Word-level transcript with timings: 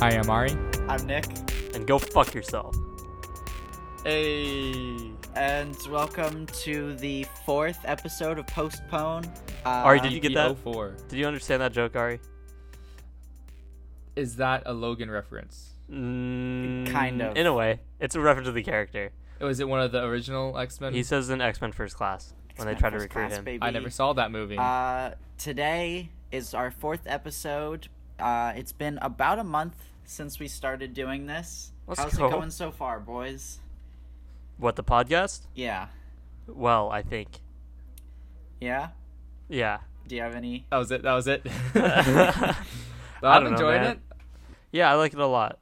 Hi, 0.00 0.10
I'm 0.10 0.30
Ari. 0.30 0.56
I'm 0.88 1.06
Nick, 1.06 1.26
and 1.74 1.86
go 1.86 1.98
fuck 1.98 2.34
yourself. 2.34 2.74
Hey. 4.04 5.12
and 5.34 5.76
welcome 5.90 6.46
to 6.62 6.94
the 6.96 7.24
fourth 7.44 7.78
episode 7.84 8.38
of 8.38 8.46
Postpone. 8.46 9.26
Uh, 9.64 9.68
Ari, 9.68 10.00
did 10.00 10.12
you 10.12 10.20
get 10.20 10.34
that? 10.34 10.56
04. 10.58 10.96
Did 11.08 11.18
you 11.18 11.26
understand 11.26 11.60
that 11.62 11.72
joke, 11.72 11.96
Ari? 11.96 12.20
Is 14.16 14.36
that 14.36 14.62
a 14.66 14.72
Logan 14.72 15.10
reference? 15.10 15.74
Mm, 15.90 16.90
Kind 16.90 17.20
of. 17.20 17.36
In 17.36 17.46
a 17.46 17.52
way, 17.54 17.80
it's 17.98 18.14
a 18.14 18.20
reference 18.20 18.46
to 18.48 18.52
the 18.52 18.62
character. 18.62 19.12
Was 19.40 19.60
it 19.60 19.68
one 19.68 19.80
of 19.80 19.92
the 19.92 20.02
original 20.04 20.56
X 20.58 20.80
Men? 20.80 20.94
He 20.94 21.02
says 21.02 21.30
in 21.30 21.40
X 21.40 21.60
Men 21.60 21.72
First 21.72 21.96
Class 21.96 22.32
when 22.56 22.66
they 22.66 22.72
X-Men 22.72 22.90
try 22.92 22.98
to 22.98 23.02
recruit 23.02 23.28
Class, 23.28 23.38
him. 23.38 23.44
baby. 23.44 23.62
I 23.62 23.70
never 23.70 23.90
saw 23.90 24.12
that 24.14 24.30
movie. 24.30 24.56
Uh, 24.58 25.10
today 25.38 26.10
is 26.32 26.54
our 26.54 26.70
fourth 26.70 27.02
episode. 27.06 27.88
Uh, 28.18 28.52
it's 28.54 28.72
been 28.72 28.98
about 29.00 29.38
a 29.38 29.44
month 29.44 29.74
since 30.10 30.40
we 30.40 30.48
started 30.48 30.92
doing 30.92 31.26
this. 31.26 31.70
Let's 31.86 32.00
How's 32.00 32.14
go. 32.14 32.26
it 32.26 32.30
going 32.32 32.50
so 32.50 32.70
far, 32.72 32.98
boys? 32.98 33.60
What 34.58 34.74
the 34.76 34.82
podcast? 34.84 35.42
Yeah, 35.54 35.86
Well, 36.48 36.90
I 36.90 37.02
think. 37.02 37.40
yeah. 38.60 38.88
Yeah. 39.48 39.78
Do 40.08 40.16
you 40.16 40.22
have 40.22 40.34
any? 40.34 40.66
that 40.70 40.76
was 40.78 40.90
it. 40.90 41.02
That 41.02 41.14
was 41.14 41.26
it. 41.28 41.42
I 41.74 42.54
I'm 43.22 43.42
don't 43.42 43.44
know, 43.44 43.50
enjoying 43.52 43.82
it. 43.84 43.98
Yeah, 44.72 44.90
I 44.90 44.94
like 44.94 45.12
it 45.12 45.18
a 45.20 45.26
lot. 45.26 45.58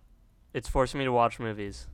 It's 0.54 0.68
forcing 0.68 0.98
me 0.98 1.04
to 1.04 1.12
watch 1.12 1.38
movies. 1.38 1.86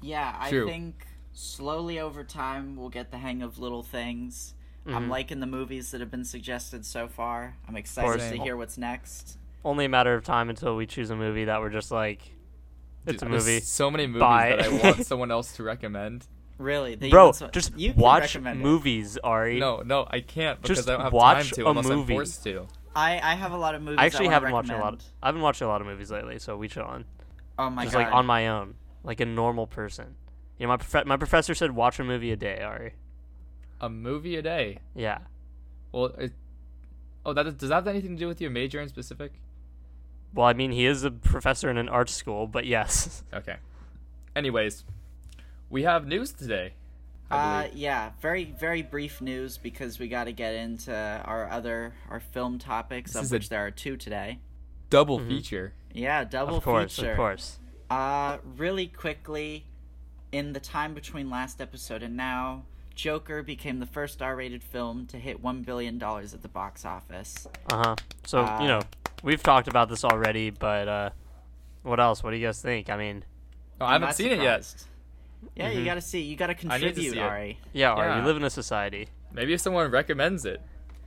Yeah, 0.00 0.34
I 0.38 0.48
True. 0.48 0.66
think 0.66 1.06
slowly 1.32 1.98
over 2.00 2.24
time 2.24 2.76
we'll 2.76 2.88
get 2.88 3.10
the 3.10 3.18
hang 3.18 3.42
of 3.42 3.58
little 3.58 3.82
things. 3.82 4.54
I'm 4.86 5.06
Mhm. 5.06 5.10
liking 5.10 5.40
the 5.40 5.46
movies 5.46 5.90
that 5.90 6.00
have 6.00 6.10
been 6.10 6.24
suggested 6.24 6.86
so 6.86 7.08
far. 7.08 7.56
I'm 7.68 7.76
excited 7.76 8.20
to 8.36 8.42
hear 8.42 8.56
what's 8.56 8.78
next. 8.78 9.36
Only 9.64 9.84
a 9.86 9.88
matter 9.88 10.14
of 10.14 10.24
time 10.24 10.50
until 10.50 10.76
we 10.76 10.86
choose 10.86 11.10
a 11.10 11.16
movie 11.16 11.44
that 11.46 11.60
we're 11.60 11.70
just 11.70 11.90
like, 11.90 12.20
it's 13.06 13.22
a 13.22 13.24
Dude, 13.26 13.32
there's 13.32 13.46
movie. 13.46 13.60
So 13.60 13.90
many 13.90 14.06
movies 14.06 14.20
Bye. 14.20 14.56
that 14.56 14.64
I 14.66 14.68
want 14.92 15.06
someone 15.06 15.30
else 15.30 15.52
to 15.56 15.62
recommend. 15.62 16.26
Really, 16.58 16.94
that 16.96 17.06
you 17.06 17.10
Bro, 17.12 17.24
want 17.24 17.36
so- 17.36 17.48
just 17.48 17.76
you 17.78 17.92
watch 17.96 18.22
recommend 18.34 18.60
it. 18.60 18.62
movies, 18.64 19.18
Ari. 19.22 19.60
No, 19.60 19.82
no, 19.84 20.06
I 20.10 20.20
can't 20.20 20.60
because 20.60 20.78
Just 20.78 20.88
I 20.88 20.92
don't 20.92 21.02
have 21.02 21.12
watch 21.12 21.50
time 21.50 21.54
to 21.56 21.66
a 21.66 21.70
unless 21.70 21.86
movie. 21.86 22.14
I'm 22.14 22.18
forced 22.18 22.42
to. 22.44 22.66
I 22.96 23.20
I 23.22 23.34
have 23.34 23.52
a 23.52 23.56
lot 23.56 23.74
of 23.76 23.82
movies. 23.82 23.98
I 24.00 24.06
actually 24.06 24.26
wanna 24.26 24.34
haven't 24.36 24.52
watched 24.52 24.70
a 24.70 24.78
lot. 24.78 24.94
Of. 24.94 25.02
I've 25.22 25.34
been 25.34 25.42
watching 25.42 25.66
a 25.66 25.68
lot 25.68 25.80
of 25.80 25.86
movies 25.86 26.10
lately, 26.10 26.38
so 26.40 26.56
we 26.56 26.66
chill 26.68 26.82
on. 26.84 27.04
Oh 27.58 27.70
my 27.70 27.84
just 27.84 27.94
god! 27.94 28.04
like 28.04 28.12
on 28.12 28.26
my 28.26 28.48
own, 28.48 28.74
like 29.04 29.20
a 29.20 29.24
normal 29.26 29.66
person. 29.68 30.16
You 30.58 30.66
know, 30.66 30.70
my 30.72 30.76
prof- 30.78 31.06
my 31.06 31.16
professor 31.16 31.54
said 31.54 31.72
watch 31.76 32.00
a 32.00 32.04
movie 32.04 32.32
a 32.32 32.36
day, 32.36 32.60
Ari. 32.60 32.94
A 33.80 33.88
movie 33.88 34.34
a 34.34 34.42
day. 34.42 34.78
Yeah. 34.96 35.18
Well, 35.92 36.06
it, 36.18 36.32
oh, 37.24 37.32
that 37.34 37.46
is, 37.46 37.54
does 37.54 37.68
that 37.68 37.76
have 37.76 37.86
anything 37.86 38.16
to 38.16 38.20
do 38.20 38.26
with 38.26 38.40
your 38.40 38.50
major 38.50 38.80
in 38.80 38.88
specific? 38.88 39.32
Well, 40.34 40.46
I 40.46 40.52
mean, 40.52 40.72
he 40.72 40.86
is 40.86 41.04
a 41.04 41.10
professor 41.10 41.70
in 41.70 41.78
an 41.78 41.88
art 41.88 42.10
school, 42.10 42.46
but 42.46 42.66
yes. 42.66 43.22
Okay. 43.32 43.56
Anyways, 44.36 44.84
we 45.70 45.82
have 45.82 46.06
news 46.06 46.32
today. 46.32 46.74
I 47.30 47.64
Uh, 47.66 47.68
yeah, 47.74 48.10
very 48.20 48.44
very 48.44 48.82
brief 48.82 49.20
news 49.20 49.58
because 49.58 49.98
we 49.98 50.08
got 50.08 50.24
to 50.24 50.32
get 50.32 50.54
into 50.54 50.94
our 51.24 51.48
other 51.50 51.94
our 52.08 52.20
film 52.20 52.58
topics, 52.58 53.12
This 53.12 53.20
of 53.20 53.24
is 53.26 53.32
which 53.32 53.48
there 53.48 53.66
are 53.66 53.70
two 53.70 53.96
today. 53.96 54.38
Double 54.90 55.18
Mhm. 55.18 55.28
feature. 55.28 55.72
Yeah, 55.92 56.24
double 56.24 56.56
of 56.58 56.64
course, 56.64 56.96
feature. 56.96 57.10
of 57.12 57.16
course. 57.16 57.58
Uh, 57.90 58.38
really 58.56 58.86
quickly, 58.86 59.64
in 60.32 60.52
the 60.52 60.60
time 60.60 60.94
between 60.94 61.28
last 61.30 61.60
episode 61.60 62.02
and 62.02 62.16
now, 62.16 62.64
Joker 62.98 63.44
became 63.44 63.78
the 63.78 63.86
first 63.86 64.20
R-rated 64.20 64.60
film 64.64 65.06
to 65.06 65.18
hit 65.18 65.40
one 65.40 65.62
billion 65.62 65.98
dollars 65.98 66.34
at 66.34 66.42
the 66.42 66.48
box 66.48 66.84
office. 66.84 67.46
Uh 67.72 67.76
huh. 67.76 67.96
So 68.26 68.40
Uh, 68.40 68.58
you 68.60 68.66
know, 68.66 68.80
we've 69.22 69.42
talked 69.42 69.68
about 69.68 69.88
this 69.88 70.04
already, 70.04 70.50
but 70.50 70.88
uh, 70.88 71.10
what 71.84 72.00
else? 72.00 72.24
What 72.24 72.32
do 72.32 72.36
you 72.36 72.46
guys 72.46 72.60
think? 72.60 72.90
I 72.90 72.96
mean, 72.96 73.24
Oh, 73.80 73.86
I 73.86 73.92
haven't 73.92 74.08
not 74.08 74.16
seen 74.16 74.32
it 74.32 74.42
yet. 74.42 74.74
Yeah, 75.54 75.70
you 75.70 75.82
Mhm. 75.82 75.84
gotta 75.84 76.00
see. 76.00 76.22
You 76.22 76.34
gotta 76.34 76.54
I 76.54 76.54
need 76.54 76.60
to 76.62 76.68
contribute, 76.70 77.12
see 77.12 77.18
it. 77.18 77.22
Ari. 77.22 77.58
yeah, 77.72 77.92
Ari, 77.92 78.08
Yeah. 78.08 78.18
we 78.20 78.26
live 78.26 78.36
in 78.36 78.42
a 78.42 78.50
society. 78.50 79.06
Maybe 79.32 79.52
if 79.54 79.60
someone 79.60 79.88
recommends 79.92 80.44
it. 80.44 80.60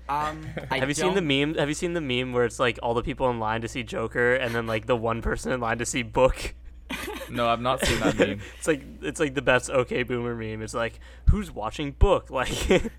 Um, 0.08 0.46
I 0.72 0.80
have 0.80 0.88
you 0.88 0.96
seen 0.96 1.14
the 1.14 1.22
meme? 1.22 1.56
Have 1.56 1.68
you 1.68 1.76
seen 1.76 1.92
the 1.92 2.00
meme 2.00 2.32
where 2.32 2.46
it's 2.46 2.58
like 2.60 2.80
all 2.82 2.94
the 2.94 3.04
people 3.04 3.30
in 3.30 3.40
line 3.40 3.60
to 3.62 3.68
see 3.68 3.84
Joker, 3.84 4.34
and 4.36 4.56
then 4.56 4.66
like 4.66 4.86
the 4.86 4.96
one 4.96 5.22
person 5.22 5.52
in 5.52 5.60
line 5.60 5.78
to 5.80 5.86
see 5.86 6.04
Book? 6.04 6.56
No, 7.30 7.48
I've 7.48 7.62
not 7.62 7.86
seen 7.86 8.00
that 8.02 8.18
meme. 8.20 8.42
it's 8.58 8.68
like 8.68 8.84
it's 9.02 9.20
like 9.20 9.34
the 9.36 9.42
best 9.42 9.70
OK 9.70 10.04
Boomer 10.04 10.36
meme. 10.36 10.62
It's 10.62 10.74
like 10.74 11.00
who's 11.30 11.50
watching 11.52 11.92
Book? 11.92 12.30
Like, 12.32 12.92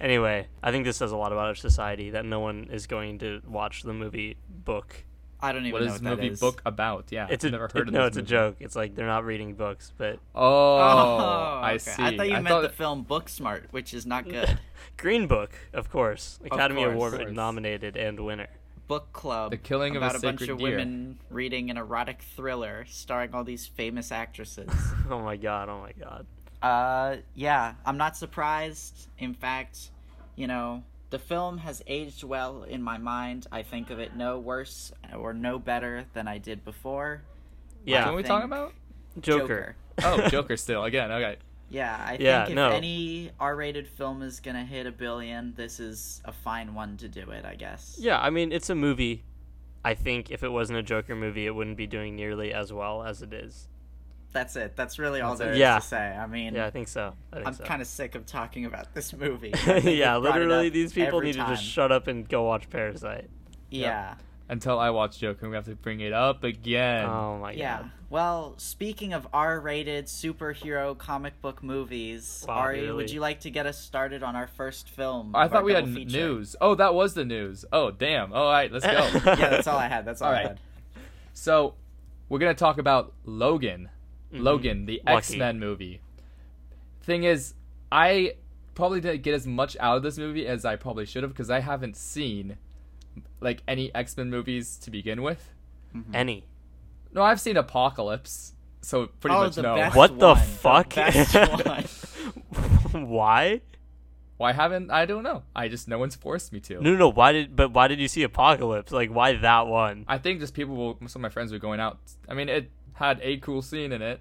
anyway, 0.00 0.48
I 0.62 0.70
think 0.70 0.84
this 0.84 0.96
says 0.96 1.12
a 1.12 1.16
lot 1.16 1.32
about 1.32 1.46
our 1.48 1.54
society 1.54 2.10
that 2.10 2.24
no 2.24 2.40
one 2.40 2.68
is 2.72 2.86
going 2.86 3.18
to 3.20 3.40
watch 3.46 3.82
the 3.82 3.92
movie 3.92 4.36
Book. 4.48 5.04
I 5.42 5.52
don't 5.52 5.62
even 5.62 5.72
What 5.72 5.80
know 5.80 5.86
is 5.86 5.92
what 5.92 6.02
the 6.02 6.10
movie 6.16 6.28
is. 6.28 6.38
book 6.40 6.60
about? 6.66 7.06
Yeah, 7.10 7.26
It's 7.30 7.44
I've 7.46 7.48
a 7.48 7.52
never 7.52 7.64
it- 7.64 7.72
heard 7.72 7.88
of 7.88 7.94
it. 7.94 7.96
no, 7.96 8.04
this 8.04 8.08
it's 8.08 8.16
a 8.18 8.22
joke. 8.22 8.56
It's 8.60 8.76
like 8.76 8.94
they're 8.94 9.06
not 9.06 9.24
reading 9.24 9.54
books, 9.54 9.90
but 9.96 10.18
oh, 10.34 10.42
oh, 10.44 11.60
I 11.62 11.70
okay. 11.76 11.78
see. 11.78 12.02
I 12.02 12.14
thought 12.16 12.26
you 12.26 12.34
meant 12.34 12.48
thought- 12.48 12.60
the 12.62 12.68
film 12.68 13.04
Book 13.04 13.30
Smart, 13.30 13.68
which 13.70 13.94
is 13.94 14.04
not 14.04 14.28
good. 14.28 14.58
Green 14.98 15.26
Book, 15.26 15.52
of 15.72 15.88
course, 15.90 16.38
Academy 16.44 16.82
course. 16.82 16.94
Award 16.94 17.20
Of 17.22 17.32
nominated 17.32 17.96
and 17.96 18.20
winner. 18.20 18.48
Book 18.90 19.12
club. 19.12 19.52
The 19.52 19.56
Killing 19.56 19.94
of 19.94 20.02
a 20.02 20.06
about 20.06 20.16
a, 20.16 20.20
bunch 20.20 20.40
of 20.48 20.58
Deer. 20.58 20.70
women 20.70 21.20
reading 21.30 21.70
an 21.70 21.76
erotic 21.76 22.22
thriller 22.34 22.84
starring 22.88 23.32
all 23.32 23.44
these 23.44 23.64
famous 23.64 24.10
actresses. 24.10 24.68
Oh 25.08 25.20
my 25.20 25.36
god! 25.36 25.68
Oh 25.68 25.80
my 25.80 25.92
god! 25.92 26.26
uh, 26.60 27.20
yeah, 27.36 27.74
I'm 27.86 27.96
not 27.96 28.16
surprised. 28.16 29.06
In 29.16 29.32
fact, 29.32 29.90
you 30.34 30.48
know, 30.48 30.82
the 31.10 31.20
film 31.20 31.58
has 31.58 31.84
aged 31.86 32.24
well 32.24 32.64
in 32.64 32.82
my 32.82 32.98
mind. 32.98 33.46
I 33.52 33.62
think 33.62 33.90
of 33.90 34.00
it 34.00 34.16
no 34.16 34.40
worse 34.40 34.90
or 35.16 35.32
no 35.32 35.60
better 35.60 36.06
than 36.12 36.26
I 36.26 36.38
did 36.38 36.64
before. 36.64 37.22
Yeah, 37.84 38.06
What 38.06 38.14
are 38.14 38.16
we 38.16 38.22
talking 38.24 38.46
about? 38.46 38.74
Joker. 39.20 39.76
Oh, 40.02 40.28
Joker 40.28 40.56
still 40.56 40.82
again. 40.82 41.12
Okay. 41.12 41.36
Yeah, 41.70 41.96
I 41.96 42.16
Yeah, 42.20 42.40
think 42.46 42.50
if 42.50 42.56
no. 42.56 42.70
any 42.70 43.30
R-rated 43.38 43.86
film 43.88 44.22
is 44.22 44.40
gonna 44.40 44.64
hit 44.64 44.86
a 44.86 44.92
billion, 44.92 45.54
this 45.54 45.80
is 45.80 46.20
a 46.24 46.32
fine 46.32 46.74
one 46.74 46.96
to 46.98 47.08
do 47.08 47.30
it. 47.30 47.44
I 47.44 47.54
guess. 47.54 47.96
Yeah, 47.98 48.20
I 48.20 48.30
mean 48.30 48.52
it's 48.52 48.68
a 48.70 48.74
movie. 48.74 49.24
I 49.84 49.94
think 49.94 50.30
if 50.30 50.42
it 50.42 50.50
wasn't 50.50 50.78
a 50.78 50.82
Joker 50.82 51.16
movie, 51.16 51.46
it 51.46 51.54
wouldn't 51.54 51.76
be 51.76 51.86
doing 51.86 52.14
nearly 52.16 52.52
as 52.52 52.72
well 52.72 53.02
as 53.02 53.22
it 53.22 53.32
is. 53.32 53.68
That's 54.32 54.54
it. 54.54 54.76
That's 54.76 54.98
really 54.98 55.20
all 55.22 55.36
there 55.36 55.52
is 55.52 55.58
Yeah. 55.58 55.78
to 55.78 55.84
say. 55.84 55.96
I 56.16 56.26
mean, 56.26 56.54
Yeah, 56.54 56.66
I 56.66 56.70
think 56.70 56.86
so. 56.88 57.14
I 57.32 57.36
think 57.36 57.46
I'm 57.48 57.54
so. 57.54 57.64
kind 57.64 57.80
of 57.82 57.88
sick 57.88 58.14
of 58.14 58.26
talking 58.26 58.64
about 58.66 58.94
this 58.94 59.12
movie. 59.12 59.52
Yeah, 59.66 60.18
we've 60.18 60.24
brought 60.24 60.36
it 60.36 60.46
literally, 60.46 60.68
these 60.68 60.92
people 60.92 61.20
need 61.20 61.32
to 61.32 61.46
just 61.46 61.64
shut 61.64 61.90
up 61.90 62.06
and 62.08 62.28
go 62.28 62.42
watch 62.44 62.68
Parasite. 62.70 63.28
Yeah. 63.70 64.14
Until 64.50 64.80
I 64.80 64.90
watch 64.90 65.18
Joker, 65.20 65.48
we 65.48 65.54
have 65.54 65.66
to 65.66 65.76
bring 65.76 66.00
it 66.00 66.12
up 66.12 66.42
again. 66.42 67.04
Oh 67.06 67.38
my 67.38 67.52
Yeah. 67.52 67.76
god. 67.78 67.84
Yeah. 67.84 67.90
Well, 68.10 68.54
speaking 68.56 69.12
of 69.12 69.28
R-rated 69.32 70.06
superhero 70.06 70.98
comic 70.98 71.40
book 71.40 71.62
movies, 71.62 72.44
Wow, 72.48 72.54
Ari, 72.54 72.80
really? 72.80 72.92
would 72.94 73.10
you 73.12 73.20
like 73.20 73.40
to 73.42 73.50
get 73.50 73.66
us 73.66 73.78
started 73.80 74.24
on 74.24 74.34
our 74.34 74.48
first 74.48 74.88
film? 74.90 75.36
I 75.36 75.46
thought 75.46 75.62
we 75.64 75.72
had 75.72 75.84
double 75.84 75.94
feature? 75.94 76.16
news. 76.18 76.56
Oh, 76.60 76.74
that 76.74 76.92
was 76.94 77.14
the 77.14 77.24
news. 77.24 77.64
Oh, 77.72 77.92
damn. 77.92 78.32
All 78.32 78.50
right, 78.50 78.72
let's 78.72 78.84
go. 78.84 78.90
yeah, 79.24 79.50
that's 79.50 79.68
all 79.68 79.78
I 79.78 79.86
had. 79.86 80.04
That's 80.04 80.20
all, 80.20 80.30
All 80.30 80.34
I 80.34 80.42
had. 80.42 80.60
so, 81.32 81.74
we're 82.28 82.40
gonna 82.40 82.54
talk 82.54 82.78
about 82.78 83.12
Logan. 83.24 83.88
Mhm. 84.32 84.42
Logan, 84.42 84.86
the 84.86 85.00
Lucky. 85.06 85.16
X 85.16 85.36
Men 85.36 85.60
movie. 85.60 86.00
Thing 87.02 87.22
is, 87.22 87.54
I 87.92 88.34
probably 88.74 89.00
didn't 89.00 89.22
get 89.22 89.34
as 89.34 89.46
much 89.46 89.76
out 89.78 89.96
of 89.96 90.02
this 90.02 90.18
movie 90.18 90.46
as 90.48 90.64
I 90.64 90.74
probably 90.74 91.06
should 91.06 91.22
have 91.22 91.32
because 91.32 91.50
I 91.50 91.60
haven't 91.60 91.96
seen 91.96 92.56
like 93.40 93.62
any 93.66 93.94
X 93.94 94.16
Men 94.16 94.30
movies 94.30 94.76
to 94.78 94.90
begin 94.90 95.22
with. 95.22 95.52
Mm-hmm. 95.94 96.14
Any. 96.14 96.44
No, 97.12 97.22
I've 97.22 97.40
seen 97.40 97.56
Apocalypse, 97.56 98.54
so 98.80 99.06
pretty 99.06 99.36
oh, 99.36 99.44
much 99.44 99.56
the 99.56 99.62
no. 99.62 99.76
best 99.76 99.96
What 99.96 100.18
the 100.18 100.34
one, 100.34 100.38
fuck? 100.38 100.94
best 100.94 101.34
one. 102.92 103.08
why? 103.08 103.62
Why 104.36 104.52
haven't 104.52 104.90
I 104.90 105.04
don't 105.04 105.22
know. 105.22 105.42
I 105.54 105.68
just 105.68 105.86
no 105.86 105.98
one's 105.98 106.14
forced 106.14 106.52
me 106.52 106.60
to. 106.60 106.74
No, 106.80 106.92
no, 106.92 106.96
no. 106.96 107.08
Why 107.10 107.32
did? 107.32 107.54
But 107.54 107.72
why 107.72 107.88
did 107.88 107.98
you 107.98 108.08
see 108.08 108.22
Apocalypse? 108.22 108.90
Like, 108.90 109.10
why 109.10 109.36
that 109.36 109.66
one? 109.66 110.04
I 110.08 110.18
think 110.18 110.40
just 110.40 110.54
people 110.54 110.76
will. 110.76 110.98
Some 111.08 111.20
of 111.20 111.22
my 111.22 111.28
friends 111.28 111.52
were 111.52 111.58
going 111.58 111.80
out. 111.80 111.98
I 112.28 112.34
mean, 112.34 112.48
it 112.48 112.70
had 112.94 113.20
a 113.22 113.36
cool 113.38 113.60
scene 113.60 113.92
in 113.92 114.00
it, 114.00 114.20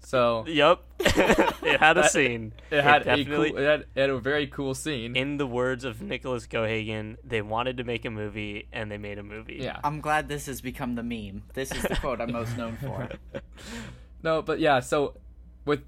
so 0.00 0.44
Yep. 0.48 0.80
it 1.00 1.80
had 1.80 1.96
a 1.98 2.08
scene. 2.08 2.52
it 2.70 2.82
had 2.82 3.02
a 3.02 3.04
definitely. 3.04 3.50
cool. 3.50 3.58
It 3.58 3.64
had, 3.66 3.80
it 3.94 4.00
had 4.00 4.10
a 4.10 4.18
very 4.18 4.46
cool 4.46 4.74
scene. 4.74 5.14
in 5.16 5.36
the 5.36 5.46
words 5.46 5.84
of 5.84 6.00
Nicholas 6.02 6.46
Gohagan, 6.46 7.16
they 7.24 7.42
wanted 7.42 7.76
to 7.78 7.84
make 7.84 8.04
a 8.04 8.10
movie 8.10 8.66
and 8.72 8.90
they 8.90 8.98
made 8.98 9.18
a 9.18 9.22
movie. 9.22 9.58
yeah. 9.62 9.78
I'm 9.84 10.00
glad 10.00 10.28
this 10.28 10.46
has 10.46 10.60
become 10.60 10.94
the 10.94 11.02
meme. 11.02 11.44
This 11.54 11.70
is 11.72 11.82
the 11.82 11.96
quote 11.96 12.20
I'm 12.20 12.32
most 12.32 12.56
known 12.56 12.76
for. 12.76 13.08
no, 14.22 14.42
but 14.42 14.58
yeah. 14.60 14.80
So, 14.80 15.16
with 15.64 15.82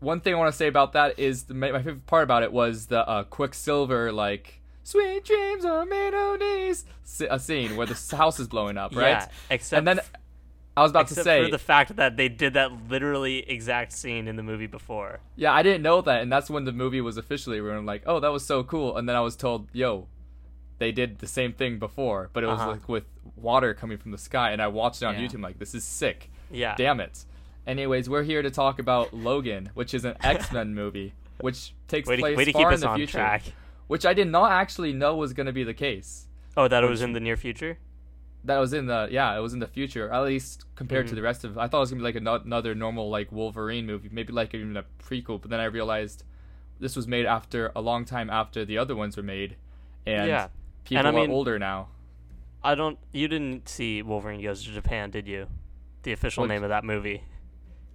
one 0.00 0.20
thing 0.20 0.34
I 0.34 0.38
want 0.38 0.52
to 0.52 0.56
say 0.56 0.66
about 0.66 0.92
that 0.92 1.18
is 1.18 1.44
the, 1.44 1.54
my 1.54 1.72
my 1.72 1.78
favorite 1.78 2.06
part 2.06 2.24
about 2.24 2.42
it 2.42 2.52
was 2.52 2.86
the 2.86 3.08
uh, 3.08 3.24
Quicksilver 3.24 4.12
like 4.12 4.60
"Sweet 4.82 5.24
dreams 5.24 5.64
are 5.64 5.84
made 5.86 6.12
of 6.14 6.40
these" 6.40 6.84
s- 7.04 7.22
a 7.30 7.38
scene 7.38 7.76
where 7.76 7.86
the 7.86 8.16
house 8.16 8.38
is 8.38 8.48
blowing 8.48 8.76
up, 8.76 8.94
right? 8.94 9.08
Yeah, 9.10 9.28
except 9.50 9.78
and 9.78 9.88
then 9.88 10.00
I 10.76 10.82
was 10.82 10.90
about 10.90 11.06
to 11.08 11.14
say, 11.14 11.44
for 11.44 11.50
the 11.50 11.58
fact 11.58 11.96
that 11.96 12.16
they 12.16 12.28
did 12.28 12.54
that 12.54 12.88
literally 12.88 13.48
exact 13.48 13.92
scene 13.92 14.26
in 14.26 14.34
the 14.36 14.42
movie 14.42 14.66
before. 14.66 15.20
yeah, 15.36 15.52
I 15.52 15.62
didn't 15.62 15.82
know 15.82 16.00
that, 16.00 16.20
and 16.22 16.32
that's 16.32 16.50
when 16.50 16.64
the 16.64 16.72
movie 16.72 17.00
was 17.00 17.16
officially 17.16 17.60
ruined. 17.60 17.86
Like, 17.86 18.02
oh, 18.06 18.18
that 18.20 18.32
was 18.32 18.44
so 18.44 18.64
cool, 18.64 18.96
and 18.96 19.08
then 19.08 19.14
I 19.14 19.20
was 19.20 19.36
told, 19.36 19.68
yo, 19.72 20.08
they 20.78 20.90
did 20.90 21.18
the 21.20 21.28
same 21.28 21.52
thing 21.52 21.78
before, 21.78 22.28
but 22.32 22.42
it 22.42 22.48
was 22.48 22.58
Uh-huh. 22.58 22.70
like 22.72 22.88
with 22.88 23.04
water 23.36 23.72
coming 23.74 23.98
from 23.98 24.10
the 24.10 24.18
sky, 24.18 24.50
and 24.50 24.60
I 24.60 24.66
watched 24.66 25.00
it 25.02 25.04
on 25.06 25.14
Yeah. 25.14 25.28
YouTube. 25.28 25.42
Like, 25.42 25.60
this 25.60 25.74
is 25.76 25.84
sick. 25.84 26.30
Yeah. 26.50 26.74
Damn 26.76 26.98
it. 26.98 27.24
Anyways, 27.66 28.10
we're 28.10 28.24
here 28.24 28.42
to 28.42 28.50
talk 28.50 28.78
about 28.80 29.14
Logan, 29.14 29.70
which 29.74 29.94
is 29.94 30.04
an 30.04 30.16
X 30.22 30.50
Men 30.52 30.74
movie, 30.80 31.14
which 31.40 31.72
takes 31.86 32.08
Way 32.08 32.16
to, 32.16 32.22
place 32.22 32.46
to 32.46 32.52
far 32.52 32.60
keep 32.62 32.68
in 32.68 32.74
us 32.74 32.80
the 32.80 32.88
on 32.88 32.96
future, 32.98 33.12
track. 33.18 33.42
which 33.86 34.04
I 34.04 34.12
did 34.12 34.26
not 34.28 34.50
actually 34.50 34.92
know 34.92 35.14
was 35.16 35.32
going 35.32 35.46
to 35.46 35.52
be 35.52 35.62
the 35.64 35.72
case. 35.72 36.26
Oh, 36.56 36.66
that 36.68 36.82
it 36.84 36.90
was 36.90 37.00
in 37.00 37.12
the 37.12 37.20
near 37.20 37.36
future. 37.36 37.78
That 38.44 38.58
was 38.58 38.72
in 38.74 38.86
the 38.86 39.08
yeah, 39.10 39.36
it 39.36 39.40
was 39.40 39.54
in 39.54 39.58
the 39.60 39.66
future. 39.66 40.10
At 40.12 40.22
least 40.24 40.64
compared 40.76 41.06
to 41.06 41.12
Mhm. 41.12 41.16
the 41.16 41.22
rest 41.22 41.44
of, 41.44 41.56
I 41.56 41.66
thought 41.66 41.78
it 41.78 41.80
was 41.80 41.90
gonna 41.90 42.00
be 42.00 42.04
like 42.04 42.16
ano- 42.16 42.40
another 42.44 42.74
normal 42.74 43.08
like 43.08 43.32
Wolverine 43.32 43.86
movie, 43.86 44.10
maybe 44.12 44.32
like 44.32 44.54
even 44.54 44.76
a 44.76 44.84
prequel. 45.02 45.40
But 45.40 45.50
then 45.50 45.60
I 45.60 45.64
realized 45.64 46.24
this 46.78 46.94
was 46.96 47.06
made 47.08 47.24
after 47.26 47.72
a 47.74 47.80
long 47.80 48.04
time 48.04 48.28
after 48.28 48.64
the 48.64 48.76
other 48.76 48.94
ones 48.94 49.16
were 49.16 49.22
made, 49.22 49.56
and 50.06 50.28
Yeah. 50.28 50.48
people 50.84 51.06
I 51.06 51.08
are 51.08 51.12
mean- 51.12 51.30
older 51.30 51.58
now. 51.58 51.88
I 52.62 52.74
don't. 52.74 52.98
You 53.12 53.28
didn't 53.28 53.68
see 53.68 54.02
Wolverine 54.02 54.42
Goes 54.42 54.64
to 54.64 54.70
Japan, 54.72 55.10
did 55.10 55.26
you? 55.28 55.48
The 56.02 56.12
official 56.12 56.42
Which- 56.42 56.48
name 56.50 56.62
of 56.62 56.68
that 56.70 56.84
movie. 56.84 57.22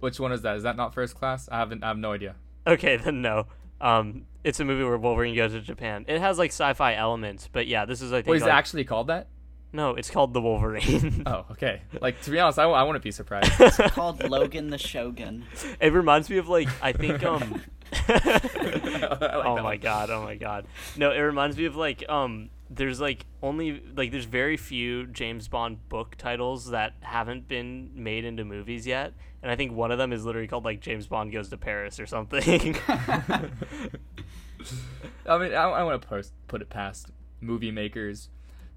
Which 0.00 0.18
one 0.18 0.32
is 0.32 0.42
that? 0.42 0.56
Is 0.56 0.62
that 0.62 0.76
not 0.76 0.94
First 0.94 1.14
Class? 1.14 1.48
I 1.50 1.58
haven't. 1.58 1.84
I 1.84 1.88
have 1.88 1.98
no 1.98 2.12
idea. 2.12 2.34
Okay, 2.66 2.96
then 3.04 3.20
no. 3.22 3.46
Um, 3.80 4.26
it's 4.44 4.58
a 4.60 4.64
movie 4.64 4.82
where 4.84 4.98
Wolverine 4.98 5.34
goes 5.36 5.52
to 5.52 5.60
Japan. 5.60 6.04
It 6.08 6.20
has 6.20 6.38
like 6.38 6.50
sci-fi 6.50 6.94
elements, 6.94 7.48
but 7.52 7.66
yeah, 7.66 7.84
this 7.84 8.00
is 8.02 8.12
I 8.12 8.16
think. 8.18 8.28
Wait, 8.28 8.36
is 8.38 8.42
it 8.42 8.46
like- 8.46 8.54
actually 8.54 8.84
called 8.84 9.06
that? 9.08 9.28
No, 9.72 9.94
it's 9.94 10.10
called 10.10 10.34
The 10.34 10.40
Wolverine. 10.40 11.22
Oh, 11.26 11.46
okay. 11.52 11.82
Like 12.00 12.20
to 12.22 12.30
be 12.30 12.40
honest, 12.40 12.58
I, 12.58 12.62
w- 12.62 12.76
I 12.78 12.82
wouldn't 12.82 13.04
be 13.04 13.12
surprised. 13.12 13.52
It's 13.60 13.76
called 13.94 14.28
Logan 14.28 14.70
the 14.70 14.78
Shogun. 14.78 15.44
it 15.80 15.92
reminds 15.92 16.28
me 16.28 16.38
of 16.38 16.48
like 16.48 16.68
I 16.82 16.92
think 16.92 17.22
um. 17.24 17.62
like 18.08 18.34
oh 18.34 19.56
my 19.56 19.62
one. 19.62 19.78
god! 19.78 20.10
Oh 20.10 20.22
my 20.22 20.34
god! 20.36 20.66
No, 20.96 21.10
it 21.12 21.20
reminds 21.20 21.56
me 21.56 21.64
of 21.66 21.76
like 21.76 22.08
um. 22.08 22.50
There's 22.72 23.00
like 23.00 23.26
only 23.42 23.82
like 23.96 24.12
there's 24.12 24.26
very 24.26 24.56
few 24.56 25.06
James 25.08 25.48
Bond 25.48 25.88
book 25.88 26.14
titles 26.16 26.70
that 26.70 26.94
haven't 27.00 27.48
been 27.48 27.90
made 27.94 28.24
into 28.24 28.44
movies 28.44 28.86
yet, 28.86 29.12
and 29.42 29.50
I 29.50 29.56
think 29.56 29.72
one 29.72 29.90
of 29.90 29.98
them 29.98 30.12
is 30.12 30.24
literally 30.24 30.46
called 30.46 30.64
like 30.64 30.80
James 30.80 31.08
Bond 31.08 31.32
Goes 31.32 31.48
to 31.48 31.56
Paris 31.56 31.98
or 31.98 32.06
something. 32.06 32.76
I 35.26 35.38
mean, 35.38 35.52
I, 35.52 35.62
I 35.64 35.82
want 35.82 36.00
to 36.00 36.06
post, 36.08 36.32
put 36.48 36.62
it 36.62 36.70
past 36.70 37.10
movie 37.40 37.70
makers, 37.72 38.28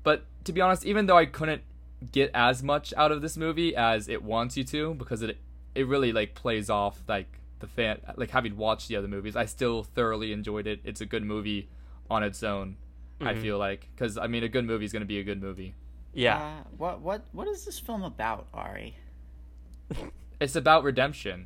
but 0.04 0.26
to 0.46 0.52
be 0.54 0.62
honest, 0.62 0.86
even 0.86 1.06
though 1.06 1.18
I 1.18 1.26
couldn't 1.26 1.62
get 2.12 2.30
as 2.34 2.62
much 2.62 2.94
out 2.98 3.12
of 3.12 3.22
this 3.22 3.38
movie 3.38 3.76
as 3.76 4.08
it 4.10 4.24
wants 4.24 4.58
you 4.58 4.64
to, 4.66 4.94
because 4.96 5.22
it 5.22 5.38
it 5.76 5.88
really 5.88 6.12
like 6.12 6.36
plays 6.36 6.70
off 6.70 7.00
like 7.08 7.40
the 7.60 7.68
fan, 7.68 8.00
like 8.18 8.30
having 8.32 8.58
watched 8.58 8.88
the 8.90 8.96
other 8.98 9.08
movies, 9.08 9.36
I 9.36 9.46
still 9.46 9.84
thoroughly 9.84 10.32
enjoyed 10.34 10.68
it. 10.68 10.82
It's 10.84 11.00
a 11.02 11.06
good 11.06 11.24
movie 11.24 11.70
on 12.12 12.22
its 12.24 12.44
own. 12.44 12.76
I 13.22 13.34
Mhm. 13.34 13.42
feel 13.42 13.58
like 13.58 13.88
because 13.96 14.18
I 14.18 14.28
mean, 14.28 14.44
a 14.44 14.50
good 14.50 14.66
movie 14.66 14.86
is 14.86 14.92
gonna 14.92 15.06
be 15.06 15.20
a 15.20 15.24
good 15.24 15.42
movie. 15.42 15.74
yeah. 16.14 16.38
Uh, 16.38 16.64
what 16.78 17.00
what 17.02 17.22
what 17.32 17.48
is 17.48 17.64
this 17.66 17.80
film 17.80 18.04
about, 18.04 18.48
Ari? 18.54 18.96
It's 20.40 20.56
about 20.56 20.84
redemption. 20.84 21.46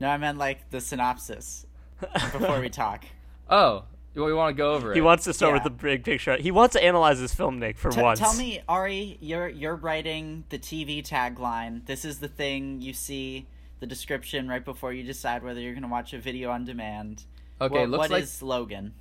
No, 0.00 0.08
I 0.08 0.16
meant 0.16 0.38
like 0.38 0.70
the 0.70 0.80
synopsis 0.80 1.66
before 2.00 2.60
we 2.60 2.68
talk. 2.82 3.04
Oh, 3.50 3.84
you, 4.14 4.36
want 4.36 4.56
to 4.56 4.58
go 4.60 4.72
over 4.74 4.92
it? 4.92 4.94
He 4.96 5.00
wants 5.00 5.24
to 5.24 5.32
start 5.32 5.54
with 5.54 5.62
the 5.64 5.70
big 5.70 6.04
picture. 6.04 6.36
He 6.36 6.50
wants 6.50 6.74
to 6.74 6.82
analyze 6.84 7.18
this 7.20 7.34
film, 7.34 7.58
Nick, 7.58 7.78
for 7.78 7.90
T- 7.90 8.00
once. 8.00 8.18
tell 8.18 8.34
me, 8.34 8.60
Ari, 8.68 9.18
you're 9.20 9.48
you're 9.48 9.76
writing 9.76 10.44
the 10.50 10.58
TV 10.58 11.06
tagline. 11.06 11.86
This 11.86 12.04
is 12.04 12.18
the 12.18 12.28
thing 12.28 12.80
you 12.80 12.92
see 12.92 13.46
the 13.80 13.86
description 13.86 14.48
right 14.48 14.64
before 14.64 14.92
you 14.92 15.02
decide 15.02 15.42
whether 15.42 15.60
you're 15.60 15.72
going 15.72 15.82
to 15.82 15.88
watch 15.88 16.12
a 16.12 16.18
video 16.18 16.50
on 16.50 16.64
demand. 16.64 17.24
Okay, 17.60 17.80
What- 17.80 17.88
looks 17.90 17.98
what 18.00 18.10
like 18.10 18.22
is 18.24 18.42
Logan? 18.42 18.94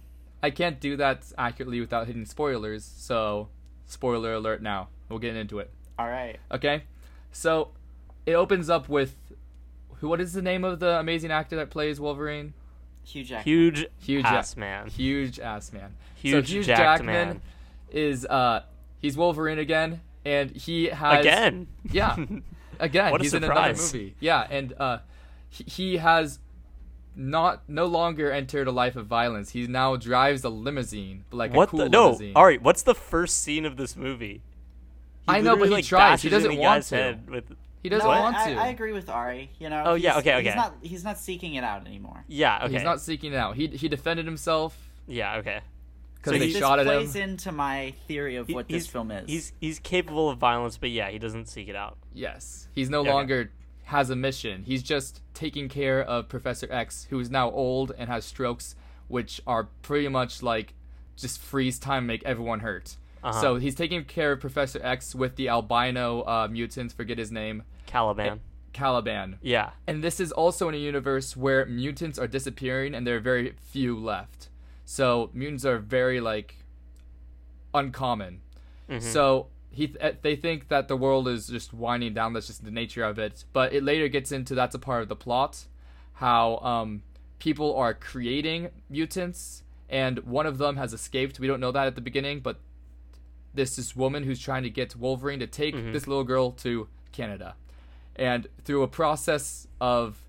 I 0.44 0.50
can't 0.50 0.80
do 0.80 0.98
that 0.98 1.32
accurately 1.38 1.80
without 1.80 2.08
hitting 2.08 2.26
spoilers. 2.26 2.84
So, 2.84 3.50
spoiler 3.86 4.34
alert 4.34 4.62
now. 4.64 4.88
We'll 5.08 5.20
get 5.20 5.36
into 5.36 5.60
it. 5.60 5.72
All 6.00 6.08
right. 6.08 6.40
Okay, 6.52 6.84
so 7.32 7.70
it 8.26 8.34
opens 8.34 8.70
up 8.70 8.90
with 8.90 9.16
who? 10.00 10.08
What 10.08 10.20
is 10.20 10.34
the 10.34 10.42
name 10.42 10.64
of 10.64 10.80
the 10.80 10.98
amazing 11.00 11.30
actor 11.32 11.56
that 11.58 11.70
plays 11.70 12.00
Wolverine? 12.00 12.54
Hugh 13.04 13.24
Jackman. 13.24 13.44
huge, 13.54 13.86
Huge 14.00 14.26
ass 14.26 14.56
man. 14.58 14.88
Huge 14.90 15.40
ass 15.40 15.74
man. 15.74 15.96
Huge, 16.16 16.48
so 16.48 16.54
Hugh 16.54 16.64
jacked 16.64 16.80
Jackman 16.80 17.14
man. 17.28 17.42
is 17.92 18.26
uh 18.26 18.62
he's 19.00 19.18
Wolverine 19.18 19.60
again, 19.60 20.02
and 20.24 20.52
he 20.52 20.86
has 20.86 21.20
Again. 21.22 21.68
Yeah, 21.92 22.16
again. 22.80 23.12
What 23.12 23.22
a 23.22 23.24
in 23.24 23.30
surprise. 23.30 23.80
another 23.80 23.98
movie. 24.00 24.16
Yeah, 24.20 24.46
and 24.50 24.74
uh, 24.80 25.00
he, 25.50 25.64
he 25.66 25.98
has 25.98 26.40
not 27.16 27.64
no 27.68 27.86
longer 27.88 28.32
entered 28.32 28.68
a 28.68 28.72
life 28.72 28.96
of 28.96 29.06
violence. 29.08 29.50
He 29.50 29.68
now 29.68 29.96
drives 29.98 30.44
a 30.44 30.50
limousine, 30.50 31.26
like 31.32 31.54
what 31.54 31.64
a 31.70 31.72
cool 31.72 31.80
the 31.80 31.90
no? 31.90 32.06
limousine. 32.06 32.34
All 32.36 32.46
right, 32.46 32.62
what's 32.62 32.84
the 32.84 32.96
first 32.96 33.40
scene 33.40 33.66
of 33.66 33.76
this 33.78 33.96
movie? 33.98 34.42
He 35.28 35.28
I 35.28 35.42
know, 35.42 35.56
but 35.56 35.68
he 35.68 35.74
like, 35.74 35.86
tries. 35.86 36.22
He 36.22 36.30
doesn't 36.30 36.52
in 36.52 36.58
want 36.60 36.84
to. 36.86 36.96
head 36.96 37.30
with- 37.30 37.56
He 37.84 37.90
doesn't 37.90 38.08
no, 38.08 38.20
want 38.22 38.36
I, 38.36 38.54
to. 38.54 38.60
I, 38.60 38.68
agree 38.68 38.94
with 38.94 39.10
Ari. 39.10 39.50
You 39.60 39.70
know. 39.70 39.84
Oh, 39.88 39.94
yeah, 39.96 40.18
okay, 40.20 40.36
okay. 40.36 40.44
He's 40.46 40.56
not. 40.56 40.76
He's 40.82 41.04
not 41.04 41.18
seeking 41.18 41.56
it 41.56 41.64
out 41.64 41.86
anymore. 41.88 42.24
Yeah. 42.28 42.64
Okay. 42.66 42.74
He's 42.74 42.84
not 42.84 43.02
seeking 43.02 43.34
it 43.34 43.38
out. 43.38 43.56
He 43.56 43.68
he 43.68 43.88
defended 43.88 44.26
himself 44.26 44.78
Yeah. 45.08 45.38
Okay. 45.38 45.62
because 46.16 46.34
So 46.34 46.40
they 46.40 46.46
he- 46.48 46.54
this 46.54 46.60
shot 46.62 46.80
at 46.80 46.86
him. 46.88 46.94
plays 46.94 47.16
into 47.16 47.52
my 47.52 47.94
theory 48.08 48.36
of 48.36 48.48
what 48.50 48.66
he's- 48.70 48.84
this 48.84 48.92
film 48.92 49.10
is. 49.12 49.28
He's 49.30 49.54
he's 49.60 49.80
capable 49.80 50.30
of 50.30 50.38
violence, 50.38 50.78
but 50.78 50.92
yeah, 50.92 51.10
he 51.10 51.18
doesn't 51.20 51.48
seek 51.50 51.68
it 51.70 51.76
out. 51.76 51.98
Yes, 52.14 52.68
he's 52.76 52.90
no 52.90 53.00
Okay. 53.02 53.12
longer 53.12 53.52
has 53.86 54.10
a 54.10 54.16
mission. 54.16 54.64
He's 54.64 54.84
just 54.84 55.22
taking 55.34 55.68
care 55.68 56.02
of 56.02 56.30
Professor 56.30 56.68
X, 56.72 57.08
who 57.10 57.20
is 57.20 57.30
now 57.30 57.50
old 57.52 57.92
and 57.98 58.10
has 58.10 58.24
strokes, 58.26 58.76
which 59.08 59.42
are 59.48 59.66
pretty 59.82 60.08
much 60.08 60.42
like 60.44 60.76
just 61.18 61.40
freeze 61.42 61.78
time, 61.78 62.06
make 62.06 62.24
everyone 62.24 62.60
hurt. 62.62 62.96
Uh-huh. 63.24 63.42
So 63.42 63.56
he's 63.56 63.76
taking 63.76 64.04
care 64.06 64.32
of 64.34 64.40
Professor 64.40 64.80
X 64.84 65.14
with 65.14 65.36
the 65.36 65.50
albino 65.50 66.22
uh, 66.22 66.48
mutants. 66.50 66.94
Forget 66.94 67.18
his 67.18 67.32
name, 67.32 67.64
Caliban. 67.86 68.40
Caliban. 68.74 69.38
Yeah. 69.42 69.72
And 69.86 70.04
this 70.04 70.20
is 70.20 70.32
also 70.32 70.70
in 70.70 70.76
a 70.76 70.80
universe 70.80 71.36
where 71.38 71.66
mutants 71.66 72.18
are 72.18 72.28
disappearing 72.28 72.96
and 72.96 73.06
there 73.06 73.18
are 73.18 73.20
very 73.22 73.54
few 73.62 73.98
left. 73.98 74.50
So 74.86 75.30
mutants 75.34 75.66
are 75.66 75.78
very 75.78 76.20
like 76.20 76.56
uncommon. 77.74 78.42
Mhm. 78.90 79.02
So 79.02 79.48
he 79.70 79.88
th- 79.88 80.18
they 80.22 80.36
think 80.36 80.68
that 80.68 80.88
the 80.88 80.98
world 80.98 81.28
is 81.28 81.48
just 81.48 81.74
winding 81.74 82.14
down. 82.14 82.34
That's 82.34 82.48
just 82.48 82.64
the 82.66 82.72
nature 82.72 83.04
of 83.04 83.18
it. 83.20 83.46
But 83.54 83.74
it 83.74 83.84
later 83.84 84.08
gets 84.08 84.32
into 84.32 84.56
that's 84.56 84.76
a 84.76 84.80
part 84.80 85.02
of 85.02 85.08
the 85.10 85.16
plot, 85.16 85.66
how 86.14 86.58
um, 86.58 87.04
people 87.40 87.76
are 87.76 87.94
creating 87.94 88.70
mutants, 88.90 89.64
and 89.90 90.20
one 90.20 90.46
of 90.46 90.58
them 90.58 90.76
has 90.78 90.94
escaped. 90.94 91.40
We 91.40 91.48
don't 91.48 91.60
know 91.60 91.72
that 91.72 91.88
at 91.88 91.96
the 91.96 92.02
beginning, 92.02 92.42
but 92.42 92.60
this 93.54 93.76
this 93.76 93.96
woman 93.96 94.24
who's 94.24 94.40
trying 94.40 94.64
to 94.64 94.70
get 94.70 94.96
Wolverine 94.96 95.40
to 95.40 95.48
take 95.48 95.76
Mhm. 95.76 95.94
this 95.94 96.08
little 96.08 96.24
girl 96.24 96.52
to 96.52 96.88
Canada, 97.12 97.56
and 98.16 98.48
through 98.64 98.84
a 98.84 98.88
process 98.88 99.68
of 99.80 100.24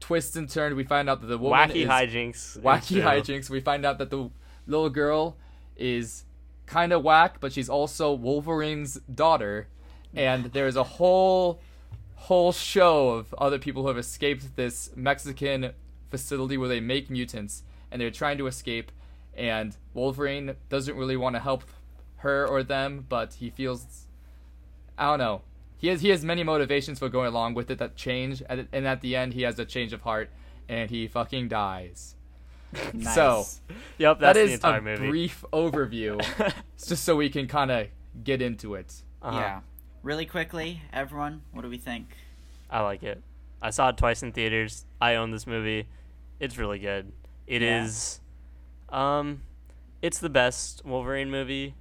twists 0.00 0.36
and 0.36 0.48
turns, 0.48 0.74
we 0.74 0.84
find 0.84 1.08
out 1.08 1.20
that 1.20 1.26
the 1.28 1.38
woman 1.38 1.70
Wacky 1.70 1.82
is 1.82 1.88
hijinks. 1.88 2.60
wacky 2.60 3.02
hijinks. 3.02 3.48
We 3.48 3.60
find 3.60 3.86
out 3.86 3.98
that 3.98 4.10
the 4.10 4.30
little 4.66 4.90
girl 4.90 5.36
is 5.76 6.24
kind 6.66 6.92
of 6.92 7.02
whack, 7.02 7.36
but 7.40 7.52
she's 7.52 7.68
also 7.68 8.12
Wolverine's 8.12 8.94
daughter, 9.12 9.66
and 10.14 10.46
there's 10.46 10.76
a 10.76 10.84
whole 10.84 11.60
whole 12.16 12.52
show 12.52 13.10
of 13.10 13.34
other 13.34 13.58
people 13.58 13.82
who 13.82 13.88
have 13.88 13.98
escaped 13.98 14.56
this 14.56 14.90
Mexican 14.96 15.72
facility 16.10 16.56
where 16.56 16.68
they 16.70 16.80
make 16.80 17.10
mutants, 17.10 17.62
and 17.90 18.00
they're 18.00 18.10
trying 18.10 18.38
to 18.38 18.46
escape. 18.46 18.90
And 19.36 19.76
Wolverine 19.92 20.54
doesn't 20.70 20.96
really 20.96 21.16
want 21.18 21.34
to 21.36 21.40
help 21.40 21.64
her 22.24 22.46
or 22.46 22.62
them, 22.62 23.06
but 23.08 23.34
he 23.34 23.50
feels 23.50 24.06
I 24.98 25.10
don't 25.10 25.18
know. 25.18 25.42
He 25.76 25.88
has 25.88 26.00
he 26.00 26.08
has 26.10 26.24
many 26.24 26.42
motivations 26.42 26.98
for 26.98 27.08
going 27.08 27.28
along 27.28 27.54
with 27.54 27.70
it 27.70 27.78
that 27.78 27.96
change, 27.96 28.42
and 28.48 28.66
and 28.72 28.86
at 28.86 29.00
the 29.00 29.14
end 29.16 29.34
he 29.34 29.42
has 29.42 29.58
a 29.58 29.64
change 29.64 29.92
of 29.92 30.02
heart, 30.02 30.30
and 30.68 30.90
he 30.90 31.06
fucking 31.06 31.48
dies. 31.48 32.16
nice. 32.92 33.14
So 33.14 33.44
Yep, 33.98 34.18
that 34.20 34.34
that's 34.34 34.48
the 34.48 34.54
entire 34.54 34.78
a 34.78 34.82
movie. 34.82 35.08
brief 35.08 35.44
overview, 35.52 36.20
just 36.86 37.04
so 37.04 37.16
we 37.16 37.28
can 37.30 37.46
kind 37.46 37.70
of 37.70 37.86
get 38.24 38.42
into 38.42 38.74
it. 38.74 39.02
Uh-huh. 39.22 39.38
yeah. 39.38 39.60
Really 40.02 40.26
quickly, 40.26 40.82
everyone, 40.92 41.42
what 41.52 41.62
do 41.62 41.68
we 41.68 41.78
think? 41.78 42.16
I 42.68 42.80
like 42.82 43.02
it. 43.02 43.22
I 43.62 43.70
saw 43.70 43.88
it 43.88 43.96
twice 43.96 44.22
in 44.22 44.32
theaters. 44.32 44.84
I 45.00 45.14
own 45.14 45.30
this 45.30 45.46
movie. 45.46 45.86
It's 46.40 46.58
really 46.58 46.78
good. 46.78 47.12
It 47.46 47.62
is, 47.62 48.20
um, 48.90 49.42
it's 50.02 50.18
the 50.18 50.28
best 50.28 50.84
Wolverine 50.84 51.30
movie. 51.30 51.74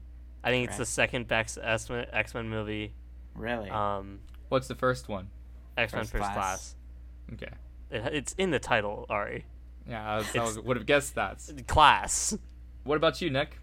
I 0.43 0.49
think 0.49 0.67
it's 0.67 0.77
the 0.77 0.85
second 0.85 1.27
best 1.27 1.57
X 1.61 2.33
Men 2.33 2.49
movie. 2.49 2.93
Really? 3.35 3.69
Um, 3.69 4.19
What's 4.49 4.67
the 4.67 4.75
first 4.75 5.07
one? 5.09 5.29
X 5.77 5.93
Men 5.93 6.01
First 6.01 6.11
First 6.11 6.23
Class. 6.23 6.35
Class. 6.35 6.75
Okay. 7.33 7.53
It, 7.89 8.13
it's 8.13 8.33
in 8.37 8.51
the 8.51 8.59
title, 8.59 9.05
Ari. 9.09 9.45
Yeah, 9.87 10.07
I, 10.13 10.17
was, 10.17 10.35
I 10.35 10.39
was, 10.43 10.59
would 10.59 10.77
have 10.77 10.85
guessed 10.85 11.15
that. 11.15 11.41
Class. 11.67 12.37
What 12.83 12.95
about 12.95 13.21
you, 13.21 13.29
Nick? 13.29 13.57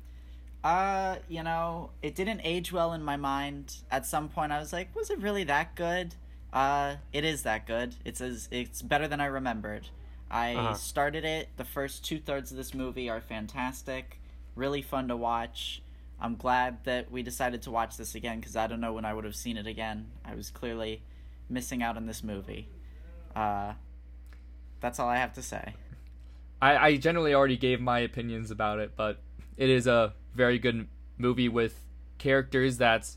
Uh, 0.63 1.17
you 1.29 1.43
know, 1.43 1.91
it 2.03 2.15
didn't 2.15 2.41
age 2.45 2.73
well 2.73 2.93
in 2.93 3.03
my 3.03 3.17
mind. 3.17 3.77
At 3.91 4.05
some 4.07 4.29
point, 4.29 4.53
I 4.53 4.59
was 4.59 4.73
like, 4.73 4.95
was 4.95 5.11
it 5.11 5.19
really 5.21 5.45
that 5.45 5.75
good? 5.75 6.15
Uh, 6.53 6.97
it 7.13 7.25
is 7.25 7.43
that 7.45 7.67
good. 7.67 7.95
It's 8.05 8.21
as 8.21 8.49
it's 8.51 8.83
better 8.83 9.07
than 9.09 9.21
I 9.21 9.27
remembered. 9.27 9.89
I 10.31 10.55
Uh-huh. 10.55 10.75
started 10.75 11.25
it. 11.25 11.49
The 11.57 11.65
first 11.65 12.05
two 12.05 12.19
thirds 12.19 12.51
of 12.51 12.57
this 12.57 12.75
movie 12.75 13.09
are 13.09 13.21
fantastic. 13.21 14.21
really 14.57 14.83
fun 14.83 15.09
to 15.09 15.17
watch. 15.17 15.81
I'm 16.21 16.37
glad 16.37 16.85
that 16.85 17.11
we 17.11 17.23
decided 17.23 17.63
to 17.63 17.71
watch 17.71 17.97
this 17.97 18.15
again 18.15 18.41
because 18.41 18.55
I 18.57 18.67
don't 18.67 18.81
know 18.81 18.93
when 18.93 19.05
I 19.05 19.15
would 19.15 19.25
have 19.25 19.35
seen 19.37 19.57
it 19.57 19.67
again. 19.67 20.09
I 20.25 20.35
was 20.35 20.51
clearly 20.51 21.03
missing 21.49 21.83
out 21.83 21.97
on 21.97 22.07
this 22.07 22.23
movie. 22.23 22.69
Uh, 23.35 23.73
that's 24.81 24.99
all 24.99 25.09
I 25.09 25.17
have 25.17 25.33
to 25.35 25.43
say. 25.43 25.75
I, 26.61 26.77
I 26.77 26.97
generally 26.97 27.33
already 27.35 27.57
gave 27.57 27.81
my 27.81 28.01
opinions 28.01 28.51
about 28.51 28.79
it, 28.81 28.93
but 28.97 29.21
it 29.57 29.71
is 29.71 29.87
a 29.87 30.13
very 30.35 30.59
good 30.59 30.89
movie 31.17 31.49
with 31.49 31.85
characters 32.19 32.79
that 32.79 33.11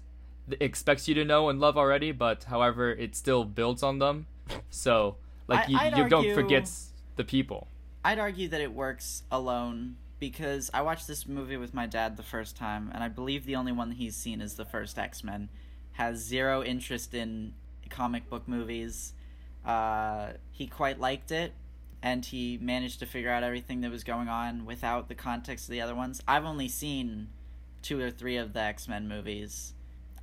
expects 0.59 1.07
you 1.07 1.15
to 1.15 1.25
know 1.25 1.49
and 1.49 1.59
love 1.59 1.77
already, 1.77 2.11
but 2.11 2.45
however, 2.45 2.91
it 2.91 3.15
still 3.15 3.43
builds 3.43 3.83
on 3.83 3.99
them. 3.99 4.27
So, 4.69 5.17
like, 5.47 5.69
I- 5.69 5.87
you, 5.89 6.03
you 6.03 6.09
don't 6.09 6.33
forget 6.33 6.69
the 7.15 7.23
people. 7.23 7.67
I'd 8.05 8.19
argue 8.19 8.47
that 8.49 8.59
it 8.59 8.73
works 8.73 9.23
alone 9.31 9.95
because 10.29 10.71
I 10.73 10.81
watched 10.81 11.05
this 11.05 11.27
movie 11.27 11.57
with 11.57 11.73
my 11.73 11.85
dad 11.85 12.15
the 12.15 12.23
first 12.23 12.55
time, 12.55 12.89
and 12.93 13.03
I 13.03 13.09
believe 13.09 13.45
the 13.45 13.57
only 13.57 13.73
one 13.73 13.91
he's 13.91 14.15
seen 14.15 14.39
is 14.39 14.55
the 14.55 14.63
first 14.63 14.97
X 14.97 15.21
Men. 15.21 15.49
Has 15.93 16.19
zero 16.23 16.63
interest 16.63 17.13
in 17.13 17.53
comic 17.89 18.29
book 18.29 18.47
movies. 18.47 19.11
Uh, 19.65 20.29
he 20.49 20.65
quite 20.65 20.97
liked 20.97 21.29
it, 21.29 21.51
and 22.01 22.25
he 22.25 22.57
managed 22.61 22.99
to 22.99 23.05
figure 23.05 23.29
out 23.29 23.43
everything 23.43 23.81
that 23.81 23.91
was 23.91 24.05
going 24.05 24.29
on 24.29 24.63
without 24.65 25.09
the 25.09 25.15
context 25.15 25.65
of 25.67 25.71
the 25.73 25.81
other 25.81 25.93
ones. 25.93 26.23
I've 26.25 26.45
only 26.45 26.69
seen 26.69 27.27
two 27.81 27.99
or 27.99 28.09
three 28.09 28.37
of 28.37 28.53
the 28.53 28.61
X 28.61 28.87
Men 28.87 29.09
movies. 29.09 29.73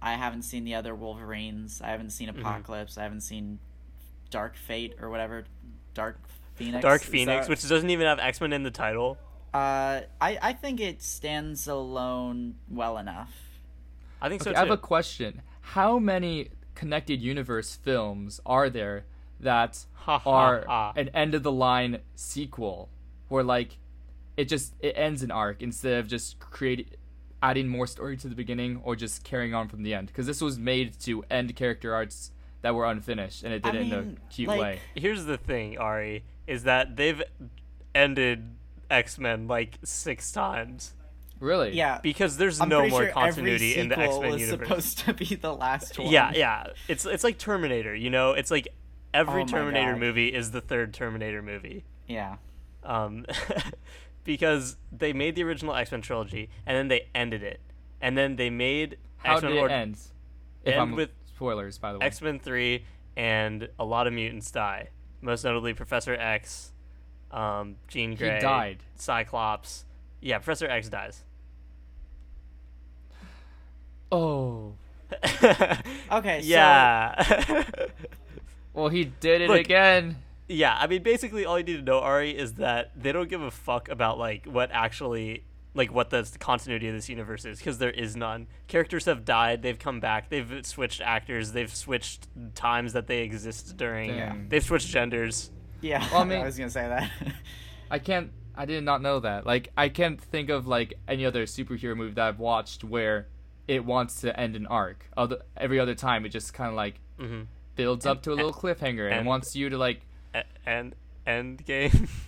I 0.01 0.15
haven't 0.15 0.43
seen 0.45 0.65
the 0.65 0.75
other 0.77 0.95
Wolverines. 0.95 1.83
I 1.85 1.89
haven't 1.89 2.11
seen 2.11 2.31
Apocalypse. 2.31 2.97
I 2.97 3.03
haven't 3.03 3.21
seen 3.21 3.59
Dark 4.31 4.57
Fate 4.57 4.95
or 4.99 5.11
whatever. 5.11 5.45
Dark 5.93 6.19
Phoenix. 6.55 6.81
Dark 6.83 7.03
Phoenix, 7.03 7.45
that- 7.47 7.51
which 7.51 7.69
doesn't 7.69 7.91
even 7.91 8.07
have 8.07 8.19
X 8.19 8.41
Men 8.41 8.55
in 8.55 8.63
the 8.63 8.71
title. 8.71 9.19
Uh, 9.53 10.01
I 10.21 10.39
I 10.43 10.53
think 10.53 10.81
it 10.81 11.03
stands 11.03 11.67
alone 11.69 12.55
well 12.69 12.99
enough. 12.99 13.33
I 14.23 14.29
think 14.29 14.43
so 14.43 14.51
Okay, 14.51 14.55
too. 14.55 14.61
I 14.63 14.65
have 14.65 14.71
a 14.73 14.77
question. 14.77 15.43
How 15.61 15.99
many 15.99 16.49
connected 16.75 17.21
universe 17.21 17.75
films 17.77 18.41
are 18.47 18.71
there 18.71 19.05
that 19.41 19.85
Ha, 19.95 20.19
ha, 20.19 20.31
are 20.31 20.65
ha. 20.67 20.93
an 20.97 21.09
end 21.11 21.35
of 21.35 21.43
the 21.43 21.53
line 21.53 21.99
sequel 22.15 22.89
where 23.29 23.43
like 23.45 23.79
it 24.37 24.45
just 24.49 24.75
it 24.81 24.93
ends 24.97 25.23
an 25.23 25.31
arc 25.31 25.63
instead 25.63 25.99
of 25.99 26.07
just 26.09 26.39
creating 26.39 26.87
adding 27.43 27.69
more 27.69 27.87
story 27.87 28.17
to 28.19 28.29
the 28.29 28.35
beginning 28.35 28.81
or 28.85 28.95
just 28.97 29.25
carrying 29.25 29.55
on 29.55 29.67
from 29.69 29.83
the 29.83 29.95
end 29.95 30.07
because 30.09 30.27
this 30.27 30.41
was 30.43 30.59
made 30.59 30.99
to 31.01 31.25
end 31.31 31.55
character 31.57 31.95
arcs 31.95 32.33
that 32.63 32.75
were 32.75 32.85
unfinished 32.87 33.43
and 33.45 33.53
it 33.55 33.65
I 33.67 33.71
did 33.71 33.81
it 33.81 33.93
in 33.93 34.19
a 34.19 34.31
cute 34.33 34.49
like- 34.49 34.61
way. 34.61 34.81
Here's 34.95 35.25
the 35.25 35.39
thing, 35.39 35.79
Ari, 35.79 36.23
is 36.47 36.65
that 36.65 36.97
they've 36.97 37.23
ended 37.95 38.51
X 38.91 39.19
Men 39.19 39.47
like 39.49 39.79
six 39.85 40.33
times 40.33 40.95
Really? 41.41 41.75
Yeah, 41.75 42.01
because 42.03 42.37
there's 42.37 42.61
I'm 42.61 42.69
no 42.69 42.87
more 42.87 43.05
sure 43.05 43.13
continuity 43.13 43.71
every 43.73 43.81
in 43.81 43.89
the 43.89 43.99
X 43.99 44.03
sequel 44.09 44.21
Men 44.21 44.31
was 44.33 44.41
universe. 44.43 44.69
supposed 44.69 44.99
to 44.99 45.15
be 45.15 45.35
the 45.37 45.55
last 45.55 45.99
one. 45.99 46.13
Yeah, 46.13 46.33
yeah. 46.35 46.67
It's 46.87 47.07
it's 47.07 47.25
like 47.25 47.39
Terminator. 47.39 47.95
You 47.95 48.11
know, 48.11 48.33
it's 48.33 48.51
like 48.51 48.69
every 49.15 49.43
Oh 49.43 49.47
Terminator 49.47 49.93
God. 49.93 50.01
movie 50.01 50.29
is 50.29 50.51
the 50.51 50.61
third 50.61 50.93
Terminator 50.93 51.41
movie. 51.43 51.85
yeah. 52.07 52.37
um, 52.85 53.25
because 54.25 54.77
they 54.93 55.13
made 55.15 55.35
the 55.35 55.43
original 55.45 55.75
X 55.75 55.91
Men 55.93 56.03
trilogy 56.03 56.51
and 56.67 56.77
then 56.77 56.89
they 56.89 57.09
ended 57.15 57.43
it, 57.43 57.61
and 58.03 58.17
then 58.19 58.37
they 58.37 58.51
made 58.51 58.99
How 59.17 59.35
X 59.37 59.43
Men 59.43 59.53
did 59.53 59.65
it 59.65 59.71
end? 59.71 59.97
If 60.65 60.73
end 60.75 60.81
I'm 60.83 60.93
with 60.95 61.11
spoilers, 61.25 61.79
by 61.79 61.93
the 61.95 62.01
way. 62.01 62.07
X 62.07 62.21
Men 62.21 62.39
three, 62.39 62.85
and 63.17 63.69
a 63.79 63.85
lot 63.85 64.07
of 64.07 64.13
mutants 64.13 64.51
die. 64.51 64.91
Most 65.23 65.43
notably, 65.45 65.73
Professor 65.73 66.15
X, 66.15 66.73
um, 67.31 67.77
Jean 67.89 68.15
Grey, 68.15 68.41
died. 68.41 68.79
Cyclops. 68.97 69.85
Yeah, 70.21 70.39
Professor 70.39 70.67
X 70.69 70.89
dies. 70.89 71.25
oh. 74.13 74.75
Okay, 76.13 76.41
so 76.43 76.47
yeah. 76.47 77.65
Well, 78.73 78.89
he 78.89 79.05
did 79.05 79.41
it 79.43 79.49
Look, 79.51 79.61
again. 79.61 80.17
yeah, 80.49 80.77
I 80.79 80.87
mean, 80.87 81.03
basically, 81.03 81.45
all 81.45 81.59
you 81.59 81.65
need 81.65 81.77
to 81.79 81.83
know, 81.83 81.99
Ari, 81.99 82.31
is 82.39 82.55
that 82.55 82.93
they 82.97 83.11
don't 83.11 83.29
give 83.29 83.43
a 83.43 83.51
fuck 83.51 83.89
about 83.89 84.17
like 84.19 84.47
what 84.47 84.71
actually, 84.73 85.43
like 85.75 85.93
what 85.93 86.11
the 86.11 86.29
continuity 86.39 86.87
of 86.87 86.95
this 86.95 87.09
universe 87.09 87.45
is, 87.45 87.59
because 87.59 87.79
there 87.79 87.91
is 87.91 88.15
none. 88.15 88.47
Characters 88.69 89.07
have 89.07 89.25
died, 89.25 89.63
they've 89.63 89.79
come 89.79 89.99
back, 89.99 90.29
they've 90.31 90.65
switched 90.65 91.01
actors, 91.01 91.51
they've 91.51 91.75
switched 91.75 92.29
times 92.55 92.93
that 92.93 93.09
they 93.09 93.23
exist 93.23 93.77
during, 93.77 94.11
Dang. 94.17 94.47
they've 94.49 94.65
switched 94.65 94.89
genders. 94.89 95.51
Yeah, 95.81 96.07
Well, 96.13 96.23
I 96.23 96.25
mean- 96.29 96.41
I 96.41 96.45
was 96.45 96.57
gonna 96.59 96.71
say 96.71 96.87
that. 96.89 97.11
I 97.91 97.99
can't. 97.99 98.31
I 98.57 98.67
did 98.67 98.85
not 98.85 99.01
know 99.01 99.21
that. 99.21 99.47
Like, 99.47 99.69
I 99.77 99.89
can't 99.89 100.21
think 100.21 100.51
of 100.51 100.67
like 100.67 100.95
any 101.09 101.25
other 101.25 101.45
superhero 101.47 101.97
movie 101.97 102.13
that 102.15 102.27
I've 102.29 102.39
watched 102.39 102.85
where 102.85 103.27
it 103.69 103.85
wants 103.85 104.21
to 104.23 104.39
end 104.39 104.57
an 104.57 104.67
arc. 104.67 105.07
Other 105.17 105.39
every 105.57 105.79
other 105.81 105.95
time, 105.95 106.25
it 106.27 106.31
just 106.31 106.53
kind 106.53 106.69
of 106.71 106.75
like 106.77 107.01
hmm 107.19 107.43
builds 107.77 108.05
up 108.05 108.23
to 108.23 108.33
a 108.33 108.35
little 108.35 108.53
cliffhanger 108.53 109.07
and, 109.07 109.21
and- 109.21 109.27
wants 109.27 109.57
you 109.57 109.71
to 109.71 109.79
like. 109.79 110.03
and 110.67 110.95
end 111.27 111.65
game. 111.65 112.09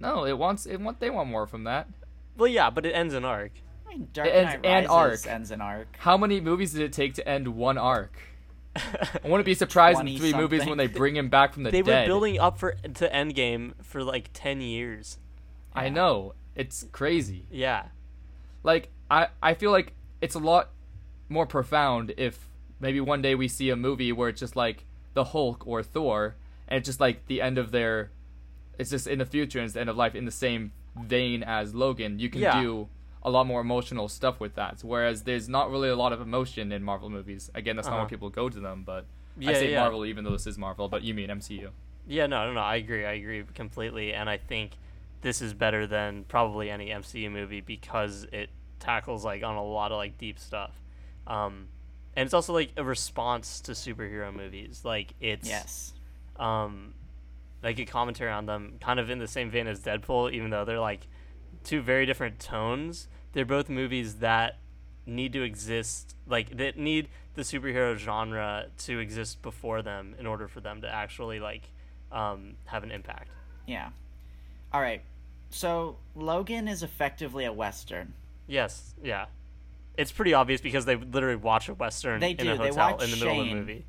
No, 0.00 0.24
it 0.24 0.38
wants. 0.38 0.64
It 0.66 0.80
want. 0.80 1.00
They 1.00 1.10
want 1.10 1.28
more 1.28 1.44
from 1.48 1.64
that. 1.64 1.88
well, 2.36 2.46
yeah, 2.46 2.70
but 2.70 2.86
it 2.86 2.90
ends 2.92 3.14
an 3.14 3.24
arc. 3.24 3.50
I 3.84 3.90
mean, 3.90 4.08
Dark 4.12 4.28
It 4.28 4.30
ends 4.30 4.52
Knight 4.62 4.66
an 4.84 4.86
arc. 4.86 5.26
ends 5.26 5.50
an 5.50 5.60
arc. 5.60 5.96
How 5.98 6.16
many 6.16 6.40
movies 6.40 6.72
did 6.72 6.82
it 6.82 6.92
take 6.92 7.14
to 7.14 7.28
end 7.28 7.48
one 7.48 7.76
arc? 7.78 8.16
I 9.24 9.28
wouldn't 9.28 9.44
be 9.46 9.54
surprised 9.54 10.00
in 10.00 10.06
20 10.06 10.18
three 10.18 10.32
movies 10.34 10.66
when 10.66 10.78
they 10.78 10.86
bring 10.86 11.16
him 11.16 11.28
back 11.28 11.52
from 11.54 11.62
the 11.64 11.70
they 11.70 11.82
dead. 11.82 11.86
They 11.86 12.00
were 12.00 12.06
building 12.06 12.38
up 12.38 12.58
for 12.58 12.72
to 12.72 13.08
Endgame 13.08 13.72
for 13.82 14.02
like 14.02 14.30
ten 14.32 14.60
years. 14.60 15.18
I 15.74 15.88
know. 15.88 16.34
It's 16.54 16.86
crazy. 16.92 17.46
Yeah. 17.50 17.86
like 18.62 18.90
I 19.10 19.28
I 19.42 19.54
feel 19.54 19.70
like 19.70 19.92
it's 20.20 20.34
a 20.34 20.38
lot 20.40 20.70
more 21.28 21.46
profound 21.46 22.12
if 22.16 22.48
maybe 22.80 23.00
one 23.00 23.22
day 23.22 23.34
we 23.34 23.48
see 23.48 23.70
a 23.70 23.76
movie 23.76 24.12
where 24.12 24.28
it's 24.28 24.40
just 24.40 24.56
like 24.56 24.84
the 25.14 25.24
Hulk 25.24 25.66
or 25.66 25.82
Thor 25.82 26.36
and 26.66 26.78
it's 26.78 26.86
just 26.86 27.00
like 27.00 27.26
the 27.26 27.40
end 27.40 27.58
of 27.58 27.70
their 27.70 28.10
it's 28.78 28.90
just 28.90 29.06
in 29.06 29.18
the 29.18 29.26
future 29.26 29.58
and 29.58 29.64
it's 29.66 29.74
the 29.74 29.80
end 29.80 29.90
of 29.90 29.96
life 29.96 30.14
in 30.14 30.24
the 30.24 30.30
same 30.30 30.72
vein 31.00 31.42
as 31.42 31.74
Logan. 31.74 32.18
You 32.18 32.28
can 32.30 32.40
Yeah. 32.40 32.60
do 32.60 32.88
a 33.22 33.30
lot 33.30 33.46
more 33.46 33.60
emotional 33.60 34.08
stuff 34.08 34.38
with 34.40 34.54
that. 34.54 34.78
Whereas 34.82 35.22
there's 35.24 35.48
not 35.48 35.70
really 35.70 35.88
a 35.88 35.96
lot 35.96 36.12
of 36.12 36.20
emotion 36.20 36.70
in 36.72 36.82
Marvel 36.82 37.10
movies. 37.10 37.50
Again, 37.54 37.76
that's 37.76 37.88
not 37.88 37.94
Uh-huh. 37.94 38.04
why 38.04 38.08
people 38.10 38.30
go 38.30 38.48
to 38.48 38.60
them, 38.60 38.84
but 38.84 39.06
I 39.44 39.52
say 39.54 39.72
yeah. 39.72 39.80
Marvel 39.82 40.04
even 40.06 40.24
though 40.24 40.30
this 40.32 40.46
is 40.46 40.56
Marvel, 40.58 40.88
but 40.88 41.02
you 41.02 41.14
mean 41.14 41.28
MCU. 41.30 41.70
Yeah, 42.06 42.26
no, 42.26 42.46
no, 42.46 42.52
no. 42.54 42.60
I 42.60 42.76
agree. 42.76 43.04
I 43.04 43.12
agree 43.12 43.44
completely, 43.54 44.14
and 44.14 44.30
I 44.30 44.36
think 44.38 44.72
this 45.20 45.42
is 45.42 45.52
better 45.52 45.86
than 45.86 46.24
probably 46.24 46.70
any 46.70 46.88
MCU 46.90 47.30
movie 47.30 47.60
because 47.60 48.26
it 48.32 48.50
tackles 48.80 49.24
like 49.24 49.42
on 49.42 49.56
a 49.56 49.62
lot 49.64 49.90
of 49.92 49.96
like 49.98 50.16
deep 50.16 50.38
stuff, 50.38 50.70
um, 51.26 51.66
and 52.16 52.24
it's 52.24 52.32
also 52.34 52.52
like 52.54 52.70
a 52.76 52.84
response 52.84 53.60
to 53.62 53.72
superhero 53.72 54.32
movies. 54.34 54.82
Like 54.84 55.12
it's 55.20 55.48
Yes. 55.48 55.92
um, 56.36 56.94
like 57.62 57.78
a 57.78 57.84
commentary 57.84 58.30
on 58.30 58.46
them, 58.46 58.74
kind 58.80 58.98
of 59.00 59.10
in 59.10 59.18
the 59.18 59.26
same 59.28 59.50
vein 59.50 59.66
as 59.66 59.80
Deadpool, 59.80 60.32
even 60.32 60.50
though 60.50 60.64
they're 60.64 60.78
like 60.80 61.06
two 61.68 61.82
very 61.82 62.06
different 62.06 62.40
tones. 62.40 63.08
They're 63.34 63.44
both 63.44 63.68
movies 63.68 64.16
that 64.16 64.56
need 65.04 65.34
to 65.34 65.42
exist, 65.42 66.16
like 66.26 66.56
that 66.56 66.78
need 66.78 67.08
the 67.34 67.42
superhero 67.42 67.96
genre 67.96 68.66
to 68.78 68.98
exist 68.98 69.42
before 69.42 69.82
them 69.82 70.14
in 70.18 70.26
order 70.26 70.48
for 70.48 70.60
them 70.60 70.80
to 70.80 70.88
actually 70.88 71.40
like 71.40 71.62
um, 72.10 72.54
have 72.64 72.84
an 72.84 72.90
impact. 72.90 73.28
Yeah. 73.66 73.90
All 74.72 74.80
right. 74.80 75.02
So 75.50 75.96
Logan 76.16 76.68
is 76.68 76.82
effectively 76.82 77.44
a 77.44 77.52
western. 77.52 78.14
Yes, 78.46 78.94
yeah. 79.04 79.26
It's 79.96 80.12
pretty 80.12 80.32
obvious 80.32 80.62
because 80.62 80.86
they 80.86 80.96
literally 80.96 81.36
watch 81.36 81.68
a 81.68 81.74
western 81.74 82.20
They 82.20 82.30
in 82.30 82.36
do, 82.36 82.52
a 82.52 82.56
they 82.56 82.68
hotel 82.68 82.92
watch 82.92 83.04
in 83.04 83.10
the 83.10 83.16
middle 83.16 83.40
of 83.40 83.46
the 83.46 83.54
movie. 83.54 83.84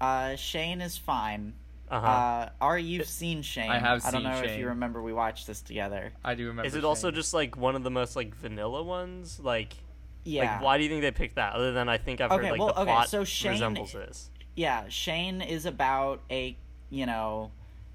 Uh, 0.00 0.36
Shane 0.36 0.80
is 0.80 0.96
fine. 0.96 1.54
Uh-huh. 1.88 2.06
Uh, 2.06 2.48
Ari, 2.60 2.82
you've 2.82 3.06
seen 3.08 3.42
Shane. 3.42 3.70
I 3.70 3.78
have 3.78 4.04
I 4.04 4.10
don't 4.10 4.22
seen 4.22 4.30
know 4.30 4.38
if 4.42 4.58
you 4.58 4.68
remember 4.68 5.02
we 5.02 5.12
watched 5.12 5.46
this 5.46 5.62
together. 5.62 6.12
I 6.24 6.34
do 6.34 6.46
remember. 6.48 6.66
Is 6.66 6.74
it 6.74 6.84
also 6.84 7.10
just 7.10 7.32
like 7.34 7.56
one 7.56 7.76
of 7.76 7.82
the 7.84 7.90
most 7.90 8.16
like 8.16 8.34
vanilla 8.34 8.82
ones? 8.82 9.38
Like, 9.40 9.74
Yeah. 10.24 10.54
like 10.54 10.62
why 10.62 10.78
do 10.78 10.84
you 10.84 10.90
think 10.90 11.02
they 11.02 11.10
picked 11.12 11.36
that? 11.36 11.54
Other 11.54 11.72
than 11.72 11.88
I 11.88 11.98
think 11.98 12.20
I've 12.20 12.32
Okay, 12.32 12.44
heard 12.46 12.50
like 12.52 12.58
well, 12.60 12.68
the 12.74 12.80
okay, 12.80 12.90
plot 12.90 13.08
so 13.08 13.24
Shane- 13.24 13.52
resembles 13.52 13.92
this. 13.92 14.30
Yeah, 14.56 14.88
Shane 14.88 15.42
is 15.42 15.66
about 15.66 16.22
a, 16.30 16.56
you 16.90 17.06
know, 17.06 17.52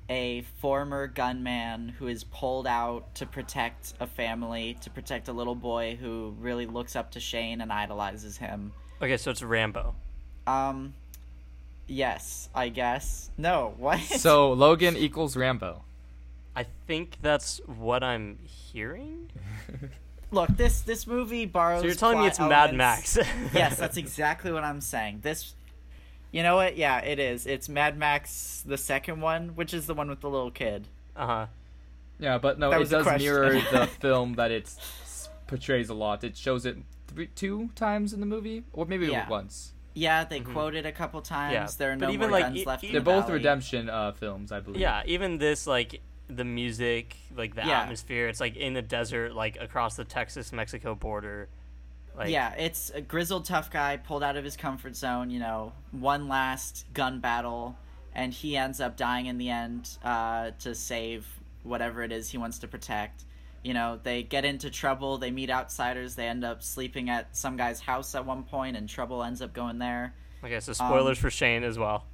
a 0.10 0.42
former 0.60 1.08
gunman 1.08 1.90
who 1.90 2.08
is 2.08 2.24
pulled 2.24 2.68
out 2.68 3.16
to 3.16 3.26
protect 3.26 3.94
a 4.00 4.06
family, 4.08 4.78
to 4.82 4.90
protect 4.90 5.28
a 5.28 5.34
little 5.34 5.56
boy 5.56 5.98
who 6.00 6.36
really 6.40 6.66
looks 6.66 6.96
up 6.96 7.12
to 7.12 7.20
Shane 7.20 7.62
and 7.62 7.72
idolizes 7.74 8.38
him. 8.38 8.74
Okay, 9.02 9.18
so 9.18 9.32
it's 9.32 9.42
Rambo. 9.42 9.96
Um, 10.48 10.94
yes, 11.88 12.50
I 12.56 12.70
guess. 12.70 13.30
No, 13.38 13.74
what? 13.78 14.00
So 14.02 14.54
Logan 14.54 14.96
equals 14.98 15.36
Rambo. 15.38 15.84
I 16.56 16.66
think 16.88 17.18
that's 17.22 17.62
what 17.66 18.04
I'm 18.04 18.40
hearing. 18.46 19.30
look, 20.32 20.50
this 20.50 20.82
this 20.82 21.08
movie 21.08 21.46
borrows. 21.46 21.82
So 21.82 21.86
you're 21.88 21.96
telling 21.96 22.18
me 22.18 22.24
plot 22.24 22.32
it's 22.32 22.40
Mad 22.40 22.74
Max? 22.76 23.18
yes, 23.54 23.78
that's 23.78 23.98
exactly 23.98 24.52
what 24.52 24.64
I'm 24.64 24.82
saying. 24.82 25.20
This, 25.22 25.54
you 26.32 26.44
know 26.44 26.56
what? 26.58 26.76
Yeah, 26.78 27.00
it 27.00 27.20
is. 27.20 27.46
It's 27.48 27.70
Mad 27.70 27.98
Max, 27.98 28.64
the 28.66 28.78
second 28.78 29.22
one, 29.22 29.50
which 29.56 29.74
is 29.74 29.88
the 29.88 29.94
one 29.94 30.10
with 30.10 30.20
the 30.22 30.30
little 30.30 30.52
kid. 30.52 30.88
uh 31.16 31.26
huh. 31.26 31.46
Yeah, 32.20 32.38
but 32.38 32.60
no, 32.60 32.70
That 32.70 32.82
it 32.82 32.90
does 32.90 33.20
mirror 33.20 33.54
the 33.72 33.88
film 34.00 34.34
that 34.36 34.52
it's 34.52 34.78
s- 35.02 35.30
portrays 35.48 35.90
a 35.90 35.96
lot. 35.96 36.24
It 36.24 36.38
shows 36.38 36.68
it 36.68 36.78
three, 37.08 37.28
two 37.34 37.70
times 37.76 38.14
in 38.14 38.20
the 38.20 38.28
movie, 38.28 38.64
or 38.74 38.86
maybe 38.86 39.08
Yeah. 39.08 39.28
once. 39.28 39.72
Yeah, 39.94 40.24
they 40.24 40.40
quoted 40.40 40.86
a 40.86 40.92
couple 40.92 41.22
times. 41.22 41.54
Yeah, 41.54 41.68
There 41.78 41.92
are 41.92 41.98
but 41.98 42.08
no 42.08 42.12
even, 42.14 42.30
more 42.30 42.40
like, 42.40 42.46
guns 42.46 42.58
e- 42.60 42.66
left. 42.66 42.84
in 42.84 42.92
They're 42.94 43.02
the 43.02 43.06
both 43.06 43.24
valley. 43.26 43.34
redemption 43.40 43.90
uh, 43.90 44.12
films, 44.14 44.52
I 44.52 44.60
believe. 44.62 44.80
Yeah, 44.82 45.04
even 45.06 45.38
this 45.38 45.68
like 45.68 46.02
the 46.28 46.46
music, 46.46 47.18
like 47.36 47.56
the 47.56 47.62
Yeah. 47.66 47.82
atmosphere. 47.82 48.28
It's 48.30 48.40
like 48.40 48.56
in 48.56 48.74
the 48.74 48.82
desert, 48.82 49.34
like 49.36 49.58
across 49.60 49.96
the 49.98 50.06
Texas 50.06 50.54
Mexico 50.54 50.96
border. 50.96 51.50
Like, 52.18 52.30
yeah, 52.30 52.54
it's 52.56 52.90
a 52.92 53.02
grizzled 53.02 53.46
tough 53.46 53.70
guy 53.72 53.98
pulled 53.98 54.24
out 54.24 54.36
of 54.38 54.44
his 54.44 54.56
comfort 54.58 54.96
zone. 54.96 55.30
You 55.30 55.40
know, 55.40 55.74
one 55.92 56.28
last 56.28 56.86
gun 56.94 57.20
battle, 57.20 57.78
and 58.16 58.34
he 58.34 58.56
ends 58.58 58.80
up 58.80 58.96
dying 58.98 59.26
in 59.26 59.38
the 59.38 59.50
end 59.50 59.90
uh, 60.04 60.52
to 60.60 60.74
save 60.76 61.26
whatever 61.64 62.02
it 62.04 62.12
is 62.12 62.30
he 62.30 62.38
wants 62.38 62.60
to 62.60 62.68
protect. 62.68 63.24
You 63.64 63.74
know, 63.74 64.00
they 64.02 64.24
get 64.24 64.44
into 64.44 64.70
trouble. 64.72 65.18
They 65.18 65.30
meet 65.32 65.50
outsiders. 65.50 66.16
They 66.16 66.28
end 66.28 66.44
up 66.44 66.64
sleeping 66.64 67.10
at 67.10 67.36
some 67.36 67.58
guy's 67.58 67.80
house 67.80 68.16
at 68.16 68.26
one 68.26 68.44
point, 68.44 68.76
and 68.76 68.90
trouble 68.90 69.24
ends 69.24 69.42
up 69.42 69.54
going 69.54 69.78
there. 69.78 70.16
Okay, 70.44 70.60
so 70.60 70.74
spoilers 70.74 71.18
Um, 71.18 71.22
for 71.22 71.30
Shane 71.30 71.64
as 71.64 71.78
well. 71.78 72.06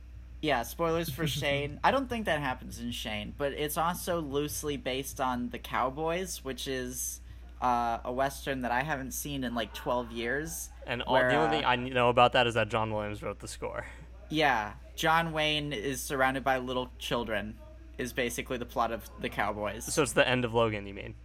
Yeah, 0.42 0.64
spoilers 0.64 1.10
for 1.10 1.26
Shane. 1.42 1.80
I 1.84 1.92
don't 1.92 2.10
think 2.10 2.26
that 2.26 2.42
happens 2.42 2.80
in 2.80 2.92
Shane, 2.92 3.34
but 3.38 3.54
it's 3.54 3.78
also 3.78 4.20
loosely 4.20 4.76
based 4.78 5.22
on 5.22 5.50
The 5.50 5.60
Cowboys, 5.60 6.44
which 6.44 6.68
is 6.68 7.22
uh, 7.62 8.00
a 8.04 8.12
western 8.12 8.62
that 8.62 8.72
I 8.72 8.82
haven't 8.84 9.12
seen 9.12 9.44
in 9.46 9.56
like 9.56 9.74
12 9.74 10.12
years. 10.12 10.70
And 10.86 11.02
all, 11.02 11.14
where, 11.14 11.30
the 11.30 11.36
only 11.38 11.48
uh, 11.48 11.52
thing 11.52 11.66
I 11.66 11.76
know 11.76 12.10
about 12.10 12.34
that 12.34 12.46
is 12.46 12.54
that 12.56 12.70
John 12.70 12.94
Williams 12.94 13.24
wrote 13.24 13.40
the 13.40 13.48
score. 13.48 13.86
Yeah, 14.30 14.74
John 14.96 15.32
Wayne 15.32 15.72
is 15.72 16.02
surrounded 16.02 16.44
by 16.44 16.58
little 16.58 16.90
children, 17.00 17.56
is 17.98 18.12
basically 18.12 18.58
the 18.58 18.66
plot 18.66 18.92
of 18.92 19.10
The 19.22 19.30
Cowboys. 19.30 19.92
So 19.92 20.04
it's 20.04 20.12
the 20.12 20.28
end 20.28 20.44
of 20.44 20.54
Logan, 20.54 20.86
you 20.86 20.94
mean? 20.94 21.16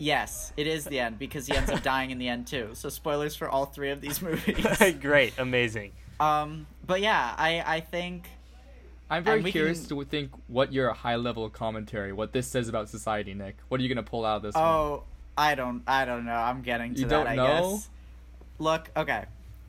Yes, 0.00 0.52
it 0.56 0.66
is 0.66 0.84
the 0.84 0.98
end 0.98 1.18
because 1.18 1.46
he 1.46 1.54
ends 1.56 1.70
up 1.70 1.82
dying 1.82 2.10
in 2.10 2.18
the 2.18 2.28
end 2.28 2.46
too. 2.46 2.70
So 2.72 2.88
spoilers 2.88 3.36
for 3.36 3.48
all 3.48 3.66
three 3.66 3.90
of 3.90 4.00
these 4.00 4.20
movies. 4.28 4.66
Great, 5.00 5.34
amazing. 5.38 5.92
um, 6.18 6.66
but 6.86 7.00
yeah, 7.00 7.34
I 7.38 7.62
I 7.64 7.80
think 7.80 8.28
I'm 9.08 9.22
very 9.24 9.42
curious 9.50 9.86
can- 9.86 9.98
to 9.98 10.04
think 10.04 10.30
what 10.48 10.72
your 10.72 10.92
high 10.92 11.16
level 11.16 11.48
commentary, 11.50 12.12
what 12.12 12.32
this 12.32 12.46
says 12.48 12.68
about 12.68 12.88
society, 12.88 13.34
Nick. 13.34 13.56
What 13.68 13.80
are 13.80 13.82
you 13.84 13.88
gonna 13.88 14.02
pull 14.02 14.24
out 14.24 14.36
of 14.38 14.42
this? 14.42 14.54
one? 14.54 14.64
Oh, 14.64 15.02
I 15.38 15.54
don't 15.54 15.82
I 15.86 16.04
don't 16.04 16.24
know. 16.24 16.32
I'm 16.34 16.62
getting 16.62 16.94
to 16.94 17.00
You 17.00 17.06
that, 17.06 17.14
don't 17.24 17.26
I 17.28 17.36
know? 17.36 17.70
guess. 17.72 17.88
Look, 18.58 18.90
okay. 18.96 19.24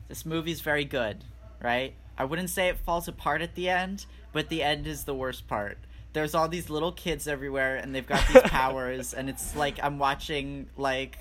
This 0.08 0.26
movie's 0.26 0.60
very 0.60 0.84
good, 0.84 1.24
right? 1.62 1.94
I 2.18 2.24
wouldn't 2.26 2.50
say 2.50 2.68
it 2.68 2.76
falls 2.78 3.08
apart 3.08 3.40
at 3.40 3.54
the 3.54 3.68
end, 3.70 4.04
but 4.32 4.48
the 4.50 4.62
end 4.62 4.86
is 4.86 5.04
the 5.04 5.14
worst 5.14 5.48
part. 5.48 5.78
There's 6.12 6.34
all 6.34 6.48
these 6.48 6.68
little 6.70 6.92
kids 6.92 7.26
everywhere 7.26 7.76
and 7.76 7.94
they've 7.94 8.06
got 8.06 8.26
these 8.28 8.42
powers 8.50 9.14
and 9.14 9.28
it's 9.30 9.56
like 9.56 9.78
I'm 9.82 9.98
watching 9.98 10.68
like 10.76 11.18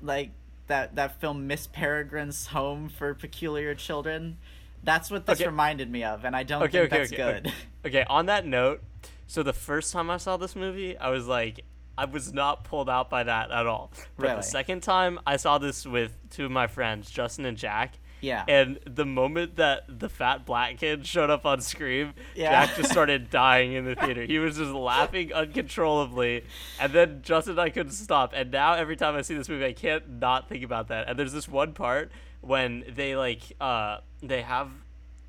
like 0.00 0.30
that 0.66 0.96
that 0.96 1.20
film 1.20 1.46
Miss 1.46 1.66
Peregrine's 1.66 2.46
Home 2.48 2.88
for 2.88 3.14
Peculiar 3.14 3.74
Children. 3.74 4.38
That's 4.82 5.10
what 5.10 5.26
this 5.26 5.40
Okay. 5.40 5.48
reminded 5.48 5.90
me 5.90 6.04
of 6.04 6.24
and 6.24 6.36
I 6.36 6.42
don't 6.42 6.62
Okay, 6.64 6.80
think 6.88 6.92
okay, 6.92 6.98
that's 6.98 7.12
okay, 7.12 7.22
good. 7.42 7.46
okay. 7.48 7.54
Okay, 8.00 8.04
on 8.08 8.26
that 8.26 8.46
note, 8.46 8.82
so 9.26 9.42
the 9.42 9.52
first 9.52 9.92
time 9.92 10.10
I 10.10 10.16
saw 10.18 10.36
this 10.36 10.54
movie, 10.56 10.96
I 10.96 11.10
was 11.10 11.26
like, 11.26 11.64
I 11.98 12.06
was 12.06 12.32
not 12.32 12.64
pulled 12.64 12.88
out 12.90 13.10
by 13.10 13.24
that 13.24 13.50
at 13.50 13.66
all. 13.66 13.90
But 14.16 14.22
Really? 14.24 14.36
the 14.36 14.42
second 14.42 14.82
time, 14.82 15.20
I 15.26 15.36
saw 15.36 15.58
this 15.58 15.86
with 15.86 16.16
two 16.30 16.46
of 16.46 16.50
my 16.50 16.66
friends, 16.66 17.10
Justin 17.10 17.44
and 17.46 17.56
Jack. 17.56 17.94
Yeah. 18.24 18.44
And 18.48 18.78
the 18.86 19.04
moment 19.04 19.56
that 19.56 19.84
the 20.00 20.08
fat 20.08 20.44
black 20.46 20.78
kid 20.78 21.06
showed 21.06 21.30
up 21.30 21.44
on 21.46 21.60
screen, 21.60 22.14
Yeah. 22.34 22.66
Jack 22.66 22.76
just 22.76 22.90
started 22.90 23.30
dying 23.44 23.72
in 23.74 23.84
the 23.84 23.94
theater. 23.94 24.24
He 24.24 24.38
was 24.38 24.56
just 24.56 24.72
laughing 24.72 25.32
uncontrollably, 25.32 26.44
and 26.80 26.92
then 26.92 27.20
Justin 27.22 27.52
and 27.52 27.60
I 27.60 27.70
couldn't 27.70 27.92
stop. 27.92 28.32
And 28.34 28.50
now 28.50 28.74
every 28.74 28.96
time 28.96 29.14
I 29.14 29.22
see 29.22 29.34
this 29.34 29.48
movie, 29.48 29.64
I 29.64 29.72
can't 29.72 30.08
not 30.20 30.48
think 30.48 30.64
about 30.64 30.88
that. 30.88 31.08
And 31.08 31.18
there's 31.18 31.32
this 31.32 31.48
one 31.48 31.72
part 31.74 32.10
when 32.40 32.84
they 32.94 33.16
like 33.16 33.40
uh 33.60 33.98
they 34.22 34.42
have 34.42 34.70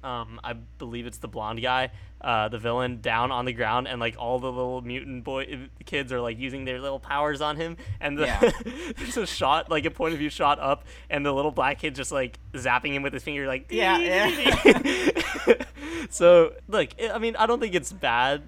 um 0.03 0.39
I 0.43 0.53
believe 0.53 1.05
it's 1.07 1.17
the 1.19 1.27
blonde 1.27 1.61
guy, 1.61 1.91
uh 2.25 2.49
the 2.49 2.57
villain 2.57 2.99
down 3.01 3.31
on 3.31 3.45
the 3.45 3.53
ground, 3.53 3.88
and 3.88 3.99
like 4.01 4.15
all 4.17 4.39
the 4.39 4.51
little 4.51 4.81
mutant 4.81 5.23
boy 5.23 5.69
kids 5.85 6.11
are 6.11 6.19
like 6.19 6.39
using 6.39 6.65
their 6.65 6.81
little 6.81 6.99
powers 6.99 7.39
on 7.39 7.55
him, 7.55 7.77
and 8.01 8.17
the, 8.17 8.25
Yeah. 8.25 8.51
there's 8.97 9.15
a 9.17 9.27
shot 9.27 9.69
like 9.69 9.85
a 9.85 9.91
point 9.91 10.13
of 10.13 10.19
view 10.19 10.29
shot 10.31 10.59
up, 10.59 10.83
and 11.09 11.23
the 11.25 11.31
little 11.31 11.51
black 11.51 11.79
kid 11.79 11.93
just 11.95 12.11
like 12.11 12.39
zapping 12.53 12.93
him 12.93 13.03
with 13.03 13.13
his 13.13 13.23
finger 13.23 13.45
like 13.47 13.67
Yeah, 13.69 13.99
yeah. 13.99 15.63
so 16.09 16.53
look, 16.67 16.89
I 17.01 17.11
I 17.11 17.17
mean 17.19 17.35
I 17.35 17.45
don't 17.45 17.59
think 17.59 17.75
it's 17.75 17.93
bad, 17.93 18.41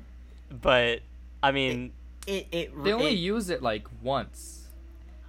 but 0.49 1.01
I 1.43 1.51
mean 1.51 1.91
It 2.25 2.47
it 2.51 2.83
They 2.83 2.93
only 2.93 3.11
it, 3.11 3.19
use 3.19 3.49
it 3.51 3.61
like 3.61 3.87
once. 4.01 4.56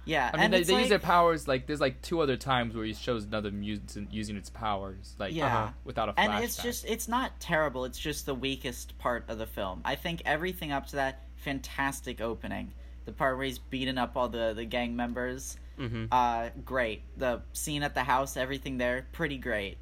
Yeah, 0.09 0.31
I 0.33 0.37
mean, 0.37 0.43
and 0.45 0.53
they, 0.53 0.59
it's 0.59 0.67
they 0.69 0.79
use 0.79 0.89
their 0.89 0.99
powers 0.99 1.47
like 1.47 1.67
there's 1.67 1.81
like 1.81 2.01
two 2.01 2.19
other 2.21 2.37
times 2.37 2.75
where 2.75 2.85
he 2.85 2.93
shows 2.93 3.23
another 3.23 3.51
mutant 3.51 4.13
using 4.13 4.35
its 4.35 4.49
powers, 4.49 5.15
like 5.19 5.33
Yeah. 5.33 5.45
uh-huh, 5.45 5.71
without 5.83 6.09
a 6.09 6.13
flashback. 6.13 6.35
and 6.35 6.43
it's 6.43 6.57
just 6.61 6.85
it's 6.85 7.07
not 7.07 7.39
terrible 7.39 7.85
it's 7.85 7.99
just 7.99 8.25
the 8.25 8.35
weakest 8.35 8.97
part 8.97 9.23
of 9.27 9.37
the 9.37 9.45
film 9.45 9.81
i 9.85 9.95
think 9.95 10.21
everything 10.25 10.71
up 10.71 10.87
to 10.87 10.95
that 10.95 11.21
fantastic 11.37 12.21
opening 12.21 12.71
the 13.05 13.11
part 13.11 13.37
where 13.37 13.45
he's 13.45 13.59
beating 13.59 13.97
up 13.97 14.15
all 14.15 14.29
the 14.29 14.53
the 14.55 14.65
gang 14.65 14.95
members 14.95 15.57
mhm. 15.77 16.07
uh 16.11 16.49
great 16.65 17.01
the 17.17 17.41
scene 17.53 17.83
at 17.83 17.93
the 17.95 18.03
house 18.03 18.37
everything 18.37 18.77
there 18.77 19.05
pretty 19.11 19.37
great 19.37 19.77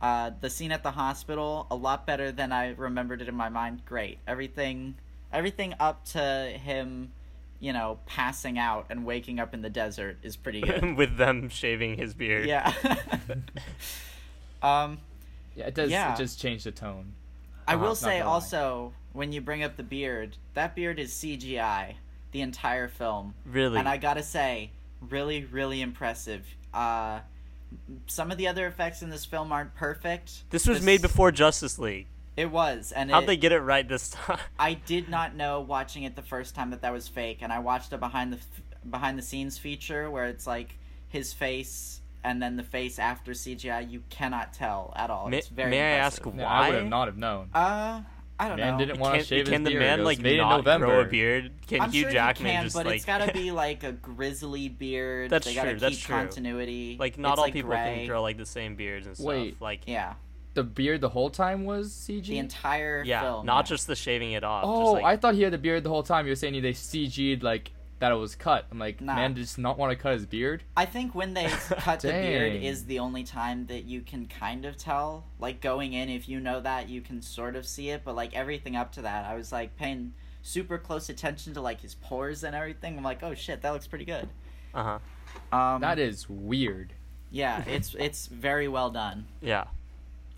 uh 0.00 0.30
the 0.40 0.50
scene 0.50 0.72
at 0.72 0.82
the 0.82 0.90
hospital 0.90 1.66
a 1.70 1.76
lot 1.76 2.06
better 2.06 2.32
than 2.32 2.52
i 2.52 2.70
remembered 2.70 3.20
it 3.22 3.28
in 3.28 3.34
my 3.34 3.48
mind 3.48 3.82
great 3.84 4.18
everything 4.26 4.94
everything 5.32 5.74
up 5.80 6.04
to 6.04 6.20
him 6.62 7.10
you 7.60 7.72
know 7.72 7.98
passing 8.06 8.58
out 8.58 8.86
and 8.90 9.04
waking 9.04 9.38
up 9.38 9.52
in 9.54 9.60
the 9.62 9.70
desert 9.70 10.16
is 10.22 10.34
pretty 10.36 10.60
good 10.62 10.96
with 10.96 11.16
them 11.16 11.48
shaving 11.50 11.96
his 11.96 12.14
beard. 12.14 12.46
yeah 12.46 12.72
um 14.62 14.98
yeah, 15.56 15.66
it 15.66 15.74
does. 15.74 15.90
yeah. 15.90 16.14
It 16.14 16.16
just 16.16 16.40
changed 16.40 16.64
the 16.64 16.70
tone. 16.70 17.12
I 17.66 17.74
Uh-huh, 17.74 17.84
will 17.84 17.94
say 17.94 18.18
gonna 18.20 18.24
lie. 18.30 18.34
also 18.34 18.92
when 19.12 19.32
you 19.32 19.40
bring 19.40 19.62
up 19.64 19.76
the 19.76 19.82
beard, 19.82 20.36
that 20.54 20.74
beard 20.76 20.98
is 21.00 21.12
CGI 21.12 21.94
the 22.32 22.40
entire 22.40 22.86
film, 22.86 23.34
Really. 23.44 23.78
and 23.78 23.88
I 23.88 23.96
gotta 23.96 24.22
say, 24.22 24.70
really, 25.00 25.44
really 25.44 25.82
impressive. 25.82 26.46
Uh, 26.72 27.18
some 28.06 28.30
of 28.30 28.38
the 28.38 28.46
other 28.46 28.66
effects 28.68 29.02
in 29.02 29.10
this 29.10 29.24
film 29.24 29.50
aren't 29.50 29.74
perfect. 29.74 30.44
this 30.50 30.66
was 30.68 30.80
made 30.82 31.02
before 31.02 31.32
Justice 31.32 31.76
League. 31.78 32.06
It 32.36 32.50
was, 32.50 32.92
and 32.92 33.10
How'd 33.10 33.24
it, 33.24 33.26
they 33.26 33.36
get 33.36 33.52
it 33.52 33.60
right 33.60 33.86
this 33.86 34.10
time? 34.10 34.38
I 34.58 34.74
did 34.74 35.08
not 35.08 35.34
know 35.36 35.60
watching 35.60 36.04
it 36.04 36.16
the 36.16 36.22
first 36.22 36.54
time 36.54 36.70
that 36.70 36.82
that 36.82 36.92
was 36.92 37.08
fake, 37.08 37.38
and 37.42 37.52
I 37.52 37.58
watched 37.58 37.92
a 37.92 37.98
behind 37.98 38.32
the 38.32 38.38
behind 38.88 39.18
the 39.18 39.22
scenes 39.22 39.58
feature 39.58 40.10
where 40.10 40.24
it's 40.26 40.46
like 40.46 40.76
his 41.08 41.32
face 41.32 42.00
and 42.24 42.40
then 42.42 42.56
the 42.56 42.62
face 42.62 42.98
after 42.98 43.32
CGI. 43.32 43.90
You 43.90 44.02
cannot 44.10 44.54
tell 44.54 44.92
at 44.96 45.10
all. 45.10 45.28
May, 45.28 45.38
it's 45.38 45.48
very. 45.48 45.70
may 45.70 45.80
I 45.80 45.94
impressive. 45.96 46.26
ask 46.26 46.36
Yeah, 46.38 46.44
why? 46.44 46.50
I 46.50 46.68
would 46.70 46.78
have 46.78 46.88
not 46.88 47.08
have 47.08 47.16
known. 47.18 47.50
Uh, 47.52 48.02
I 48.38 48.48
don't 48.48 48.56
Man 48.56 48.72
know. 48.72 48.78
didn't 48.86 49.00
want 49.00 49.14
to 49.14 49.18
Can, 49.18 49.26
shave 49.26 49.44
can 49.46 49.52
his 49.60 49.64
the 49.64 49.70
beard. 49.72 49.80
man 49.82 49.98
It 49.98 50.02
was 50.02 50.06
like 50.06 50.20
made 50.20 50.32
in 50.38 50.38
not 50.38 50.56
November. 50.58 50.86
grow 50.86 51.00
a 51.02 51.04
beard? 51.04 51.50
Can 51.66 51.80
I'm 51.82 51.90
Hugh 51.90 52.02
sure 52.04 52.10
Jackman 52.12 52.46
you 52.46 52.52
can, 52.54 52.64
just 52.64 52.76
but 52.76 52.86
like 52.86 52.96
it's 52.96 53.04
gotta 53.04 53.32
be 53.34 53.50
like 53.52 53.84
a 53.84 53.92
grizzly 53.92 54.70
beard. 54.70 55.28
That's 55.28 55.44
they 55.46 55.54
gotta 55.54 55.72
true, 55.72 55.74
keep 55.74 55.80
that's 55.80 55.98
true. 55.98 56.14
continuity. 56.14 56.96
like 56.98 57.18
not 57.18 57.32
It's, 57.32 57.38
all 57.38 57.44
like, 57.44 57.52
people 57.52 57.68
gray. 57.70 57.96
can 57.98 58.06
grow 58.06 58.22
like 58.22 58.38
the 58.38 58.46
same 58.46 58.76
beards 58.76 59.06
and 59.06 59.14
stuff. 59.14 59.26
Wait. 59.26 59.60
Like 59.60 59.80
Yeah, 59.86 60.14
The 60.54 60.64
beard 60.64 61.00
the 61.00 61.08
whole 61.08 61.30
time 61.30 61.64
was 61.64 61.92
CG. 61.92 62.26
the 62.26 62.38
entire 62.38 63.02
yeah, 63.04 63.22
film. 63.22 63.46
not 63.46 63.66
just 63.66 63.86
the 63.86 63.94
shaving 63.94 64.32
it 64.32 64.42
off. 64.42 64.64
oh, 64.66 64.80
just 64.82 64.92
like, 64.94 65.04
I 65.04 65.16
thought 65.16 65.34
he 65.34 65.42
had 65.42 65.52
the 65.52 65.58
beard 65.58 65.84
the 65.84 65.90
whole 65.90 66.02
time. 66.02 66.26
You 66.26 66.32
were 66.32 66.36
saying 66.36 66.60
they 66.60 66.72
CG'd 66.72 67.42
like 67.42 67.70
that 68.00 68.10
it 68.12 68.16
was 68.16 68.34
cut. 68.34 68.66
I'm 68.70 68.78
like, 68.78 69.00
Nah. 69.00 69.14
man, 69.14 69.34
does 69.34 69.58
not 69.58 69.78
want 69.78 69.90
to 69.90 69.96
cut 69.96 70.14
his 70.14 70.26
beard. 70.26 70.62
I 70.76 70.86
think 70.86 71.14
when 71.14 71.34
they 71.34 71.46
cut 71.68 72.00
the 72.00 72.08
beard 72.08 72.62
is 72.62 72.86
the 72.86 72.98
only 72.98 73.22
time 73.24 73.66
that 73.66 73.84
you 73.84 74.00
can 74.00 74.26
kind 74.26 74.64
of 74.64 74.76
tell. 74.76 75.24
Like 75.38 75.60
going 75.60 75.92
in, 75.92 76.08
if 76.08 76.28
you 76.28 76.40
know 76.40 76.60
that, 76.60 76.88
you 76.88 77.00
can 77.02 77.20
sort 77.22 77.54
of 77.56 77.66
see 77.66 77.90
it. 77.90 78.02
But 78.04 78.16
like 78.16 78.34
everything 78.34 78.74
up 78.74 78.90
to 78.92 79.02
that, 79.02 79.26
I 79.26 79.34
was 79.34 79.52
like 79.52 79.76
paying 79.76 80.14
super 80.42 80.78
close 80.78 81.10
attention 81.10 81.52
to 81.54 81.60
like 81.60 81.80
his 81.82 81.94
pores 81.94 82.42
and 82.42 82.56
everything. 82.56 82.96
I'm 82.96 83.04
like, 83.04 83.22
oh 83.22 83.34
shit, 83.34 83.60
that 83.62 83.70
looks 83.70 83.86
pretty 83.86 84.06
good. 84.06 84.28
uh 84.74 84.98
huh. 85.52 85.56
Um, 85.56 85.80
That 85.82 85.98
is 86.00 86.28
weird. 86.28 86.94
yeah, 87.30 87.62
it's 87.68 87.94
it's 87.98 88.26
very 88.26 88.66
well 88.66 88.90
done. 88.90 89.26
Yeah. 89.40 89.64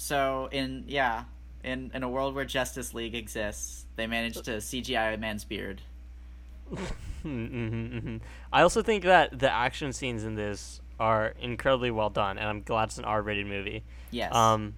So 0.03 0.49
in 0.51 0.83
yeah, 0.89 1.25
in 1.63 1.93
in 1.95 2.03
a 2.03 2.09
world 2.09 2.35
where 2.35 2.45
Justice 2.45 2.93
League 2.93 3.15
exists, 3.15 3.87
they 3.95 4.09
managed 4.09 4.43
to 4.47 4.57
CGI 4.61 5.15
a 5.15 5.17
man's 5.17 5.45
beard. 5.45 5.81
Mm-hmm, 7.25 7.99
hmm 7.99 8.17
I 8.53 8.63
also 8.63 8.83
think 8.83 9.05
that 9.05 9.39
the 9.39 9.49
action 9.49 9.93
scenes 9.93 10.25
in 10.25 10.35
this 10.35 10.81
are 10.99 11.35
incredibly 11.41 11.93
well 11.93 12.11
done, 12.11 12.37
and 12.37 12.49
I'm 12.49 12.63
glad 12.63 12.89
it's 12.89 12.99
an 12.99 13.05
R-rated 13.05 13.47
movie. 13.47 13.85
Yes. 14.11 14.35
Um, 14.35 14.75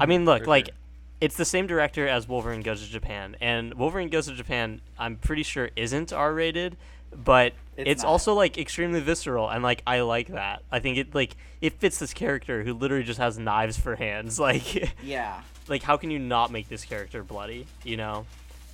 I 0.00 0.06
Mhm, 0.06 0.08
mean, 0.08 0.24
look, 0.24 0.46
like, 0.46 0.66
sure. 0.68 0.74
it's 1.20 1.36
the 1.36 1.44
same 1.44 1.66
director 1.66 2.08
as 2.08 2.26
Wolverine 2.26 2.62
Goes 2.62 2.82
to 2.82 2.90
Japan, 2.90 3.36
and 3.42 3.74
Wolverine 3.74 4.08
Goes 4.08 4.26
to 4.26 4.34
Japan, 4.34 4.80
I'm 4.98 5.16
pretty 5.16 5.42
sure 5.42 5.68
isn't 5.76 6.14
R-rated, 6.14 6.78
but 7.14 7.52
It's 7.76 7.88
it's, 7.90 8.04
also 8.04 8.34
like 8.34 8.58
extremely 8.58 9.00
visceral, 9.00 9.48
and 9.48 9.62
like 9.62 9.82
I 9.86 10.00
like 10.00 10.28
that. 10.28 10.62
I 10.70 10.78
think 10.80 10.98
it 10.98 11.14
like 11.14 11.36
it 11.60 11.74
fits 11.80 11.98
this 11.98 12.12
character 12.12 12.62
who 12.64 12.74
literally 12.74 13.04
just 13.04 13.18
has 13.18 13.38
knives 13.38 13.78
for 13.78 13.96
hands. 13.96 14.38
Like, 14.40 14.92
yeah. 15.02 15.42
like 15.68 15.82
how 15.82 15.96
can 15.96 16.10
you 16.10 16.18
not 16.18 16.50
make 16.50 16.68
this 16.68 16.84
character 16.84 17.22
bloody? 17.22 17.66
You 17.84 17.96
know? 17.96 18.26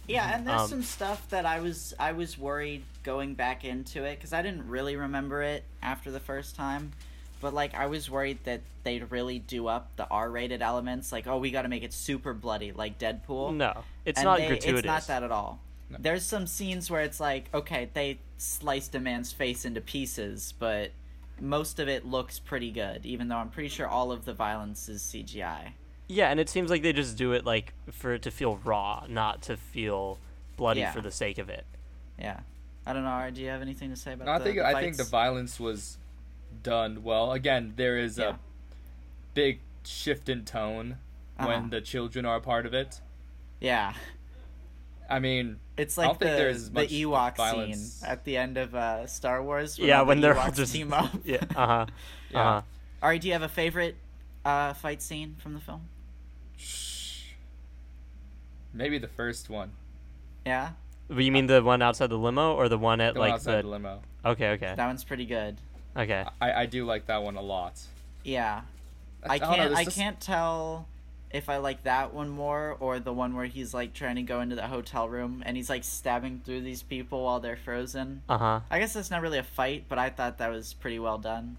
Yeah, 0.06 0.36
and 0.36 0.46
there's 0.46 0.62
Um, 0.62 0.68
some 0.68 0.82
stuff 0.82 1.28
that 1.30 1.44
I 1.44 1.60
was 1.60 1.92
I 1.98 2.12
was 2.12 2.38
worried 2.38 2.82
going 3.02 3.34
back 3.34 3.64
into 3.64 4.04
it 4.04 4.16
because 4.16 4.32
I 4.32 4.40
didn't 4.42 4.66
really 4.68 4.96
remember 4.96 5.42
it 5.42 5.64
after 5.82 6.10
the 6.10 6.20
first 6.20 6.56
time, 6.56 6.92
but 7.42 7.52
like 7.52 7.74
I 7.74 7.86
was 7.86 8.10
worried 8.10 8.38
that 8.44 8.62
they'd 8.84 9.10
really 9.10 9.38
do 9.38 9.66
up 9.66 9.90
the 9.96 10.08
R-rated 10.08 10.62
elements. 10.62 11.12
Like, 11.12 11.26
oh, 11.26 11.36
we 11.36 11.50
got 11.50 11.62
to 11.62 11.68
make 11.68 11.82
it 11.82 11.92
super 11.92 12.32
bloody, 12.32 12.72
like 12.72 12.98
Deadpool. 12.98 13.54
No, 13.54 13.84
it's 14.06 14.18
And 14.18 14.24
not 14.24 14.38
they- 14.38 14.46
gratuitous. 14.48 14.78
It's 14.78 14.86
not 14.86 15.06
that 15.08 15.22
at 15.22 15.30
all. 15.30 15.60
No. 15.90 15.96
There's 16.00 16.24
some 16.24 16.46
scenes 16.46 16.90
where 16.90 17.00
it's 17.00 17.18
like, 17.20 17.48
okay, 17.54 17.88
they 17.94 18.18
sliced 18.36 18.94
a 18.94 19.00
man's 19.00 19.32
face 19.32 19.64
into 19.64 19.80
pieces, 19.80 20.52
but 20.58 20.90
most 21.40 21.78
of 21.80 21.88
it 21.88 22.04
looks 22.04 22.38
pretty 22.38 22.70
good. 22.70 23.06
Even 23.06 23.28
though 23.28 23.36
I'm 23.36 23.48
pretty 23.48 23.68
sure 23.70 23.86
all 23.88 24.12
of 24.12 24.24
the 24.24 24.34
violence 24.34 24.88
is 24.88 25.02
CGI. 25.02 25.72
Yeah, 26.08 26.30
and 26.30 26.38
it 26.40 26.48
seems 26.48 26.70
like 26.70 26.82
they 26.82 26.92
just 26.92 27.16
do 27.16 27.32
it 27.32 27.44
like 27.44 27.72
for 27.90 28.12
it 28.14 28.22
to 28.22 28.30
feel 28.30 28.56
raw, 28.64 29.04
not 29.08 29.42
to 29.42 29.56
feel 29.56 30.18
bloody 30.56 30.80
Yeah. 30.80 30.92
for 30.92 31.00
the 31.00 31.10
sake 31.10 31.38
of 31.38 31.48
it. 31.48 31.64
Yeah. 32.18 32.40
I 32.86 32.92
don't 32.94 33.02
know. 33.04 33.10
Ari, 33.10 33.32
Do 33.32 33.42
you 33.42 33.48
have 33.48 33.60
anything 33.62 33.90
to 33.90 33.96
say 33.96 34.12
about? 34.14 34.24
No, 34.26 34.32
I 34.32 34.38
the, 34.38 34.44
think 34.44 34.56
the 34.56 34.66
I 34.66 34.80
think 34.80 34.96
the 34.96 35.04
violence 35.04 35.60
was 35.60 35.98
done 36.62 37.02
well. 37.04 37.32
Again, 37.32 37.74
there 37.76 37.98
is 37.98 38.18
Yeah. 38.18 38.30
a 38.30 38.34
big 39.34 39.60
shift 39.84 40.28
in 40.28 40.44
tone 40.44 40.96
Uh-huh. 41.38 41.48
when 41.48 41.70
the 41.70 41.80
children 41.80 42.24
are 42.24 42.36
a 42.36 42.40
part 42.40 42.66
of 42.66 42.74
it. 42.74 43.00
Yeah. 43.60 43.92
I 45.08 45.18
mean, 45.20 45.58
It's 45.76 45.96
like 45.96 46.18
the, 46.18 46.24
there's 46.26 46.70
the 46.70 46.86
Ewok 46.86 47.36
violence. 47.36 47.78
scene 47.78 48.08
at 48.08 48.24
the 48.24 48.36
end 48.36 48.58
of 48.58 48.74
uh, 48.74 49.06
Star 49.06 49.42
Wars. 49.42 49.78
yeah, 49.78 49.98
all 49.98 50.04
the 50.04 50.08
when 50.08 50.20
they're 50.20 50.38
all 50.38 50.48
Ewoks 50.50 50.56
just 50.56 50.72
team 50.74 50.92
up. 50.92 51.10
yeah, 51.24 51.38
uh 51.56 51.66
huh, 51.66 51.86
Yeah. 52.30 52.40
uh 52.40 52.44
huh. 52.54 52.62
Ari, 53.02 53.18
do 53.20 53.26
you 53.28 53.32
have 53.32 53.42
a 53.42 53.48
favorite 53.48 53.96
uh, 54.44 54.74
fight 54.74 55.00
scene 55.00 55.36
from 55.38 55.54
the 55.54 55.60
film? 55.60 55.88
Shh. 56.56 57.22
Maybe 58.74 58.98
the 58.98 59.08
first 59.08 59.48
one. 59.48 59.70
Yeah, 60.44 60.70
You 61.10 61.32
mean 61.32 61.46
the 61.46 61.62
one 61.62 61.82
outside 61.82 62.08
the 62.10 62.18
limo 62.18 62.54
or 62.54 62.68
the 62.68 62.78
one 62.78 63.00
at 63.00 63.14
The 63.14 63.20
one 63.20 63.28
like 63.28 63.34
outside 63.36 63.58
the? 63.58 63.62
the 63.62 63.68
limo. 63.68 64.00
Okay, 64.24 64.50
okay, 64.50 64.74
that 64.76 64.86
one's 64.86 65.04
pretty 65.04 65.26
good. 65.26 65.56
okay. 65.96 66.24
I, 66.40 66.52
I 66.52 66.66
do 66.66 66.84
like 66.84 67.06
that 67.06 67.22
one 67.22 67.36
a 67.36 67.42
lot. 67.42 67.80
Yeah, 68.24 68.62
I 69.24 69.38
don't 69.38 69.48
know, 69.50 69.56
can't. 69.56 69.68
there's 69.70 69.78
I 69.78 69.84
just- 69.84 69.96
can't 69.96 70.20
tell 70.20 70.86
if 71.30 71.48
I 71.48 71.58
like 71.58 71.82
that 71.84 72.14
one 72.14 72.28
more 72.30 72.76
or 72.80 72.98
the 73.00 73.12
one 73.12 73.34
where 73.36 73.46
he's 73.46 73.74
like 73.74 73.92
trying 73.92 74.16
to 74.16 74.22
go 74.22 74.40
into 74.40 74.56
the 74.56 74.66
hotel 74.66 75.08
room 75.08 75.42
and 75.46 75.56
he's 75.56 75.68
like 75.68 75.84
stabbing 75.84 76.40
through 76.44 76.62
these 76.62 76.82
people 76.82 77.24
while 77.24 77.40
they're 77.40 77.56
frozen. 77.56 78.22
Uh 78.28 78.38
huh. 78.38 78.60
I 78.70 78.78
guess 78.78 78.94
that's 78.94 79.10
not 79.10 79.20
really 79.22 79.38
a 79.38 79.42
fight, 79.42 79.84
but 79.88 79.98
I 79.98 80.10
thought 80.10 80.38
that 80.38 80.50
was 80.50 80.72
pretty 80.74 80.98
well 80.98 81.18
done. 81.18 81.56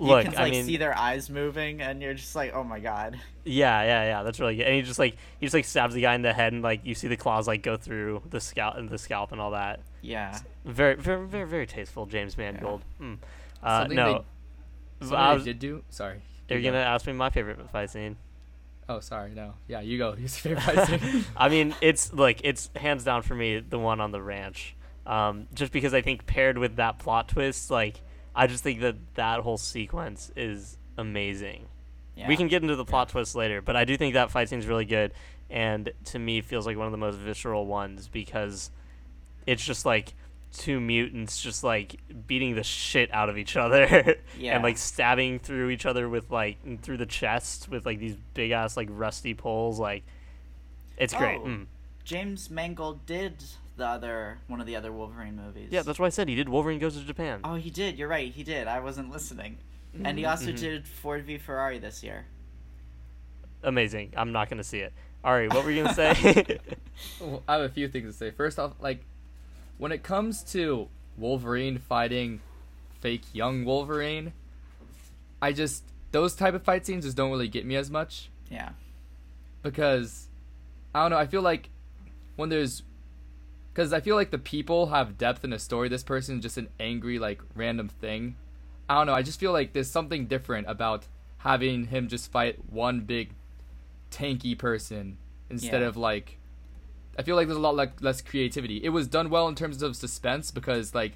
You 0.00 0.06
Look, 0.06 0.24
can 0.24 0.36
I 0.36 0.42
like 0.44 0.52
mean, 0.52 0.64
see 0.64 0.78
their 0.78 0.96
eyes 0.96 1.28
moving, 1.28 1.82
and 1.82 2.00
you're 2.00 2.14
just 2.14 2.34
like, 2.34 2.54
oh 2.54 2.64
my 2.64 2.80
god. 2.80 3.20
yeah, 3.44 3.82
yeah, 3.82 4.04
yeah. 4.04 4.22
That's 4.22 4.40
really 4.40 4.56
good. 4.56 4.66
And 4.66 4.74
he 4.74 4.82
just 4.82 4.98
like 4.98 5.16
he 5.38 5.46
just 5.46 5.52
like 5.54 5.66
stabs 5.66 5.94
the 5.94 6.00
guy 6.00 6.14
in 6.14 6.22
the 6.22 6.32
head, 6.32 6.54
and 6.54 6.62
like 6.62 6.80
you 6.84 6.94
see 6.94 7.08
the 7.08 7.16
claws 7.16 7.46
like 7.46 7.62
go 7.62 7.76
through 7.76 8.22
the 8.30 8.40
scalp 8.40 8.76
and 8.76 8.88
the 8.88 8.96
scalp 8.98 9.32
and 9.32 9.40
all 9.40 9.50
that. 9.50 9.80
Yeah. 10.00 10.38
Very, 10.64 10.94
very, 10.96 11.26
very, 11.26 11.46
very 11.46 11.66
tasteful, 11.66 12.06
James 12.06 12.38
Mangold. 12.38 12.82
Mm. 13.00 13.18
Uh, 13.62 13.80
Something 13.82 13.96
no, 13.96 14.24
Something 15.00 15.16
I 15.18 15.28
they 15.30 15.34
was, 15.34 15.44
did 15.44 15.58
do. 15.58 15.84
Sorry. 15.90 16.22
you're 16.48 16.58
You 16.58 16.64
go. 16.64 16.72
gonna 16.72 16.84
ask 16.84 17.06
me 17.06 17.12
my 17.12 17.28
favorite 17.30 17.58
fight 17.70 17.90
scene. 17.90 18.16
Oh, 18.92 19.00
sorry. 19.00 19.30
No. 19.30 19.54
Yeah, 19.68 19.80
you 19.80 19.98
go. 19.98 20.14
Use 20.14 20.44
your 20.44 20.56
favorite 20.56 20.86
fight. 20.88 21.24
I 21.36 21.48
mean, 21.48 21.74
it's 21.80 22.12
like 22.12 22.40
it's 22.44 22.70
hands 22.76 23.04
down 23.04 23.22
for 23.22 23.34
me 23.34 23.60
the 23.60 23.78
one 23.78 24.00
on 24.00 24.10
the 24.10 24.20
ranch, 24.20 24.76
um, 25.06 25.46
just 25.54 25.72
because 25.72 25.94
I 25.94 26.02
think 26.02 26.26
paired 26.26 26.58
with 26.58 26.76
that 26.76 26.98
plot 26.98 27.28
twist, 27.28 27.70
like 27.70 28.00
I 28.34 28.46
just 28.46 28.62
think 28.62 28.80
that 28.80 28.96
that 29.14 29.40
whole 29.40 29.58
sequence 29.58 30.30
is 30.36 30.76
amazing. 30.98 31.66
Yeah. 32.16 32.28
We 32.28 32.36
can 32.36 32.48
get 32.48 32.62
into 32.62 32.76
the 32.76 32.84
plot 32.84 33.08
twist 33.08 33.34
later, 33.34 33.62
but 33.62 33.74
I 33.76 33.84
do 33.84 33.96
think 33.96 34.14
that 34.14 34.30
fight 34.30 34.48
scene's 34.48 34.66
really 34.66 34.84
good, 34.84 35.12
and 35.48 35.90
to 36.06 36.18
me 36.18 36.42
feels 36.42 36.66
like 36.66 36.76
one 36.76 36.86
of 36.86 36.92
the 36.92 36.98
most 36.98 37.16
visceral 37.16 37.66
ones 37.66 38.08
because 38.08 38.70
it's 39.46 39.64
just 39.64 39.86
like 39.86 40.12
two 40.52 40.80
mutants 40.80 41.40
just 41.40 41.64
like 41.64 41.96
beating 42.26 42.54
the 42.54 42.62
shit 42.62 43.12
out 43.14 43.28
of 43.30 43.38
each 43.38 43.56
other 43.56 44.16
Yeah. 44.38 44.54
and 44.54 44.62
like 44.62 44.76
stabbing 44.76 45.38
through 45.38 45.70
each 45.70 45.86
other 45.86 46.08
with 46.08 46.30
like 46.30 46.82
through 46.82 46.98
the 46.98 47.06
chest 47.06 47.68
with 47.70 47.86
like 47.86 47.98
these 47.98 48.16
big 48.34 48.50
ass 48.50 48.76
like 48.76 48.88
rusty 48.90 49.32
poles 49.34 49.78
like 49.78 50.04
it's 50.98 51.14
great 51.14 51.40
Oh. 51.42 51.46
mm. 51.46 51.66
James 52.04 52.50
Mangold 52.50 53.06
did 53.06 53.42
the 53.76 53.86
other 53.86 54.38
one 54.46 54.60
of 54.60 54.66
the 54.66 54.76
other 54.76 54.92
Wolverine 54.92 55.36
movies. 55.36 55.68
yeah 55.72 55.80
that's 55.82 55.98
why 55.98 56.06
i 56.06 56.10
said 56.10 56.28
he 56.28 56.34
did 56.34 56.48
wolverine 56.50 56.78
goes 56.78 56.98
to 56.98 57.04
japan 57.04 57.40
Oh, 57.44 57.54
he 57.54 57.70
did. 57.70 57.98
You're 57.98 58.08
right. 58.08 58.30
He 58.30 58.42
did. 58.44 58.66
I 58.68 58.80
wasn't 58.80 59.10
listening. 59.10 59.56
And 60.04 60.18
he 60.18 60.24
also 60.26 60.50
Mhm. 60.52 60.58
did 60.60 60.86
Ford 60.88 61.24
v 61.24 61.38
Ferrari 61.38 61.78
this 61.78 62.02
year. 62.02 62.26
amazing 63.62 64.12
i'm 64.16 64.32
not 64.32 64.50
gonna 64.50 64.64
see 64.64 64.78
it 64.80 64.92
all 65.24 65.32
right 65.32 65.52
what 65.54 65.64
were 65.64 65.70
you 65.70 65.82
gonna 65.84 65.94
say 65.94 66.58
Well, 67.20 67.42
I 67.48 67.54
have 67.54 67.62
a 67.62 67.68
few 67.68 67.88
things 67.88 68.12
to 68.12 68.12
say. 68.12 68.30
First 68.30 68.58
off, 68.58 68.72
like 68.80 69.02
when 69.78 69.92
it 69.92 70.02
comes 70.02 70.42
to 70.52 70.88
Wolverine 71.16 71.78
fighting 71.78 72.40
fake 73.00 73.22
young 73.32 73.64
Wolverine, 73.64 74.32
I 75.40 75.52
just 75.52 75.84
those 76.12 76.34
type 76.34 76.54
of 76.54 76.62
fight 76.62 76.84
scenes 76.86 77.04
just 77.04 77.16
don't 77.16 77.30
really 77.30 77.48
get 77.48 77.64
me 77.66 77.74
as 77.76 77.90
much 77.90 78.30
Yeah. 78.50 78.70
because 79.62 80.28
I 80.94 81.02
don't 81.02 81.10
know. 81.10 81.16
I 81.18 81.26
feel 81.26 81.42
like 81.42 81.70
when 82.36 82.48
there's 82.48 82.82
because 83.72 83.92
I 83.94 84.00
feel 84.00 84.16
like 84.16 84.30
the 84.30 84.38
people 84.38 84.88
have 84.88 85.16
depth 85.16 85.44
in 85.44 85.52
a 85.52 85.58
story. 85.58 85.88
This 85.88 86.02
person 86.02 86.36
is 86.36 86.42
just 86.42 86.58
an 86.58 86.68
angry 86.78 87.18
like 87.18 87.40
random 87.54 87.88
thing. 87.88 88.36
I 88.88 88.96
don't 88.96 89.06
know. 89.06 89.14
I 89.14 89.22
just 89.22 89.40
feel 89.40 89.52
like 89.52 89.72
there's 89.72 89.90
something 89.90 90.26
different 90.26 90.68
about 90.68 91.06
having 91.38 91.86
him 91.86 92.08
just 92.08 92.30
fight 92.30 92.58
one 92.70 93.00
big 93.00 93.30
tanky 94.10 94.56
person 94.56 95.16
instead 95.48 95.80
Yeah. 95.80 95.88
of 95.88 95.96
like 95.96 96.38
I 97.18 97.22
feel 97.22 97.36
like 97.36 97.46
there's 97.46 97.58
a 97.58 97.60
lot 97.60 97.76
like 97.76 98.00
less 98.02 98.20
creativity. 98.20 98.82
It 98.82 98.90
was 98.90 99.06
done 99.06 99.30
well 99.30 99.48
in 99.48 99.54
terms 99.54 99.82
of 99.82 99.96
suspense 99.96 100.50
because 100.50 100.94
like 100.94 101.12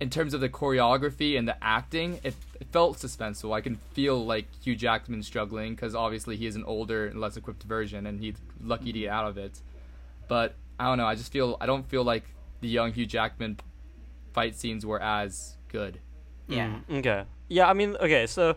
in 0.00 0.10
terms 0.10 0.34
of 0.34 0.40
the 0.40 0.48
choreography 0.48 1.38
and 1.38 1.46
the 1.46 1.62
acting, 1.62 2.20
it, 2.22 2.34
it 2.60 2.66
felt 2.72 2.98
suspenseful. 2.98 3.54
I 3.54 3.60
can 3.60 3.76
feel 3.92 4.24
like 4.24 4.46
Hugh 4.62 4.76
Jackman 4.76 5.22
struggling 5.22 5.74
because 5.74 5.94
obviously 5.94 6.36
he 6.36 6.46
is 6.46 6.56
an 6.56 6.64
older 6.64 7.06
and 7.06 7.20
less 7.20 7.36
equipped 7.36 7.62
version, 7.62 8.06
and 8.06 8.20
he's 8.20 8.36
lucky 8.62 8.92
to 8.92 8.98
get 9.00 9.10
out 9.10 9.26
of 9.26 9.38
it. 9.38 9.60
But 10.28 10.54
I 10.78 10.86
don't 10.86 10.98
know. 10.98 11.06
I 11.06 11.14
just 11.14 11.32
feel 11.32 11.56
I 11.60 11.66
don't 11.66 11.88
feel 11.88 12.04
like 12.04 12.24
the 12.60 12.68
young 12.68 12.92
Hugh 12.92 13.06
Jackman 13.06 13.58
fight 14.32 14.56
scenes 14.56 14.84
were 14.84 15.00
as 15.00 15.56
good. 15.68 16.00
Yeah. 16.48 16.74
Mm, 16.88 16.98
okay. 16.98 17.24
Yeah, 17.48 17.68
I 17.68 17.72
mean, 17.72 17.96
okay, 17.96 18.26
so 18.26 18.56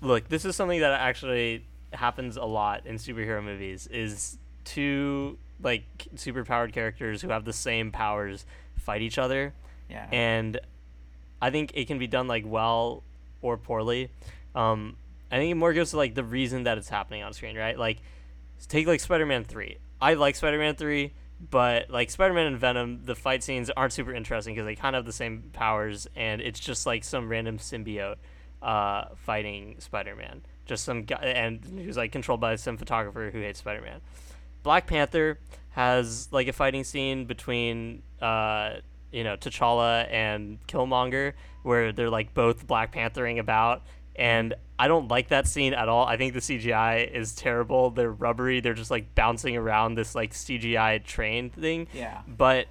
look, 0.00 0.28
this 0.28 0.44
is 0.44 0.56
something 0.56 0.80
that 0.80 0.92
actually 0.92 1.64
happens 1.92 2.36
a 2.36 2.44
lot 2.44 2.86
in 2.86 2.96
superhero 2.96 3.44
movies 3.44 3.86
is 3.88 4.38
two 4.64 5.38
like 5.62 5.84
superpowered 6.16 6.72
characters 6.72 7.22
who 7.22 7.28
have 7.28 7.44
the 7.44 7.52
same 7.52 7.90
powers 7.92 8.44
fight 8.76 9.00
each 9.02 9.18
other 9.18 9.52
Yeah. 9.88 10.06
and 10.12 10.58
I 11.40 11.50
think 11.50 11.72
it 11.74 11.86
can 11.86 11.98
be 11.98 12.06
done 12.06 12.28
like 12.28 12.44
well 12.46 13.02
or 13.40 13.56
poorly. 13.56 14.10
Um, 14.54 14.96
I 15.30 15.36
think 15.38 15.50
it 15.50 15.54
more 15.54 15.72
goes 15.72 15.90
to 15.90 15.96
like 15.96 16.14
the 16.14 16.22
reason 16.24 16.64
that 16.64 16.78
it's 16.78 16.88
happening 16.88 17.22
on 17.22 17.32
screen, 17.32 17.56
right? 17.56 17.76
Like, 17.78 17.98
take 18.68 18.86
like 18.86 19.00
Spider-Man 19.00 19.44
three. 19.44 19.78
I 20.00 20.14
like 20.14 20.36
Spider-Man 20.36 20.76
three, 20.76 21.12
but 21.50 21.90
like 21.90 22.10
Spider-Man 22.10 22.46
and 22.46 22.58
Venom, 22.58 23.00
the 23.04 23.16
fight 23.16 23.42
scenes 23.42 23.70
aren't 23.70 23.92
super 23.92 24.14
interesting 24.14 24.54
because 24.54 24.66
they 24.66 24.76
kind 24.76 24.94
of 24.94 25.00
have 25.00 25.06
the 25.06 25.12
same 25.12 25.50
powers, 25.52 26.06
and 26.14 26.40
it's 26.40 26.60
just 26.60 26.86
like 26.86 27.02
some 27.02 27.28
random 27.28 27.58
symbiote 27.58 28.16
uh, 28.62 29.06
fighting 29.16 29.76
Spider-Man. 29.80 30.42
Just 30.66 30.84
some 30.84 31.02
guy, 31.02 31.16
and 31.16 31.64
who's 31.64 31.96
like 31.96 32.12
controlled 32.12 32.40
by 32.40 32.54
some 32.54 32.76
photographer 32.76 33.30
who 33.32 33.40
hates 33.40 33.58
Spider-Man. 33.58 34.00
Black 34.62 34.86
Panther 34.86 35.38
has 35.70 36.28
like 36.30 36.48
a 36.48 36.52
fighting 36.52 36.84
scene 36.84 37.24
between 37.24 38.02
uh, 38.20 38.76
you 39.10 39.24
know 39.24 39.36
T'Challa 39.36 40.10
and 40.10 40.58
Killmonger 40.66 41.32
where 41.62 41.92
they're 41.92 42.10
like 42.10 42.34
both 42.34 42.66
Black 42.66 42.92
Panthering 42.92 43.38
about 43.38 43.82
and 44.16 44.54
I 44.78 44.88
don't 44.88 45.08
like 45.08 45.28
that 45.28 45.46
scene 45.46 45.74
at 45.74 45.88
all. 45.88 46.06
I 46.06 46.16
think 46.16 46.34
the 46.34 46.40
CGI 46.40 47.10
is 47.10 47.34
terrible. 47.34 47.90
They're 47.90 48.10
rubbery. 48.10 48.60
They're 48.60 48.74
just 48.74 48.90
like 48.90 49.14
bouncing 49.14 49.56
around 49.56 49.94
this 49.94 50.14
like 50.14 50.32
CGI 50.32 51.02
train 51.04 51.50
thing. 51.50 51.86
Yeah. 51.92 52.22
But 52.26 52.66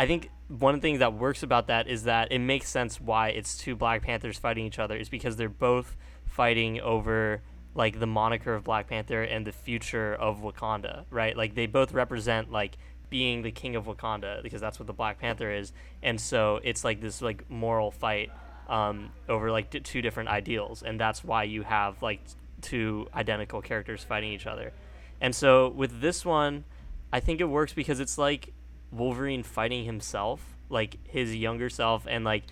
I 0.00 0.06
think 0.06 0.30
one 0.48 0.80
thing 0.80 0.98
that 0.98 1.14
works 1.14 1.42
about 1.42 1.68
that 1.68 1.86
is 1.86 2.04
that 2.04 2.32
it 2.32 2.38
makes 2.40 2.68
sense 2.68 3.00
why 3.00 3.28
it's 3.28 3.56
two 3.56 3.76
Black 3.76 4.02
Panthers 4.02 4.38
fighting 4.38 4.66
each 4.66 4.78
other 4.78 4.96
is 4.96 5.08
because 5.08 5.36
they're 5.36 5.48
both 5.48 5.96
fighting 6.24 6.80
over 6.80 7.42
like 7.74 7.98
the 7.98 8.06
moniker 8.06 8.54
of 8.54 8.64
Black 8.64 8.88
Panther 8.88 9.22
and 9.22 9.46
the 9.46 9.52
future 9.52 10.14
of 10.14 10.40
Wakanda, 10.40 11.04
right? 11.10 11.36
Like 11.36 11.54
they 11.54 11.66
both 11.66 11.92
represent 11.92 12.52
like 12.52 12.76
being 13.10 13.42
the 13.42 13.50
king 13.50 13.76
of 13.76 13.84
Wakanda 13.86 14.42
because 14.42 14.60
that's 14.60 14.78
what 14.78 14.86
the 14.86 14.92
Black 14.92 15.18
Panther 15.18 15.50
is. 15.50 15.72
And 16.02 16.20
so 16.20 16.60
it's 16.62 16.84
like 16.84 17.00
this 17.00 17.20
like 17.20 17.48
moral 17.50 17.90
fight 17.90 18.30
um, 18.68 19.10
over 19.28 19.50
like 19.50 19.70
d- 19.70 19.80
two 19.80 20.02
different 20.02 20.28
ideals 20.30 20.82
and 20.82 20.98
that's 20.98 21.22
why 21.22 21.44
you 21.44 21.62
have 21.62 22.02
like 22.02 22.20
two 22.60 23.08
identical 23.14 23.60
characters 23.60 24.02
fighting 24.02 24.32
each 24.32 24.46
other. 24.46 24.72
And 25.20 25.34
so 25.34 25.68
with 25.68 26.00
this 26.00 26.24
one, 26.24 26.64
I 27.12 27.20
think 27.20 27.40
it 27.40 27.44
works 27.44 27.72
because 27.72 28.00
it's 28.00 28.18
like 28.18 28.52
Wolverine 28.90 29.42
fighting 29.42 29.84
himself, 29.84 30.56
like 30.68 30.98
his 31.06 31.34
younger 31.34 31.68
self, 31.68 32.06
and 32.08 32.24
like 32.24 32.44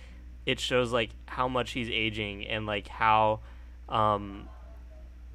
it 0.46 0.60
shows 0.60 0.92
like 0.92 1.10
how 1.26 1.48
much 1.48 1.72
he's 1.72 1.88
aging 1.88 2.46
and 2.46 2.66
like 2.66 2.88
how, 2.88 3.40
um, 3.88 4.48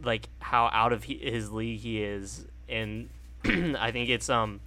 like 0.03 0.29
how 0.39 0.69
out 0.71 0.93
of 0.93 1.03
his 1.03 1.51
league 1.51 1.79
he 1.79 2.03
is. 2.03 2.45
And 2.69 3.09
I 3.45 3.91
think 3.91 4.09
it's 4.09 4.29
um, 4.29 4.59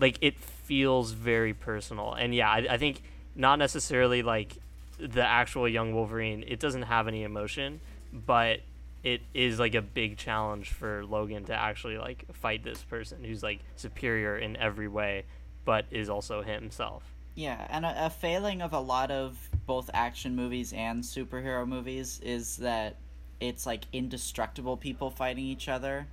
like 0.00 0.18
it 0.20 0.38
feels 0.38 1.12
very 1.12 1.54
personal. 1.54 2.14
And 2.14 2.34
yeah, 2.34 2.50
I, 2.50 2.66
I 2.70 2.78
think 2.78 3.02
not 3.34 3.58
necessarily 3.58 4.22
like 4.22 4.56
the 4.98 5.24
actual 5.24 5.68
young 5.68 5.94
Wolverine. 5.94 6.44
It 6.46 6.60
doesn't 6.60 6.82
have 6.82 7.08
any 7.08 7.22
emotion, 7.24 7.80
but 8.12 8.60
it 9.02 9.20
is 9.34 9.58
like 9.58 9.74
a 9.74 9.82
big 9.82 10.16
challenge 10.16 10.70
for 10.70 11.04
Logan 11.04 11.44
to 11.44 11.54
actually 11.54 11.98
like 11.98 12.24
fight 12.32 12.64
this 12.64 12.82
person 12.82 13.22
who's 13.22 13.42
like 13.42 13.60
superior 13.76 14.38
in 14.38 14.56
every 14.56 14.88
way, 14.88 15.24
but 15.64 15.84
is 15.90 16.08
also 16.08 16.42
himself. 16.42 17.02
Yeah, 17.34 17.66
and 17.68 17.84
a, 17.84 18.06
a 18.06 18.10
failing 18.10 18.62
of 18.62 18.72
a 18.72 18.80
lot 18.80 19.10
of 19.10 19.36
both 19.66 19.90
action 19.92 20.36
movies 20.36 20.72
and 20.72 21.02
superhero 21.02 21.66
movies 21.66 22.20
is 22.22 22.58
that 22.58 22.96
it's 23.40 23.66
like 23.66 23.84
indestructible 23.92 24.76
people 24.76 25.10
fighting 25.10 25.44
each 25.44 25.68
other. 25.68 26.06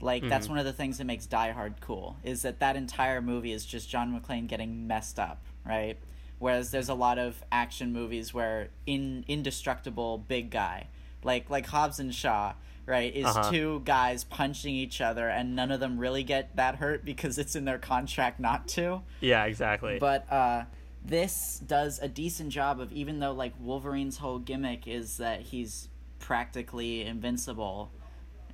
Like 0.00 0.26
that's 0.28 0.46
Mhm. 0.46 0.50
one 0.50 0.58
of 0.58 0.64
the 0.64 0.72
things 0.72 0.98
that 0.98 1.04
makes 1.04 1.26
Die 1.26 1.50
Hard 1.52 1.80
cool 1.80 2.16
is 2.24 2.42
that 2.42 2.58
that 2.60 2.74
entire 2.76 3.20
movie 3.20 3.52
is 3.52 3.66
just 3.66 3.88
John 3.88 4.18
McClane 4.18 4.46
getting 4.46 4.86
messed 4.86 5.18
up, 5.18 5.42
right? 5.64 5.98
Whereas 6.38 6.70
there's 6.70 6.88
a 6.88 6.94
lot 6.94 7.18
of 7.18 7.44
action 7.52 7.92
movies 7.92 8.32
where 8.32 8.68
in 8.86 9.24
indestructible 9.28 10.16
big 10.18 10.50
guy, 10.50 10.86
like 11.22 11.50
like 11.50 11.66
Hobbs 11.66 12.00
and 12.00 12.14
Shaw, 12.14 12.54
right, 12.86 13.14
is 13.14 13.26
Uh-huh. 13.26 13.50
two 13.50 13.82
guys 13.84 14.24
punching 14.24 14.74
each 14.74 15.02
other 15.02 15.28
and 15.28 15.54
none 15.54 15.70
of 15.70 15.80
them 15.80 15.98
really 15.98 16.22
get 16.22 16.56
that 16.56 16.76
hurt 16.76 17.04
because 17.04 17.36
it's 17.38 17.54
in 17.54 17.66
their 17.66 17.78
contract 17.78 18.40
not 18.40 18.68
to. 18.68 19.02
Yeah, 19.20 19.44
exactly. 19.44 19.98
But 19.98 20.30
uh, 20.32 20.64
this 21.04 21.60
does 21.66 21.98
a 21.98 22.08
decent 22.08 22.50
job 22.52 22.80
of 22.80 22.90
even 22.90 23.18
though 23.20 23.32
like 23.32 23.52
Wolverine's 23.62 24.16
whole 24.16 24.38
gimmick 24.38 24.86
is 24.88 25.18
that 25.18 25.42
he's 25.42 25.88
practically 26.30 27.02
invincible. 27.02 27.90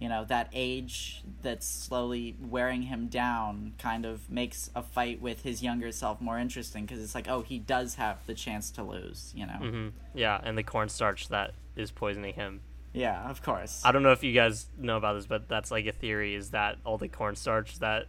You 0.01 0.09
know 0.09 0.25
that 0.25 0.49
age 0.55 1.23
that's 1.43 1.67
slowly 1.67 2.35
wearing 2.41 2.81
him 2.81 3.09
down 3.09 3.75
kind 3.79 4.07
of 4.07 4.31
makes 4.31 4.71
a 4.75 4.83
fight 4.83 5.21
with 5.21 5.43
his 5.43 5.63
younger 5.63 5.93
self 5.93 6.19
more 6.19 6.39
interesting 6.39 6.87
because 6.87 7.03
it's 7.03 7.15
like, 7.15 7.29
oh, 7.29 7.43
he 7.43 7.59
does 7.59 7.97
have 7.97 8.25
the 8.27 8.33
chance 8.33 8.71
to 8.73 8.83
lose. 8.83 9.31
You 9.37 9.45
know? 9.45 9.59
Mm-hmm. 9.61 9.89
Yeah, 10.15 10.41
and 10.43 10.57
the 10.57 10.63
cornstarch 10.63 11.29
that 11.29 11.53
is 11.77 11.91
poisoning 11.91 12.33
him. 12.33 12.61
Yeah, 12.95 13.29
of 13.29 13.43
course. 13.43 13.83
I 13.85 13.93
don't 13.93 14.03
know 14.03 14.13
if 14.13 14.25
you 14.25 14.33
guys 14.33 14.69
know 14.79 14.97
about 14.97 15.13
this, 15.13 15.27
but 15.27 15.47
that's 15.47 15.71
like 15.71 15.85
a 15.85 15.93
theory 15.93 16.35
is 16.35 16.53
that 16.53 16.79
all 16.83 16.97
the 16.97 17.09
cornstarch 17.09 17.79
that 17.81 18.07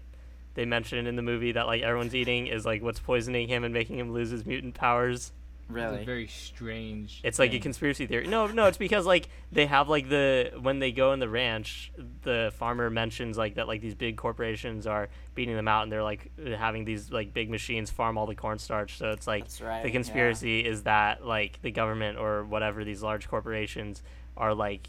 they 0.54 0.64
mentioned 0.64 1.10
in 1.10 1.18
the 1.18 1.22
movie 1.22 1.52
that 1.52 1.68
like 1.68 1.82
everyone's 1.82 2.16
eating 2.16 2.48
is 2.48 2.66
like 2.66 2.82
what's 2.82 3.02
poisoning 3.02 3.50
him 3.50 3.66
and 3.66 3.74
making 3.74 4.00
him 4.00 4.14
lose 4.14 4.30
his 4.30 4.46
mutant 4.46 4.76
powers. 4.76 5.34
It's 5.68 5.76
really. 5.76 6.02
a 6.02 6.06
very 6.06 6.28
strange. 6.28 7.20
It's 7.24 7.40
like 7.40 7.54
a 7.54 7.60
conspiracy 7.60 8.08
theory. 8.08 8.26
No, 8.26 8.48
no, 8.48 8.66
it's 8.68 8.78
because 8.78 9.06
like 9.06 9.28
they 9.52 9.66
have 9.66 9.90
like 9.90 10.08
the 10.08 10.54
when 10.62 10.80
they 10.80 10.94
go 10.94 11.12
in 11.12 11.20
the 11.20 11.28
ranch, 11.28 11.92
the 12.24 12.54
farmer 12.58 12.90
mentions 12.90 13.38
like 13.38 13.56
that 13.56 13.68
like 13.68 13.82
these 13.82 13.96
big 13.96 14.16
corporations 14.16 14.88
are 14.88 15.10
beating 15.36 15.56
them 15.56 15.68
out 15.68 15.84
and 15.84 15.92
they're 15.92 16.04
like 16.04 16.32
having 16.58 16.86
these 16.86 17.12
like 17.12 17.34
big 17.34 17.50
machines 17.50 17.92
farm 17.92 18.18
all 18.18 18.26
the 18.26 18.36
cornstarch. 18.36 18.98
So 18.98 19.12
it's 19.12 19.28
like 19.28 19.44
right, 19.62 19.82
the 19.84 19.90
yeah. 19.90 19.94
conspiracy 19.94 20.62
is 20.62 20.84
that 20.84 21.26
like 21.26 21.62
the 21.62 21.72
government 21.72 22.18
or 22.18 22.46
whatever 22.46 22.86
these 22.86 23.04
large 23.04 23.28
corporations 23.28 24.04
are 24.38 24.54
like 24.54 24.88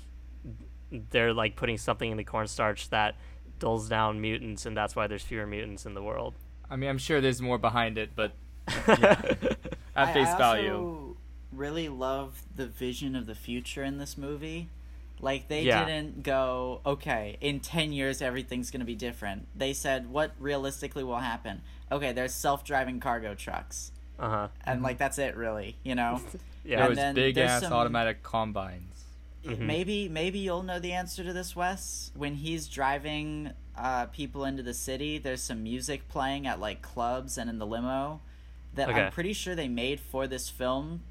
they're 1.11 1.35
like 1.35 1.57
putting 1.57 1.77
something 1.77 2.11
in 2.11 2.17
the 2.17 2.25
cornstarch 2.25 2.89
that 2.91 3.17
dulls 3.59 3.89
down 3.89 4.21
mutants 4.21 4.65
and 4.65 4.77
that's 4.77 4.95
why 4.95 5.09
there's 5.09 5.25
fewer 5.25 5.47
mutants 5.47 5.87
in 5.87 5.95
the 5.95 6.03
world. 6.03 6.35
I 6.71 6.77
mean, 6.77 6.89
I'm 6.89 6.99
sure 6.99 7.21
there's 7.21 7.43
more 7.43 7.59
behind 7.59 7.99
it, 7.99 8.11
but 8.15 8.33
at 9.99 10.09
I- 10.09 10.13
face 10.13 10.29
I 10.29 10.39
value, 10.39 10.73
also 10.75 11.17
really 11.53 11.89
love 11.89 12.43
the 12.55 12.67
vision 12.67 13.17
of 13.17 13.27
the 13.27 13.35
future 13.35 13.83
in 13.83 13.99
this 13.99 14.17
movie. 14.19 14.69
Like 15.21 15.49
they 15.49 15.63
Yeah. 15.63 15.85
didn't 15.85 16.23
go, 16.23 16.81
okay, 16.87 17.37
in 17.41 17.59
10 17.61 17.93
years 17.93 18.23
everything's 18.23 18.71
going 18.71 18.81
to 18.81 18.87
be 18.87 18.95
different. 18.95 19.49
They 19.57 19.73
said 19.73 20.11
what 20.11 20.33
realistically 20.39 21.03
will 21.03 21.19
happen. 21.19 21.63
Okay, 21.91 22.13
there's 22.13 22.33
self-driving 22.35 23.01
cargo 23.01 23.35
trucks. 23.35 23.93
uh-huh. 24.21 24.49
And 24.65 24.83
like 24.83 24.99
that's 24.99 25.19
it 25.19 25.37
really, 25.37 25.77
you 25.85 25.95
know. 25.95 26.21
Yeah. 26.65 26.89
there 26.89 26.91
And 26.91 26.97
was 26.97 27.15
big 27.15 27.39
ass 27.39 27.63
some- 27.63 27.73
automatic 27.73 28.23
combines. 28.23 29.05
Mhm. 29.45 29.61
Maybe 29.61 30.09
maybe 30.09 30.39
you'll 30.41 30.65
know 30.65 30.79
the 30.81 30.93
answer 30.93 31.25
to 31.25 31.33
this, 31.33 31.57
Wes. 31.57 32.11
When 32.15 32.35
he's 32.35 32.67
driving 32.69 33.53
uh, 33.77 34.07
people 34.07 34.45
into 34.45 34.63
the 34.63 34.75
city, 34.75 35.17
there's 35.19 35.43
some 35.43 35.63
music 35.63 36.09
playing 36.09 36.47
at 36.47 36.59
like 36.61 36.83
clubs 36.83 37.39
and 37.39 37.49
in 37.49 37.59
the 37.59 37.67
limo 37.67 38.21
that 38.75 38.89
Okay. 38.89 39.03
I'm 39.05 39.13
pretty 39.13 39.33
sure 39.33 39.55
they 39.55 39.69
made 39.69 40.01
for 40.01 40.27
this 40.27 40.49
film. 40.49 41.03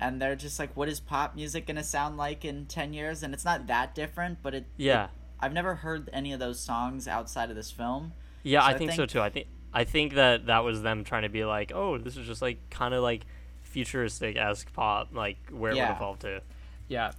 And 0.00 0.20
they're 0.20 0.34
just 0.34 0.58
like, 0.58 0.76
what 0.76 0.88
is 0.88 0.98
pop 0.98 1.36
music 1.36 1.66
gonna 1.66 1.84
sound 1.84 2.16
like 2.16 2.44
in 2.44 2.66
ten 2.66 2.92
years? 2.92 3.22
And 3.22 3.32
it's 3.32 3.44
not 3.44 3.66
that 3.68 3.94
different, 3.94 4.42
but 4.42 4.54
it. 4.54 4.66
Yeah. 4.76 5.04
it- 5.04 5.10
I've 5.40 5.52
never 5.52 5.74
heard 5.76 6.08
any 6.12 6.32
of 6.32 6.38
those 6.40 6.60
songs 6.60 7.08
outside 7.08 7.50
of 7.50 7.56
this 7.56 7.70
film. 7.70 8.12
Yeah, 8.44 8.60
So 8.60 8.66
I 8.66 8.70
I 8.70 8.78
think, 8.78 8.92
so 8.92 9.06
too. 9.06 9.20
I 9.20 9.28
think 9.30 9.46
I 9.74 9.84
think 9.84 10.14
that 10.14 10.46
that 10.46 10.64
was 10.64 10.82
them 10.82 11.02
trying 11.04 11.22
to 11.22 11.28
be 11.28 11.44
like, 11.44 11.72
oh, 11.74 11.98
this 11.98 12.16
is 12.16 12.26
just 12.26 12.42
like 12.42 12.58
kind 12.70 12.94
of 12.94 13.02
like 13.02 13.22
futuristic 13.62 14.36
esque 14.36 14.72
pop, 14.72 15.08
like 15.12 15.38
where 15.50 15.72
it 15.72 15.76
would 15.88 15.96
evolve 15.96 16.18
to. 16.20 16.42
Yeah, 16.88 17.12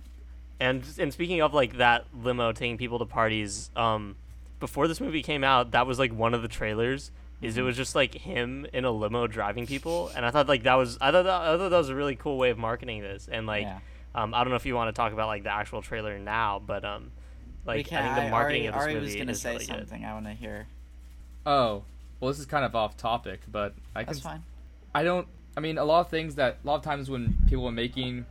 And 0.60 0.84
and 1.00 1.12
speaking 1.14 1.42
of 1.42 1.54
like 1.54 1.78
that 1.78 2.06
limo 2.14 2.52
taking 2.52 2.78
people 2.78 3.00
to 3.00 3.06
parties, 3.06 3.72
um, 3.76 4.16
before 4.60 4.88
this 4.88 5.02
movie 5.02 5.24
came 5.24 5.44
out, 5.44 5.72
that 5.72 5.88
was 5.88 5.98
like 6.00 6.14
one 6.14 6.34
of 6.34 6.42
the 6.42 6.48
trailers. 6.48 7.12
Is 7.44 7.58
it 7.58 7.62
was 7.62 7.76
just 7.78 7.94
like 7.96 8.14
him 8.16 8.66
in 8.74 8.86
a 8.86 8.92
limo 8.92 9.28
driving 9.28 9.68
people, 9.68 10.10
and 10.16 10.26
I 10.26 10.32
thought 10.32 10.48
like 10.48 10.64
that 10.64 10.76
was 10.76 10.98
I 11.02 11.12
thought 11.12 11.24
that, 11.24 11.42
I 11.42 11.58
thought 11.58 11.70
that 11.70 11.78
was 11.78 11.90
a 11.90 11.96
really 11.96 12.16
cool 12.16 12.38
way 12.38 12.50
of 12.50 12.58
marketing 12.58 13.02
this, 13.02 13.28
and 13.32 13.46
like 13.46 13.64
Yeah. 13.64 13.80
um, 14.16 14.34
I 14.34 14.40
don't 14.44 14.50
know 14.50 14.56
if 14.56 14.66
you 14.66 14.76
want 14.76 14.88
to 14.96 15.00
talk 15.00 15.12
about 15.14 15.28
like 15.28 15.44
the 15.44 15.52
actual 15.54 15.82
trailer 15.82 16.18
now, 16.20 16.62
but 16.66 16.86
um, 16.86 17.12
like 17.66 17.88
can, 17.88 18.04
I 18.04 18.16
think 18.16 18.26
the 18.26 18.32
marketing 18.32 18.62
Ari, 18.64 18.68
of 18.68 18.74
this 18.76 18.82
Ari 18.84 18.94
movie 18.94 19.06
was 19.06 19.16
gonna 19.16 19.32
is 19.34 19.42
say 19.42 19.52
really 19.54 19.66
good. 19.66 19.78
something. 19.90 20.06
I 20.06 20.14
want 20.14 20.26
to 20.26 20.34
hear. 20.34 20.68
Oh, 21.46 21.84
well, 22.20 22.32
this 22.32 22.40
is 22.40 22.46
kind 22.46 22.64
of 22.66 22.76
off 22.76 22.96
topic, 22.98 23.42
but 23.52 23.74
I 23.96 24.04
can. 24.04 24.14
That's 24.14 24.24
fine. 24.24 24.44
I 24.96 25.04
don't. 25.04 25.28
I 25.58 25.60
mean, 25.60 25.78
a 25.78 25.84
lot 25.84 26.00
of 26.02 26.10
things 26.10 26.36
that 26.36 26.60
a 26.64 26.68
lot 26.68 26.76
of 26.76 26.82
times 26.84 27.10
when 27.10 27.38
people 27.48 27.66
are 27.68 27.72
making 27.72 28.26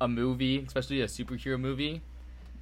a 0.00 0.08
movie, 0.08 0.58
especially 0.66 1.00
a 1.02 1.06
superhero 1.06 1.60
movie, 1.60 2.00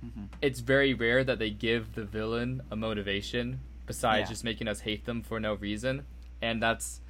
Mm-hmm. 0.04 0.26
it's 0.40 0.60
very 0.60 0.94
rare 0.94 1.24
that 1.24 1.40
they 1.40 1.50
give 1.50 1.96
the 1.96 2.04
villain 2.04 2.62
a 2.70 2.76
motivation 2.76 3.58
besides 3.88 4.28
Yeah. 4.28 4.32
just 4.34 4.44
making 4.44 4.68
us 4.68 4.80
hate 4.80 5.04
them 5.04 5.22
for 5.22 5.40
no 5.40 5.54
reason, 5.54 6.04
and 6.40 6.62
that's. 6.62 7.00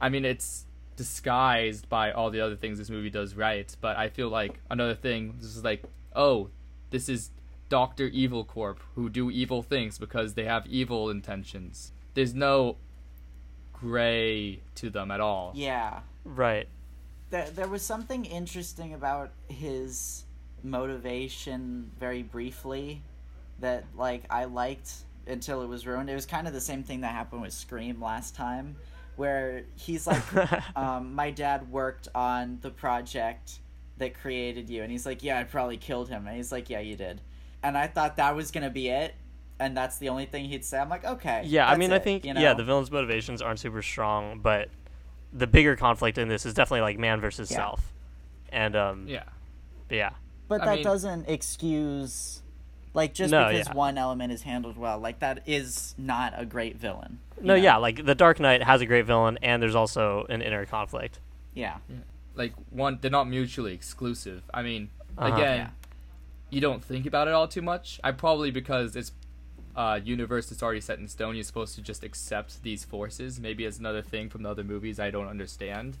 I 0.00 0.08
mean, 0.08 0.24
it's 0.24 0.64
disguised 0.96 1.88
by 1.88 2.10
all 2.12 2.30
the 2.30 2.40
other 2.40 2.56
things 2.56 2.78
this 2.78 2.88
movie 2.90 3.10
does 3.10 3.34
right, 3.34 3.74
but 3.80 3.96
I 3.96 4.08
feel 4.08 4.28
like 4.30 4.60
another 4.70 4.94
thing. 4.94 5.34
This 5.38 5.54
is 5.56 5.62
like, 5.64 5.84
oh, 6.16 6.48
this 6.90 7.08
is 7.08 7.30
Doctor 7.68 8.06
Evil 8.06 8.44
Corp 8.44 8.80
who 8.94 9.08
do 9.08 9.30
evil 9.30 9.62
things 9.62 9.98
because 9.98 10.34
they 10.34 10.44
have 10.44 10.66
evil 10.66 11.08
intentions. 11.10 11.92
There's 12.14 12.34
no 12.34 12.76
gray 13.72 14.60
to 14.76 14.90
them 14.90 15.10
at 15.10 15.20
all. 15.20 15.52
Yeah. 15.54 16.00
Right. 16.24 16.68
there, 17.30 17.48
there 17.50 17.68
was 17.68 17.82
something 17.82 18.24
interesting 18.26 18.92
about 18.94 19.30
his 19.48 20.24
motivation 20.62 21.90
very 21.98 22.22
briefly 22.22 23.02
that 23.60 23.84
like 23.96 24.22
I 24.30 24.44
liked 24.44 24.92
until 25.26 25.62
it 25.62 25.66
was 25.68 25.86
ruined. 25.86 26.10
It 26.10 26.14
was 26.14 26.26
kind 26.26 26.46
of 26.46 26.52
the 26.52 26.60
same 26.60 26.82
thing 26.82 27.00
that 27.02 27.12
happened 27.12 27.42
with 27.42 27.52
Scream 27.52 28.00
last 28.00 28.34
time 28.34 28.76
where 29.16 29.64
he's 29.76 30.06
like 30.06 30.22
um, 30.76 31.14
my 31.14 31.30
dad 31.30 31.70
worked 31.70 32.08
on 32.14 32.58
the 32.62 32.70
project 32.70 33.58
that 33.98 34.14
created 34.14 34.70
you 34.70 34.82
and 34.82 34.90
he's 34.90 35.04
like 35.04 35.22
yeah 35.22 35.38
I 35.38 35.44
probably 35.44 35.76
killed 35.76 36.08
him 36.08 36.26
and 36.26 36.34
he's 36.36 36.50
like 36.50 36.70
yeah 36.70 36.80
you 36.80 36.96
did. 36.96 37.20
And 37.62 37.76
I 37.78 37.86
thought 37.86 38.16
that 38.16 38.34
was 38.34 38.50
going 38.50 38.64
to 38.64 38.70
be 38.70 38.88
it 38.88 39.14
and 39.60 39.76
that's 39.76 39.98
the 39.98 40.08
only 40.08 40.24
thing 40.26 40.46
he'd 40.46 40.64
say. 40.64 40.78
I'm 40.78 40.88
like 40.88 41.04
okay. 41.04 41.42
Yeah, 41.44 41.66
I 41.66 41.70
that's 41.70 41.78
mean, 41.78 41.92
I 41.92 41.98
think 41.98 42.24
you 42.24 42.32
yeah, 42.34 42.54
the 42.54 42.64
villain's 42.64 42.90
motivations 42.90 43.42
aren't 43.42 43.60
super 43.60 43.82
strong, 43.82 44.40
but 44.40 44.68
the 45.32 45.46
bigger 45.46 45.76
conflict 45.76 46.18
in 46.18 46.28
this 46.28 46.44
is 46.46 46.54
definitely 46.54 46.80
like 46.82 46.98
man 46.98 47.20
versus 47.20 47.50
Yeah. 47.50 47.56
self, 47.58 47.92
and 48.50 48.74
um, 48.74 49.06
Yeah. 49.06 49.24
but 49.88 49.96
yeah, 49.96 50.10
But 50.48 50.62
I 50.62 50.64
that 50.66 50.74
mean- 50.76 50.84
doesn't 50.84 51.28
excuse, 51.28 52.41
like, 52.94 53.14
just 53.14 53.30
No, 53.30 53.48
because 53.48 53.68
yeah. 53.68 53.74
one 53.74 53.96
element 53.98 54.32
is 54.32 54.42
handled 54.42 54.76
well, 54.76 54.98
like 54.98 55.18
that 55.20 55.42
is 55.46 55.94
not 55.98 56.34
a 56.36 56.44
great 56.44 56.76
villain. 56.76 57.18
no, 57.40 57.48
know? 57.48 57.54
yeah, 57.54 57.76
like 57.76 58.04
the 58.04 58.14
Dark 58.14 58.38
Knight 58.40 58.62
has 58.62 58.80
a 58.80 58.86
great 58.86 59.06
villain, 59.06 59.38
and 59.42 59.62
there's 59.62 59.74
also 59.74 60.26
an 60.28 60.42
inner 60.42 60.66
conflict. 60.66 61.18
yeah, 61.54 61.76
Like 62.34 62.52
one, 62.70 62.98
they're 63.00 63.10
not 63.10 63.28
mutually 63.28 63.74
exclusive. 63.74 64.42
I 64.54 64.62
mean, 64.62 64.90
Uh-huh. 65.18 65.34
again, 65.34 65.56
Yeah. 65.58 65.68
you 66.50 66.60
don't 66.60 66.82
think 66.82 67.04
about 67.06 67.28
it 67.28 67.34
all 67.34 67.46
too 67.48 67.62
much. 67.62 68.00
I 68.02 68.12
probably 68.12 68.50
because 68.50 68.96
it's 68.96 69.12
uh, 69.74 69.98
universe 70.04 70.50
that's 70.50 70.62
already 70.62 70.82
set 70.82 70.98
in 70.98 71.08
stone. 71.08 71.34
You're 71.34 71.44
supposed 71.44 71.74
to 71.76 71.80
just 71.82 72.04
accept 72.04 72.62
these 72.62 72.84
forces. 72.84 73.40
Maybe 73.40 73.64
it's 73.64 73.78
another 73.78 74.02
thing 74.02 74.28
from 74.28 74.42
the 74.42 74.50
other 74.50 74.62
movies 74.64 75.00
I 75.00 75.10
don't 75.10 75.28
understand. 75.28 75.96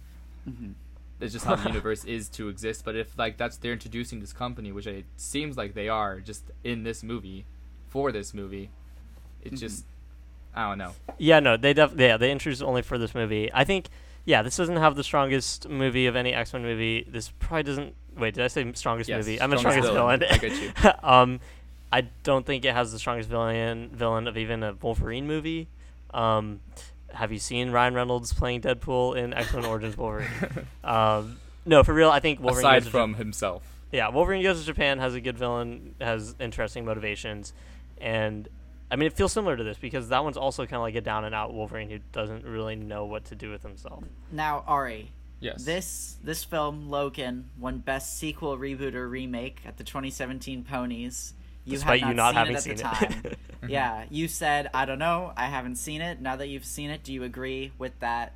Mhm. 0.48 0.74
It's 1.22 1.32
just 1.32 1.44
how 1.44 1.54
the 1.56 1.68
universe 1.68 2.04
is 2.04 2.28
to 2.30 2.48
exist. 2.48 2.84
But 2.84 2.96
if 2.96 3.16
like 3.16 3.36
that's 3.38 3.56
they're 3.56 3.72
introducing 3.72 4.20
this 4.20 4.32
company, 4.32 4.72
which 4.72 4.86
it 4.86 5.06
seems 5.16 5.56
like 5.56 5.74
they 5.74 5.88
are, 5.88 6.20
just 6.20 6.44
in 6.64 6.82
this 6.82 7.02
movie, 7.02 7.44
for 7.88 8.12
this 8.12 8.34
movie, 8.34 8.70
it's 9.42 9.60
just 9.60 9.84
I 10.54 10.68
don't 10.68 10.78
know. 10.78 10.92
Yeah, 11.18 11.40
no, 11.40 11.56
they 11.56 11.72
def- 11.72 11.94
yeah 11.98 12.16
they 12.16 12.30
introduced 12.30 12.62
only 12.62 12.82
for 12.82 12.98
this 12.98 13.14
movie. 13.14 13.50
I 13.54 13.64
think 13.64 13.88
yeah, 14.24 14.42
this 14.42 14.56
doesn't 14.56 14.76
have 14.76 14.94
the 14.96 15.04
strongest 15.04 15.68
movie 15.68 16.06
of 16.06 16.16
any 16.16 16.32
X 16.32 16.52
Men 16.52 16.62
movie. 16.62 17.06
This 17.08 17.30
probably 17.38 17.62
doesn't. 17.64 17.94
Wait, 18.16 18.34
did 18.34 18.44
I 18.44 18.48
say 18.48 18.70
strongest 18.74 19.08
Yes, 19.08 19.18
movie? 19.18 19.40
I'm 19.40 19.56
strongest 19.56 19.88
strongest 19.88 19.92
villain. 19.92 20.20
villain. 20.20 20.34
I 20.34 20.82
get 20.84 21.04
um, 21.04 21.40
I 21.92 22.02
don't 22.22 22.44
think 22.46 22.64
it 22.64 22.74
has 22.74 22.92
the 22.92 22.98
strongest 22.98 23.28
villain 23.28 23.90
villain 23.92 24.26
of 24.26 24.36
even 24.36 24.62
a 24.62 24.74
Wolverine 24.74 25.26
movie. 25.26 25.68
Um, 26.12 26.60
have 27.14 27.32
you 27.32 27.38
seen 27.38 27.70
Ryan 27.70 27.94
Reynolds 27.94 28.32
playing 28.32 28.62
Deadpool 28.62 29.16
in 29.16 29.32
X 29.34 29.52
Men 29.54 29.64
Origins 29.64 29.96
Wolverine? 29.96 30.28
um, 30.84 31.38
no, 31.64 31.82
for 31.84 31.92
real, 31.94 32.10
I 32.10 32.20
think 32.20 32.40
Wolverine. 32.40 32.66
Aside 32.66 32.78
goes 32.80 32.84
to 32.86 32.90
from 32.90 33.14
himself. 33.14 33.62
yeah, 33.92 34.08
Wolverine 34.08 34.42
goes 34.42 34.60
to 34.60 34.66
Japan, 34.66 34.98
has 34.98 35.14
a 35.14 35.20
good 35.20 35.38
villain, 35.38 35.94
has 36.00 36.34
interesting 36.40 36.84
motivations, 36.84 37.52
and 38.00 38.48
I 38.90 38.96
mean 38.96 39.06
it 39.06 39.12
feels 39.14 39.32
similar 39.32 39.56
to 39.56 39.64
this 39.64 39.78
because 39.78 40.08
that 40.08 40.22
one's 40.24 40.36
also 40.36 40.64
kind 40.64 40.76
of 40.76 40.82
like 40.82 40.94
a 40.94 41.00
down 41.00 41.24
and 41.24 41.34
out 41.34 41.54
Wolverine 41.54 41.88
who 41.90 41.98
doesn't 42.12 42.44
really 42.44 42.76
know 42.76 43.04
what 43.06 43.24
to 43.26 43.34
do 43.34 43.50
with 43.50 43.62
himself. 43.62 44.04
Now, 44.30 44.64
Ari, 44.66 45.10
Yes. 45.40 45.64
this 45.64 46.16
this 46.22 46.44
film 46.44 46.88
Logan 46.88 47.50
won 47.58 47.78
Best 47.78 48.18
Sequel, 48.18 48.56
Reboot, 48.58 48.94
or 48.94 49.08
Remake 49.08 49.60
at 49.66 49.76
the 49.76 49.84
2017 49.84 50.62
Ponies. 50.64 51.34
You 51.64 51.72
Despite 51.72 52.00
had 52.00 52.08
you 52.08 52.14
not 52.14 52.34
not 52.34 52.46
seen 52.46 52.54
having 52.54 52.54
it 52.54 52.56
at 52.56 52.62
seen 52.62 52.76
the 52.76 52.80
it. 52.80 53.10
time. 53.32 53.36
Mm-hmm. 53.62 53.70
yeah, 53.70 54.04
you 54.10 54.26
said 54.26 54.68
I 54.74 54.86
don't 54.86 54.98
know, 54.98 55.32
I 55.36 55.46
haven't 55.46 55.76
seen 55.76 56.00
it. 56.00 56.20
Now 56.20 56.34
that 56.34 56.48
you've 56.48 56.64
seen 56.64 56.90
it, 56.90 57.04
do 57.04 57.12
you 57.12 57.22
agree 57.22 57.70
with 57.78 57.96
that 58.00 58.32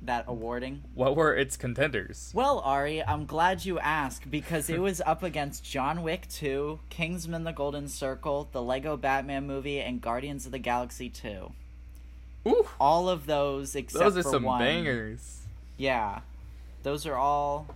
that 0.00 0.24
awarding? 0.26 0.82
what 0.94 1.14
were 1.14 1.36
its 1.36 1.58
contenders? 1.58 2.30
Well, 2.34 2.60
Ari, 2.60 3.04
I'm 3.04 3.26
glad 3.26 3.66
you 3.66 3.78
asked 3.78 4.30
because 4.30 4.70
it 4.70 4.80
was 4.80 5.02
up 5.04 5.22
against 5.22 5.62
John 5.62 6.02
Wick 6.02 6.26
2, 6.30 6.80
Kingsman: 6.88 7.44
The 7.44 7.52
Golden 7.52 7.86
Circle, 7.86 8.48
the 8.52 8.62
Lego 8.62 8.96
Batman 8.96 9.46
movie, 9.46 9.78
and 9.78 10.00
Guardians 10.00 10.46
of 10.46 10.52
the 10.52 10.58
Galaxy 10.58 11.10
2. 11.10 11.52
Ooh, 12.48 12.66
All 12.80 13.10
of 13.10 13.26
those 13.26 13.76
except 13.76 14.02
those 14.02 14.16
are 14.16 14.22
for 14.22 14.30
some 14.30 14.42
one. 14.44 14.58
bangers. 14.60 15.42
Yeah. 15.76 16.20
Those 16.82 17.04
are 17.06 17.14
all 17.16 17.66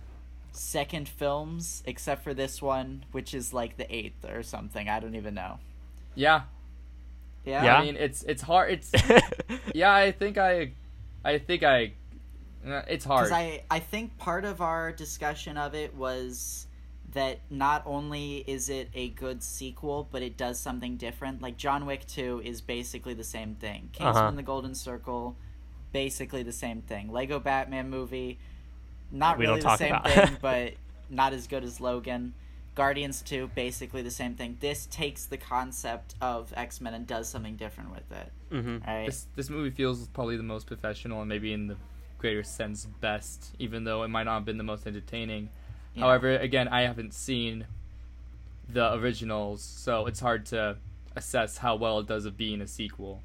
second 0.57 1.07
films 1.07 1.83
except 1.85 2.23
for 2.23 2.33
this 2.33 2.61
one, 2.61 3.05
which 3.11 3.33
is 3.33 3.53
like 3.53 3.77
the 3.77 3.93
eighth 3.93 4.25
or 4.25 4.43
something. 4.43 4.89
I 4.89 4.99
don't 4.99 5.15
even 5.15 5.33
know. 5.33 5.59
Yeah. 6.15 6.43
Yeah. 7.45 7.63
Yeah. 7.63 7.77
I 7.77 7.83
mean, 7.85 7.95
it's 7.95 8.23
it's 8.23 8.41
hard. 8.41 8.71
It's 8.71 8.91
yeah. 9.73 9.93
I 9.93 10.11
think 10.11 10.37
I, 10.37 10.71
I 11.23 11.37
think 11.37 11.63
I. 11.63 11.93
uh, 12.67 12.81
It's 12.87 13.05
hard. 13.05 13.25
Because 13.25 13.31
I, 13.37 13.63
I 13.69 13.79
think 13.79 14.17
part 14.17 14.43
of 14.45 14.61
our 14.61 14.91
discussion 14.91 15.57
of 15.57 15.73
it 15.75 15.95
was 15.95 16.67
that 17.13 17.39
not 17.49 17.83
only 17.85 18.43
is 18.47 18.69
it 18.69 18.89
a 18.93 19.09
good 19.09 19.41
sequel, 19.41 20.07
but 20.11 20.21
it 20.21 20.35
does 20.35 20.59
something 20.59 20.97
different. 20.97 21.41
Like 21.41 21.55
John 21.57 21.85
Wick 21.85 22.05
2 22.05 22.41
is 22.43 22.59
basically 22.61 23.13
the 23.13 23.23
same 23.23 23.55
thing. 23.55 23.89
Kingsman 23.93 24.15
Uh-huh. 24.25 24.31
the 24.31 24.43
Golden 24.43 24.75
Circle, 24.75 25.35
basically 25.93 26.43
the 26.43 26.51
same 26.51 26.81
thing. 26.81 27.09
Lego 27.09 27.39
Batman 27.39 27.89
movie, 27.89 28.39
not 29.11 29.37
We 29.37 29.45
really 29.47 29.59
don't 29.61 29.71
the 29.71 29.77
same 29.77 29.93
about. 29.93 30.09
thing, 30.09 30.37
but 30.41 30.73
not 31.09 31.33
as 31.33 31.47
good 31.47 31.63
as 31.63 31.79
Logan. 31.79 32.33
Guardians 32.75 33.21
2, 33.23 33.51
basically 33.55 34.03
the 34.03 34.11
same 34.11 34.35
thing. 34.35 34.57
This 34.59 34.85
takes 34.85 35.25
the 35.25 35.37
concept 35.37 36.13
of 36.21 36.53
X 36.55 36.79
Men 36.79 36.93
and 36.93 37.07
does 37.07 37.27
something 37.27 37.55
different 37.55 37.91
with 37.91 38.11
it. 38.11 38.31
hmm 38.51 38.77
Right? 38.85 39.05
this 39.07 39.25
this 39.35 39.49
movie 39.49 39.71
feels 39.71 40.07
probably 40.09 40.37
the 40.37 40.43
most 40.43 40.67
professional 40.67 41.21
and 41.21 41.27
maybe 41.29 41.53
in 41.53 41.67
the 41.67 41.77
greater 42.19 42.43
sense 42.43 42.85
best, 42.85 43.55
even 43.57 43.83
though 43.83 44.03
it 44.03 44.09
might 44.09 44.23
not 44.23 44.35
have 44.35 44.45
been 44.45 44.57
the 44.57 44.63
most 44.63 44.85
entertaining. 44.85 45.49
Yeah. 45.95 46.03
However, 46.03 46.35
again, 46.37 46.67
I 46.67 46.81
haven't 46.81 47.13
seen 47.15 47.65
the 48.69 48.93
originals, 48.93 49.61
so 49.63 50.05
it's 50.05 50.19
hard 50.19 50.45
to 50.47 50.77
assess 51.15 51.57
how 51.57 51.75
well 51.75 51.99
it 51.99 52.07
does 52.07 52.25
of 52.25 52.37
being 52.37 52.61
a 52.61 52.67
sequel. 52.67 53.23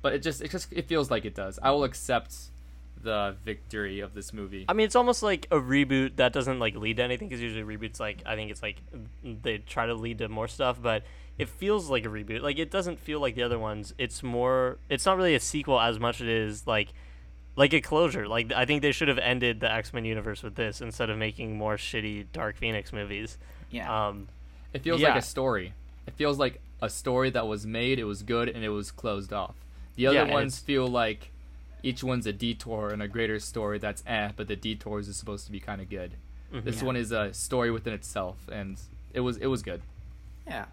But 0.00 0.14
it 0.14 0.22
just 0.22 0.40
it 0.40 0.50
just 0.50 0.72
it 0.72 0.88
feels 0.88 1.10
like 1.10 1.24
it 1.26 1.34
does. 1.34 1.58
I 1.62 1.70
will 1.72 1.84
accept 1.84 2.34
the 3.02 3.36
victory 3.44 4.00
of 4.00 4.14
this 4.14 4.32
movie. 4.32 4.64
I 4.68 4.72
mean, 4.72 4.86
it's 4.86 4.96
almost 4.96 5.22
like 5.22 5.46
a 5.50 5.56
reboot 5.56 6.16
that 6.16 6.32
doesn't 6.32 6.58
like 6.58 6.74
lead 6.76 6.96
to 6.98 7.02
anything 7.02 7.28
because 7.28 7.40
usually 7.42 7.64
reboots 7.76 8.00
like 8.00 8.22
I 8.26 8.34
think 8.36 8.50
it's 8.50 8.62
like 8.62 8.76
they 9.22 9.58
try 9.58 9.86
to 9.86 9.94
lead 9.94 10.18
to 10.18 10.28
more 10.28 10.48
stuff, 10.48 10.80
but 10.82 11.02
it 11.38 11.48
feels 11.48 11.88
like 11.90 12.04
a 12.04 12.08
reboot. 12.08 12.42
Like 12.42 12.58
it 12.58 12.70
doesn't 12.70 12.98
feel 13.00 13.20
like 13.20 13.34
the 13.34 13.42
other 13.42 13.58
ones. 13.58 13.94
It's 13.98 14.22
more. 14.22 14.78
It's 14.88 15.06
not 15.06 15.16
really 15.16 15.34
a 15.34 15.40
sequel 15.40 15.80
as 15.80 15.98
much 15.98 16.16
as 16.20 16.28
it 16.28 16.28
is 16.28 16.66
like 16.66 16.88
like 17.56 17.72
a 17.74 17.80
closure. 17.80 18.26
Like 18.28 18.52
I 18.52 18.64
think 18.64 18.82
they 18.82 18.92
should 18.92 19.08
have 19.08 19.18
ended 19.18 19.60
the 19.60 19.70
X 19.70 19.92
Men 19.92 20.04
universe 20.04 20.42
with 20.42 20.54
this 20.54 20.80
instead 20.80 21.10
of 21.10 21.18
making 21.18 21.56
more 21.56 21.76
shitty 21.76 22.26
Dark 22.32 22.56
Phoenix 22.56 22.92
movies. 22.92 23.38
yeah. 23.70 24.08
Um, 24.08 24.28
It 24.72 24.82
feels 24.82 25.00
Yeah. 25.00 25.08
like 25.14 25.22
a 25.22 25.26
story. 25.26 25.74
It 26.06 26.14
feels 26.14 26.38
like 26.38 26.60
a 26.80 26.88
story 26.88 27.30
that 27.30 27.46
was 27.46 27.64
made, 27.66 27.98
it 27.98 28.04
was 28.04 28.22
good, 28.22 28.48
and 28.48 28.64
it 28.64 28.70
was 28.70 28.90
closed 28.90 29.32
off. 29.32 29.54
The 29.94 30.06
other 30.08 30.24
Yeah, 30.26 30.32
ones 30.32 30.58
feel 30.58 30.88
like 30.88 31.30
each 31.82 32.02
one's 32.04 32.26
a 32.26 32.32
detour 32.32 32.90
and 32.90 33.02
a 33.02 33.08
greater 33.08 33.38
story 33.38 33.78
that's 33.78 34.02
eh, 34.06 34.30
but 34.36 34.48
the 34.48 34.56
detours 34.56 35.08
is 35.08 35.16
supposed 35.16 35.46
to 35.46 35.52
be 35.52 35.60
kind 35.60 35.80
of 35.80 35.88
good. 35.90 36.12
mhm. 36.52 36.64
This 36.64 36.82
one 36.82 36.96
is 36.96 37.12
a 37.12 37.32
story 37.34 37.70
within 37.70 37.92
itself, 37.94 38.36
and 38.50 38.78
it 39.12 39.20
was 39.20 39.36
it 39.38 39.46
was 39.46 39.62
good. 39.62 39.82
Yeah. 40.46 40.66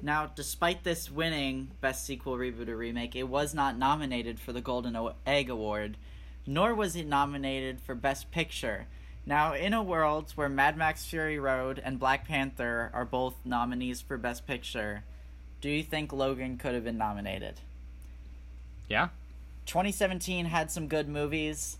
Now, 0.00 0.26
despite 0.26 0.84
this 0.84 1.10
winning 1.10 1.72
Best 1.80 2.06
Sequel, 2.06 2.36
Reboot, 2.36 2.68
or 2.68 2.76
Remake, 2.76 3.16
it 3.16 3.24
was 3.24 3.52
not 3.52 3.76
nominated 3.76 4.38
for 4.38 4.52
the 4.52 4.60
Golden 4.60 4.94
O- 4.94 5.14
Egg 5.26 5.50
Award, 5.50 5.96
nor 6.46 6.72
was 6.72 6.94
it 6.94 7.06
nominated 7.08 7.80
for 7.80 7.96
Best 7.96 8.30
Picture. 8.30 8.86
Now, 9.26 9.54
in 9.54 9.74
a 9.74 9.82
world 9.82 10.30
where 10.36 10.48
Mad 10.48 10.76
Max 10.76 11.04
Fury 11.04 11.38
Road 11.38 11.82
and 11.84 11.98
Black 11.98 12.28
Panther 12.28 12.90
are 12.94 13.04
both 13.04 13.34
nominees 13.44 14.00
for 14.00 14.16
Best 14.16 14.46
Picture, 14.46 15.02
do 15.60 15.68
you 15.68 15.82
think 15.82 16.12
Logan 16.12 16.58
could 16.58 16.74
have 16.74 16.84
been 16.84 16.96
nominated? 16.96 17.56
Yeah, 18.88 19.08
2017 19.68 20.46
had 20.46 20.70
some 20.70 20.88
good 20.88 21.08
movies. 21.08 21.78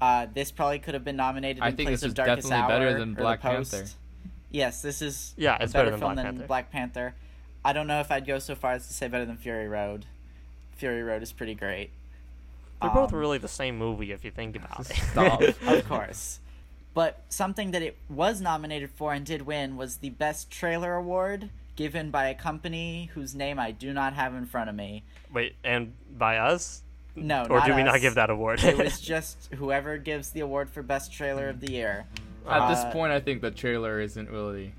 Uh, 0.00 0.26
this 0.32 0.50
probably 0.50 0.78
could 0.78 0.94
have 0.94 1.04
been 1.04 1.16
nominated 1.16 1.62
I 1.62 1.68
in 1.70 1.76
think 1.76 1.88
place 1.88 2.00
this 2.00 2.04
of 2.04 2.08
is 2.08 2.14
Darkest 2.14 2.48
definitely 2.48 2.72
better 2.72 2.88
Hour 2.90 2.98
than 2.98 3.10
or 3.12 3.14
The 3.14 3.20
Black 3.22 3.40
Post. 3.40 3.72
Panther. 3.72 3.88
Yes, 4.50 4.82
this 4.82 5.02
is 5.02 5.34
Yeah, 5.36 5.56
a 5.58 5.64
it's 5.64 5.72
better, 5.72 5.86
better 5.86 5.90
than 5.92 6.00
film 6.00 6.14
Black 6.14 6.24
than 6.26 6.34
Panther. 6.36 6.46
Black 6.46 6.70
Panther. 6.70 7.14
I 7.64 7.72
don't 7.72 7.86
know 7.86 8.00
if 8.00 8.10
I'd 8.10 8.26
go 8.26 8.38
so 8.38 8.54
far 8.54 8.72
as 8.72 8.86
to 8.86 8.92
say 8.92 9.08
better 9.08 9.24
than 9.24 9.36
Fury 9.36 9.66
Road. 9.68 10.06
Fury 10.76 11.02
Road 11.02 11.22
is 11.22 11.32
pretty 11.32 11.54
great. 11.54 11.90
They're 12.80 12.90
both 12.90 13.12
Um, 13.12 13.18
really 13.18 13.38
the 13.38 13.48
same 13.48 13.76
movie 13.76 14.12
if 14.12 14.24
you 14.24 14.30
think 14.30 14.56
about 14.56 14.86
it. 14.90 15.56
Of 15.66 15.88
course. 15.88 16.38
But 16.94 17.22
something 17.28 17.72
that 17.72 17.82
it 17.82 17.96
was 18.08 18.40
nominated 18.40 18.90
for 18.90 19.12
and 19.12 19.24
did 19.26 19.42
win 19.42 19.76
was 19.76 19.96
the 19.96 20.10
Best 20.10 20.50
Trailer 20.50 20.94
Award 20.94 21.50
given 21.76 22.10
by 22.10 22.28
a 22.28 22.34
company 22.34 23.10
whose 23.14 23.34
name 23.34 23.58
I 23.58 23.70
do 23.72 23.92
not 23.92 24.14
have 24.14 24.34
in 24.34 24.46
front 24.46 24.68
of 24.70 24.74
me. 24.76 25.04
Wait, 25.32 25.54
and 25.62 25.92
by 26.16 26.38
us? 26.38 26.82
No, 27.22 27.44
or 27.44 27.58
not 27.58 27.66
do 27.66 27.74
we 27.74 27.82
not 27.82 28.00
give 28.00 28.14
that 28.16 28.30
award? 28.30 28.62
it 28.62 28.76
was 28.76 29.00
just 29.14 29.52
whoever 29.54 29.98
gives 29.98 30.30
the 30.30 30.40
award 30.40 30.70
for 30.70 30.82
Best 30.82 31.12
Trailer 31.12 31.48
of 31.48 31.60
the 31.60 31.70
Year. 31.72 32.06
At 32.48 32.68
this 32.70 32.78
Uh, 32.80 32.92
point, 32.92 33.12
I 33.12 33.20
think 33.20 33.42
the 33.42 33.50
trailer 33.50 34.00
isn't 34.00 34.30
really, 34.30 34.72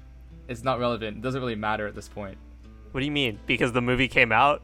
it's 0.47 0.63
not 0.63 0.79
relevant. 0.79 1.17
It 1.17 1.21
doesn't 1.21 1.39
really 1.39 1.55
matter 1.55 1.85
at 1.87 1.95
this 1.95 2.07
point. 2.07 2.37
what 2.91 2.99
do 3.01 3.05
you 3.05 3.11
mean? 3.11 3.37
Because 3.45 3.71
the 3.71 3.81
movie 3.81 4.07
came 4.07 4.31
out? 4.31 4.61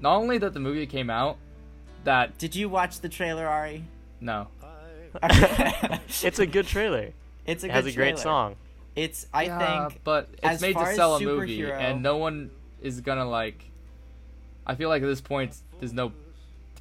Not 0.00 0.16
only 0.16 0.38
that 0.38 0.54
the 0.54 0.60
movie 0.60 0.86
came 0.86 1.10
out, 1.10 1.36
that 2.04 2.38
Did 2.38 2.54
you 2.56 2.68
watch 2.68 3.00
the 3.00 3.08
trailer, 3.08 3.46
Ari? 3.46 3.84
no, 4.20 4.48
It's 5.22 6.38
a 6.38 6.46
good 6.46 6.66
trailer. 6.66 7.12
It's 7.46 7.62
a 7.62 7.66
It 7.66 7.68
good 7.68 7.74
has 7.74 7.86
a 7.86 7.92
great 7.92 8.16
trailer. 8.16 8.22
song. 8.22 8.56
It's 8.96 9.26
I 9.32 9.44
Yeah, 9.44 9.88
think 9.88 10.00
but 10.02 10.28
it's 10.32 10.42
as 10.42 10.60
made 10.62 10.76
to 10.76 10.94
sell 10.94 11.14
a 11.14 11.20
movie, 11.20 11.62
and 11.64 12.02
no 12.02 12.16
one 12.16 12.50
is 12.82 13.00
gonna 13.02 13.28
like. 13.28 13.70
I 14.66 14.74
feel 14.74 14.88
like 14.88 15.00
at 15.02 15.06
this 15.06 15.20
point, 15.20 15.56
there's 15.78 15.92
no 15.92 16.10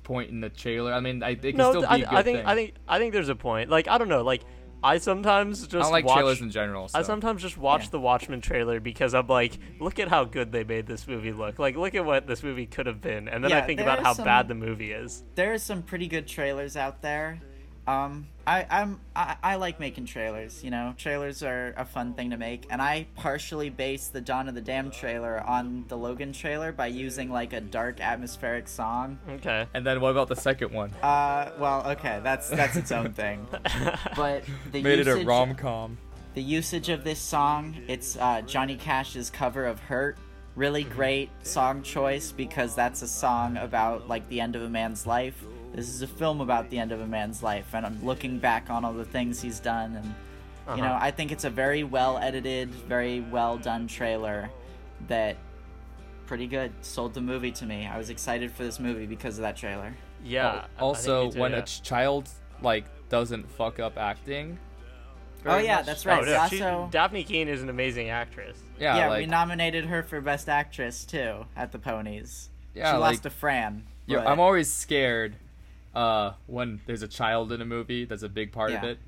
point 0.05 0.29
in 0.29 0.39
the 0.39 0.49
trailer. 0.49 0.93
I 0.93 1.01
mean, 1.01 1.21
I, 1.21 1.31
it 1.31 1.41
can 1.41 1.57
No, 1.57 1.71
still 1.71 1.81
be 1.81 1.87
I, 1.87 1.95
a 1.95 1.99
good 1.99 2.07
I 2.07 2.23
think 2.23 2.37
thing. 2.37 2.45
I 2.45 2.55
think 2.55 2.73
I 2.87 2.99
think 2.99 3.11
there's 3.13 3.27
a 3.29 3.35
point. 3.35 3.69
Like 3.69 3.89
I 3.89 3.97
don't 3.97 4.07
know. 4.07 4.23
Like 4.23 4.43
I 4.83 4.99
sometimes 4.99 5.61
just 5.63 5.75
I 5.75 5.79
don't 5.79 5.91
like 5.91 6.05
watch, 6.05 6.15
trailers 6.15 6.41
in 6.41 6.51
general. 6.51 6.87
So. 6.87 6.99
I 6.99 7.01
sometimes 7.01 7.41
just 7.41 7.57
watch 7.57 7.85
Yeah. 7.85 7.89
the 7.91 7.99
Watchmen 7.99 8.39
trailer 8.39 8.79
because 8.79 9.13
I'm 9.15 9.27
like, 9.27 9.57
look 9.79 9.99
at 9.99 10.07
how 10.07 10.23
good 10.25 10.51
they 10.51 10.63
made 10.63 10.85
this 10.85 11.07
movie 11.07 11.31
look. 11.33 11.57
Like, 11.59 11.75
look 11.75 11.95
at 11.95 12.05
what 12.05 12.27
this 12.27 12.43
movie 12.43 12.67
could 12.67 12.85
have 12.85 13.01
been, 13.01 13.27
and 13.27 13.43
then 13.43 13.51
I 13.51 13.61
think 13.61 13.79
about 13.81 13.99
how 14.03 14.13
some- 14.13 14.25
bad 14.25 14.47
the 14.47 14.53
movie 14.55 14.91
is. 14.91 15.23
there 15.33 15.53
are 15.53 15.57
some 15.57 15.81
pretty 15.81 16.07
good 16.07 16.27
trailers 16.27 16.77
out 16.77 17.01
there. 17.01 17.41
Um, 17.87 18.27
I, 18.47 18.65
I'm 18.69 18.99
I, 19.15 19.35
I 19.43 19.55
like 19.55 19.79
making 19.79 20.05
trailers. 20.05 20.63
You 20.63 20.71
know, 20.71 20.93
trailers 20.97 21.43
are 21.43 21.73
a 21.77 21.85
fun 21.85 22.13
thing 22.13 22.31
to 22.31 22.37
make, 22.37 22.65
and 22.69 22.81
I 22.81 23.07
partially 23.15 23.69
based 23.69 24.13
the 24.13 24.21
Dawn 24.21 24.47
of 24.49 24.55
the 24.55 24.61
Dam 24.61 24.91
trailer 24.91 25.39
on 25.41 25.85
the 25.87 25.97
Logan 25.97 26.33
trailer 26.33 26.71
by 26.71 26.87
using 26.87 27.29
like 27.29 27.53
a 27.53 27.61
dark 27.61 28.01
atmospheric 28.01 28.67
song. 28.67 29.19
Okay. 29.29 29.67
And 29.73 29.85
then 29.85 30.01
what 30.01 30.09
about 30.09 30.27
the 30.29 30.35
second 30.35 30.71
one? 30.73 30.91
Uh, 31.03 31.51
well, 31.59 31.87
okay, 31.91 32.19
that's 32.23 32.49
that's 32.49 32.75
its 32.75 32.91
own 32.91 33.13
thing. 33.13 33.47
But 34.15 34.43
the 34.71 34.81
Made 34.81 34.99
it 34.99 35.07
a 35.07 35.23
rom 35.25 35.55
com. 35.55 35.97
the 36.33 36.41
usage 36.41 36.89
of 36.89 37.03
this 37.03 37.19
song, 37.19 37.75
it's 37.87 38.15
uh, 38.17 38.41
Johnny 38.41 38.77
Cash's 38.77 39.29
cover 39.29 39.65
of 39.65 39.79
"Hurt." 39.79 40.17
Really 40.55 40.85
great 40.85 41.29
song 41.43 41.83
choice 41.83 42.31
because 42.31 42.75
that's 42.75 43.01
a 43.01 43.07
song 43.09 43.57
about 43.57 44.07
like 44.07 44.27
the 44.29 44.39
end 44.39 44.55
of 44.55 44.61
a 44.61 44.69
man's 44.69 45.05
life. 45.05 45.43
This 45.75 45.89
is 45.89 46.01
a 46.01 46.07
film 46.07 46.39
about 46.41 46.69
the 46.69 46.79
end 46.79 46.91
of 46.91 47.01
a 47.01 47.07
man's 47.07 47.43
life, 47.43 47.73
and 47.73 47.85
I'm 47.85 48.03
looking 48.05 48.39
back 48.39 48.69
on 48.69 48.85
all 48.85 48.93
the 48.93 49.03
things 49.05 49.41
he's 49.41 49.59
done, 49.59 49.95
and 49.97 50.77
you 50.77 50.81
know, 50.83 50.89
Uh-huh. 50.91 50.99
I 51.05 51.11
think 51.11 51.31
it's 51.31 51.43
a 51.43 51.49
very 51.49 51.83
well 51.83 52.17
edited, 52.17 52.69
very 52.69 53.19
well 53.19 53.57
done 53.57 53.87
trailer 53.87 54.49
that 55.07 55.35
pretty 56.25 56.47
good. 56.47 56.71
Sold 56.81 57.13
the 57.13 57.21
movie 57.21 57.51
to 57.51 57.65
me. 57.65 57.85
I 57.85 57.97
was 57.97 58.09
excited 58.09 58.51
for 58.51 58.63
this 58.63 58.79
movie 58.79 59.05
because 59.05 59.37
of 59.37 59.43
that 59.43 59.55
trailer. 59.57 59.93
Yeah. 60.23 60.47
I- 60.47 60.53
I 60.77 60.81
also, 60.81 61.25
me 61.25 61.31
too, 61.33 61.39
when 61.39 61.51
yeah. 61.51 61.57
a 61.57 61.61
ch- 61.63 61.83
child 61.83 62.29
like 62.61 62.85
doesn't 63.09 63.47
fuck 63.51 63.79
up 63.79 63.97
acting. 63.97 64.57
Oh 65.45 65.57
yeah, 65.57 65.75
much- 65.77 65.85
that's 65.85 66.05
Oh, 66.07 66.09
right. 66.09 66.25
no, 66.25 66.43
we 66.49 66.57
she- 66.57 66.63
also 66.63 66.89
Dafne 66.91 67.27
Keen 67.27 67.47
is 67.47 67.61
an 67.61 67.69
amazing 67.69 68.09
actress. 68.09 68.57
Yeah, 68.79 68.97
yeah, 68.97 69.09
like 69.09 69.19
we 69.19 69.25
nominated 69.27 69.85
her 69.85 70.01
for 70.01 70.19
best 70.21 70.49
actress 70.49 71.05
too 71.05 71.45
at 71.55 71.71
the 71.71 71.77
Ponies. 71.77 72.49
yeah, 72.73 72.91
she 72.93 72.97
like 72.97 73.11
lost 73.11 73.23
to 73.23 73.29
Fran. 73.29 73.83
yeah, 74.07 74.25
I'm 74.25 74.39
always 74.39 74.71
scared 74.73 75.35
uh, 75.95 76.33
when 76.47 76.81
there's 76.85 77.01
a 77.01 77.07
child 77.07 77.51
in 77.51 77.61
a 77.61 77.65
movie. 77.65 78.05
That's 78.05 78.23
a 78.23 78.29
big 78.29 78.51
part 78.51 78.71
of 78.71 78.83
Yeah. 78.83 78.89
it. 78.91 78.99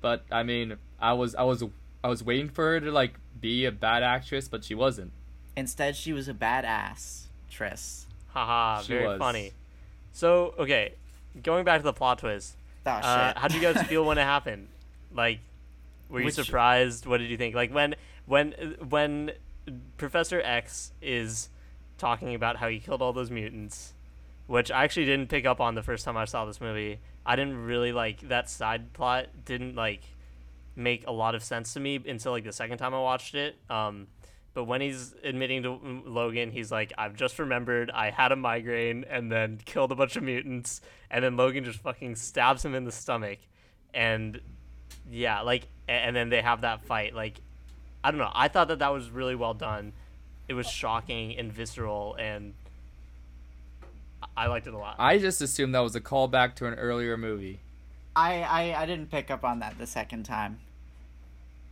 But 0.00 0.24
I 0.30 0.42
mean, 0.42 0.76
I 1.00 1.12
was 1.14 1.34
I 1.34 1.42
was 1.42 1.64
I 2.04 2.08
was 2.08 2.22
waiting 2.22 2.48
for 2.48 2.64
her 2.72 2.80
to 2.80 2.90
like 2.92 3.14
be 3.40 3.64
a 3.64 3.72
bad 3.72 4.02
actress, 4.02 4.48
but 4.48 4.64
she 4.64 4.74
wasn't. 4.74 5.12
Instead, 5.56 5.96
she 5.96 6.12
was 6.12 6.28
a 6.28 6.34
badass, 6.34 7.24
Tris. 7.50 8.06
Haha, 8.28 8.82
She 8.82 8.92
very 8.92 9.06
was. 9.08 9.18
funny. 9.18 9.52
So 10.12 10.54
okay, 10.58 10.92
going 11.42 11.64
back 11.64 11.80
to 11.80 11.84
the 11.84 11.92
plot 11.92 12.18
twist. 12.18 12.56
Oh 12.86 12.90
Uh, 12.90 13.28
shit. 13.28 13.38
how 13.38 13.48
did 13.48 13.54
you 13.60 13.72
guys 13.72 13.86
feel 13.88 14.04
when 14.04 14.18
it 14.18 14.22
happened? 14.24 14.68
Like, 15.12 15.40
were 16.08 16.20
you 16.20 16.26
Which- 16.26 16.34
surprised? 16.34 17.06
What 17.06 17.18
did 17.18 17.30
you 17.30 17.36
think? 17.36 17.54
Like 17.54 17.72
when 17.74 17.96
when 18.26 18.52
when 18.88 19.32
Professor 19.96 20.40
X 20.42 20.92
is 21.02 21.48
talking 21.98 22.34
about 22.34 22.56
how 22.58 22.68
he 22.68 22.78
killed 22.78 23.02
all 23.02 23.12
those 23.12 23.30
mutants, 23.30 23.92
which 24.48 24.70
I 24.70 24.82
actually 24.82 25.04
didn't 25.04 25.28
pick 25.28 25.46
up 25.46 25.60
on 25.60 25.74
the 25.74 25.82
first 25.82 26.04
time 26.04 26.16
I 26.16 26.24
saw 26.24 26.46
this 26.46 26.60
movie. 26.60 26.98
I 27.24 27.36
didn't 27.36 27.64
really 27.64 27.92
like 27.92 28.28
that 28.28 28.48
side 28.48 28.94
plot. 28.94 29.26
Didn't 29.44 29.76
like 29.76 30.00
make 30.74 31.06
a 31.06 31.12
lot 31.12 31.34
of 31.34 31.44
sense 31.44 31.74
to 31.74 31.80
me 31.80 32.00
until 32.08 32.32
like 32.32 32.44
the 32.44 32.52
second 32.52 32.78
time 32.78 32.94
I 32.94 32.98
watched 32.98 33.34
it. 33.34 33.56
Um, 33.68 34.06
but 34.54 34.64
when 34.64 34.80
he's 34.80 35.14
admitting 35.22 35.64
to 35.64 36.02
Logan, 36.06 36.50
he's 36.50 36.72
like, 36.72 36.94
"I've 36.96 37.14
just 37.14 37.38
remembered 37.38 37.90
I 37.90 38.10
had 38.10 38.32
a 38.32 38.36
migraine 38.36 39.04
and 39.08 39.30
then 39.30 39.60
killed 39.66 39.92
a 39.92 39.94
bunch 39.94 40.16
of 40.16 40.22
mutants," 40.22 40.80
and 41.10 41.22
then 41.22 41.36
Logan 41.36 41.64
just 41.64 41.80
fucking 41.80 42.16
stabs 42.16 42.64
him 42.64 42.74
in 42.74 42.84
the 42.84 42.90
stomach, 42.90 43.38
and 43.92 44.40
yeah, 45.10 45.42
like, 45.42 45.68
and 45.86 46.16
then 46.16 46.30
they 46.30 46.40
have 46.40 46.62
that 46.62 46.82
fight. 46.82 47.14
Like, 47.14 47.40
I 48.02 48.10
don't 48.10 48.18
know. 48.18 48.32
I 48.34 48.48
thought 48.48 48.68
that 48.68 48.78
that 48.78 48.92
was 48.94 49.10
really 49.10 49.34
well 49.34 49.54
done. 49.54 49.92
It 50.48 50.54
was 50.54 50.66
shocking 50.66 51.36
and 51.36 51.52
visceral, 51.52 52.16
and 52.18 52.54
I- 54.22 54.44
I 54.44 54.46
liked 54.46 54.66
it 54.66 54.74
a 54.74 54.78
lot. 54.78 54.96
I 54.98 55.18
just 55.18 55.40
assumed 55.42 55.74
that 55.74 55.80
was 55.80 55.94
a 55.94 56.00
callback 56.00 56.54
to 56.56 56.66
an 56.66 56.74
earlier 56.74 57.16
movie. 57.16 57.60
I, 58.16 58.42
I 58.42 58.82
I 58.82 58.86
didn't 58.86 59.10
pick 59.10 59.30
up 59.30 59.44
on 59.44 59.60
that 59.60 59.78
the 59.78 59.86
second 59.86 60.24
time. 60.24 60.58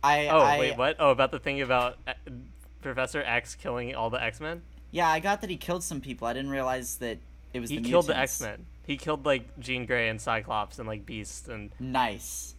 I 0.03 0.27
oh 0.27 0.39
I, 0.39 0.59
wait, 0.59 0.77
what? 0.77 0.95
Oh, 0.99 1.09
about 1.11 1.31
the 1.31 1.39
thing 1.39 1.61
about 1.61 1.97
uh, 2.07 2.13
Professor 2.81 3.21
X 3.21 3.55
killing 3.55 3.93
all 3.95 4.09
the 4.09 4.21
X 4.21 4.39
Men. 4.39 4.61
Yeah, 4.91 5.09
I 5.09 5.19
got 5.19 5.41
that 5.41 5.49
he 5.49 5.57
killed 5.57 5.83
some 5.83 5.99
people. 5.99 6.27
I 6.27 6.33
didn't 6.33 6.51
realize 6.51 6.97
that 6.97 7.17
it 7.53 7.59
was 7.59 7.69
He 7.69 7.79
the 7.79 7.89
killed 7.89 8.07
the. 8.07 8.17
X 8.17 8.39
Men. 8.41 8.65
He 8.85 8.95
killed 8.95 9.25
like 9.25 9.59
Jean 9.59 9.85
Grey 9.85 10.07
and 10.07 10.21
Cyclops 10.21 10.79
and 10.79 10.87
like 10.87 11.05
Beast 11.05 11.49
and 11.49 11.71
Nice. 11.79 12.55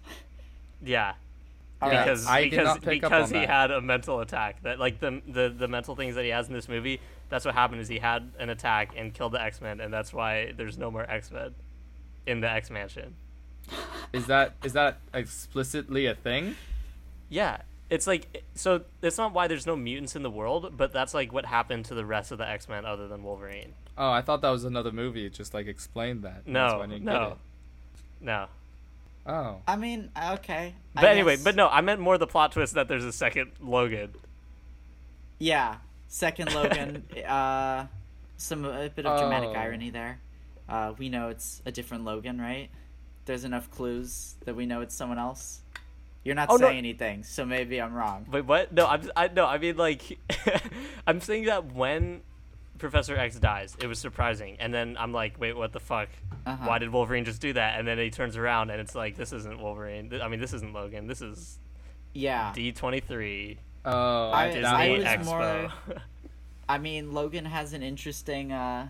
yeah. 0.84 1.14
All 1.80 1.90
Yeah, 1.90 1.98
right. 1.98 2.04
because 2.04 2.26
I 2.26 2.42
did 2.42 2.50
because 2.50 2.66
not 2.66 2.82
pick 2.82 3.04
up 3.04 3.10
because 3.10 3.32
on 3.32 3.40
he 3.40 3.46
that. 3.46 3.52
had 3.54 3.70
a 3.70 3.80
mental 3.80 4.20
attack 4.20 4.62
that 4.64 4.78
like 4.78 5.00
the, 5.00 5.22
the 5.26 5.48
the 5.48 5.68
mental 5.68 5.94
things 5.96 6.16
that 6.16 6.24
he 6.24 6.30
has 6.30 6.48
in 6.48 6.52
this 6.52 6.68
movie 6.68 7.00
that's 7.28 7.44
what 7.44 7.54
happened 7.54 7.80
is 7.80 7.88
he 7.88 7.98
had 7.98 8.30
an 8.38 8.48
attack 8.50 8.92
and 8.96 9.12
killed 9.14 9.32
the 9.32 9.42
x-men 9.42 9.80
and 9.80 9.92
that's 9.92 10.12
why 10.12 10.52
there's 10.56 10.78
no 10.78 10.90
more 10.90 11.08
x-men 11.10 11.54
in 12.26 12.40
the 12.40 12.50
x-mansion 12.50 13.14
Is 14.12 14.26
that 14.26 14.54
is 14.64 14.72
that 14.72 14.98
explicitly 15.12 16.06
a 16.06 16.14
thing? 16.14 16.56
yeah 17.28 17.58
it's 17.90 18.06
like 18.06 18.42
so 18.54 18.82
it's 19.02 19.16
not 19.18 19.32
why 19.32 19.46
there's 19.46 19.66
no 19.66 19.76
mutants 19.76 20.14
in 20.16 20.22
the 20.22 20.30
world 20.30 20.74
but 20.76 20.92
that's 20.92 21.12
like 21.14 21.32
what 21.32 21.44
happened 21.46 21.84
to 21.86 21.94
the 21.94 22.04
rest 22.04 22.32
of 22.32 22.38
the 22.38 22.48
x-men 22.48 22.84
other 22.84 23.08
than 23.08 23.22
wolverine 23.22 23.72
Oh, 24.00 24.12
I 24.12 24.22
thought 24.22 24.42
that 24.42 24.50
was 24.50 24.62
another 24.62 24.92
movie. 24.92 25.26
It 25.26 25.32
just 25.32 25.52
like 25.52 25.66
explained 25.66 26.22
that. 26.22 26.46
No 26.46 26.82
I 26.82 26.86
no 26.86 27.36
no 28.20 28.46
Oh. 29.26 29.56
I 29.66 29.74
mean, 29.74 30.08
okay. 30.34 30.72
I 30.94 31.00
but 31.00 31.10
anyway 31.10 31.34
guess- 31.34 31.42
but 31.44 31.56
no 31.56 31.66
i 31.68 31.80
meant 31.80 32.00
more 32.00 32.16
the 32.16 32.26
plot 32.28 32.52
twist 32.52 32.74
that 32.74 32.86
there's 32.88 33.04
a 33.04 33.12
second 33.12 33.50
logan 33.60 34.14
Yeah, 35.40 35.76
second 36.08 36.52
Logan. 36.54 37.04
uh, 37.26 37.86
some 38.36 38.64
a 38.64 38.88
bit 38.88 39.06
of 39.06 39.18
dramatic 39.20 39.50
Oh. 39.50 39.58
irony 39.58 39.90
there. 39.90 40.18
Uh, 40.68 40.92
we 40.98 41.08
know 41.08 41.28
it's 41.28 41.62
a 41.64 41.72
different 41.72 42.04
Logan, 42.04 42.40
right? 42.40 42.68
There's 43.24 43.44
enough 43.44 43.70
clues 43.70 44.34
that 44.44 44.54
we 44.56 44.66
know 44.66 44.80
it's 44.80 44.94
someone 44.94 45.18
else. 45.18 45.60
You're 46.24 46.34
not 46.34 46.48
Oh, 46.50 46.56
no. 46.56 46.66
saying 46.66 46.78
anything, 46.78 47.22
so 47.24 47.44
maybe 47.46 47.80
I'm 47.80 47.94
wrong. 47.94 48.26
Wait, 48.30 48.44
what? 48.44 48.72
No, 48.72 48.86
I'm. 48.86 49.10
I 49.16 49.28
no. 49.28 49.46
I 49.46 49.58
mean, 49.58 49.76
like, 49.76 50.18
I'm 51.06 51.20
saying 51.20 51.44
that 51.46 51.72
when 51.72 52.20
Professor 52.78 53.16
X 53.16 53.38
dies, 53.38 53.76
it 53.80 53.86
was 53.86 53.98
surprising, 53.98 54.56
and 54.60 54.72
then 54.74 54.96
I'm 54.98 55.12
like, 55.12 55.40
wait, 55.40 55.56
what 55.56 55.72
the 55.72 55.80
fuck? 55.80 56.08
Uh-huh. 56.44 56.66
Why 56.66 56.78
did 56.78 56.90
Wolverine 56.92 57.24
just 57.24 57.40
do 57.40 57.52
that? 57.54 57.78
And 57.78 57.86
then 57.88 57.98
he 57.98 58.10
turns 58.10 58.36
around, 58.36 58.70
and 58.70 58.80
it's 58.80 58.94
like, 58.94 59.16
this 59.16 59.32
isn't 59.32 59.60
Wolverine. 59.60 60.12
I 60.22 60.28
mean, 60.28 60.40
this 60.40 60.52
isn't 60.52 60.72
Logan. 60.72 61.06
This 61.06 61.22
is 61.22 61.58
Yeah, 62.14 62.52
D23 62.54 63.56
Oh, 63.90 64.30
I- 64.30 64.48
Disney 64.48 64.64
I 64.64 64.88
was 64.90 65.04
Expo. 65.04 65.24
more- 65.24 65.72
I 66.68 66.78
mean 66.78 67.12
Logan 67.12 67.46
has 67.46 67.72
an 67.72 67.82
interesting. 67.82 68.52
uh 68.52 68.88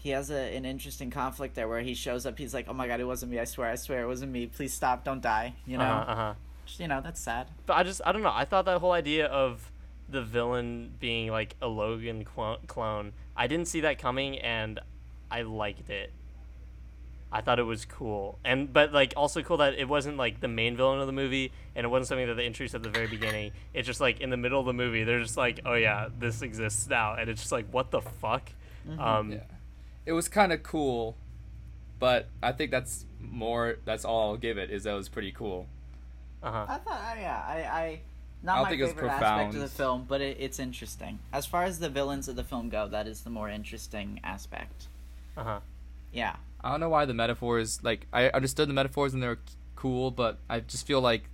he 0.00 0.10
has 0.10 0.30
a, 0.30 0.56
an 0.56 0.64
interesting 0.64 1.10
conflict 1.10 1.56
there 1.56 1.66
where 1.66 1.80
he 1.80 1.92
shows 1.92 2.24
up. 2.24 2.38
He's 2.38 2.54
like, 2.54 2.66
"Oh 2.68 2.72
my 2.72 2.86
god, 2.86 3.00
it 3.00 3.04
wasn't 3.04 3.32
me! 3.32 3.40
I 3.40 3.44
swear, 3.44 3.68
I 3.68 3.74
swear, 3.74 4.04
it 4.04 4.06
wasn't 4.06 4.30
me! 4.30 4.46
Please 4.46 4.72
stop! 4.72 5.04
Don't 5.04 5.20
die!" 5.20 5.54
You 5.66 5.76
know, 5.76 5.84
uh-huh, 5.84 6.12
uh-huh. 6.12 6.34
Just, 6.66 6.78
you 6.80 6.86
know 6.86 7.00
that's 7.00 7.20
sad. 7.20 7.48
But 7.66 7.74
I 7.78 7.82
just, 7.82 8.00
I 8.06 8.12
don't 8.12 8.22
know. 8.22 8.32
I 8.32 8.44
thought 8.44 8.64
that 8.66 8.78
whole 8.80 8.92
idea 8.92 9.26
of 9.26 9.72
the 10.08 10.22
villain 10.22 10.92
being 11.00 11.30
like 11.32 11.56
a 11.60 11.66
Logan 11.66 12.24
clone, 12.24 13.12
I 13.36 13.48
didn't 13.48 13.66
see 13.66 13.80
that 13.80 13.98
coming, 13.98 14.38
and 14.38 14.78
I 15.30 15.42
liked 15.42 15.90
it. 15.90 16.12
I 17.30 17.42
thought 17.42 17.58
it 17.58 17.64
was 17.64 17.84
cool, 17.84 18.38
and 18.44 18.72
but 18.72 18.92
like 18.92 19.12
also 19.16 19.42
cool 19.42 19.58
that 19.58 19.74
it 19.74 19.86
wasn't 19.88 20.16
like 20.16 20.40
the 20.40 20.48
main 20.48 20.76
villain 20.76 21.00
of 21.00 21.06
the 21.06 21.12
movie, 21.12 21.52
and 21.74 21.84
it 21.84 21.88
wasn't 21.88 22.08
something 22.08 22.26
that 22.26 22.34
they 22.34 22.46
introduced 22.46 22.74
at 22.74 22.82
the 22.82 22.88
very 22.88 23.06
beginning. 23.06 23.52
It's 23.74 23.86
just 23.86 24.00
like 24.00 24.20
in 24.20 24.30
the 24.30 24.36
middle 24.38 24.58
of 24.60 24.66
the 24.66 24.72
movie, 24.72 25.04
they're 25.04 25.20
just 25.20 25.36
like, 25.36 25.60
oh 25.66 25.74
yeah, 25.74 26.08
this 26.18 26.40
exists 26.40 26.88
now, 26.88 27.14
and 27.14 27.28
it's 27.28 27.40
just 27.42 27.52
like, 27.52 27.66
what 27.70 27.90
the 27.90 28.00
fuck? 28.00 28.50
Um, 28.98 29.32
Yeah. 29.32 29.40
It 30.06 30.12
was 30.12 30.26
kind 30.26 30.54
of 30.54 30.62
cool, 30.62 31.16
but 31.98 32.28
I 32.42 32.52
think 32.52 32.70
that's 32.70 33.04
more. 33.20 33.76
That's 33.84 34.06
all 34.06 34.30
I'll 34.30 34.36
give 34.38 34.56
it. 34.56 34.70
Is 34.70 34.84
that 34.84 34.92
it 34.94 34.96
was 34.96 35.10
pretty 35.10 35.32
cool. 35.32 35.66
uh-huh. 36.42 36.64
I 36.66 36.78
thought, 36.78 37.00
uh, 37.00 37.20
yeah, 37.20 37.44
I, 37.46 37.56
I 37.80 38.00
not 38.42 38.52
I 38.52 38.56
don't 38.56 38.62
my 38.64 38.68
think 38.70 38.80
it 38.80 38.84
was 38.84 38.92
favorite 38.94 39.10
aspect 39.10 39.54
of 39.54 39.60
the 39.60 39.68
film, 39.68 40.06
but 40.08 40.22
it, 40.22 40.38
it's 40.40 40.58
interesting. 40.58 41.18
As 41.30 41.44
far 41.44 41.64
as 41.64 41.78
the 41.78 41.90
villains 41.90 42.26
of 42.28 42.36
the 42.36 42.44
film 42.44 42.70
go, 42.70 42.88
that 42.88 43.06
is 43.06 43.20
the 43.20 43.30
more 43.30 43.50
interesting 43.50 44.20
aspect. 44.24 44.86
Uh-huh. 45.36 45.60
Yeah, 46.12 46.36
I 46.62 46.70
don't 46.72 46.80
know 46.80 46.88
why 46.88 47.04
the 47.04 47.14
metaphors. 47.14 47.82
Like 47.82 48.06
I 48.12 48.28
understood 48.30 48.68
the 48.68 48.72
metaphors 48.74 49.14
and 49.14 49.22
they 49.22 49.28
were 49.28 49.38
cool, 49.76 50.10
but 50.10 50.38
I 50.50 50.60
just 50.60 50.86
feel 50.86 51.00
like 51.00 51.28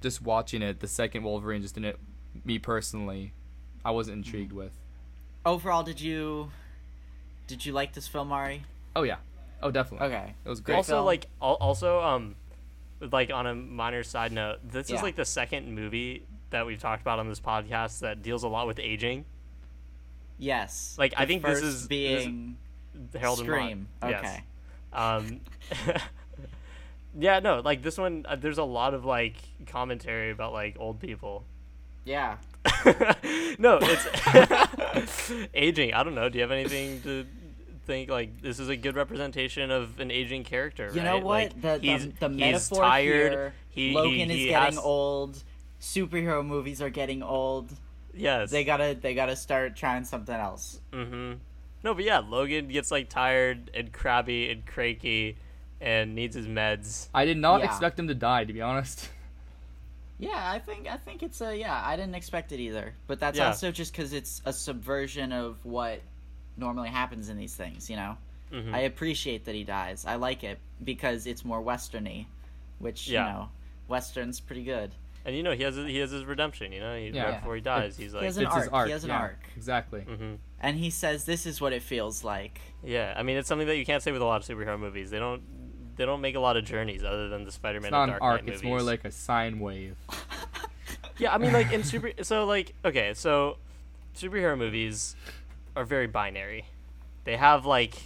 just 0.00 0.22
watching 0.22 0.62
it, 0.62 0.80
the 0.80 0.88
second 0.88 1.22
Wolverine 1.24 1.62
just 1.62 1.74
didn't. 1.74 1.96
Me 2.44 2.58
personally, 2.58 3.32
I 3.84 3.90
wasn't 3.92 4.18
intrigued 4.26 4.52
with. 4.52 4.72
overall, 5.44 5.82
did 5.82 6.00
you 6.00 6.50
did 7.46 7.64
you 7.64 7.72
like 7.72 7.92
this 7.94 8.08
film, 8.08 8.32
Ari? 8.32 8.64
Oh 8.94 9.02
yeah. 9.02 9.16
Oh 9.62 9.70
definitely. 9.70 10.08
Okay, 10.08 10.34
It 10.44 10.48
was 10.48 10.60
great. 10.60 10.74
also 10.76 10.94
film. 10.96 11.06
like 11.06 11.26
also 11.40 12.00
um 12.00 12.34
like 13.00 13.30
on 13.30 13.46
a 13.46 13.54
minor 13.54 14.02
side 14.02 14.32
note 14.32 14.58
this 14.64 14.88
Yeah. 14.90 14.96
is 14.96 15.02
like 15.02 15.16
the 15.16 15.24
second 15.24 15.74
movie 15.74 16.22
that 16.50 16.64
we've 16.66 16.78
talked 16.80 17.02
about 17.02 17.18
on 17.18 17.28
this 17.28 17.40
podcast 17.40 18.00
that 18.00 18.22
deals 18.22 18.42
a 18.42 18.48
lot 18.48 18.66
with 18.66 18.78
aging 18.78 19.24
yes. 20.38 20.96
Like, 20.98 21.14
I 21.16 21.24
The 21.24 21.28
think 21.28 21.42
this 21.42 21.60
first 21.60 21.64
is- 21.64 21.80
this- 21.82 21.88
being 21.88 22.56
harold 23.18 23.38
Scream. 23.38 23.86
and 24.02 24.12
Maude. 24.12 24.14
Okay, 24.24 24.42
yes. 24.92 24.92
um 24.92 25.40
yeah 27.18 27.40
no 27.40 27.60
like 27.60 27.82
this 27.82 27.96
one 27.98 28.26
uh, 28.28 28.36
there's 28.36 28.58
a 28.58 28.64
lot 28.64 28.94
of 28.94 29.04
like 29.04 29.34
commentary 29.66 30.30
about 30.30 30.52
like 30.52 30.76
old 30.78 31.00
people 31.00 31.44
yeah. 32.04 32.36
no 33.58 33.78
it's 33.82 35.32
aging 35.54 35.92
i 35.94 36.02
don't 36.04 36.14
know 36.14 36.28
do 36.28 36.38
you 36.38 36.42
have 36.42 36.50
anything 36.52 37.00
to 37.02 37.26
think 37.86 38.10
like 38.10 38.40
this 38.42 38.58
is 38.60 38.68
a 38.68 38.76
good 38.76 38.96
representation 38.96 39.70
of 39.70 39.98
an 40.00 40.10
aging 40.10 40.42
character 40.44 40.90
You 40.92 41.02
know 41.02 41.18
what? 41.18 41.54
Like, 41.54 41.62
the, 41.62 41.78
the 41.78 42.12
the 42.20 42.28
he's 42.28 42.36
metaphor 42.38 42.82
tired 42.82 43.32
here. 43.32 43.54
he, 43.70 43.92
Logan 43.94 44.12
he, 44.12 44.22
is 44.22 44.30
he 44.30 44.46
getting 44.48 44.74
has- 44.74 44.84
old. 44.84 45.42
Superhero 45.80 46.44
movies 46.44 46.82
are 46.82 46.90
getting 46.90 47.22
old. 47.22 47.70
yes 48.14 48.50
They 48.50 48.64
gotta 48.64 48.96
they 49.00 49.14
gotta 49.14 49.36
start 49.36 49.76
trying 49.76 50.04
something 50.04 50.34
else. 50.34 50.80
Mm-hmm. 50.92 51.34
No, 51.86 51.94
but 51.94 52.02
yeah, 52.02 52.18
Logan 52.18 52.66
gets 52.66 52.90
like 52.90 53.08
tired 53.08 53.70
and 53.72 53.92
crabby 53.92 54.50
and 54.50 54.66
cranky, 54.66 55.36
and 55.80 56.16
needs 56.16 56.34
his 56.34 56.48
meds. 56.48 57.06
I 57.14 57.24
did 57.24 57.36
not 57.36 57.60
Yeah. 57.60 57.66
expect 57.66 57.96
him 57.96 58.08
to 58.08 58.14
die. 58.14 58.44
To 58.44 58.52
be 58.52 58.60
honest. 58.60 59.08
Yeah, 60.18 60.50
I 60.50 60.58
think 60.58 60.88
I 60.88 60.96
think 60.96 61.22
it's 61.22 61.42
a 61.42 61.54
yeah. 61.54 61.78
I 61.84 61.94
didn't 61.94 62.14
expect 62.14 62.50
it 62.50 62.58
either, 62.58 62.94
but 63.06 63.20
that's 63.20 63.36
Yeah. 63.36 63.48
also 63.48 63.70
just 63.70 63.92
because 63.92 64.14
it's 64.14 64.40
a 64.46 64.52
subversion 64.52 65.30
of 65.30 65.62
what 65.62 66.00
normally 66.56 66.88
happens 66.88 67.28
in 67.28 67.36
these 67.36 67.54
things. 67.54 67.90
You 67.90 67.96
know, 67.96 68.16
Mhm. 68.50 68.72
I 68.72 68.78
appreciate 68.80 69.44
that 69.44 69.54
he 69.54 69.62
dies. 69.62 70.06
I 70.06 70.14
like 70.14 70.42
it 70.42 70.58
because 70.82 71.26
it's 71.26 71.44
more 71.44 71.60
westerny, 71.62 72.24
which 72.78 73.08
Yeah. 73.08 73.26
you 73.26 73.32
know, 73.32 73.48
westerns 73.88 74.40
pretty 74.40 74.64
good. 74.64 74.92
And 75.26 75.36
you 75.36 75.42
know 75.42 75.52
he 75.52 75.62
has 75.64 75.76
he 75.76 75.98
has 75.98 76.10
his 76.12 76.24
redemption. 76.24 76.72
You 76.72 76.80
know, 76.80 76.96
he, 76.96 77.08
Yeah. 77.10 77.22
right 77.24 77.38
before 77.40 77.54
he 77.54 77.60
dies, 77.60 77.98
he's 77.98 78.14
like, 78.14 78.24
has 78.24 78.38
an 78.38 78.46
it's 78.46 78.54
his 78.54 78.64
arc. 78.64 78.72
arc. 78.72 78.86
He 78.86 78.92
has 78.92 79.04
an 79.04 79.10
yeah, 79.10 79.18
arc. 79.18 79.40
Exactly. 79.54 80.00
hmm 80.00 80.34
And 80.60 80.78
he 80.78 80.90
says, 80.90 81.24
"This 81.24 81.44
is 81.46 81.60
what 81.60 81.72
it 81.72 81.82
feels 81.82 82.24
like." 82.24 82.60
yeah. 82.82 83.14
I 83.16 83.22
mean, 83.22 83.36
it's 83.36 83.48
something 83.48 83.66
that 83.66 83.76
you 83.76 83.84
can't 83.84 84.02
say 84.02 84.12
with 84.12 84.22
a 84.22 84.24
lot 84.24 84.40
of 84.42 84.48
superhero 84.56 84.78
movies. 84.78 85.10
They 85.10 85.18
don't 85.18 85.42
they 85.96 86.04
don't 86.06 86.20
make 86.20 86.34
a 86.34 86.40
lot 86.40 86.56
of 86.56 86.64
journeys 86.64 87.02
other 87.04 87.28
than 87.28 87.44
the 87.44 87.52
Spider-Man 87.52 87.86
It's 87.88 87.92
not 87.92 88.02
and 88.04 88.12
an 88.12 88.18
Dark 88.18 88.22
arc. 88.22 88.42
Knight 88.44 88.52
It's 88.54 88.62
movies. 88.62 88.68
more 88.68 88.82
like 88.82 89.04
a 89.04 89.10
sine 89.10 89.60
wave. 89.60 89.96
yeah. 91.18 91.34
I 91.34 91.38
mean, 91.38 91.52
like 91.52 91.72
in 91.72 91.84
super. 91.84 92.10
So 92.22 92.44
like 92.46 92.74
okay, 92.84 93.12
so 93.14 93.58
superhero 94.16 94.56
movies 94.56 95.14
are 95.74 95.84
very 95.84 96.06
binary. 96.06 96.66
They 97.24 97.36
have 97.36 97.66
like 97.66 97.96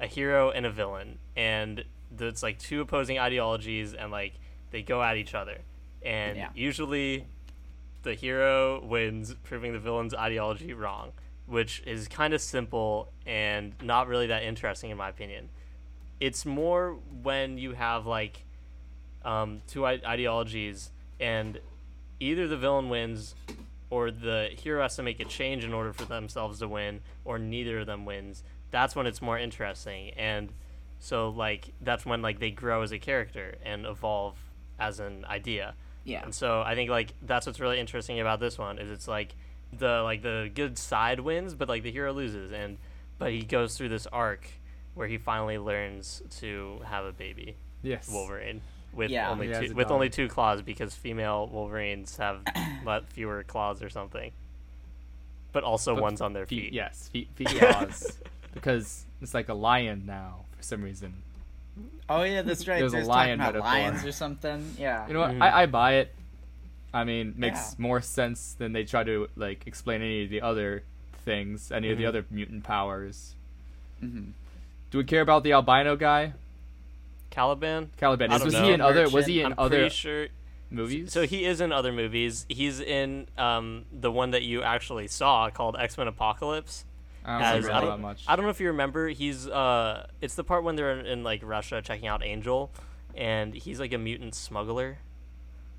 a 0.00 0.06
hero 0.06 0.50
and 0.50 0.64
a 0.66 0.70
villain, 0.70 1.18
and 1.36 1.84
it's 2.18 2.42
like 2.42 2.58
two 2.58 2.80
opposing 2.80 3.18
ideologies 3.18 3.92
and 3.94 4.10
like 4.10 4.34
they 4.70 4.82
go 4.82 5.02
at 5.02 5.16
each 5.16 5.34
other, 5.34 5.58
and 6.04 6.36
Yeah. 6.36 6.48
usually 6.54 7.24
the 8.02 8.14
hero 8.14 8.80
wins, 8.84 9.34
proving 9.44 9.72
the 9.72 9.78
villain's 9.78 10.14
ideology 10.14 10.72
wrong, 10.72 11.12
which 11.48 11.82
is 11.86 12.08
kind 12.08 12.34
of 12.34 12.40
simple 12.40 13.08
and 13.26 13.72
not 13.82 14.06
really 14.08 14.26
that 14.28 14.42
interesting 14.42 14.90
in 14.90 14.96
my 14.96 15.08
opinion. 15.08 15.48
It's 16.20 16.44
more 16.44 16.96
when 17.22 17.58
you 17.58 17.72
have 17.72 18.06
like 18.06 18.44
um, 19.24 19.62
two 19.66 19.86
I- 19.86 20.00
ideologies 20.06 20.90
and 21.18 21.60
either 22.20 22.46
the 22.46 22.56
villain 22.56 22.88
wins 22.88 23.34
or 23.90 24.10
the 24.10 24.50
hero 24.52 24.82
has 24.82 24.96
to 24.96 25.02
make 25.02 25.20
a 25.20 25.24
change 25.24 25.64
in 25.64 25.72
order 25.72 25.92
for 25.92 26.04
themselves 26.04 26.58
to 26.58 26.68
win 26.68 27.00
or 27.24 27.38
neither 27.38 27.78
of 27.80 27.86
them 27.86 28.04
wins 28.04 28.42
that's 28.70 28.94
when 28.94 29.06
it's 29.06 29.22
more 29.22 29.38
interesting 29.38 30.10
and 30.10 30.50
so 31.00 31.30
like 31.30 31.72
that's 31.80 32.04
when 32.04 32.20
like 32.20 32.38
they 32.38 32.50
grow 32.50 32.82
as 32.82 32.92
a 32.92 32.98
character 32.98 33.54
and 33.64 33.86
evolve 33.86 34.36
as 34.78 35.00
an 35.00 35.24
idea 35.24 35.74
Yeah. 36.04 36.22
and 36.22 36.34
so 36.34 36.60
i 36.62 36.74
think 36.74 36.90
like 36.90 37.14
that's 37.22 37.46
what's 37.46 37.60
really 37.60 37.80
interesting 37.80 38.20
about 38.20 38.40
this 38.40 38.58
one 38.58 38.78
is 38.78 38.90
it's 38.90 39.08
like 39.08 39.34
the 39.72 40.00
like 40.02 40.22
the 40.22 40.50
good 40.54 40.78
side 40.78 41.20
wins 41.20 41.54
but 41.54 41.68
like 41.68 41.82
the 41.82 41.90
hero 41.90 42.12
loses 42.12 42.52
and 42.52 42.78
but 43.18 43.30
he 43.32 43.42
goes 43.42 43.76
through 43.76 43.88
this 43.88 44.06
arc 44.06 44.48
where 44.94 45.06
he 45.08 45.18
finally 45.18 45.58
learns 45.58 46.22
to 46.30 46.80
have 46.86 47.04
a 47.04 47.12
baby 47.12 47.56
Yes. 47.82 48.08
wolverine 48.10 48.62
with 48.92 49.10
Yeah. 49.10 49.30
only 49.30 49.48
two 49.48 49.74
with 49.74 49.88
dog. 49.88 49.92
only 49.94 50.08
two 50.08 50.28
claws 50.28 50.62
because 50.62 50.94
female 50.94 51.46
wolverines 51.52 52.16
have 52.16 52.40
lot 52.84 53.04
fewer 53.10 53.44
claws 53.44 53.82
or 53.82 53.90
something 53.90 54.32
but 55.52 55.64
also 55.64 55.94
But 55.94 56.02
one's 56.02 56.20
on 56.20 56.32
their 56.32 56.46
Feet, 56.46 56.64
feet 56.64 56.72
yes, 56.72 57.08
feet, 57.12 57.28
feet 57.34 57.52
Yeah. 57.52 57.72
claws. 57.72 58.18
because 58.54 59.04
it's 59.20 59.34
like 59.34 59.48
a 59.48 59.54
lion 59.54 60.04
now 60.06 60.44
for 60.56 60.62
some 60.62 60.82
reason. 60.82 61.22
Oh 62.08 62.22
yeah, 62.22 62.42
that's 62.42 62.66
right. 62.66 62.78
There's 62.80 62.92
a 62.94 62.98
lion 63.02 63.38
talking 63.38 63.56
about 63.56 63.64
metaphor. 63.68 63.68
lions 63.70 64.04
or 64.04 64.12
something. 64.12 64.74
Yeah. 64.78 65.06
You 65.06 65.14
know 65.14 65.20
what? 65.20 65.30
Mhm. 65.32 65.42
I, 65.42 65.62
I 65.62 65.66
buy 65.66 65.94
it. 65.96 66.14
I 66.92 67.04
mean, 67.04 67.34
makes 67.36 67.72
Yeah. 67.72 67.74
more 67.82 68.00
sense 68.00 68.54
than 68.54 68.72
they 68.72 68.84
try 68.84 69.04
to 69.04 69.28
like 69.36 69.66
explain 69.66 70.00
any 70.02 70.24
of 70.24 70.30
the 70.30 70.40
other 70.40 70.82
things, 71.24 71.70
any 71.70 71.90
of 71.90 71.98
the 71.98 72.04
Mhm. 72.04 72.08
other 72.08 72.24
mutant 72.30 72.64
powers. 72.64 73.34
Mhm. 74.02 74.32
Do 74.90 74.98
we 74.98 75.04
care 75.04 75.20
about 75.20 75.42
the 75.42 75.52
albino 75.52 75.96
guy, 75.96 76.32
caliban 77.30 77.90
Caliban? 77.98 78.32
Is, 78.32 78.44
was 78.44 78.54
know. 78.54 78.64
he 78.64 78.72
in 78.72 78.80
other? 78.80 79.08
Was 79.10 79.26
he 79.26 79.40
in 79.40 79.46
i'm 79.52 79.54
other 79.58 79.90
sure 79.90 80.28
movies? 80.70 81.12
so 81.12 81.26
he 81.26 81.44
is 81.44 81.60
in 81.60 81.72
other 81.72 81.92
movies 81.92 82.46
he's 82.48 82.80
in 82.80 83.26
um 83.36 83.84
the 83.92 84.10
one 84.10 84.30
that 84.30 84.42
you 84.42 84.62
actually 84.62 85.06
saw 85.08 85.50
called 85.50 85.76
x-men 85.78 86.08
apocalypse 86.08 86.84
I 87.24 87.32
don't 87.32 87.42
as 87.42 87.64
remember 87.64 87.70
I 87.72 87.80
that 87.80 87.86
don't, 87.86 88.00
much. 88.00 88.24
I 88.26 88.36
don't 88.36 88.44
know 88.46 88.50
if 88.50 88.60
you 88.60 88.68
remember 88.68 89.08
he's 89.08 89.46
uh 89.46 90.06
it's 90.22 90.34
the 90.36 90.44
part 90.44 90.64
when 90.64 90.76
they're 90.76 90.98
in, 90.98 91.04
in 91.06 91.22
like 91.24 91.42
Russia 91.44 91.82
checking 91.82 92.06
out 92.08 92.22
Angel 92.24 92.70
and 93.14 93.52
he's 93.54 93.78
like 93.78 93.92
a 93.92 93.98
mutant 93.98 94.34
smuggler. 94.34 94.98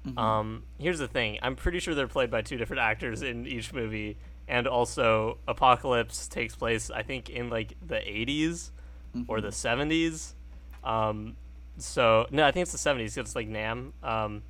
Mhm. 0.08 0.18
Um 0.18 0.64
here's 0.80 1.00
the 1.00 1.08
thing. 1.08 1.39
I'm 1.41 1.56
pretty 1.56 1.80
sure 1.80 1.93
they're 1.95 2.08
played 2.08 2.32
by 2.32 2.41
two 2.41 2.58
different 2.58 2.82
actors 2.82 3.22
in 3.22 3.45
each 3.47 3.74
movie 3.74 4.18
and 4.47 4.66
also 4.68 5.38
Apocalypse 5.47 6.28
takes 6.28 6.56
place 6.56 6.89
I 6.89 7.04
think 7.04 7.30
in 7.30 7.50
like 7.50 7.76
the 7.86 7.95
80s 7.97 8.72
or 9.28 9.41
the 9.41 9.50
70s. 9.50 10.34
Um 10.84 11.36
so 11.78 12.28
no, 12.32 12.45
I 12.45 12.52
think 12.52 12.64
it's 12.64 12.72
the 12.72 12.89
70s. 12.89 13.18
It's 13.18 13.36
like 13.36 13.47
Nam. 13.47 13.93
Um 14.04 14.43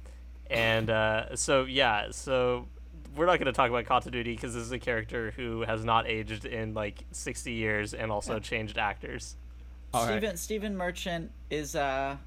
and 0.50 0.90
uh 0.90 1.36
so 1.36 1.66
yeah, 1.66 2.08
so 2.12 2.68
we're 3.16 3.26
not 3.26 3.40
going 3.40 3.48
to 3.48 3.52
talk 3.54 3.70
about 3.72 3.86
continuity 3.86 4.36
because 4.36 4.54
this 4.54 4.62
is 4.64 4.72
a 4.72 4.78
character 4.80 5.32
who 5.36 5.62
has 5.62 5.84
not 5.84 6.08
aged 6.08 6.46
in 6.46 6.76
like 6.76 7.04
60 7.12 7.52
years 7.52 7.96
and 7.96 8.12
also 8.12 8.34
Yeah. 8.34 8.40
changed 8.40 8.78
actors. 8.78 9.36
All 9.96 10.06
right. 10.06 10.12
Stephen 10.20 10.38
Stephen 10.38 10.78
Merchant 10.78 11.32
is 11.50 11.76
uh 11.76 12.18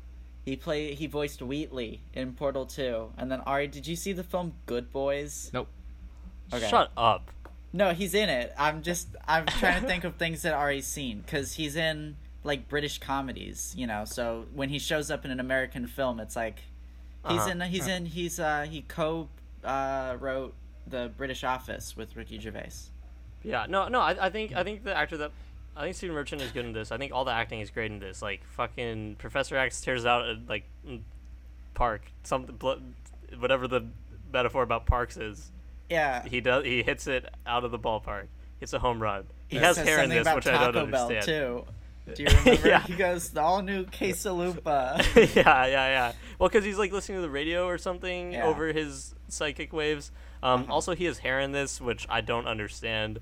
he 0.45 0.57
played. 0.57 0.99
he 0.99 1.07
voiced 1.07 1.41
Wheatley 1.43 2.01
in 2.15 2.33
Portal 2.35 2.67
2. 2.67 3.13
And 3.17 3.31
then 3.31 3.41
Ari, 3.43 3.69
did 3.69 3.87
you 3.87 3.97
see 3.97 4.13
the 4.13 4.25
film 4.25 4.55
Good 4.67 4.93
Boys? 4.93 5.51
Nope. 5.53 5.69
Okay. 6.53 6.69
Shut 6.69 6.91
up. 6.97 7.31
No, 7.73 7.93
he's 7.95 8.13
in 8.15 8.29
it. 8.29 8.53
I'm 8.59 8.83
just 8.83 9.09
I'm 9.27 9.47
trying 9.47 9.81
to 9.83 9.87
think 9.89 10.05
of 10.05 10.17
things 10.17 10.43
that 10.43 10.53
Ari's 10.55 10.87
seen 10.87 11.25
cuz 11.27 11.55
he's 11.55 11.77
in 11.77 12.17
like 12.45 12.69
British 12.69 12.99
comedies, 12.99 13.73
you 13.77 13.87
know. 13.87 14.05
So 14.05 14.47
when 14.53 14.69
he 14.69 14.79
shows 14.79 15.11
up 15.11 15.25
in 15.25 15.31
an 15.31 15.41
American 15.41 15.87
film, 15.87 16.21
it's 16.21 16.37
like 16.37 16.61
he's 17.29 17.39
Uh-huh. 17.41 17.51
in 17.51 17.61
he's 17.63 17.87
in 17.87 18.07
he's 18.07 18.39
uh 18.41 18.63
he 18.69 18.83
co 18.83 19.29
uh 19.65 20.17
wrote 20.21 20.55
The 20.87 21.13
British 21.17 21.45
Office 21.45 21.97
with 21.97 22.15
Ricky 22.17 22.39
Gervais. 22.39 22.91
Yeah, 23.45 23.67
no, 23.69 23.89
no. 23.89 24.01
I, 24.01 24.27
I 24.27 24.31
think 24.31 24.55
I 24.55 24.63
think 24.65 24.85
the 24.85 24.95
actor 24.95 25.17
that 25.17 25.31
I 25.77 25.83
think 25.85 25.97
Stephen 25.97 26.15
Merchant 26.15 26.43
is 26.43 26.51
good 26.53 26.65
in 26.67 26.73
this. 26.73 26.93
I 26.93 26.99
think 26.99 27.13
all 27.13 27.25
the 27.25 27.33
acting 27.33 27.61
is 27.61 27.71
great 27.71 27.91
in 27.91 27.99
this. 27.99 28.21
Like 28.23 28.43
fucking 28.57 29.17
Professor 29.17 29.57
X 29.57 29.81
tears 29.81 30.05
out 30.05 30.29
uh, 30.29 30.35
like 30.49 30.65
Park 31.75 32.03
something 32.25 32.59
whatever 33.39 33.67
the 33.67 33.87
metaphor 34.33 34.63
about 34.63 34.87
Parks 34.87 35.17
is. 35.17 35.51
Yeah. 35.89 36.25
He 36.27 36.41
does 36.41 36.65
he 36.65 36.83
hits 36.83 37.07
it 37.07 37.27
out 37.47 37.65
of 37.65 37.71
the 37.71 37.79
ballpark. 37.79 38.27
It's 38.61 38.73
a 38.73 38.79
home 38.79 39.03
run. 39.03 39.25
He 39.49 39.57
He 39.59 39.63
has 39.63 39.77
hair 39.77 40.03
in 40.03 40.11
this, 40.11 40.27
which 40.35 40.47
I 40.47 40.71
don't 40.71 40.91
Bell, 40.91 41.07
understand. 41.09 41.25
too. 41.25 41.65
Do 42.15 42.23
you 42.25 42.29
remember? 42.37 42.69
Yeah. 42.69 42.83
He 42.83 42.95
goes, 42.95 43.31
the 43.31 43.41
all 43.41 43.63
new 43.63 43.85
quesalupa. 43.85 45.05
yeah, 45.37 45.67
yeah, 45.67 45.67
yeah. 45.67 46.13
Well, 46.39 46.49
because 46.49 46.65
he's 46.65 46.77
like 46.79 46.91
listening 46.93 47.19
to 47.19 47.23
the 47.23 47.31
radio 47.31 47.67
or 47.67 47.79
something 47.79 48.33
Yeah. 48.33 48.45
over 48.47 48.73
his 48.73 49.15
psychic 49.29 49.73
waves. 49.73 50.11
Um, 50.43 50.63
Uh-huh. 50.63 50.73
Also, 50.75 50.95
he 50.97 51.05
has 51.05 51.19
hair 51.19 51.39
in 51.41 51.53
this, 51.53 51.81
which 51.81 52.07
I 52.11 52.21
don't 52.21 52.47
understand. 52.47 53.21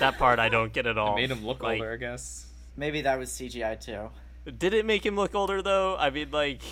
That 0.00 0.18
part 0.18 0.38
I 0.38 0.48
don't 0.48 0.72
get 0.72 0.86
at 0.86 0.98
all. 0.98 1.14
It 1.16 1.20
made 1.22 1.30
him 1.30 1.44
look 1.46 1.62
Like, 1.62 1.80
older, 1.80 1.92
I 1.92 1.96
guess. 1.96 2.46
Maybe 2.76 3.02
that 3.02 3.18
was 3.18 3.30
CGI 3.30 3.80
too. 3.80 4.10
Did 4.58 4.74
it 4.74 4.84
make 4.86 5.04
him 5.04 5.16
look 5.16 5.34
older 5.34 5.62
though? 5.62 5.96
I 5.96 6.10
mean, 6.10 6.30
like, 6.30 6.62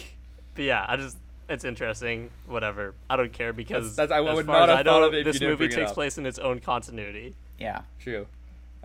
but 0.54 0.64
yeah, 0.64 0.84
I 0.86 0.96
just 0.96 1.16
it's 1.48 1.64
interesting. 1.64 2.30
Whatever, 2.46 2.94
I 3.10 3.16
don't 3.16 3.32
care 3.32 3.52
because 3.52 3.96
That's- 3.96 4.10
that's- 4.10 4.26
I 4.26 4.30
as 4.30 4.36
would 4.36 4.46
far 4.46 4.60
not 4.60 4.68
as 4.70 4.76
have 4.78 4.86
I 4.86 4.90
thought 4.90 5.02
of 5.02 5.14
it 5.14 5.24
this 5.24 5.40
movie 5.40 5.56
bring 5.56 5.70
it 5.72 5.74
takes 5.74 5.92
place 5.92 6.16
in 6.18 6.26
its 6.26 6.38
own 6.38 6.60
continuity. 6.60 7.34
Yeah. 7.58 7.82
True. 8.00 8.26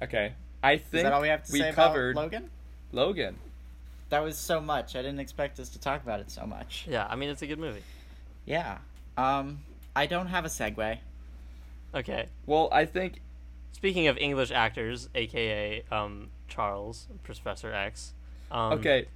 Okay. 0.02 0.34
I 0.64 0.74
Is 0.74 0.82
think 0.82 1.04
that 1.04 1.14
all 1.14 1.22
we 1.22 1.30
have 1.30 1.44
to 1.46 1.52
we 1.54 1.60
say 1.60 1.72
covered 1.72 2.12
about 2.12 2.24
Logan? 2.24 2.50
Logan. 2.92 3.36
That 4.10 4.24
was 4.24 4.38
so 4.38 4.60
much. 4.60 4.96
I 4.96 5.02
didn't 5.02 5.20
expect 5.20 5.60
us 5.60 5.70
to 5.70 5.80
talk 5.80 6.02
about 6.04 6.20
it 6.20 6.32
so 6.32 6.46
much. 6.46 6.86
Yeah, 6.90 7.06
I 7.10 7.16
mean, 7.16 7.30
it's 7.30 7.42
a 7.42 7.48
good 7.48 7.60
movie. 7.60 7.84
Yeah. 8.46 8.80
Um, 9.18 9.60
I 9.96 10.06
don't 10.08 10.28
have 10.28 10.46
a 10.46 10.48
segue. 10.48 10.98
Okay. 11.94 12.26
Well, 12.46 12.70
I 12.72 12.86
think 12.86 13.22
Speaking 13.72 14.08
of 14.08 14.18
English 14.18 14.52
actors, 14.52 15.10
aka 15.16 15.84
um, 15.92 16.30
Charles, 16.48 17.08
Professor 17.24 17.74
X. 17.74 18.14
Um, 18.52 18.74
okay. 18.74 19.08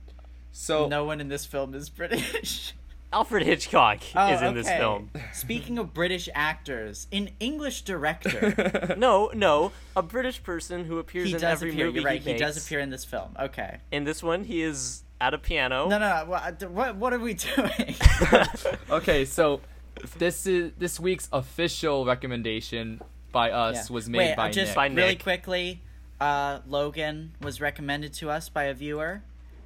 So 0.52 0.88
No 0.88 1.04
one 1.04 1.20
in 1.20 1.28
this 1.28 1.46
film 1.46 1.74
is 1.74 1.90
British. 2.02 2.74
Alfred 3.12 3.44
Hitchcock 3.46 4.00
Oh, 4.16 4.34
is 4.34 4.42
in 4.42 4.56
this 4.56 4.68
film. 4.68 5.12
Speaking 5.34 5.78
of 5.78 5.94
British 5.94 6.28
actors, 6.34 7.08
an 7.12 7.30
English 7.40 7.84
director. 7.84 8.96
No, 8.98 9.30
no, 9.36 9.72
a 9.96 10.02
British 10.02 10.42
person 10.42 10.86
who 10.86 10.98
appears 10.98 11.28
he 11.28 11.36
in 11.36 11.40
does 11.42 11.52
every 11.62 11.70
appear. 11.72 11.86
movie 11.88 12.00
You're 12.00 12.06
right. 12.10 12.22
he, 12.22 12.32
He, 12.34 12.38
does 12.38 12.58
appear 12.64 12.80
in 12.80 12.90
this 12.90 13.06
film. 13.06 13.36
Okay. 13.40 13.78
In 13.92 14.04
this 14.04 14.24
one, 14.24 14.44
he 14.46 14.62
is 14.64 15.04
at 15.22 15.34
a 15.34 15.38
piano. 15.38 15.88
No, 15.90 16.00
no. 16.00 16.10
no 16.10 16.26
what, 16.28 16.70
what? 16.72 16.96
What 16.96 17.14
are 17.14 17.20
we 17.20 17.34
doing? 17.56 17.96
okay, 18.90 19.26
so 19.26 19.62
this 20.18 20.48
is 20.48 20.72
this 20.78 21.00
week's 21.00 21.30
official 21.32 22.06
recommendation 22.06 23.00
by 23.34 23.52
us 23.52 23.90
Yeah. 23.90 23.94
was 23.94 24.08
made 24.08 24.18
Wait, 24.20 24.36
by 24.38 24.50
just 24.52 24.70
Nick. 24.70 24.76
By 24.78 24.88
really 24.88 25.16
quickly. 25.18 25.82
Uh, 26.22 26.60
Logan 26.66 27.34
was 27.42 27.60
recommended 27.60 28.14
to 28.14 28.30
us 28.30 28.48
by 28.48 28.64
a 28.66 28.74
viewer. 28.74 29.24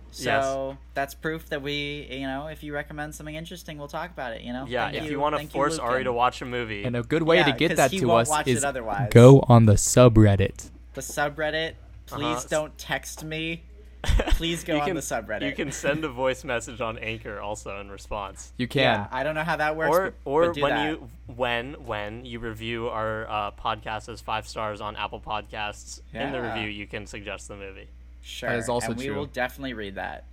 So 0.09 0.77
that's 0.95 1.13
proof 1.13 1.49
that 1.49 1.61
we, 1.61 2.07
you 2.09 2.25
know, 2.25 2.47
if 2.47 2.63
you 2.63 2.73
recommend 2.73 3.13
something 3.13 3.35
interesting, 3.35 3.77
we'll 3.77 3.89
talk 3.89 4.09
about 4.09 4.33
it. 4.33 4.41
You 4.41 4.53
know. 4.53 4.65
Yeah, 4.67 4.89
Thank 4.89 5.03
if 5.03 5.11
you, 5.11 5.19
want 5.19 5.33
to 5.33 5.37
thank 5.37 5.51
force 5.51 5.77
Ari 5.77 6.05
to 6.05 6.13
watch 6.13 6.41
a 6.41 6.45
movie, 6.45 6.83
and 6.85 6.95
a 6.95 7.03
good 7.03 7.21
way 7.23 7.43
to 7.43 7.51
get 7.51 7.75
that 7.75 7.91
to 7.91 8.11
us 8.13 8.31
is 8.47 8.63
otherwise. 8.63 9.09
go 9.11 9.43
on 9.47 9.65
the 9.65 9.73
subreddit. 9.73 10.71
the 10.95 11.01
subreddit. 11.01 11.73
Please 12.07 12.23
Uh-huh. 12.25 12.45
don't 12.49 12.77
text 12.77 13.23
me. 13.23 13.63
Please 14.31 14.63
go 14.63 14.75
you 14.75 14.79
on 14.81 14.87
can, 14.87 14.95
the 14.95 15.01
subreddit. 15.01 15.43
You 15.49 15.53
can 15.55 15.71
send 15.71 16.03
a 16.03 16.09
voice 16.09 16.43
message 16.43 16.81
on 16.81 16.97
Anchor 16.97 17.39
also 17.39 17.79
in 17.79 17.89
response. 17.89 18.51
You 18.57 18.67
can. 18.67 18.81
Yeah, 18.81 19.07
I 19.11 19.23
don't 19.23 19.35
know 19.35 19.43
how 19.43 19.55
that 19.57 19.75
works. 19.75 19.95
or 19.95 20.03
but, 20.11 20.13
or 20.25 20.45
but 20.47 20.53
do 20.55 20.61
when 20.61 20.75
that. 20.75 20.89
you 20.89 21.09
when 21.35 21.73
when 21.85 22.25
you 22.25 22.39
review 22.39 22.87
our 22.89 23.27
uh, 23.29 23.51
podcast 23.51 24.09
as 24.09 24.21
five 24.21 24.47
stars 24.47 24.81
on 24.81 24.95
Apple 24.95 25.19
Podcasts 25.19 26.01
in 26.13 26.31
the 26.31 26.41
review, 26.41 26.69
you 26.69 26.87
can 26.87 27.05
suggest 27.07 27.47
the 27.47 27.55
movie. 27.55 27.87
sure, 28.21 28.49
That 28.49 28.59
is 28.59 28.69
also 28.69 28.91
and 28.91 28.97
we 28.97 29.07
true. 29.07 29.15
will 29.15 29.25
definitely 29.25 29.73
read 29.73 29.95
that. 29.95 30.25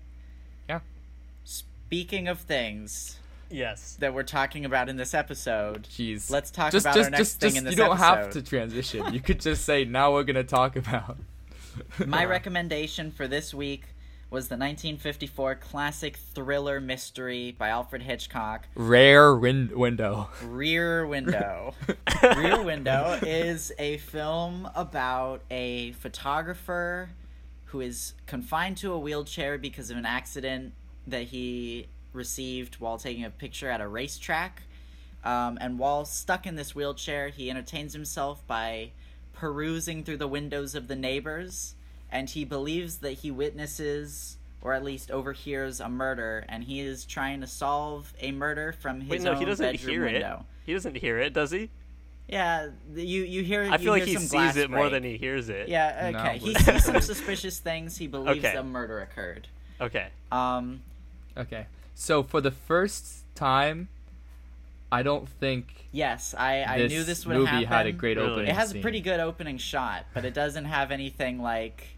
Yeah. 0.69 0.81
Speaking 1.45 2.29
of 2.29 2.41
things 2.41 3.19
Yes. 3.51 3.97
that 4.01 4.15
we're 4.15 4.23
talking 4.25 4.65
about 4.65 4.89
in 4.89 4.97
this 4.97 5.15
episode, 5.15 5.85
Jeez. 5.85 6.31
Let's 6.31 6.51
talk 6.51 6.73
just, 6.73 6.87
about 6.87 6.97
just, 6.97 7.05
our 7.07 7.11
next 7.11 7.21
just, 7.21 7.41
thing 7.41 7.51
just, 7.51 7.59
in 7.59 7.65
this 7.65 7.73
You 7.73 7.85
don't 7.85 7.97
have 7.99 8.31
to 8.31 8.43
transition. 8.43 9.13
You 9.15 9.21
could 9.21 9.41
just 9.41 9.65
say, 9.65 9.85
now 9.85 10.13
we're 10.13 10.25
going 10.25 10.37
to 10.37 10.45
talk 10.45 10.77
about. 10.77 11.19
My 12.07 12.25
recommendation 12.25 13.11
for 13.11 13.27
this 13.29 13.53
week 13.55 13.85
was 14.31 14.49
the 14.49 14.55
1954 14.55 15.55
classic 15.57 16.17
thriller 16.17 16.81
mystery 16.81 17.55
by 17.57 17.69
Alfred 17.69 18.03
Hitchcock, 18.03 18.67
Rare 18.75 19.37
win- 19.37 19.71
window. 19.75 20.29
Rear 20.43 21.07
Window. 21.07 21.75
Rear 22.37 22.63
Window 22.63 23.19
is 23.23 23.71
a 23.79 23.99
film 23.99 24.69
about 24.75 25.43
a 25.51 25.93
photographer 25.93 27.11
who 27.67 27.81
is 27.81 28.15
confined 28.27 28.77
to 28.79 28.93
a 28.93 28.99
wheelchair 28.99 29.57
because 29.57 29.91
of 29.91 29.97
an 29.97 30.07
accident 30.07 30.73
that 31.07 31.25
he 31.25 31.87
received 32.13 32.77
while 32.77 32.99
taking 32.99 33.25
a 33.25 33.31
picture 33.31 33.69
at 33.69 33.81
a 33.81 33.87
racetrack. 33.87 34.63
Um, 35.25 35.59
and 35.61 35.79
while 35.79 36.05
stuck 36.05 36.47
in 36.47 36.57
this 36.57 36.75
wheelchair, 36.75 37.29
he 37.29 37.51
entertains 37.51 37.93
himself 37.93 38.47
by 38.47 38.91
perusing 39.35 40.05
through 40.05 40.17
the 40.19 40.29
windows 40.29 40.75
of 40.75 40.89
the 40.89 40.97
neighbors, 40.97 41.75
and 42.11 42.31
he 42.31 42.45
believes 42.45 42.99
that 42.99 43.13
he 43.13 43.31
witnesses 43.31 44.37
or 44.63 44.73
at 44.73 44.83
least 44.83 45.11
overhears 45.11 45.79
a 45.79 45.89
murder, 45.91 46.45
and 46.49 46.65
he 46.65 46.81
is 46.81 47.05
trying 47.05 47.43
to 47.43 47.47
solve 47.47 48.15
a 48.21 48.33
murder 48.33 48.73
from 48.73 49.03
his 49.03 49.11
Wait, 49.11 49.21
no, 49.23 49.33
own 49.33 49.37
he 49.37 49.45
doesn't 49.45 49.73
bedroom 49.73 49.91
hear 49.93 50.05
window. 50.07 50.39
it. 50.41 50.47
He 50.67 50.73
doesn't 50.73 50.97
hear 50.97 51.19
it, 51.19 51.35
does 51.35 51.51
he? 51.51 51.69
Yeah, 52.29 52.71
you 52.95 53.23
you 53.25 53.43
hear. 53.43 53.69
I 53.71 53.77
feel 53.77 53.93
like 53.93 54.05
he 54.05 54.17
sees 54.17 54.31
glass 54.31 54.57
it 54.57 54.71
more 54.71 54.89
than 54.89 55.03
he 55.03 55.19
hears 55.19 55.51
it. 55.51 55.69
Yeah, 55.69 56.11
No, 56.13 56.19
okay. 56.19 56.39
he 56.39 56.55
sees 56.55 56.83
some 56.85 56.99
suspicious 57.03 57.59
things. 57.59 57.99
He 57.99 58.07
believes 58.07 58.43
Okay. 58.43 58.57
a 58.57 58.63
murder 58.63 59.01
occurred. 59.01 59.49
Okay. 59.79 60.09
Um, 60.33 60.81
Okay. 61.37 61.67
So 61.95 62.23
for 62.23 62.41
the 62.41 62.51
first 62.51 63.25
time, 63.35 63.89
I 64.95 65.03
don't 65.03 65.29
think 65.29 65.89
yes, 65.93 66.35
I, 66.37 66.65
I 66.65 66.79
this 66.79 66.93
knew 66.93 67.05
this 67.05 67.27
would 67.27 67.37
movie 67.37 67.51
happen. 67.51 67.67
had 67.67 67.87
a 67.87 67.93
great 67.93 68.17
Really? 68.17 68.31
opening. 68.31 68.49
It 68.51 68.55
has 68.55 68.71
a 68.71 68.73
scene. 68.75 68.83
pretty 68.83 69.01
good 69.01 69.21
opening 69.21 69.59
shot, 69.59 70.07
but 70.15 70.25
it 70.25 70.35
doesn't 70.35 70.65
have 70.67 70.91
anything 70.91 71.43
like 71.43 71.89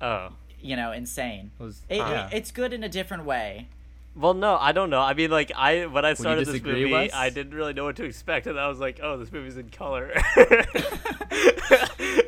Oh. 0.00 0.30
you 0.60 0.76
know 0.76 0.92
insane. 0.92 1.50
It 1.58 1.62
was- 1.62 1.82
It, 1.88 1.96
yeah. 1.96 2.10
it, 2.10 2.16
ah. 2.16 2.28
it's 2.32 2.50
good 2.50 2.72
in 2.72 2.84
a 2.84 2.88
different 2.88 3.24
way. 3.24 3.68
Well, 4.16 4.34
no, 4.34 4.56
I 4.56 4.70
don't 4.70 4.90
know. 4.90 5.00
I 5.00 5.12
mean, 5.14 5.32
like, 5.32 5.50
I 5.56 5.86
when 5.86 6.04
I 6.04 6.14
started 6.14 6.46
this 6.46 6.62
movie, 6.62 6.92
Wes? 6.92 7.12
I 7.12 7.30
didn't 7.30 7.52
really 7.52 7.72
know 7.72 7.86
what 7.86 7.96
to 7.96 8.04
expect, 8.04 8.46
and 8.46 8.60
I 8.60 8.68
was 8.68 8.78
like, 8.78 9.00
"Oh, 9.02 9.18
this 9.18 9.32
movie's 9.32 9.56
in 9.56 9.70
color." 9.70 10.12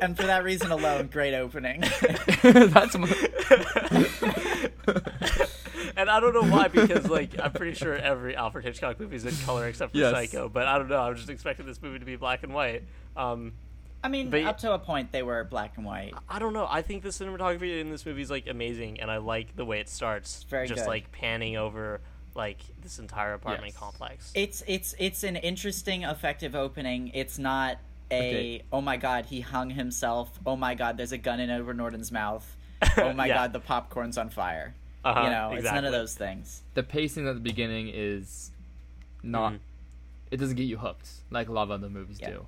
And 0.01 0.15
for 0.15 0.23
that 0.23 0.43
reason 0.43 0.71
alone, 0.71 1.07
great 1.11 1.33
opening. 1.33 1.81
That's 2.43 2.97
my... 2.97 3.07
and 5.97 6.09
I 6.09 6.19
don't 6.19 6.33
know 6.33 6.43
why, 6.49 6.67
because 6.69 7.09
like 7.09 7.31
I'm 7.41 7.51
pretty 7.51 7.75
sure 7.75 7.95
every 7.95 8.35
Alfred 8.35 8.63
Hitchcock 8.63 8.99
movie 8.99 9.15
is 9.17 9.25
in 9.25 9.35
color 9.45 9.67
except 9.67 9.91
for 9.91 9.97
Yes. 9.97 10.13
Psycho. 10.13 10.47
But 10.49 10.67
I 10.67 10.77
don't 10.77 10.87
know. 10.89 11.01
I'm 11.01 11.15
just 11.15 11.29
expecting 11.29 11.65
this 11.65 11.81
movie 11.81 11.99
to 11.99 12.05
be 12.05 12.15
black 12.15 12.43
and 12.43 12.53
white. 12.53 12.83
Um, 13.15 13.53
I 14.03 14.09
mean, 14.09 14.29
But- 14.29 14.43
up 14.43 14.59
to 14.59 14.73
a 14.73 14.79
point, 14.79 15.11
they 15.11 15.23
were 15.23 15.43
black 15.43 15.75
and 15.77 15.85
white. 15.85 16.13
I 16.29 16.39
don't 16.39 16.53
know. 16.53 16.67
I 16.69 16.81
think 16.83 17.03
the 17.03 17.09
cinematography 17.09 17.81
in 17.81 17.89
this 17.89 18.05
movie 18.05 18.21
is 18.21 18.29
like 18.29 18.47
amazing, 18.47 18.99
and 19.01 19.09
I 19.11 19.17
like 19.17 19.55
the 19.55 19.65
way 19.65 19.79
it 19.79 19.89
starts. 19.89 20.43
very 20.43 20.67
just 20.67 20.81
good. 20.83 20.87
like 20.87 21.11
panning 21.11 21.57
over 21.57 21.99
like 22.35 22.59
this 22.83 22.99
entire 22.99 23.33
apartment 23.33 23.73
Yes. 23.73 23.79
complex. 23.79 24.31
It's 24.35 24.63
it's 24.67 24.95
it's 24.99 25.23
an 25.23 25.35
interesting, 25.35 26.03
effective 26.03 26.55
opening. 26.55 27.09
It's 27.15 27.39
not 27.39 27.79
a 28.11 28.17
Okay. 28.59 28.61
oh 28.71 28.79
my 28.81 28.95
god 28.97 29.25
he 29.25 29.41
hung 29.41 29.71
himself. 29.71 30.39
Oh 30.45 30.55
my 30.55 30.75
god, 30.75 30.95
there's 30.97 31.11
a 31.11 31.17
gun 31.17 31.39
in 31.39 31.49
Edward 31.49 31.77
Norton's 31.77 32.11
mouth. 32.11 32.55
Oh 32.97 33.11
my 33.13 33.25
Yeah. 33.25 33.33
god, 33.33 33.53
the 33.53 33.59
popcorn's 33.59 34.19
on 34.19 34.29
fire. 34.29 34.75
Uh-huh, 35.09 35.23
you 35.23 35.29
know, 35.29 35.51
it's 35.53 35.63
none 35.63 35.85
of 35.85 35.91
those 35.91 36.13
things. 36.15 36.61
the 36.73 36.83
pacing 36.83 37.27
at 37.27 37.33
the 37.35 37.39
beginning 37.41 37.89
is 37.93 38.51
not. 39.23 39.53
Mhm. 39.53 39.59
It 40.31 40.37
doesn't 40.37 40.55
get 40.57 40.63
you 40.63 40.77
hooked 40.77 41.09
like 41.31 41.47
a 41.47 41.51
lot 41.53 41.63
of 41.63 41.71
other 41.71 41.89
movies 41.89 42.19
Yeah. 42.19 42.31
do. 42.31 42.45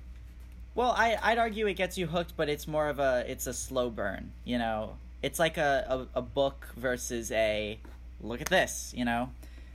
Well, 0.74 0.92
I 0.96 1.16
I'd 1.22 1.38
argue 1.38 1.66
it 1.66 1.74
gets 1.74 1.96
you 1.98 2.06
hooked, 2.06 2.36
but 2.36 2.48
it's 2.48 2.68
more 2.68 2.88
of 2.88 2.98
a 2.98 3.24
it's 3.26 3.46
a 3.46 3.54
slow 3.54 3.90
burn. 3.90 4.32
You 4.44 4.58
know, 4.58 4.96
it's 5.22 5.38
like 5.38 5.56
a 5.58 6.06
a, 6.14 6.18
a 6.18 6.22
book 6.22 6.68
versus 6.76 7.32
a 7.32 7.78
look 8.20 8.40
at 8.40 8.48
this. 8.48 8.92
You 8.96 9.04
know, 9.04 9.30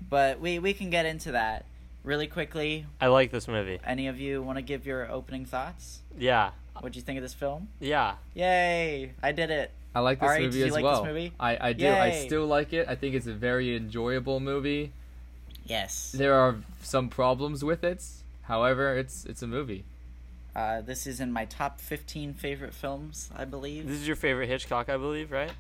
but 0.10 0.40
we 0.40 0.60
we 0.60 0.74
can 0.74 0.90
get 0.90 1.06
into 1.06 1.32
that 1.34 1.66
really 2.04 2.28
quickly. 2.28 2.86
I 3.02 3.08
like 3.08 3.32
this 3.32 3.48
movie. 3.48 3.80
Any 3.84 4.08
of 4.08 4.20
you 4.20 4.42
want 4.44 4.58
to 4.58 4.62
give 4.62 4.86
your 4.86 5.10
opening 5.12 5.46
thoughts? 5.46 6.02
Yeah, 6.18 6.52
What'd 6.80 6.96
you 6.96 7.02
think 7.02 7.18
of 7.18 7.24
this 7.24 7.34
film? 7.34 7.70
yeah. 7.80 8.16
Yay! 8.36 9.14
I 9.24 9.32
did 9.32 9.50
it. 9.50 9.72
I 9.96 10.02
like 10.02 10.20
this 10.20 10.30
Ari, 10.30 10.42
movie 10.42 10.52
did 10.52 10.60
you 10.60 10.66
as 10.66 10.72
like 10.74 10.84
well. 10.84 11.04
this 11.04 11.08
movie? 11.08 11.34
I 11.40 11.70
I 11.70 11.74
do. 11.74 11.88
I 11.90 12.12
still 12.26 12.46
like 12.46 12.74
it. 12.74 12.88
I 12.88 12.96
think 12.96 13.16
it's 13.16 13.28
a 13.28 13.34
very 13.34 13.76
enjoyable 13.76 14.40
movie. 14.40 14.92
Yes. 15.66 16.12
There 16.12 16.34
are 16.36 16.58
some 16.82 17.10
problems 17.10 17.64
with 17.64 17.84
it. 17.84 18.04
However, 18.44 18.96
it's 18.98 19.26
it's 19.26 19.42
a 19.42 19.48
movie. 19.48 19.86
Uh, 20.56 20.82
this 20.82 21.06
is 21.06 21.20
in 21.20 21.32
my 21.34 21.44
top 21.46 21.82
15 21.82 22.34
favorite 22.34 22.74
films, 22.74 23.30
I 23.36 23.44
believe. 23.44 23.88
This 23.88 23.98
is 24.00 24.08
your 24.08 24.16
favorite 24.16 24.48
Hitchcock, 24.48 24.88
I 24.88 24.96
believe, 24.96 25.32
right? 25.32 25.52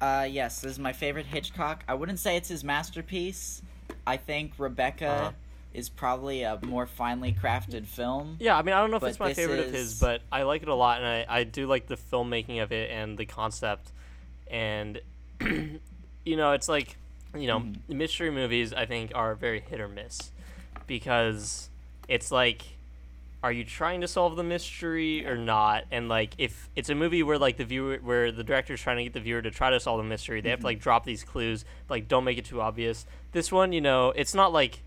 Uh, 0.00 0.26
yes, 0.28 0.60
this 0.60 0.72
is 0.72 0.78
my 0.78 0.92
favorite 0.92 1.26
Hitchcock. 1.26 1.84
I 1.86 1.94
wouldn't 1.94 2.18
say 2.18 2.36
it's 2.36 2.48
his 2.48 2.64
masterpiece. 2.64 3.62
I 4.06 4.16
think 4.16 4.52
Rebecca 4.58 5.06
Uh-huh. 5.06 5.30
Is 5.72 5.88
probably 5.88 6.42
a 6.42 6.58
more 6.64 6.86
finely 6.86 7.32
crafted 7.32 7.86
film. 7.86 8.36
Yeah, 8.40 8.56
I 8.56 8.62
mean, 8.62 8.74
I 8.74 8.80
don't 8.80 8.90
know 8.90 8.96
if 8.96 9.02
it's 9.04 9.20
my 9.20 9.32
favorite 9.34 9.60
of 9.60 9.70
his, 9.70 10.00
but 10.00 10.22
I 10.32 10.42
like 10.42 10.62
it 10.62 10.68
a 10.68 10.74
lot, 10.74 10.98
and 10.98 11.06
I, 11.06 11.26
I 11.28 11.44
do 11.44 11.66
like 11.66 11.86
the 11.86 11.96
filmmaking 11.96 12.62
of 12.62 12.72
it 12.72 12.90
and 12.90 13.16
the 13.16 13.26
concept. 13.26 13.92
And, 14.50 15.00
you 15.40 16.36
know, 16.36 16.52
it's 16.52 16.68
like, 16.68 16.96
you 17.36 17.46
know, 17.46 17.60
Mm-hmm. 17.60 17.96
mystery 17.98 18.30
movies, 18.30 18.72
I 18.72 18.86
think, 18.86 19.12
are 19.14 19.34
very 19.34 19.60
hit 19.60 19.80
or 19.80 19.88
miss 19.88 20.32
because 20.86 21.70
it's 22.08 22.32
like, 22.32 22.62
are 23.42 23.52
you 23.52 23.64
trying 23.64 24.02
to 24.02 24.08
solve 24.08 24.36
the 24.36 24.42
mystery 24.42 25.26
or 25.26 25.36
not? 25.36 25.84
And, 25.90 26.08
like, 26.08 26.34
if 26.36 26.68
it's 26.76 26.90
a 26.90 26.94
movie 26.94 27.22
where, 27.22 27.38
like, 27.38 27.56
the 27.56 27.64
viewer, 27.64 27.98
where 28.02 28.32
the 28.32 28.44
director's 28.44 28.80
trying 28.82 28.98
to 28.98 29.04
get 29.04 29.14
the 29.14 29.20
viewer 29.20 29.40
to 29.40 29.50
try 29.50 29.70
to 29.70 29.80
solve 29.80 29.98
the 29.98 30.08
mystery, 30.08 30.40
they 30.40 30.50
have 30.50 30.60
to, 30.60 30.66
like, 30.66 30.80
drop 30.80 31.04
these 31.04 31.22
clues, 31.24 31.64
like, 31.88 32.06
don't 32.08 32.24
make 32.24 32.36
it 32.36 32.44
too 32.44 32.60
obvious. 32.60 33.06
This 33.32 33.50
one, 33.50 33.72
you 33.72 33.80
know, 33.80 34.10
it's 34.10 34.34
not 34.34 34.52
like 34.52 34.82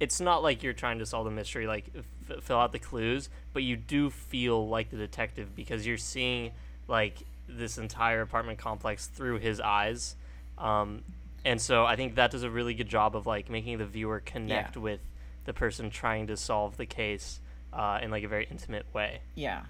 it's 0.00 0.20
not 0.20 0.42
like 0.42 0.62
you're 0.62 0.72
trying 0.72 0.98
to 0.98 1.06
solve 1.06 1.24
the 1.24 1.30
mystery 1.30 1.66
like 1.66 1.84
f- 2.28 2.42
fill 2.42 2.58
out 2.58 2.72
the 2.72 2.78
clues 2.78 3.28
but 3.52 3.62
you 3.62 3.76
do 3.76 4.10
feel 4.10 4.68
like 4.68 4.90
the 4.90 4.96
detective 4.96 5.54
because 5.56 5.86
you're 5.86 5.96
seeing 5.96 6.50
like 6.88 7.18
this 7.48 7.78
entire 7.78 8.20
apartment 8.20 8.58
complex 8.58 9.06
through 9.06 9.38
his 9.38 9.60
eyes 9.60 10.14
um, 10.58 11.02
and 11.44 11.60
so 11.60 11.84
i 11.86 11.96
think 11.96 12.16
that 12.16 12.30
does 12.30 12.42
a 12.42 12.50
really 12.50 12.74
good 12.74 12.88
job 12.88 13.14
of 13.16 13.26
like 13.26 13.48
making 13.48 13.78
the 13.78 13.86
viewer 13.86 14.20
connect 14.24 14.76
Yeah. 14.76 14.82
with 14.82 15.00
the 15.44 15.52
person 15.52 15.90
trying 15.90 16.26
to 16.26 16.36
solve 16.36 16.76
the 16.76 16.86
case 16.86 17.40
uh, 17.72 18.00
in 18.02 18.10
like 18.10 18.24
a 18.24 18.28
very 18.28 18.46
intimate 18.50 18.86
way 18.94 19.20
Yeah. 19.34 19.62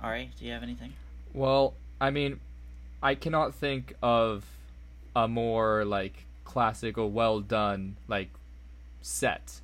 Ari, 0.00 0.30
do 0.38 0.44
you 0.44 0.52
have 0.52 0.62
anything? 0.62 0.92
Well, 1.32 1.72
I 2.00 2.10
mean, 2.10 2.38
I 3.02 3.14
cannot 3.14 3.54
think 3.54 3.94
of 4.02 4.44
a 5.16 5.26
more 5.28 5.84
like 5.86 6.26
classic 6.44 6.98
or 6.98 7.08
well 7.10 7.40
done 7.40 7.96
like 8.08 8.28
set. 9.08 9.60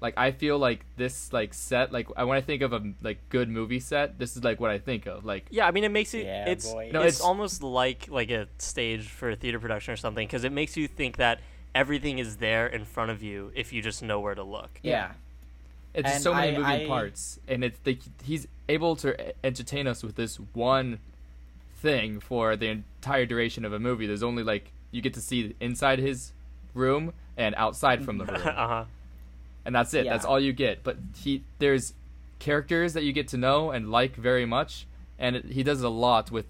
Like 0.00 0.14
I 0.16 0.32
feel 0.32 0.58
like 0.58 0.84
this 0.96 1.32
like 1.32 1.54
set 1.54 1.92
like 1.92 2.08
I 2.16 2.24
when 2.24 2.36
I 2.36 2.40
think 2.40 2.62
of 2.62 2.72
a 2.72 2.82
like 3.02 3.18
good 3.28 3.48
movie 3.48 3.78
set, 3.80 4.18
this 4.18 4.36
is 4.36 4.42
like 4.44 4.58
what 4.60 4.70
I 4.70 4.78
think 4.78 5.06
of. 5.06 5.24
Like 5.24 5.46
yeah 5.50 5.66
i 5.66 5.70
mean 5.70 5.84
it 5.84 5.90
makes 5.90 6.12
it 6.12 6.24
Yeah, 6.26 6.48
it's 6.48 6.70
boy. 6.70 6.90
No, 6.92 7.02
it's, 7.02 7.16
it's- 7.16 7.20
almost 7.20 7.62
like 7.62 8.08
like 8.08 8.30
a 8.30 8.48
stage 8.58 9.08
for 9.08 9.30
a 9.30 9.36
theater 9.36 9.60
production 9.60 9.94
or 9.94 9.96
something 9.96 10.26
because 10.26 10.42
it 10.44 10.52
makes 10.52 10.76
you 10.76 10.88
think 10.88 11.16
that 11.18 11.40
everything 11.74 12.18
is 12.18 12.36
there 12.38 12.66
in 12.66 12.84
front 12.84 13.10
of 13.12 13.22
you 13.22 13.50
if 13.54 13.72
you 13.72 13.80
just 13.80 14.02
know 14.02 14.18
where 14.20 14.34
to 14.34 14.42
look 14.42 14.80
Yeah. 14.82 15.12
it's 15.94 16.10
And 16.14 16.22
so 16.22 16.34
many 16.34 16.48
I- 16.48 16.58
moving 16.58 16.64
I- 16.82 16.86
parts, 16.86 17.38
and 17.46 17.62
it's 17.62 17.78
like 17.86 18.00
he's 18.24 18.46
able 18.68 18.96
to 18.96 19.08
entertain 19.44 19.86
us 19.86 20.02
with 20.02 20.16
this 20.16 20.36
one 20.52 20.98
thing 21.76 22.18
for 22.20 22.56
the 22.56 22.68
entire 22.68 23.24
duration 23.26 23.64
of 23.64 23.72
a 23.72 23.78
movie. 23.78 24.06
There's 24.06 24.22
only 24.22 24.42
like 24.42 24.72
you 24.90 25.00
get 25.00 25.14
to 25.14 25.20
see 25.20 25.54
inside 25.60 25.98
his 26.00 26.32
room 26.74 27.12
and 27.36 27.54
outside 27.54 28.04
from 28.04 28.18
the 28.18 28.24
room. 28.32 28.42
uh-huh 28.46 28.84
and 29.64 29.74
that's 29.74 29.94
it. 29.94 30.04
That's 30.04 30.24
all 30.24 30.40
you 30.40 30.52
get. 30.52 30.82
But 30.82 30.96
he 31.16 31.42
there's 31.58 31.94
characters 32.38 32.94
that 32.94 33.04
you 33.04 33.12
get 33.12 33.28
to 33.28 33.36
know 33.36 33.70
and 33.70 33.90
like 33.90 34.16
very 34.16 34.46
much, 34.46 34.86
and 35.18 35.36
it, 35.36 35.44
he 35.46 35.62
does 35.62 35.82
a 35.82 35.88
lot 35.88 36.30
with 36.30 36.46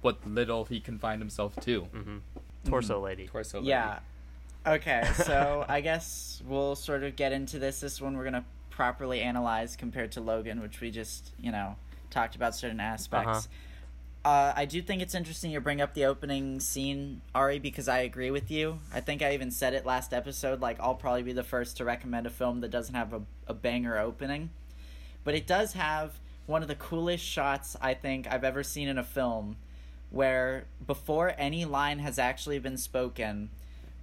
what 0.00 0.26
little 0.26 0.64
he 0.64 0.80
confined 0.80 1.20
himself 1.20 1.56
to. 1.62 1.82
hmm 1.82 2.16
torso 2.64 3.00
lady 3.00 3.28
Torso 3.28 3.58
lady. 3.58 3.68
Yeah. 3.70 4.00
Okay, 4.66 5.08
so 5.24 5.64
I 5.68 5.80
guess 5.80 6.42
we'll 6.44 6.74
sort 6.74 7.04
of 7.04 7.14
get 7.14 7.32
into 7.32 7.58
this. 7.58 7.80
This 7.80 8.00
one 8.00 8.16
we're 8.16 8.24
gonna 8.24 8.44
properly 8.70 9.20
analyze 9.20 9.76
compared 9.76 10.12
to 10.12 10.20
Logan, 10.20 10.60
which 10.60 10.80
we 10.80 10.90
just 10.90 11.32
you 11.38 11.52
know 11.52 11.76
talked 12.10 12.34
about 12.34 12.54
certain 12.54 12.80
aspects. 12.80 13.48
Uh 14.26 14.52
I 14.56 14.64
do 14.64 14.82
think 14.82 15.02
it's 15.02 15.14
interesting 15.14 15.50
you 15.52 15.60
bring 15.60 15.80
up 15.80 15.94
the 15.94 16.04
opening 16.04 16.60
scene, 16.60 17.22
Ari, 17.34 17.60
because 17.60 17.88
I 17.88 18.00
agree 18.00 18.30
with 18.30 18.50
you. 18.50 18.80
I 18.92 19.00
think 19.00 19.22
I 19.22 19.34
even 19.34 19.50
said 19.50 19.72
it 19.72 19.86
last 19.86 20.12
episode. 20.12 20.60
Like 20.60 20.78
I'll 20.80 20.94
probably 20.96 21.22
be 21.22 21.32
the 21.32 21.44
first 21.44 21.76
to 21.76 21.84
recommend 21.84 22.26
a 22.26 22.30
film 22.30 22.60
that 22.60 22.70
doesn't 22.70 22.94
have 22.94 23.12
a, 23.12 23.22
a 23.46 23.54
banger 23.54 23.98
opening, 23.98 24.50
but 25.24 25.34
it 25.34 25.46
does 25.46 25.74
have 25.74 26.20
one 26.46 26.62
of 26.62 26.68
the 26.68 26.74
coolest 26.74 27.24
shots 27.24 27.76
I 27.80 27.94
think 27.94 28.26
I've 28.30 28.44
ever 28.44 28.62
seen 28.62 28.88
in 28.88 28.98
a 28.98 29.04
film, 29.04 29.56
where 30.10 30.66
before 30.86 31.34
any 31.38 31.64
line 31.64 32.00
has 32.00 32.18
actually 32.18 32.58
been 32.58 32.76
spoken 32.76 33.50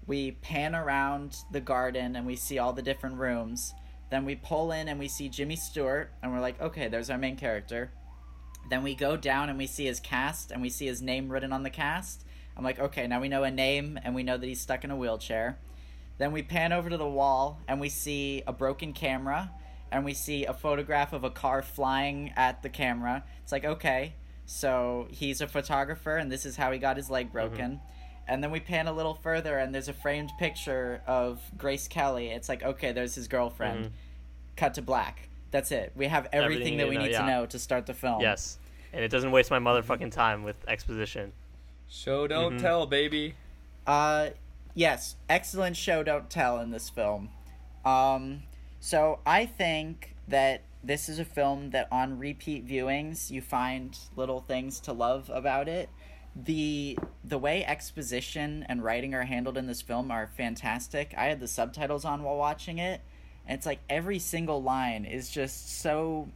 we 0.06 0.32
pan 0.32 0.76
around 0.76 1.38
the 1.52 1.62
garden 1.62 2.16
and 2.16 2.26
we 2.26 2.36
see 2.36 2.60
all 2.60 2.74
the 2.74 2.82
different 2.82 3.18
rooms. 3.18 3.74
Then 4.10 4.26
we 4.26 4.36
pull 4.36 4.72
in 4.72 4.88
and 4.88 5.00
we 5.00 5.08
see 5.08 5.30
Jimmy 5.30 5.56
Stewart, 5.56 6.12
and 6.22 6.32
we're 6.32 6.40
like, 6.40 6.62
okay, 6.62 6.88
there's 6.88 7.10
our 7.10 7.18
main 7.18 7.36
character. 7.36 7.92
Then 8.74 8.82
we 8.82 8.96
go 8.96 9.16
down 9.16 9.50
and 9.50 9.58
we 9.60 9.68
see 9.68 9.86
his 9.86 10.00
cast, 10.00 10.50
and 10.50 10.60
we 10.60 10.68
see 10.72 10.88
his 10.88 11.00
name 11.00 11.30
written 11.30 11.54
on 11.54 11.62
the 11.62 11.70
cast. 11.70 12.26
I'm 12.58 12.64
like, 12.64 12.80
okay, 12.80 13.06
now 13.06 13.22
we 13.22 13.30
know 13.30 13.44
a 13.44 13.52
name, 13.52 14.00
and 14.04 14.16
we 14.16 14.24
know 14.24 14.36
that 14.36 14.48
he's 14.48 14.62
stuck 14.62 14.84
in 14.84 14.90
a 14.90 14.96
wheelchair. 14.96 15.60
Then 16.18 16.32
we 16.32 16.42
pan 16.42 16.74
over 16.74 16.90
to 16.90 16.98
the 16.98 17.08
wall, 17.08 17.62
and 17.68 17.80
we 17.80 17.88
see 17.90 18.42
a 18.48 18.52
broken 18.52 18.92
camera, 18.92 19.52
and 19.92 20.04
we 20.04 20.16
see 20.16 20.46
a 20.46 20.56
photograph 20.56 21.14
of 21.14 21.24
a 21.24 21.30
car 21.30 21.62
flying 21.62 22.34
at 22.36 22.64
the 22.64 22.70
camera. 22.70 23.24
It's 23.44 23.52
like, 23.52 23.64
okay, 23.64 24.16
So 24.46 25.08
he's 25.12 25.40
a 25.40 25.48
photographer, 25.48 26.18
and 26.18 26.32
this 26.32 26.44
is 26.44 26.56
how 26.58 26.72
he 26.72 26.80
got 26.80 26.98
his 26.98 27.06
Mm-hmm. 27.06 27.14
leg 27.14 27.32
broken. 27.32 27.80
And 28.28 28.44
then 28.44 28.50
we 28.50 28.60
pan 28.60 28.88
a 28.88 28.94
little 28.94 29.14
further, 29.14 29.60
and 29.60 29.72
there's 29.72 29.88
a 29.88 29.94
framed 29.94 30.32
picture 30.40 31.04
of 31.06 31.40
Grace 31.60 31.88
Kelly. 31.88 32.30
It's 32.30 32.50
like, 32.50 32.64
okay, 32.64 32.92
there's 32.92 33.14
his 33.14 33.28
girlfriend. 33.28 33.86
Mhm. 33.86 33.92
Cut 34.56 34.74
to 34.74 34.82
black. 34.82 35.30
That's 35.52 35.72
it. 35.72 35.92
We 35.96 36.08
have 36.08 36.28
everything, 36.34 36.44
Everything 36.74 36.78
that 36.78 36.90
we 36.90 36.96
know, 36.96 37.04
need 37.04 37.12
yeah. 37.12 37.22
to 37.22 37.28
know 37.28 37.46
to 37.46 37.60
start 37.60 37.86
the 37.86 37.94
film. 37.94 38.20
Yes, 38.22 38.58
and 38.94 39.04
it 39.04 39.10
doesn't 39.10 39.32
waste 39.32 39.50
my 39.52 39.60
motherfucking 39.60 40.12
time 40.12 40.44
with 40.44 40.56
exposition. 40.68 41.34
Show 41.90 42.28
don't 42.28 42.58
Mhm. 42.58 42.62
tell, 42.62 42.86
baby. 42.86 43.36
Uh, 43.86 44.30
yes, 44.74 45.16
excellent 45.28 45.76
show 45.76 46.04
don't 46.04 46.30
tell 46.30 46.60
in 46.60 46.72
this 46.72 46.90
film. 46.90 47.30
Um, 47.84 48.44
so 48.80 49.20
I 49.26 49.46
think 49.46 50.16
that 50.28 50.62
this 50.84 51.10
is 51.10 51.20
a 51.20 51.26
film 51.26 51.72
that 51.72 51.88
on 51.92 52.20
repeat 52.20 52.68
viewings 52.68 53.32
you 53.32 53.42
find 53.42 53.98
little 54.16 54.42
things 54.42 54.80
to 54.82 54.94
love 54.94 55.30
about 55.34 55.68
it. 55.68 55.90
The 56.36 56.98
the 57.24 57.38
way 57.38 57.64
exposition 57.66 58.66
and 58.68 58.84
writing 58.84 59.14
are 59.14 59.24
handled 59.24 59.58
in 59.58 59.68
this 59.68 59.82
film 59.82 60.10
are 60.12 60.28
fantastic. 60.28 61.14
I 61.18 61.26
had 61.26 61.40
the 61.40 61.48
subtitles 61.48 62.06
on 62.06 62.24
while 62.24 62.38
watching 62.38 62.80
it, 62.80 63.02
and 63.46 63.58
it's 63.58 63.66
like 63.66 63.80
every 63.90 64.20
single 64.20 64.62
line 64.64 65.06
is 65.06 65.30
just 65.30 65.70
so 65.80 66.30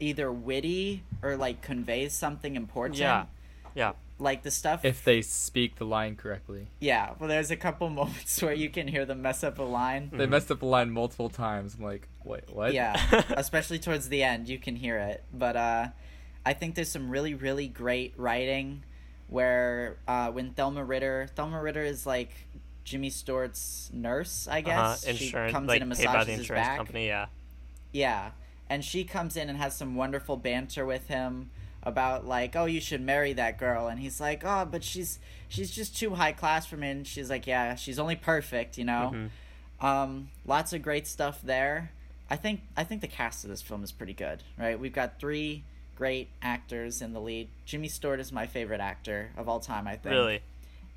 either 0.00 0.30
witty 0.32 1.02
or 1.22 1.36
like 1.36 1.62
conveys 1.62 2.12
something 2.14 2.56
important. 2.56 2.98
Yeah, 2.98 3.26
yeah. 3.74 3.92
Like 4.18 4.44
the 4.44 4.50
stuff 4.52 4.84
If 4.84 5.02
they 5.04 5.22
speak 5.22 5.74
the 5.76 5.84
line 5.84 6.14
correctly. 6.14 6.68
yeah, 6.78 7.14
well, 7.18 7.28
there's 7.28 7.50
a 7.50 7.56
couple 7.56 7.90
moments 8.00 8.40
where 8.40 8.52
you 8.54 8.70
can 8.70 8.86
hear 8.86 9.04
them 9.04 9.22
mess 9.22 9.42
up 9.42 9.58
a 9.58 9.62
line. 9.64 10.10
They 10.12 10.26
messed 10.26 10.50
up 10.52 10.62
a 10.62 10.66
line 10.66 10.90
multiple 10.92 11.28
times. 11.28 11.74
I'm 11.76 11.84
like, 11.84 12.06
wait, 12.22 12.44
what? 12.52 12.72
Yeah, 12.74 12.94
especially 13.36 13.78
towards 13.80 14.08
the 14.08 14.22
end, 14.22 14.48
you 14.48 14.58
can 14.58 14.76
hear 14.76 14.98
it. 14.98 15.24
But 15.32 15.56
uh, 15.56 15.88
I 16.46 16.52
think 16.52 16.76
there's 16.76 16.90
some 16.90 17.10
really, 17.10 17.34
really 17.34 17.66
great 17.66 18.14
writing 18.16 18.84
where 19.28 19.96
uh, 20.06 20.30
when 20.30 20.50
Thelma 20.52 20.84
Ritter, 20.84 21.28
Thelma 21.34 21.60
Ritter 21.60 21.82
is 21.82 22.06
like 22.06 22.30
Jimmy 22.84 23.10
Stewart's 23.10 23.90
nurse, 23.92 24.46
I 24.48 24.60
Uh-huh. 24.60 24.90
guess. 24.90 25.04
Insurance, 25.04 25.48
she 25.50 25.52
comes 25.52 25.66
like 25.68 25.80
in 25.80 25.82
and 25.90 25.96
paid 25.98 26.06
by 26.06 26.12
massages 26.12 26.26
the 26.26 26.32
his 26.32 26.40
insurance 26.42 26.66
back. 26.68 26.76
company. 26.76 27.06
Yeah. 27.08 27.26
Yeah. 27.92 28.30
And 28.68 28.84
she 28.84 29.04
comes 29.04 29.36
in 29.36 29.48
and 29.48 29.58
has 29.58 29.76
some 29.76 29.94
wonderful 29.94 30.36
banter 30.36 30.86
with 30.86 31.08
him 31.08 31.50
about 31.82 32.26
like, 32.26 32.56
oh, 32.56 32.64
you 32.64 32.80
should 32.80 33.02
marry 33.02 33.34
that 33.34 33.58
girl, 33.58 33.88
and 33.88 34.00
he's 34.00 34.20
like, 34.20 34.42
oh, 34.44 34.64
but 34.64 34.82
she's 34.82 35.18
she's 35.48 35.70
just 35.70 35.96
too 35.96 36.14
high 36.14 36.32
class 36.32 36.64
for 36.66 36.76
me. 36.78 36.88
And 36.90 37.06
she's 37.06 37.28
like, 37.28 37.46
yeah, 37.46 37.74
she's 37.74 37.98
only 37.98 38.16
perfect, 38.16 38.78
you 38.78 38.84
know. 38.84 39.12
Mhm. 39.14 39.84
Um, 39.86 40.28
lots 40.46 40.72
of 40.72 40.80
great 40.82 41.06
stuff 41.06 41.40
there. 41.42 41.90
I 42.30 42.36
think 42.36 42.62
I 42.76 42.84
think 42.84 43.02
the 43.02 43.06
cast 43.08 43.44
of 43.44 43.50
this 43.50 43.60
film 43.60 43.84
is 43.84 43.92
pretty 43.92 44.14
good, 44.14 44.42
right? 44.58 44.78
We've 44.80 44.94
got 44.94 45.20
three 45.20 45.62
great 45.94 46.28
actors 46.42 47.02
in 47.02 47.12
the 47.12 47.20
lead. 47.20 47.48
Jimmy 47.66 47.88
Stewart 47.88 48.18
is 48.18 48.32
my 48.32 48.46
favorite 48.46 48.80
actor 48.80 49.30
of 49.36 49.48
all 49.48 49.60
time, 49.60 49.86
I 49.86 49.96
think. 49.96 50.14
Really. 50.14 50.40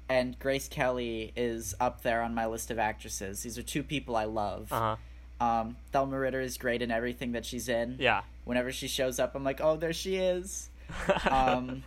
And 0.10 0.40
Grace 0.40 0.70
Kelly 0.70 1.34
is 1.36 1.76
up 1.82 2.02
there 2.02 2.22
on 2.22 2.34
my 2.34 2.46
list 2.46 2.72
of 2.72 2.80
actresses. 2.80 3.44
These 3.44 3.58
are 3.58 3.62
two 3.62 3.84
people 3.84 4.16
I 4.16 4.24
love. 4.24 4.72
Uh 4.72 4.80
huh. 4.80 4.96
Um, 5.40 5.78
Thelma 5.92 6.18
Ritter 6.20 6.42
is 6.42 6.58
great 6.58 6.82
in 6.82 6.90
everything 6.92 7.34
that 7.34 7.46
she's 7.46 7.70
in. 7.70 7.98
Yeah. 8.00 8.22
Whenever 8.46 8.72
she 8.72 8.88
shows 8.88 9.20
up, 9.20 9.36
I'm 9.36 9.44
like, 9.44 9.62
oh, 9.62 9.76
there 9.78 9.94
she 9.94 10.16
is. 10.18 10.70
Um, 11.30 11.84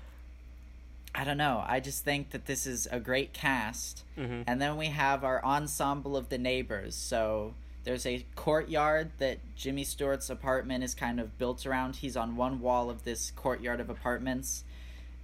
I 1.14 1.24
don't 1.24 1.38
know. 1.38 1.64
I 1.66 1.80
just 1.80 2.04
think 2.04 2.30
that 2.30 2.46
this 2.46 2.66
is 2.66 2.86
a 2.92 3.00
great 3.00 3.32
cast. 3.32 4.04
Mhm. 4.16 4.44
And 4.46 4.62
then 4.62 4.76
we 4.76 4.86
have 4.86 5.24
our 5.24 5.44
ensemble 5.44 6.16
of 6.16 6.28
the 6.28 6.38
neighbors. 6.38 6.94
So 6.94 7.54
there's 7.82 8.06
a 8.06 8.24
courtyard 8.36 9.10
that 9.18 9.38
Jimmy 9.56 9.82
Stewart's 9.82 10.30
apartment 10.30 10.84
is 10.84 10.94
kind 10.94 11.18
of 11.18 11.36
built 11.36 11.66
around. 11.66 11.96
He's 11.96 12.16
on 12.16 12.36
one 12.36 12.60
wall 12.60 12.90
of 12.90 13.02
this 13.04 13.32
courtyard 13.32 13.80
of 13.80 13.90
apartments. 13.90 14.62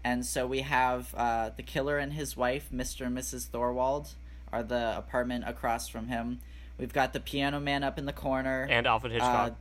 And 0.03 0.25
so 0.27 0.47
we 0.47 0.63
have 0.63 1.15
uh, 1.17 1.51
the 1.57 1.63
killer 1.63 1.99
and 1.99 2.13
his 2.15 2.37
wife, 2.37 2.69
Mr. 2.75 3.07
and 3.07 3.17
Mrs. 3.17 3.49
Thorwald, 3.49 4.15
are 4.53 4.63
the 4.65 4.97
apartment 4.97 5.45
across 5.47 5.87
from 5.89 6.09
him. 6.09 6.41
We've 6.79 6.93
got 6.93 7.13
the 7.13 7.21
piano 7.21 7.59
man 7.61 7.83
up 7.85 7.99
in 7.99 8.07
the 8.07 8.13
corner. 8.13 8.67
and 8.71 8.87
Alfred 8.87 9.13
Hitchcock. 9.13 9.51
Uh, 9.53 9.55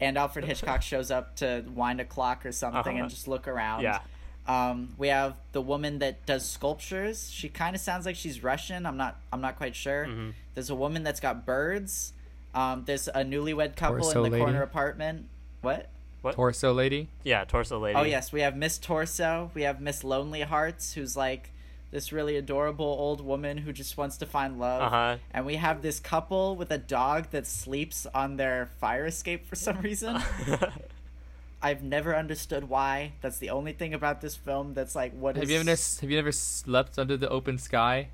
and 0.00 0.16
Alfred 0.18 0.44
Hitchcock 0.44 0.82
shows 0.82 1.10
up 1.10 1.36
to 1.36 1.64
wind 1.74 2.00
a 2.00 2.04
clock 2.04 2.44
or 2.46 2.52
something 2.52 2.78
Uh-huh. 2.94 3.02
and 3.02 3.10
just 3.10 3.26
look 3.26 3.48
around. 3.48 3.82
yeah. 3.82 4.00
Um, 4.46 4.94
we 4.96 5.08
have 5.08 5.34
the 5.52 5.60
woman 5.60 5.98
that 5.98 6.24
does 6.24 6.48
sculptures. 6.48 7.30
She 7.30 7.48
kind 7.50 7.76
of 7.76 7.82
sounds 7.82 8.06
like 8.06 8.16
she's 8.16 8.42
Russian. 8.42 8.86
I'm 8.86 8.96
not. 8.96 9.20
I'm 9.30 9.42
not 9.42 9.56
quite 9.56 9.76
sure. 9.76 10.06
Mhm. 10.06 10.32
There's 10.54 10.70
a 10.70 10.74
woman 10.74 11.02
that's 11.02 11.20
got 11.20 11.44
birds. 11.44 12.14
Um, 12.54 12.84
there's 12.86 13.08
a 13.08 13.24
newlywed 13.24 13.76
couple 13.76 13.98
Torso 14.00 14.24
in 14.24 14.32
the 14.32 14.38
corner 14.38 14.62
apartment. 14.62 15.26
What? 15.60 15.90
What? 16.22 16.34
Torso 16.36 16.72
lady. 16.72 17.08
Yeah. 17.24 17.44
Torso 17.44 17.78
lady. 17.78 17.98
Oh 17.98 18.04
yes, 18.04 18.32
we 18.32 18.40
have 18.40 18.56
Miss 18.56 18.78
Torso. 18.78 19.50
We 19.52 19.62
have 19.62 19.82
Miss 19.82 20.02
Lonely 20.02 20.40
Hearts, 20.40 20.94
who's 20.94 21.14
like 21.14 21.50
this 21.90 22.12
really 22.12 22.36
adorable 22.36 22.84
old 22.84 23.20
woman 23.24 23.58
who 23.58 23.72
just 23.72 23.96
wants 23.96 24.16
to 24.18 24.26
find 24.26 24.58
love. 24.58 24.82
Uh 24.82 24.90
huh. 24.90 25.16
And 25.30 25.46
we 25.46 25.56
have 25.56 25.80
this 25.82 26.00
couple 26.00 26.54
with 26.56 26.70
a 26.70 26.78
dog 26.78 27.30
that 27.30 27.46
sleeps 27.46 28.06
on 28.14 28.36
their 28.36 28.70
fire 28.80 29.06
escape 29.06 29.46
for 29.46 29.56
some 29.56 29.80
reason. 29.80 30.18
I've 31.62 31.82
never 31.82 32.14
understood 32.14 32.68
why. 32.68 33.12
That's 33.20 33.38
the 33.38 33.50
only 33.50 33.72
thing 33.72 33.92
about 33.92 34.20
this 34.20 34.36
film 34.36 34.74
that's 34.74 34.94
like 34.94 35.12
what 35.12 35.36
Have 35.36 35.50
you 35.50 35.58
ever 35.58 35.68
have 35.70 36.10
you 36.10 36.18
ever 36.18 36.30
slept 36.32 36.98
under 36.98 37.16
the 37.16 37.28
open 37.28 37.58
sky? 37.58 38.08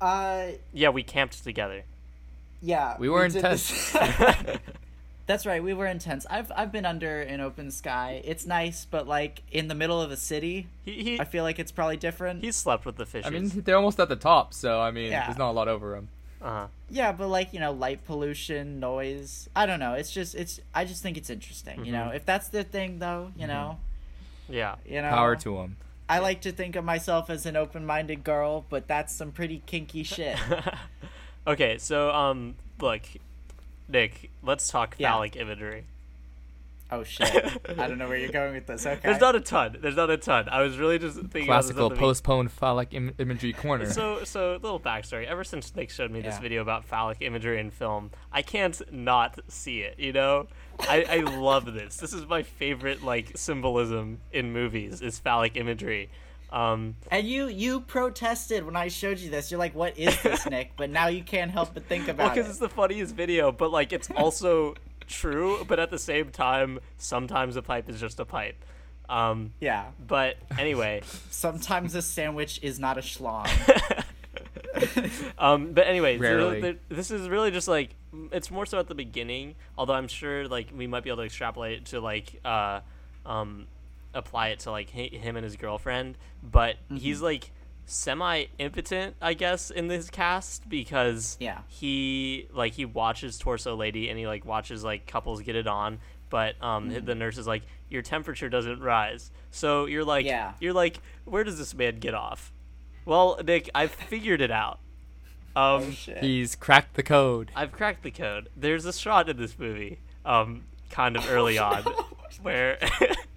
Uh 0.00 0.52
yeah. 0.72 0.88
We 0.88 1.02
camped 1.02 1.42
together. 1.44 1.82
yeah. 2.62 2.96
We 2.98 3.08
were 3.08 3.26
did 3.28 3.36
intense. 3.36 3.92
this- 3.92 4.58
That's 5.30 5.46
right, 5.46 5.62
we 5.62 5.74
were 5.74 5.86
intense. 5.86 6.26
I've 6.28 6.50
I've 6.56 6.72
been 6.72 6.84
under 6.84 7.20
an 7.22 7.40
open 7.40 7.70
sky. 7.70 8.20
It's 8.24 8.46
nice, 8.46 8.84
but 8.84 9.06
like 9.06 9.44
in 9.52 9.68
the 9.68 9.76
middle 9.76 10.02
of 10.02 10.10
a 10.10 10.16
city, 10.16 10.66
He 10.84 10.92
he 11.04 11.20
I 11.20 11.24
feel 11.24 11.44
like 11.44 11.60
it's 11.60 11.70
probably 11.70 11.96
different. 11.96 12.42
he 12.42 12.50
slept 12.50 12.84
with 12.84 12.96
the 12.96 13.06
fishes. 13.06 13.28
I 13.28 13.30
mean, 13.30 13.48
they're 13.64 13.76
almost 13.76 14.00
at 14.00 14.08
the 14.08 14.16
top, 14.16 14.52
so 14.52 14.80
I 14.80 14.90
mean, 14.90 15.12
Yeah. 15.12 15.26
there's 15.26 15.38
not 15.38 15.50
a 15.50 15.56
lot 15.60 15.68
over 15.68 15.92
them. 15.94 16.08
uh 16.42 16.48
huh. 16.48 16.66
Yeah, 16.90 17.12
but 17.12 17.28
like, 17.28 17.52
you 17.54 17.60
know, 17.60 17.70
light 17.70 18.04
pollution, 18.04 18.80
noise. 18.80 19.48
I 19.54 19.66
don't 19.66 19.78
know. 19.78 19.92
It's 19.94 20.10
just 20.10 20.34
it's 20.34 20.58
I 20.74 20.84
just 20.84 21.00
think 21.00 21.16
it's 21.16 21.30
interesting, 21.30 21.84
you 21.84 21.92
know. 21.92 22.08
Mhm. 22.10 22.16
If 22.16 22.26
that's 22.26 22.48
the 22.48 22.64
thing 22.64 22.98
though, 22.98 23.30
you 23.36 23.46
know, 23.46 23.78
Yeah. 24.48 24.74
you 24.84 25.00
know. 25.00 25.10
Power 25.10 25.36
to 25.36 25.50
them. 25.58 25.76
I 26.08 26.18
like 26.18 26.40
to 26.40 26.50
think 26.50 26.74
of 26.74 26.84
myself 26.84 27.30
as 27.30 27.46
an 27.46 27.54
open-minded 27.54 28.24
girl, 28.24 28.64
but 28.68 28.88
that's 28.88 29.14
some 29.14 29.30
pretty 29.30 29.62
kinky 29.64 30.02
shit. 30.02 30.36
okay, 31.46 31.78
so 31.78 32.10
um, 32.10 32.56
look, 32.80 33.02
Nick, 33.90 34.30
let's 34.42 34.68
talk 34.68 34.94
Yeah. 34.98 35.10
phallic 35.12 35.36
imagery. 35.36 35.84
Oh 36.92 37.04
shit. 37.04 37.28
I 37.78 37.86
don't 37.86 37.98
know 37.98 38.08
where 38.08 38.16
you're 38.18 38.32
going 38.32 38.52
with 38.54 38.66
this. 38.66 38.84
Okay. 38.84 38.98
There's 39.02 39.20
not 39.20 39.36
a 39.36 39.40
ton. 39.40 39.76
There's 39.80 39.94
not 39.96 40.10
a 40.10 40.16
ton. 40.16 40.48
I 40.48 40.62
was 40.62 40.76
really 40.76 40.98
just 40.98 41.16
thinking 41.16 41.46
Classical 41.46 41.86
about 41.86 41.90
this 41.90 41.96
at 41.98 42.00
the 42.00 42.06
postponed 42.06 42.50
phallic 42.50 42.92
Im- 42.92 43.14
imagery 43.18 43.52
corner. 43.52 43.86
So, 43.86 44.24
so 44.24 44.58
little 44.60 44.80
backstory. 44.80 45.24
Ever 45.26 45.44
since 45.44 45.74
Nick 45.76 45.90
showed 45.90 46.10
me 46.10 46.20
this 46.20 46.38
video 46.38 46.62
about 46.62 46.84
phallic 46.84 47.18
imagery 47.20 47.60
in 47.60 47.70
film, 47.70 48.10
I 48.32 48.42
can't 48.42 48.80
not 48.92 49.38
see 49.46 49.82
it. 49.82 50.00
You 50.00 50.12
know, 50.12 50.48
I, 50.80 51.04
I 51.08 51.16
love 51.18 51.72
this. 51.72 51.96
This 51.96 52.12
is 52.12 52.26
my 52.26 52.42
favorite 52.42 53.04
like 53.04 53.32
symbolism 53.36 54.18
in 54.32 54.52
movies 54.52 55.00
is 55.00 55.18
phallic 55.20 55.56
imagery. 55.56 56.10
Um, 56.52 56.96
And 57.10 57.26
you 57.28 57.46
you 57.46 57.80
protested 57.80 58.64
when 58.66 58.74
I 58.76 58.88
showed 58.88 59.18
you 59.18 59.30
this. 59.30 59.50
You're 59.50 59.58
like, 59.60 59.74
"What 59.74 59.96
is 59.98 60.20
this, 60.22 60.46
Nick?" 60.46 60.72
But 60.76 60.90
now 60.90 61.06
you 61.06 61.22
can't 61.22 61.50
help 61.50 61.74
but 61.74 61.84
think 61.86 62.06
well, 62.08 62.26
it. 62.26 62.34
because 62.34 62.48
it's 62.50 62.58
the 62.58 62.68
funniest 62.68 63.14
video, 63.14 63.52
but 63.52 63.70
like 63.70 63.92
it's 63.92 64.10
also 64.10 64.74
true. 65.06 65.64
But 65.68 65.78
at 65.78 65.90
the 65.90 65.98
same 65.98 66.30
time, 66.30 66.80
sometimes 66.98 67.54
a 67.56 67.62
pipe 67.62 67.88
is 67.88 68.00
just 68.00 68.18
a 68.20 68.24
pipe. 68.24 68.64
Um, 69.08 69.52
Yeah. 69.60 69.86
but 70.06 70.36
anyway, 70.58 71.02
Sometimes 71.30 71.94
a 71.96 72.02
sandwich 72.02 72.60
is 72.62 72.78
not 72.78 72.96
a 72.96 73.00
schlong. 73.00 73.46
um, 75.38 75.72
but 75.72 75.86
anyway, 75.86 76.16
so 76.16 76.22
Rarely. 76.22 76.60
the- 76.60 76.78
this 76.88 77.10
is 77.10 77.28
really 77.28 77.50
just 77.50 77.68
like 77.68 77.90
it's 78.32 78.50
more 78.50 78.66
so 78.66 78.78
at 78.78 78.86
the 78.88 78.94
beginning. 78.94 79.54
Although 79.78 79.94
I'm 79.94 80.08
sure 80.08 80.46
like 80.48 80.68
we 80.76 80.86
might 80.86 81.02
be 81.04 81.10
able 81.10 81.18
to 81.18 81.24
extrapolate 81.24 81.86
to 81.86 82.00
like 82.00 82.40
uh, 82.44 82.80
um, 83.26 83.66
apply 84.14 84.48
it 84.48 84.60
to 84.60 84.70
like 84.70 84.90
hi- 84.90 85.10
him 85.12 85.36
and 85.36 85.44
his 85.44 85.56
girlfriend. 85.56 86.16
But 86.42 86.76
Mm-hmm. 86.84 86.96
he's 86.96 87.20
like 87.22 87.50
semi 87.86 88.44
impotent, 88.58 89.16
I 89.20 89.34
guess, 89.34 89.70
in 89.70 89.88
this 89.88 90.10
cast 90.10 90.68
because 90.68 91.36
Yeah. 91.40 91.58
he 91.68 92.46
like 92.52 92.74
he 92.74 92.84
watches 92.84 93.38
Torso 93.38 93.74
Lady 93.76 94.08
and 94.08 94.18
he 94.18 94.26
like 94.26 94.44
watches 94.44 94.84
like 94.84 95.06
couples 95.06 95.42
get 95.42 95.56
it 95.56 95.66
on. 95.66 95.98
But 96.28 96.54
um, 96.62 96.90
Mm-hmm. 96.90 97.04
the 97.04 97.14
nurse 97.14 97.38
is 97.38 97.46
like, 97.46 97.62
your 97.88 98.02
temperature 98.02 98.48
doesn't 98.48 98.80
rise. 98.80 99.30
So 99.50 99.86
you're 99.86 100.04
like, 100.04 100.24
Yeah. 100.26 100.52
you're 100.60 100.72
like, 100.72 101.00
where 101.24 101.42
does 101.44 101.58
this 101.58 101.74
man 101.74 101.98
get 101.98 102.14
off? 102.14 102.52
Well, 103.04 103.40
Nick, 103.44 103.68
I've 103.74 103.90
figured 103.92 104.40
it 104.40 104.50
out. 104.50 104.78
Um, 105.56 105.82
Oh 105.82 105.90
shit. 105.90 106.18
He's 106.18 106.54
cracked 106.54 106.94
the 106.94 107.02
code. 107.02 107.50
I've 107.56 107.72
cracked 107.72 108.04
the 108.04 108.12
code. 108.12 108.48
There's 108.56 108.84
a 108.84 108.92
shot 108.92 109.28
in 109.28 109.36
this 109.36 109.58
movie, 109.58 109.98
um, 110.24 110.62
kind 110.90 111.16
of 111.16 111.28
early 111.28 111.58
on, 111.58 111.82
where. 112.42 112.78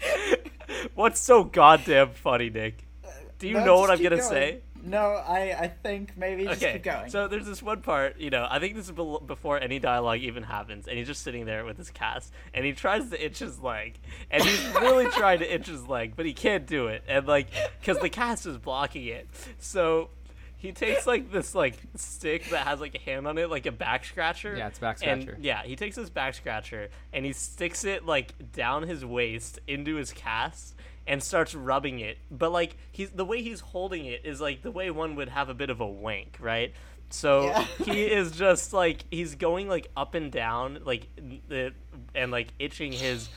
What's 0.94 1.20
so 1.20 1.44
goddamn 1.44 2.10
funny, 2.10 2.50
Nick? 2.50 2.86
Do 3.38 3.48
you 3.48 3.54
No, 3.54 3.64
know 3.64 3.76
what 3.78 3.90
I'm 3.90 4.02
gonna 4.02 4.16
going. 4.16 4.28
say? 4.28 4.60
No, 4.82 4.98
I 5.00 5.56
I 5.58 5.68
think 5.68 6.16
maybe 6.16 6.44
just 6.44 6.62
okay, 6.62 6.74
keep 6.74 6.84
going. 6.84 7.10
so 7.10 7.26
there's 7.28 7.44
this 7.44 7.60
one 7.62 7.80
part, 7.82 8.18
you 8.20 8.30
know, 8.30 8.46
I 8.48 8.60
think 8.60 8.76
this 8.76 8.86
is 8.86 8.92
bel- 8.92 9.18
before 9.20 9.58
any 9.60 9.78
dialogue 9.80 10.20
even 10.20 10.44
happens, 10.44 10.86
and 10.86 10.96
he's 10.96 11.08
just 11.08 11.22
sitting 11.22 11.44
there 11.44 11.64
with 11.64 11.76
his 11.76 11.90
cast, 11.90 12.32
and 12.54 12.64
he 12.64 12.72
tries 12.72 13.10
to 13.10 13.24
itch 13.24 13.40
his 13.40 13.58
leg, 13.60 13.98
and 14.30 14.42
he's 14.44 14.64
really 14.80 15.06
trying 15.08 15.40
to 15.40 15.54
itch 15.54 15.66
his 15.66 15.86
leg, 15.88 16.12
but 16.14 16.24
he 16.24 16.32
can't 16.32 16.66
do 16.66 16.86
it, 16.86 17.02
and 17.08 17.26
like, 17.26 17.48
because 17.80 17.98
the 17.98 18.08
cast 18.08 18.46
is 18.46 18.58
blocking 18.58 19.06
it, 19.06 19.28
so 19.58 20.08
he 20.66 20.72
takes 20.72 21.06
like 21.06 21.30
this 21.30 21.54
like 21.54 21.76
stick 21.94 22.50
that 22.50 22.66
has 22.66 22.80
like 22.80 22.94
a 22.94 22.98
hand 22.98 23.26
on 23.26 23.38
it, 23.38 23.48
like 23.50 23.66
a 23.66 23.72
back 23.72 24.04
scratcher. 24.04 24.54
Yeah, 24.56 24.68
it's 24.68 24.78
a 24.78 24.80
back 24.80 24.98
and, 25.02 25.22
scratcher. 25.22 25.38
yeah, 25.40 25.62
he 25.62 25.76
takes 25.76 25.96
his 25.96 26.10
back 26.10 26.34
scratcher 26.34 26.88
and 27.12 27.24
he 27.24 27.32
sticks 27.32 27.84
it 27.84 28.04
like 28.04 28.34
down 28.52 28.82
his 28.82 29.04
waist 29.04 29.58
into 29.66 29.96
his 29.96 30.12
cast 30.12 30.74
and 31.06 31.22
starts 31.22 31.54
rubbing 31.54 32.00
it. 32.00 32.18
But 32.30 32.52
like 32.52 32.76
he's 32.92 33.10
the 33.10 33.24
way 33.24 33.42
he's 33.42 33.60
holding 33.60 34.06
it 34.06 34.22
is 34.24 34.40
like 34.40 34.62
the 34.62 34.70
way 34.72 34.90
one 34.90 35.14
would 35.16 35.28
have 35.28 35.48
a 35.48 35.54
bit 35.54 35.70
of 35.70 35.80
a 35.80 35.86
wank, 35.86 36.36
right? 36.40 36.72
So 37.10 37.44
Yeah. 37.46 37.62
he 37.84 38.04
is 38.06 38.32
just 38.32 38.72
like 38.72 39.04
he's 39.10 39.36
going 39.36 39.68
like 39.68 39.88
up 39.96 40.14
and 40.14 40.32
down 40.32 40.80
like 40.84 41.06
the 41.48 41.72
and 42.14 42.30
like 42.32 42.48
itching 42.58 42.92
his 42.92 43.28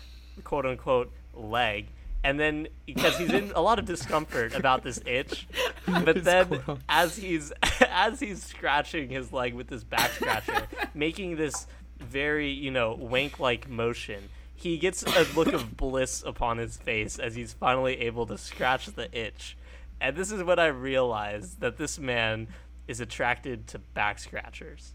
quote 0.44 0.66
unquote 0.66 1.12
leg. 1.36 1.88
And 2.24 2.40
then 2.40 2.68
because 2.86 3.18
he's 3.18 3.32
in 3.32 3.52
a 3.56 3.62
lot 3.62 3.80
of 3.80 3.86
discomfort 3.86 4.54
about 4.54 4.84
this 4.84 5.00
itch, 5.06 5.48
but 5.88 6.24
then 6.24 6.62
as 6.90 7.16
he's 7.16 7.54
as 7.90 8.20
he's 8.20 8.44
scratching 8.44 9.10
his 9.10 9.32
leg 9.32 9.54
with 9.54 9.68
this 9.68 9.84
back 9.84 10.12
scratcher, 10.12 10.68
making 10.94 11.38
this 11.38 11.66
very 11.98 12.50
you 12.50 12.72
know 12.72 12.94
wank 12.94 13.40
like 13.40 13.70
motion, 13.70 14.30
he 14.54 14.78
gets 14.78 15.04
a 15.04 15.26
look 15.34 15.54
of 15.54 15.78
bliss 15.78 16.22
upon 16.26 16.58
his 16.58 16.76
face 16.76 17.20
as 17.20 17.36
he's 17.36 17.54
finally 17.54 18.02
able 18.02 18.26
to 18.26 18.38
scratch 18.38 18.88
the 18.88 19.10
itch, 19.18 19.56
and 20.02 20.18
this 20.18 20.32
is 20.32 20.44
when 20.44 20.60
I 20.60 20.68
realized 20.68 21.62
that 21.62 21.78
this 21.78 21.98
man 21.98 22.48
is 22.90 23.00
attracted 23.00 23.68
to 23.68 23.80
back 23.80 24.20
scratchers. 24.20 24.92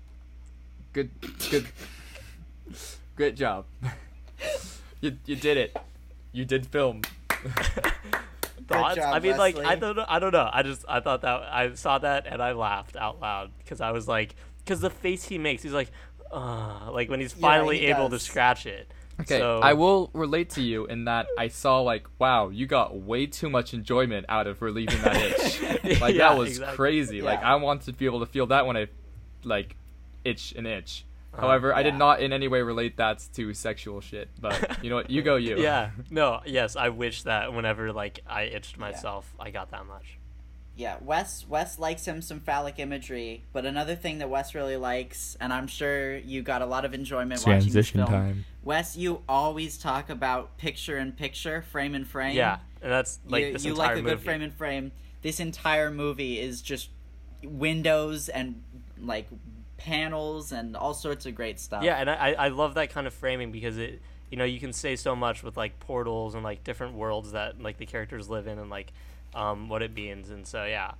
Good, 0.92 1.10
good, 1.50 1.66
great 3.16 3.34
job. 3.34 3.64
you 5.00 5.16
you 5.24 5.36
did 5.36 5.56
it. 5.56 5.76
You 6.34 6.44
did 6.44 6.66
film. 6.66 7.02
Thoughts? 8.66 8.96
job, 8.96 9.14
I 9.14 9.20
mean, 9.20 9.36
like 9.36 9.56
I 9.58 9.76
don't 9.76 9.94
know. 9.94 10.04
I 10.08 10.18
don't 10.18 10.32
know. 10.32 10.48
I 10.52 10.62
just 10.62 10.84
I 10.88 11.00
thought 11.00 11.20
that 11.22 11.42
I 11.42 11.74
saw 11.74 11.98
that 11.98 12.26
and 12.26 12.42
I 12.42 12.52
laughed 12.52 12.96
out 12.96 13.20
loud 13.20 13.52
because 13.58 13.80
I 13.80 13.92
was 13.92 14.08
like, 14.08 14.34
because 14.58 14.80
the 14.80 14.90
face 14.90 15.24
he 15.24 15.38
makes, 15.38 15.62
he's 15.62 15.72
like, 15.72 15.90
uh, 16.32 16.90
like 16.90 17.08
when 17.08 17.20
he's 17.20 17.32
finally 17.32 17.78
he 17.78 17.86
able 17.86 18.10
to 18.10 18.18
scratch 18.18 18.66
it. 18.66 18.90
Okay, 19.20 19.38
So- 19.38 19.60
I 19.60 19.74
will 19.74 20.10
relate 20.12 20.50
to 20.50 20.62
you 20.62 20.86
in 20.86 21.04
that 21.04 21.28
I 21.38 21.46
saw 21.48 21.80
like, 21.82 22.06
wow, 22.18 22.48
you 22.48 22.66
got 22.66 22.96
way 22.96 23.26
too 23.26 23.48
much 23.48 23.72
enjoyment 23.72 24.26
out 24.28 24.48
of 24.48 24.60
relieving 24.60 25.00
that 25.02 25.16
itch. 25.16 25.62
like 26.00 26.14
Yeah, 26.16 26.30
that 26.30 26.38
was 26.38 26.48
exactly. 26.50 26.76
crazy. 26.76 27.22
Like 27.22 27.42
I 27.42 27.54
want 27.56 27.82
to 27.82 27.92
be 27.92 28.06
able 28.06 28.20
to 28.20 28.26
feel 28.26 28.46
that 28.46 28.66
when 28.66 28.76
I 28.76 28.88
like 29.44 29.76
itch 30.24 30.52
an 30.56 30.66
itch. 30.66 31.04
Uh, 31.36 31.40
However, 31.40 31.74
I 31.74 31.82
did 31.82 31.94
not 31.94 32.20
in 32.20 32.32
any 32.32 32.48
way 32.48 32.62
relate 32.62 32.96
that 32.98 33.26
to 33.34 33.54
sexual 33.54 34.00
shit. 34.00 34.28
But 34.40 34.78
you 34.82 34.90
know 34.90 34.96
what? 34.96 35.10
You 35.10 35.22
go, 35.22 35.36
you. 35.36 35.58
Yeah. 35.58 35.90
No. 36.10 36.40
Yes. 36.46 36.76
I 36.76 36.90
wish 36.90 37.22
that 37.22 37.52
whenever 37.52 37.92
like 37.92 38.20
I 38.26 38.42
itched 38.42 38.78
myself, 38.78 39.32
I 39.38 39.50
got 39.50 39.70
that 39.70 39.86
much. 39.86 40.18
Yeah, 40.76 40.96
Wes 41.00 41.46
Wes 41.48 41.78
likes 41.78 42.04
him 42.04 42.20
some 42.20 42.40
phallic 42.40 42.80
imagery, 42.80 43.44
but 43.52 43.64
another 43.64 43.94
thing 43.94 44.18
that 44.18 44.28
Wes 44.28 44.56
really 44.56 44.76
likes, 44.76 45.36
and 45.40 45.52
I'm 45.52 45.68
sure 45.68 46.16
you 46.16 46.42
got 46.42 46.62
a 46.62 46.66
lot 46.66 46.84
of 46.84 46.92
enjoyment 46.92 47.44
watching 47.46 47.72
this 47.72 47.90
film. 47.90 48.08
Time. 48.08 48.44
Wes, 48.64 48.96
you 48.96 49.22
always 49.28 49.78
talk 49.78 50.10
about 50.10 50.58
picture 50.58 50.98
in 50.98 51.12
picture, 51.12 51.62
frame 51.62 51.94
in 51.94 52.04
frame. 52.04 52.34
Yeah, 52.34 52.58
and 52.82 52.90
that's 52.90 53.20
like 53.28 53.44
you, 53.44 53.52
this 53.52 53.64
you 53.64 53.70
entire 53.72 53.86
like 53.86 53.98
a 53.98 54.02
movie. 54.02 54.14
good 54.16 54.24
frame 54.24 54.42
in 54.42 54.50
frame. 54.50 54.92
This 55.22 55.38
entire 55.38 55.92
movie 55.92 56.40
is 56.40 56.60
just 56.60 56.90
windows 57.44 58.28
and 58.28 58.60
like 58.98 59.28
panels 59.84 60.50
and 60.50 60.76
all 60.76 60.94
sorts 60.94 61.26
of 61.26 61.34
great 61.34 61.60
stuff. 61.60 61.82
Yeah, 61.82 61.96
and 61.96 62.08
I 62.08 62.32
I 62.32 62.48
love 62.48 62.74
that 62.74 62.90
kind 62.90 63.06
of 63.06 63.12
framing 63.12 63.52
because 63.52 63.76
it 63.76 64.00
you 64.30 64.38
know 64.38 64.44
you 64.44 64.58
can 64.58 64.72
say 64.72 64.96
so 64.96 65.14
much 65.14 65.42
with 65.42 65.56
like 65.56 65.78
portals 65.78 66.34
and 66.34 66.42
like 66.42 66.64
different 66.64 66.94
worlds 66.94 67.32
that 67.32 67.60
like 67.60 67.76
the 67.76 67.86
characters 67.86 68.28
live 68.28 68.46
in 68.46 68.58
and 68.58 68.70
like 68.70 68.92
um 69.34 69.68
what 69.68 69.82
it 69.82 69.94
means 69.94 70.30
and 70.30 70.46
so 70.46 70.64
yeah. 70.64 70.92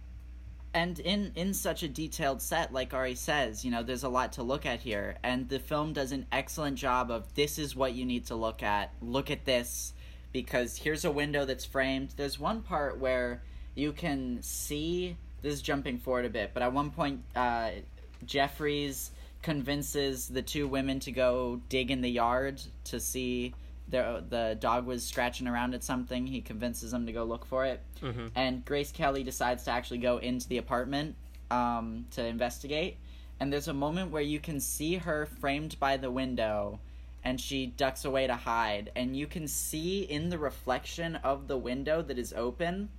And 0.74 0.99
in 0.99 1.32
in 1.35 1.55
such 1.55 1.82
a 1.82 1.89
detailed 1.89 2.43
set 2.43 2.72
like 2.72 2.93
ari 2.93 3.14
says 3.14 3.64
you 3.64 3.70
know 3.70 3.82
there's 3.82 4.05
a 4.05 4.09
lot 4.09 4.35
to 4.35 4.43
look 4.43 4.66
at 4.66 4.80
here. 4.80 5.16
And 5.22 5.49
the 5.49 5.59
film 5.59 5.95
does 5.95 6.12
an 6.12 6.26
excellent 6.30 6.76
job 6.76 7.11
of 7.11 7.35
this 7.35 7.59
is 7.59 7.74
what 7.74 7.95
you 7.95 8.05
need 8.05 8.26
to 8.26 8.35
look 8.35 8.62
at. 8.62 8.93
Look 9.01 9.30
at 9.30 9.47
this 9.47 9.95
because 10.32 10.76
here's 10.76 11.07
a 11.07 11.11
window 11.11 11.47
that's 11.47 11.64
framed. 11.64 12.11
There's 12.16 12.39
one 12.39 12.61
part 12.61 12.99
where 12.99 13.43
you 13.74 13.93
can 13.93 14.43
see 14.43 15.16
this 15.41 15.55
is 15.55 15.62
jumping 15.62 15.99
forward 15.99 16.24
a 16.24 16.30
bit 16.30 16.53
but 16.55 16.62
at 16.62 16.72
one 16.72 16.91
point 16.91 17.22
uh 17.37 17.70
Jefferies 18.24 19.10
convinces 19.42 20.28
the 20.28 20.42
two 20.42 20.66
women 20.66 21.00
to 21.00 21.12
go 21.12 21.60
dig 21.68 21.90
in 21.90 22.00
the 22.00 22.10
yard 22.10 22.60
to 22.84 22.98
see 22.98 23.54
the 23.88 24.24
the 24.30 24.56
dog 24.60 24.86
was 24.86 25.04
scratching 25.04 25.46
around 25.46 25.74
at 25.74 25.84
something 25.84 26.26
he 26.26 26.40
convinces 26.40 26.92
them 26.92 27.04
to 27.04 27.12
go 27.12 27.24
look 27.24 27.44
for 27.44 27.66
it 27.66 27.82
mm-hmm. 28.00 28.28
and 28.34 28.64
Grace 28.64 28.90
Kelly 28.90 29.22
decides 29.22 29.64
to 29.64 29.70
actually 29.70 29.98
go 29.98 30.16
into 30.16 30.48
the 30.48 30.56
apartment 30.56 31.14
um, 31.50 32.06
to 32.12 32.24
investigate. 32.24 32.98
And 33.40 33.52
there's 33.52 33.68
a 33.68 33.74
moment 33.74 34.10
where 34.10 34.22
you 34.22 34.40
can 34.40 34.60
see 34.60 34.96
her 34.96 35.26
framed 35.26 35.78
by 35.80 35.96
the 35.96 36.10
window, 36.10 36.80
and 37.24 37.40
she 37.40 37.66
ducks 37.66 38.04
away 38.04 38.26
to 38.26 38.34
hide. 38.36 38.90
And 38.94 39.16
you 39.16 39.26
can 39.26 39.48
see 39.48 40.02
in 40.02 40.28
the 40.28 40.38
reflection 40.38 41.16
of 41.16 41.48
the 41.48 41.56
window 41.56 42.02
that 42.02 42.18
is 42.18 42.32
open, 42.32 42.90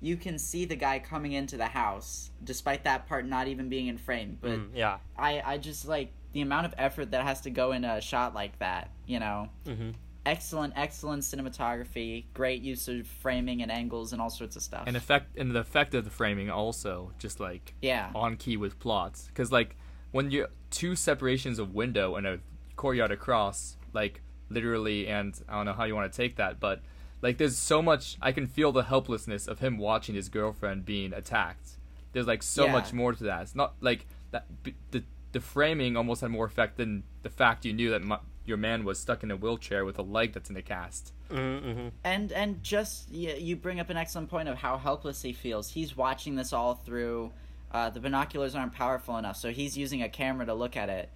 you 0.00 0.16
can 0.16 0.38
see 0.38 0.64
the 0.64 0.76
guy 0.76 0.98
coming 0.98 1.32
into 1.32 1.56
the 1.56 1.66
house, 1.66 2.30
despite 2.44 2.84
that 2.84 3.06
part 3.06 3.26
not 3.26 3.48
even 3.48 3.68
being 3.68 3.88
in 3.88 3.98
frame. 3.98 4.38
But 4.40 4.50
Mm, 4.50 4.68
yeah 4.74 4.98
I, 5.16 5.42
I 5.44 5.58
just 5.58 5.86
like 5.86 6.12
the 6.32 6.40
amount 6.40 6.66
of 6.66 6.74
effort 6.78 7.10
that 7.10 7.24
has 7.24 7.40
to 7.42 7.50
go 7.50 7.72
in 7.72 7.84
a 7.84 8.00
shot 8.00 8.34
like 8.34 8.58
that, 8.58 8.90
you 9.06 9.18
know? 9.18 9.48
mm-hmm. 9.66 9.90
Excellent, 10.26 10.74
excellent 10.76 11.22
cinematography, 11.22 12.24
great 12.34 12.60
use 12.60 12.86
of 12.86 13.06
framing 13.06 13.62
and 13.62 13.72
angles 13.72 14.12
and 14.12 14.20
all 14.20 14.28
sorts 14.28 14.56
of 14.56 14.62
stuff. 14.62 14.84
And 14.86 14.94
effect 14.94 15.38
and 15.38 15.52
the 15.52 15.60
effect 15.60 15.94
of 15.94 16.04
the 16.04 16.10
framing 16.10 16.50
also 16.50 17.12
just 17.18 17.40
like 17.40 17.74
yeah. 17.80 18.10
on 18.14 18.36
key 18.36 18.58
with 18.58 18.78
plots 18.78 19.26
because 19.28 19.50
like 19.50 19.76
when 20.10 20.30
you 20.30 20.46
two 20.70 20.94
separations 20.96 21.58
of 21.58 21.74
window 21.74 22.16
and 22.16 22.26
a 22.26 22.40
courtyard 22.76 23.10
across 23.10 23.76
like 23.92 24.22
literally 24.50 25.08
and 25.08 25.40
i 25.48 25.56
don't 25.56 25.66
know 25.66 25.72
how 25.72 25.84
you 25.84 25.94
want 25.94 26.10
to 26.10 26.16
take 26.16 26.36
that 26.36 26.60
but 26.60 26.80
like 27.22 27.38
there's 27.38 27.56
so 27.56 27.82
much 27.82 28.16
i 28.22 28.30
can 28.32 28.46
feel 28.46 28.70
the 28.72 28.84
helplessness 28.84 29.46
of 29.48 29.58
him 29.60 29.78
watching 29.78 30.14
his 30.14 30.28
girlfriend 30.28 30.84
being 30.84 31.12
attacked. 31.12 31.70
There's 32.12 32.26
like 32.26 32.42
so 32.42 32.64
Yeah. 32.66 32.72
much 32.72 32.92
more 32.92 33.12
to 33.12 33.24
that. 33.24 33.42
It's 33.42 33.54
not 33.54 33.74
like 33.80 34.06
that 34.30 34.44
b- 34.62 34.74
the 34.90 35.04
the 35.32 35.40
framing 35.40 35.96
almost 35.96 36.22
had 36.22 36.30
more 36.30 36.46
effect 36.46 36.78
than 36.78 37.02
the 37.22 37.28
fact 37.30 37.64
you 37.66 37.72
knew 37.72 37.90
that 37.90 38.02
mu 38.02 38.16
your 38.46 38.56
man 38.56 38.82
was 38.84 38.98
stuck 38.98 39.22
in 39.22 39.30
a 39.30 39.36
wheelchair 39.36 39.84
with 39.84 39.98
a 39.98 40.02
leg 40.02 40.32
that's 40.32 40.48
in 40.48 40.56
a 40.56 40.62
cast. 40.62 41.12
Mm-hmm. 41.30 41.88
and 42.04 42.32
and 42.32 42.62
just 42.62 43.10
you, 43.12 43.34
you 43.38 43.54
bring 43.56 43.78
up 43.80 43.90
an 43.90 43.98
excellent 43.98 44.30
point 44.30 44.48
of 44.48 44.56
how 44.56 44.78
helpless 44.78 45.20
he 45.20 45.32
feels. 45.34 45.68
He's 45.70 45.94
watching 45.96 46.34
this 46.36 46.52
all 46.54 46.74
through 46.76 47.30
uh, 47.70 47.90
the 47.90 48.00
binoculars 48.00 48.54
aren't 48.54 48.72
powerful 48.72 49.18
enough 49.18 49.36
so 49.36 49.50
he's 49.50 49.76
using 49.76 50.02
a 50.02 50.08
camera 50.08 50.46
to 50.46 50.54
look 50.54 50.74
at 50.78 50.88
it 50.88 51.10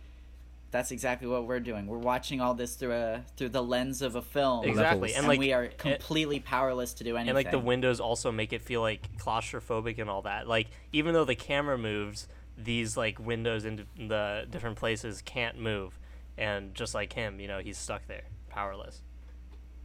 that's 0.72 0.90
exactly 0.90 1.28
what 1.28 1.46
we're 1.46 1.60
doing. 1.60 1.86
We're 1.86 1.98
watching 1.98 2.40
all 2.40 2.54
this 2.54 2.74
through 2.74 2.94
a 2.94 3.22
through 3.36 3.50
the 3.50 3.62
lens 3.62 4.02
of 4.02 4.16
a 4.16 4.22
film. 4.22 4.64
Exactly. 4.64 5.10
Levels. 5.10 5.10
and 5.12 5.18
and 5.18 5.28
like 5.28 5.38
we 5.38 5.52
are 5.52 5.64
it- 5.64 5.78
completely 5.78 6.40
powerless 6.40 6.94
to 6.94 7.04
do 7.04 7.16
anything 7.16 7.28
and 7.28 7.36
like 7.36 7.50
the 7.52 7.58
windows 7.58 8.00
also 8.00 8.32
make 8.32 8.52
it 8.52 8.62
feel 8.62 8.80
like 8.80 9.06
claustrophobic 9.18 9.98
and 9.98 10.10
all 10.10 10.22
that. 10.22 10.48
Like 10.48 10.68
even 10.92 11.14
though 11.14 11.26
the 11.26 11.36
camera 11.36 11.78
moves 11.78 12.26
these 12.56 12.96
like 12.96 13.18
windows 13.18 13.64
in 13.64 13.86
the 13.96 14.46
different 14.50 14.76
places 14.76 15.22
can't 15.22 15.58
move. 15.60 15.98
And 16.38 16.74
just 16.74 16.94
like 16.94 17.12
him 17.12 17.38
you 17.38 17.46
know 17.46 17.58
he's 17.60 17.76
stuck 17.76 18.06
there 18.08 18.24
powerless 18.48 19.02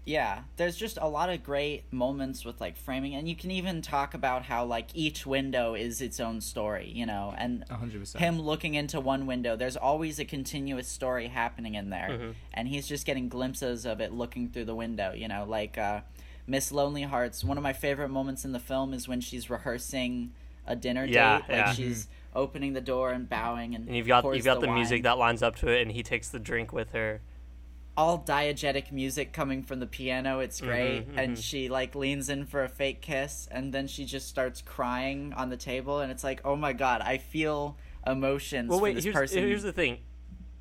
Yeah, 0.08 0.44
there's 0.56 0.78
just 0.78 0.98
a 1.02 1.08
lot 1.10 1.30
of 1.30 1.44
great 1.44 1.84
moments 1.92 2.46
with 2.46 2.62
like 2.62 2.78
framing, 2.78 3.14
and 3.14 3.28
you 3.28 3.36
can 3.36 3.52
even 3.52 3.82
talk 3.82 4.14
about 4.14 4.44
how 4.44 4.64
like 4.64 4.88
each 4.94 5.26
window 5.26 5.74
is 5.76 6.00
its 6.02 6.22
own 6.22 6.40
story, 6.40 6.90
you 6.96 7.06
know, 7.06 7.36
and 7.38 7.66
100% 7.70 8.16
him 8.18 8.42
looking 8.42 8.74
into 8.76 9.02
one 9.02 9.26
window, 9.28 9.58
there's 9.58 9.76
always 9.76 10.18
a 10.18 10.24
continuous 10.24 10.88
story 10.88 11.28
happening 11.28 11.76
in 11.76 11.90
there, 11.90 12.08
Mhm. 12.10 12.34
and 12.54 12.70
he's 12.70 12.88
just 12.88 13.06
getting 13.06 13.28
glimpses 13.28 13.86
of 13.86 14.00
it 14.00 14.14
looking 14.14 14.48
through 14.48 14.64
the 14.64 14.76
window, 14.76 15.12
you 15.14 15.28
know, 15.28 15.44
like 15.46 15.78
uh, 15.78 16.00
Miss 16.48 16.72
Lonely 16.72 17.04
Hearts. 17.04 17.44
One 17.44 17.58
of 17.58 17.64
my 17.64 17.74
favorite 17.74 18.08
moments 18.10 18.46
in 18.46 18.54
the 18.54 18.60
film 18.62 18.94
is 18.94 19.10
when 19.10 19.20
she's 19.20 19.50
rehearsing 19.50 20.32
a 20.66 20.78
dinner 20.78 21.04
Yeah, 21.04 21.40
date, 21.40 21.50
like 21.50 21.58
yeah. 21.58 21.74
she's 21.74 22.08
opening 22.34 22.72
the 22.72 22.80
door 22.82 23.12
and 23.12 23.28
bowing, 23.28 23.76
and, 23.76 23.86
and 23.88 23.98
you've 23.98 24.08
got 24.08 24.24
you've 24.34 24.46
got 24.46 24.62
the, 24.62 24.68
wine. 24.68 24.76
music 24.76 25.04
that 25.04 25.18
lines 25.18 25.44
up 25.44 25.58
to 25.58 25.68
it 25.68 25.82
and 25.82 25.92
he 25.92 26.02
takes 26.02 26.30
the 26.30 26.40
drink 26.40 26.72
with 26.72 26.92
her 26.92 27.20
all 27.98 28.20
diegetic 28.20 28.92
music 28.92 29.34
coming 29.34 29.64
from 29.64 29.80
the 29.80 29.88
piano. 29.88 30.40
It's 30.40 30.62
great. 30.62 31.10
Mhm, 31.10 31.18
And 31.18 31.38
mhm. 31.38 31.44
she 31.44 31.68
like 31.68 31.96
leans 31.96 32.30
in 32.30 32.46
for 32.46 32.64
a 32.64 32.70
fake 32.70 33.02
kiss 33.02 33.48
and 33.52 33.74
then 33.74 33.88
she 33.88 34.06
just 34.06 34.28
starts 34.28 34.62
crying 34.62 35.34
on 35.34 35.50
the 35.50 35.58
table 35.58 36.00
and 36.00 36.12
it's 36.12 36.24
like, 36.24 36.40
"Oh 36.46 36.56
my 36.56 36.74
god, 36.74 37.02
I 37.02 37.18
feel 37.18 37.76
emotions 38.06 38.70
well 38.70 38.80
for 38.80 38.84
wait 38.84 38.96
this 38.96 39.04
here's, 39.04 39.16
person." 39.16 39.40
here's 39.40 39.64
the 39.64 39.74
thing 39.74 39.98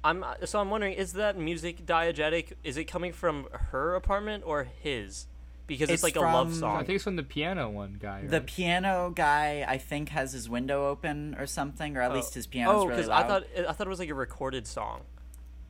i'm 0.03 0.25
so 0.45 0.59
i'm 0.59 0.71
wondering 0.71 0.93
is 0.95 1.13
that 1.13 1.39
music 1.39 1.87
diegetic 1.87 2.53
is 2.65 2.77
it 2.77 2.85
coming 2.85 3.13
from 3.13 3.47
her 3.53 3.95
apartment 3.95 4.43
or 4.47 4.65
his 4.65 5.27
because 5.67 5.91
it's, 5.91 5.95
It's 5.95 6.03
like 6.05 6.15
a 6.15 6.21
love 6.21 6.55
song. 6.55 6.77
I 6.77 6.85
think 6.85 6.95
it's 6.95 7.03
from 7.03 7.17
the 7.17 7.25
piano 7.25 7.69
one 7.69 7.97
guy. 8.01 8.21
Right? 8.21 8.31
The 8.31 8.41
piano 8.41 9.11
guy, 9.13 9.65
I 9.67 9.79
think, 9.79 10.11
has 10.11 10.33
his 10.33 10.49
window 10.49 10.87
open 10.87 11.35
or 11.41 11.47
something, 11.47 11.97
or 11.97 12.03
at 12.03 12.13
least 12.15 12.35
his 12.35 12.47
piano's 12.47 12.83
oh, 12.85 12.87
really 12.87 13.11
I 13.11 13.25
thought 13.25 13.43
I 13.69 13.73
thought 13.73 13.89
it 13.89 13.91
was 13.91 13.99
like 13.99 14.09
a 14.09 14.15
recorded 14.15 14.69
song, 14.69 15.01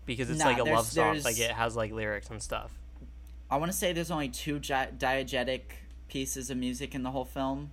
because 0.07 0.31
it's 0.31 0.39
Nah, 0.39 0.47
like 0.47 0.59
a 0.59 0.65
love 0.65 0.87
song. 0.87 1.21
Like 1.23 1.39
it 1.39 1.51
has 1.51 1.77
like 1.77 1.93
lyrics 1.93 2.31
and 2.31 2.43
stuff. 2.43 2.71
I 3.51 3.57
want 3.59 3.71
to 3.71 3.77
say 3.77 3.93
there's 3.93 4.11
only 4.11 4.29
two 4.29 4.59
gi- 4.59 4.93
diegetic 4.99 5.61
pieces 6.09 6.51
of 6.51 6.57
music 6.57 6.95
in 6.95 7.03
the 7.03 7.11
whole 7.11 7.25
film, 7.25 7.71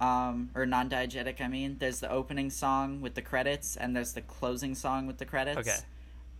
um, 0.00 0.50
or 0.54 0.66
non-diegetic. 0.66 1.40
I 1.40 1.48
mean, 1.48 1.76
there's 1.78 2.00
the 2.00 2.10
opening 2.10 2.50
song 2.50 3.00
with 3.00 3.14
the 3.14 3.22
credits, 3.22 3.76
and 3.76 3.96
there's 3.96 4.12
the 4.12 4.20
closing 4.20 4.74
song 4.74 5.06
with 5.06 5.18
the 5.18 5.24
credits. 5.24 5.58
Okay. 5.58 5.76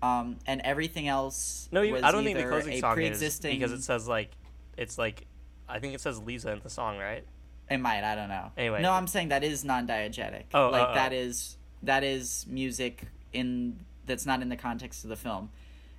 Um, 0.01 0.39
and 0.47 0.61
everything 0.63 1.09
else. 1.09 1.69
No, 1.73 1.83
you, 1.83 1.97
I 1.97 2.13
don't 2.13 2.23
think 2.23 2.39
the 2.39 2.45
closing 2.45 2.79
song 2.79 2.93
is 2.93 2.95
pre-existing. 2.95 3.59
because 3.59 3.73
it 3.73 3.83
says 3.83 4.07
like, 4.07 4.31
it's 4.77 4.97
like, 4.97 5.27
I 5.69 5.81
think 5.81 5.95
it 5.95 6.01
says 6.01 6.21
Lisa 6.21 6.53
in 6.53 6.61
the 6.61 6.71
song, 6.71 6.99
right? 6.99 7.25
It 7.69 7.79
might. 7.79 8.05
I 8.05 8.15
don't 8.15 8.29
know. 8.29 8.53
Anyway. 8.57 8.81
No, 8.81 8.93
I'm 8.93 9.09
saying 9.09 9.29
that 9.31 9.43
is 9.43 9.65
non-diegetic. 9.65 10.45
Oh, 10.55 10.71
like 10.71 10.89
oh, 10.89 10.91
oh. 10.91 10.95
that 10.95 11.13
is 11.13 11.57
that 11.83 12.05
is 12.05 12.47
music 12.49 13.03
in 13.33 13.81
that's 14.09 14.27
not 14.27 14.43
in 14.43 14.49
the 14.49 14.57
context 14.57 15.05
of 15.05 15.11
the 15.11 15.17
film. 15.17 15.51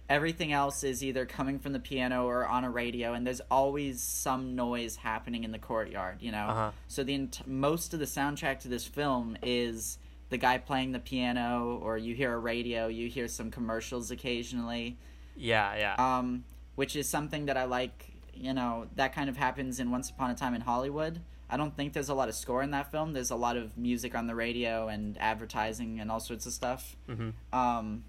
Everything 0.10 0.52
else 0.52 0.84
is 0.84 1.04
either 1.04 1.26
coming 1.28 1.60
from 1.60 1.72
the 1.72 1.80
piano 1.80 2.26
or 2.26 2.46
on 2.46 2.64
a 2.64 2.70
radio, 2.70 3.14
and 3.14 3.26
there's 3.28 3.42
always 3.52 4.02
some 4.02 4.56
noise 4.56 4.96
happening 4.96 5.44
in 5.44 5.52
the 5.52 5.60
courtyard. 5.60 6.18
You 6.20 6.32
know. 6.32 6.48
Uh-huh. 6.48 6.72
So 6.88 7.04
the 7.04 7.14
ent- 7.14 7.48
most 7.48 7.94
of 7.94 8.00
the 8.00 8.06
soundtrack 8.08 8.60
to 8.62 8.68
this 8.68 8.86
film 8.86 9.38
is 9.44 10.00
the 10.30 10.38
guy 10.38 10.58
playing 10.58 10.92
the 10.94 11.00
piano, 11.00 11.80
or 11.84 11.98
you 11.98 12.16
hear 12.16 12.34
a 12.34 12.38
radio, 12.40 12.88
you 12.88 13.08
hear 13.08 13.28
some 13.28 13.50
commercials 13.52 14.12
occasionally 14.12 14.98
Yeah, 15.36 15.76
yeah. 15.76 15.96
um, 16.18 16.44
which 16.76 16.96
is 16.96 17.08
something 17.08 17.46
that 17.46 17.58
I 17.58 17.66
like. 17.66 18.08
You 18.34 18.54
know, 18.54 18.88
that 18.96 19.14
kind 19.14 19.30
of 19.30 19.38
happens 19.38 19.80
in 19.80 19.92
Once 19.92 20.10
Upon 20.10 20.32
a 20.32 20.36
Time 20.36 20.54
in 20.56 20.62
Hollywood. 20.62 21.20
I 21.50 21.58
don't 21.58 21.76
think 21.76 21.94
there's 21.94 22.10
a 22.10 22.14
lot 22.14 22.30
of 22.30 22.36
score 22.36 22.62
in 22.62 22.72
that 22.72 22.92
film. 22.92 23.14
There's 23.14 23.32
a 23.32 23.36
lot 23.36 23.58
of 23.58 23.78
music 23.78 24.14
on 24.16 24.28
the 24.28 24.36
radio 24.36 24.88
and 24.88 25.18
advertising 25.20 26.00
and 26.00 26.12
all 26.12 26.20
sorts 26.20 26.46
of 26.46 26.54
stuff. 26.54 26.96
Mhm. 27.10 27.34
Um, 27.52 28.04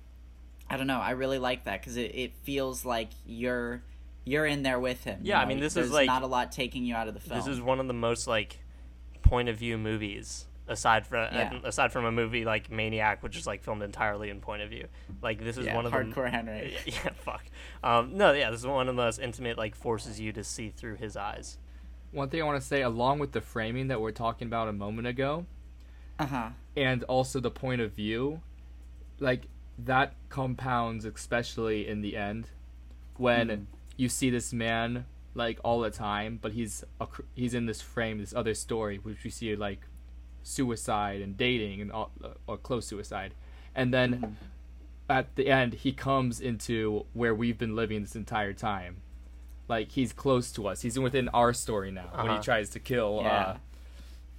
I 0.68 0.76
don't 0.76 0.86
know. 0.86 1.00
I 1.00 1.12
really 1.12 1.38
like 1.38 1.64
that 1.64 1.80
because 1.80 1.96
it, 1.96 2.14
it 2.14 2.34
feels 2.42 2.84
like 2.84 3.08
you're 3.26 3.82
you're 4.24 4.44
in 4.46 4.62
there 4.62 4.78
with 4.78 5.02
him. 5.04 5.20
you 5.22 5.30
Yeah, 5.30 5.40
I 5.40 5.46
mean, 5.46 5.58
this 5.60 5.76
is 5.76 5.90
like- 5.90 6.06
not 6.06 6.22
a 6.22 6.26
lot 6.26 6.52
taking 6.52 6.84
you 6.84 6.94
out 6.94 7.08
of 7.08 7.14
the 7.14 7.20
film. 7.20 7.38
This 7.38 7.48
is 7.48 7.60
one 7.60 7.80
of 7.80 7.86
the 7.88 7.94
most 7.94 8.26
like 8.28 8.58
point 9.22 9.48
of 9.48 9.56
view 9.56 9.78
movies 9.78 10.46
aside 10.68 11.04
from 11.06 11.34
Yeah. 11.34 11.58
aside 11.64 11.90
from 11.92 12.04
a 12.04 12.12
movie 12.12 12.44
like 12.44 12.70
Maniac, 12.70 13.22
which 13.22 13.36
is 13.36 13.46
like 13.46 13.62
filmed 13.62 13.82
entirely 13.82 14.28
in 14.30 14.40
point 14.40 14.62
of 14.62 14.68
view. 14.70 14.86
Like 15.22 15.42
this 15.42 15.56
is 15.56 15.66
yeah, 15.66 15.74
one 15.74 15.86
of 15.86 15.92
the 15.92 15.98
hardcore 15.98 16.24
the 16.26 16.30
Henry. 16.30 16.76
yeah, 16.86 16.92
yeah, 17.04 17.10
fuck. 17.24 17.42
Um, 17.82 18.16
no, 18.16 18.32
yeah, 18.32 18.50
this 18.50 18.60
is 18.60 18.66
one 18.66 18.86
of 18.88 18.94
the 18.94 19.02
most 19.02 19.18
intimate. 19.18 19.56
Like 19.58 19.74
forces 19.74 20.20
you 20.20 20.32
to 20.34 20.44
see 20.44 20.68
through 20.68 20.96
his 20.96 21.16
eyes. 21.16 21.58
One 22.12 22.28
thing 22.28 22.42
I 22.42 22.44
want 22.44 22.60
to 22.60 22.66
say, 22.66 22.82
along 22.82 23.18
with 23.20 23.32
the 23.32 23.40
framing 23.40 23.88
that 23.88 24.00
we're 24.00 24.10
talking 24.10 24.46
about 24.48 24.68
a 24.68 24.72
moment 24.72 25.06
ago, 25.06 25.46
Uh 26.18 26.26
huh. 26.26 26.48
and 26.76 27.04
also 27.04 27.40
the 27.40 27.50
point 27.50 27.80
of 27.80 27.92
view, 27.92 28.40
like 29.18 29.42
that 29.78 30.14
compounds 30.28 31.04
especially 31.04 31.86
in 31.88 32.00
the 32.02 32.16
end 32.16 32.48
when 33.16 33.48
Mhm. 33.48 33.66
you 33.96 34.08
see 34.08 34.28
this 34.30 34.52
man 34.52 35.06
like 35.34 35.58
all 35.62 35.80
the 35.80 35.90
time, 35.90 36.38
but 36.42 36.52
he's 36.52 36.84
a, 37.00 37.06
he's 37.34 37.54
in 37.54 37.66
this 37.66 37.80
frame, 37.80 38.18
this 38.18 38.34
other 38.34 38.54
story, 38.54 38.96
which 38.98 39.22
we 39.22 39.30
see 39.30 39.54
like 39.54 39.86
suicide 40.42 41.20
and 41.20 41.36
dating 41.36 41.80
and 41.80 41.92
all, 41.92 42.10
or 42.46 42.58
close 42.58 42.86
suicide, 42.86 43.34
and 43.74 43.94
then 43.94 44.20
Mhm. 44.20 44.34
at 45.08 45.36
the 45.36 45.48
end 45.48 45.74
he 45.74 45.92
comes 45.92 46.40
into 46.40 47.06
where 47.12 47.34
we've 47.34 47.58
been 47.58 47.76
living 47.76 48.00
this 48.02 48.16
entire 48.16 48.52
time. 48.52 48.96
Like 49.70 49.92
he's 49.92 50.12
close 50.12 50.50
to 50.52 50.66
us. 50.66 50.82
He's 50.82 50.98
within 50.98 51.28
our 51.28 51.52
story 51.52 51.92
now 51.92 52.08
when 52.12 52.26
he 52.26 52.32
Uh-huh. 52.32 52.42
tries 52.42 52.70
to 52.70 52.80
kill 52.80 53.20
Yeah. 53.22 53.30
uh, 53.30 53.56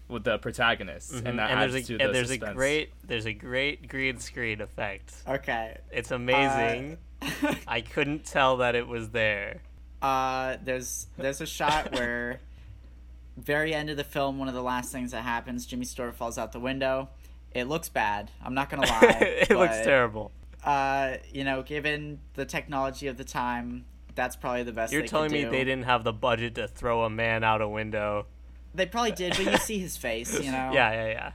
with 0.09 0.25
the 0.25 0.37
protagonist, 0.39 1.13
Mhm. 1.13 1.25
and 1.25 1.39
that 1.39 1.51
and 1.51 1.59
adds 1.61 1.71
there's 1.71 1.83
a 1.85 1.87
to 1.87 1.97
the 1.97 2.03
and 2.03 2.13
there's 2.15 2.27
suspense. 2.27 2.51
a 2.51 2.55
great 2.55 2.93
there's 3.07 3.25
a 3.25 3.31
great 3.33 3.87
green 3.87 4.19
screen 4.19 4.59
effect. 4.59 5.13
Okay. 5.25 5.77
It's 5.89 6.11
amazing. 6.11 6.97
Uh, 7.21 7.55
I 7.67 7.79
couldn't 7.79 8.25
tell 8.25 8.57
that 8.57 8.75
it 8.75 8.87
was 8.87 9.11
there. 9.11 9.61
Uh, 10.01 10.57
there's 10.61 11.07
there's 11.17 11.39
a 11.39 11.45
shot 11.45 11.93
where, 11.93 12.41
very 13.37 13.73
end 13.73 13.89
of 13.89 13.95
the 13.95 14.03
film, 14.03 14.37
one 14.37 14.49
of 14.49 14.53
the 14.53 14.61
last 14.63 14.91
things 14.91 15.11
that 15.11 15.21
happens, 15.21 15.65
Jimmy 15.65 15.85
Stewart 15.85 16.13
falls 16.15 16.37
out 16.37 16.51
the 16.51 16.59
window. 16.59 17.07
It 17.53 17.65
looks 17.69 17.87
bad. 17.87 18.31
I'm 18.43 18.53
not 18.53 18.69
gonna 18.69 18.85
lie. 18.87 19.45
it 19.49 19.51
looks 19.51 19.77
terrible. 19.77 20.33
Uh, 20.61 21.17
you 21.31 21.45
know, 21.45 21.63
given 21.63 22.19
the 22.33 22.43
technology 22.45 23.07
of 23.07 23.15
the 23.17 23.23
time, 23.23 23.85
that's 24.15 24.35
probably 24.35 24.63
the 24.63 24.71
best. 24.71 24.93
You're 24.93 25.05
telling 25.05 25.31
me 25.31 25.43
do. 25.43 25.49
they 25.49 25.63
didn't 25.63 25.83
have 25.85 26.03
the 26.03 26.13
budget 26.13 26.55
to 26.55 26.67
throw 26.67 27.03
a 27.03 27.09
man 27.09 27.43
out 27.43 27.61
a 27.61 27.67
window? 27.67 28.25
They 28.73 28.85
probably 28.85 29.11
did, 29.11 29.35
but 29.35 29.45
you 29.51 29.57
see 29.57 29.79
his 29.79 29.97
face. 29.97 30.33
You 30.33 30.51
know. 30.51 30.71
Yeah, 30.73 30.91
yeah, 30.91 31.07
yeah. 31.07 31.31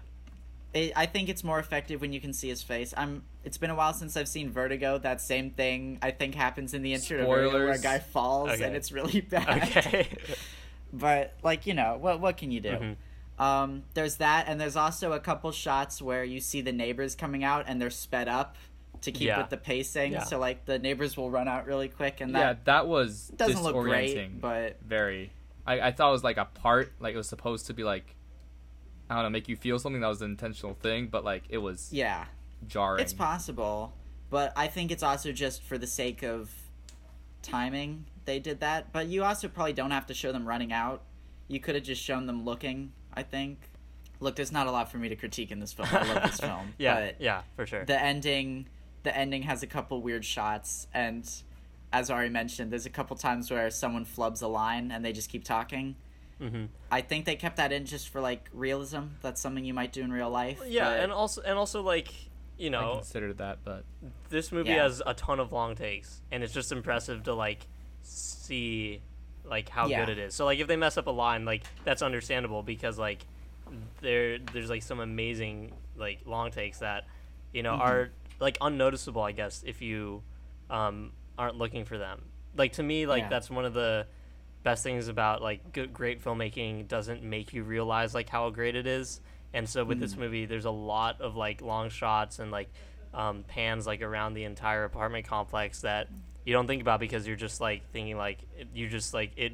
It, 0.75 0.93
I 0.97 1.07
think 1.07 1.29
it's 1.29 1.45
more 1.45 1.59
effective 1.59 2.01
when 2.01 2.13
you 2.13 2.21
can 2.21 2.33
see 2.33 2.49
his 2.49 2.63
face. 2.63 2.93
I'm. 2.97 3.23
It's 3.45 3.59
been 3.59 3.71
a 3.71 3.75
while 3.75 3.93
since 3.95 4.17
I've 4.17 4.29
seen 4.29 4.51
Vertigo. 4.51 4.99
That 4.99 5.21
same 5.21 5.51
thing 5.51 5.99
I 6.03 6.11
think 6.11 6.35
happens 6.35 6.75
in 6.75 6.83
the 6.83 6.95
intro 6.95 7.27
where 7.29 7.71
a 7.71 7.79
guy 7.79 7.99
falls 7.99 8.51
Okay. 8.51 8.65
and 8.65 8.75
it's 8.75 8.91
really 8.91 9.21
bad. 9.31 9.63
Okay. 9.63 10.09
but 10.93 11.35
like 11.43 11.67
you 11.67 11.75
know, 11.75 11.97
what 12.01 12.21
what 12.21 12.37
can 12.37 12.51
you 12.51 12.61
do? 12.61 12.71
Mhm. 12.71 12.97
Um, 13.39 13.83
there's 13.93 14.17
that, 14.17 14.47
and 14.49 14.59
there's 14.59 14.77
also 14.77 15.13
a 15.13 15.21
couple 15.21 15.53
shots 15.53 16.01
where 16.01 16.25
you 16.25 16.41
see 16.41 16.63
the 16.63 16.73
neighbors 16.73 17.15
coming 17.15 17.45
out 17.45 17.67
and 17.69 17.81
they're 17.81 17.91
sped 17.91 18.29
up 18.29 18.57
to 19.03 19.13
keep 19.13 19.29
Yeah. 19.29 19.39
with 19.39 19.51
the 19.51 19.57
pacing. 19.57 20.13
Yeah. 20.13 20.25
So 20.25 20.39
like 20.39 20.65
the 20.67 20.79
neighbors 20.79 21.17
will 21.17 21.31
run 21.31 21.49
out 21.49 21.67
really 21.67 21.89
quick, 21.89 22.21
and 22.21 22.33
yeah, 22.33 22.39
that 22.55 22.65
that 22.67 22.89
was 22.89 23.29
doesn't 23.37 23.63
look 23.63 23.75
great. 23.77 24.41
But 24.41 24.79
very. 24.83 25.33
I, 25.67 25.81
I 25.81 25.93
thought 25.93 26.11
it 26.11 26.13
was 26.13 26.25
like 26.25 26.37
a 26.37 26.45
part, 26.45 26.93
like 27.01 27.15
it 27.15 27.17
was 27.17 27.29
supposed 27.29 27.67
to 27.67 27.75
be 27.75 27.83
like, 27.83 28.15
I 29.11 29.15
don't 29.15 29.25
know, 29.25 29.31
make 29.31 29.49
you 29.49 29.57
feel 29.57 29.79
something 29.81 30.01
that 30.01 30.07
was 30.09 30.23
an 30.23 30.31
intentional 30.31 30.75
thing, 30.75 31.09
but 31.09 31.25
like 31.25 31.43
it 31.49 31.59
was 31.59 31.89
yeah, 31.93 32.27
jarring. 32.69 33.03
it's 33.03 33.13
possible. 33.13 33.93
But 34.31 34.53
I 34.57 34.69
think 34.69 34.91
it's 34.93 35.03
also 35.03 35.33
just 35.33 35.63
for 35.63 35.77
the 35.79 35.87
sake 35.87 36.23
of 36.23 36.51
timing 37.43 38.05
they 38.25 38.39
did 38.39 38.61
that. 38.61 38.93
But 38.93 39.07
you 39.07 39.25
also 39.25 39.49
probably 39.49 39.73
don't 39.73 39.91
have 39.93 40.07
to 40.07 40.15
show 40.15 40.33
them 40.33 40.47
running 40.47 40.73
out. 40.73 41.03
You 41.49 41.61
could 41.61 41.75
have 41.77 41.85
just 41.85 42.03
shown 42.03 42.27
them 42.27 42.45
looking. 42.45 42.93
I 43.15 43.23
think. 43.23 43.59
Look, 44.19 44.37
there's 44.37 44.53
not 44.53 44.67
a 44.67 44.71
lot 44.71 44.91
for 44.91 44.99
me 44.99 45.09
to 45.11 45.17
critique 45.17 45.51
in 45.51 45.61
this 45.61 45.73
film. 45.73 45.89
I 45.93 46.13
love 46.13 46.23
this 46.23 46.41
film. 46.41 46.75
yeah, 46.79 47.11
yeah, 47.19 47.43
for 47.55 47.67
sure. 47.67 47.85
the 47.85 48.01
ending 48.01 48.67
the 49.07 49.17
ending 49.17 49.43
has 49.43 49.63
a 49.63 49.67
couple 49.67 50.03
weird 50.03 50.25
shots 50.25 50.87
and 50.93 51.27
as 51.93 52.11
Ari 52.11 52.29
mentioned, 52.29 52.73
there's 52.73 52.85
a 52.85 52.91
couple 52.91 53.17
times 53.17 53.49
where 53.51 53.71
someone 53.71 54.05
flubs 54.05 54.43
a 54.43 54.49
line 54.49 54.91
and 54.91 55.05
they 55.05 55.13
just 55.13 55.31
keep 55.31 55.45
talking. 55.45 55.95
hmm 56.39 56.65
I 56.91 57.01
think 57.01 57.25
they 57.25 57.37
kept 57.37 57.57
that 57.57 57.71
in 57.73 57.87
just 57.87 58.09
for 58.09 58.21
like 58.21 58.51
realism. 58.53 59.03
That's 59.23 59.41
something 59.41 59.65
you 59.65 59.73
might 59.73 59.93
do 59.93 60.03
in 60.03 60.13
real 60.13 60.29
life. 60.29 60.61
Yeah, 60.67 60.91
and 60.91 61.13
also 61.13 61.41
and 61.43 61.57
also 61.57 61.83
like 61.83 62.09
you 62.59 62.71
know 62.71 62.79
I 62.79 62.83
know 62.83 62.95
considered 62.97 63.39
that, 63.39 63.59
but 63.65 63.85
this 64.31 64.51
movie 64.51 64.71
Yeah. 64.71 64.83
has 64.83 65.01
a 65.07 65.15
ton 65.15 65.39
of 65.41 65.53
long 65.53 65.77
takes, 65.77 66.21
and 66.33 66.43
it's 66.43 66.53
just 66.53 66.73
impressive 66.73 67.23
to 67.25 67.35
like 67.35 67.67
see 68.03 69.01
like 69.45 69.69
how 69.69 69.87
Yeah. 69.87 70.05
good 70.05 70.19
it 70.19 70.19
is. 70.19 70.35
So 70.35 70.45
like 70.45 70.59
if 70.59 70.67
they 70.67 70.77
mess 70.77 70.99
up 70.99 71.07
a 71.07 71.11
line, 71.11 71.45
like 71.45 71.63
that's 71.85 72.03
understandable 72.03 72.63
because 72.65 72.99
like 72.99 73.25
there 74.01 74.39
there's 74.53 74.69
like 74.71 74.83
some 74.83 74.99
amazing 75.01 75.73
like 75.97 76.19
long 76.27 76.51
takes 76.51 76.79
that 76.81 77.07
you 77.53 77.63
know 77.63 77.75
Mhm. 77.75 77.81
are 77.81 78.11
like 78.41 78.59
unnoticeable, 78.61 79.23
I 79.23 79.33
guess, 79.33 79.63
if 79.67 79.81
you 79.83 80.23
um, 80.71 81.13
aren't 81.39 81.57
looking 81.57 81.85
for 81.85 81.99
them. 81.99 82.23
Like 82.57 82.73
to 82.75 82.83
me, 82.83 83.07
like 83.07 83.25
Yeah. 83.25 83.29
that's 83.29 83.51
one 83.51 83.65
of 83.65 83.75
the 83.75 84.07
best 84.63 84.83
things 84.83 85.09
about 85.09 85.43
like 85.43 85.73
good, 85.73 85.93
great 85.93 86.23
filmmaking 86.25 86.89
doesn't 86.89 87.23
make 87.23 87.53
you 87.53 87.63
realize 87.63 88.15
like 88.15 88.29
how 88.29 88.51
great 88.51 88.75
it 88.75 88.87
is. 88.87 89.21
And 89.55 89.69
so 89.69 89.85
with 89.85 90.01
this 90.01 90.15
Mhm. 90.15 90.19
movie, 90.19 90.47
there's 90.47 90.65
a 90.65 90.71
lot 90.71 91.21
of 91.21 91.37
like 91.37 91.63
long 91.63 91.89
shots 91.91 92.39
and 92.39 92.51
like 92.51 92.69
um, 93.15 93.45
pans 93.45 93.87
like 93.87 94.03
around 94.03 94.35
the 94.35 94.45
entire 94.45 94.85
apartment 94.85 95.27
complex 95.27 95.81
that 95.83 96.09
you 96.45 96.53
don't 96.53 96.67
think 96.67 96.83
about 96.83 97.01
because 97.01 97.27
you're 97.27 97.37
just 97.37 97.61
like 97.61 97.89
thinking 97.93 98.17
like 98.17 98.39
you're 98.75 98.91
just 98.91 99.15
like 99.15 99.33
it. 99.37 99.53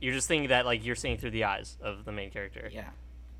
You're 0.00 0.14
just 0.14 0.28
thinking 0.28 0.48
that 0.48 0.66
like 0.66 0.84
you're 0.84 0.96
seeing 0.96 1.16
through 1.16 1.30
the 1.30 1.44
eyes 1.44 1.78
of 1.80 2.04
the 2.04 2.12
main 2.12 2.30
character. 2.30 2.68
Yeah. 2.72 2.90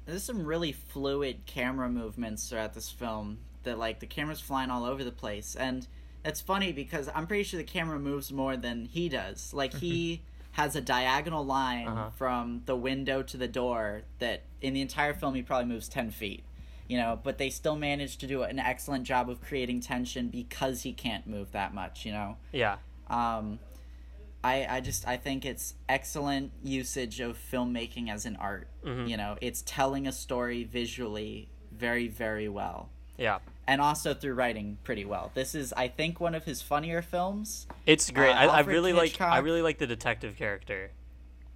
There's 0.07 0.23
some 0.25 0.45
really 0.47 0.73
fluid 0.73 1.45
camera 1.47 1.89
movements 1.91 2.49
throughout 2.49 2.73
this 2.75 2.89
film 2.91 3.39
that 3.65 3.79
like 3.79 4.01
the 4.01 4.07
camera's 4.07 4.41
flying 4.41 4.71
all 4.71 4.85
over 4.85 5.05
the 5.05 5.13
place 5.13 5.55
and 5.57 5.87
it's 6.25 6.41
funny 6.41 6.71
because 6.73 7.09
I'm 7.15 7.27
pretty 7.27 7.45
sure 7.45 7.57
the 7.59 7.65
camera 7.65 7.99
moves 7.99 8.31
more 8.33 8.57
than 8.57 8.85
he 8.85 9.09
does. 9.09 9.55
Like 9.55 9.73
he 9.75 10.21
has 10.53 10.77
a 10.77 10.81
diagonal 10.81 11.45
line 11.47 11.89
Uh-huh. 11.89 12.11
from 12.11 12.63
the 12.67 12.77
window 12.77 13.23
to 13.23 13.37
the 13.39 13.49
door 13.49 14.03
that 14.19 14.43
in 14.61 14.75
the 14.75 14.81
entire 14.83 15.15
film 15.15 15.35
he 15.35 15.43
probably 15.43 15.67
moves 15.69 15.89
10 15.89 16.11
feet. 16.11 16.45
You 16.89 16.99
know, 16.99 17.19
but 17.23 17.39
they 17.39 17.49
still 17.51 17.77
manage 17.77 18.17
to 18.19 18.27
do 18.27 18.43
an 18.43 18.59
excellent 18.59 19.05
job 19.05 19.31
of 19.31 19.41
creating 19.41 19.81
tension 19.81 20.29
because 20.29 20.83
he 20.83 20.93
can't 20.93 21.27
move 21.27 21.53
that 21.53 21.73
much, 21.73 22.05
you 22.05 22.11
know. 22.13 22.37
Yeah. 22.53 22.79
Um, 23.09 23.61
I 24.43 24.67
I 24.69 24.81
just 24.81 25.07
I 25.07 25.17
think 25.17 25.45
it's 25.47 25.75
excellent 25.89 26.51
usage 26.65 27.21
of 27.21 27.39
filmmaking 27.39 28.11
as 28.11 28.27
an 28.27 28.37
art. 28.37 28.69
Mhm. 28.85 29.09
You 29.09 29.17
know, 29.17 29.37
it's 29.41 29.63
telling 29.65 30.07
a 30.07 30.13
story 30.13 30.65
visually 30.65 31.49
very 31.73 32.09
very 32.09 32.49
well, 32.49 32.89
Yeah. 33.17 33.39
And 33.67 33.81
also 33.81 34.15
through 34.15 34.35
writing 34.35 34.79
pretty 34.85 35.05
well. 35.05 35.31
This 35.35 35.55
is 35.55 35.73
I 35.73 35.89
think 35.89 36.21
one 36.21 36.35
of 36.35 36.45
his 36.45 36.63
funnier 36.63 37.03
films. 37.03 37.67
It's 37.87 38.11
great. 38.11 38.31
Uh, 38.31 38.35
I, 38.35 38.47
I 38.47 38.61
really 38.61 38.93
like 38.93 39.21
I 39.21 39.39
really 39.39 39.63
like 39.63 39.79
the 39.79 39.87
detective 39.87 40.37
character. 40.37 40.91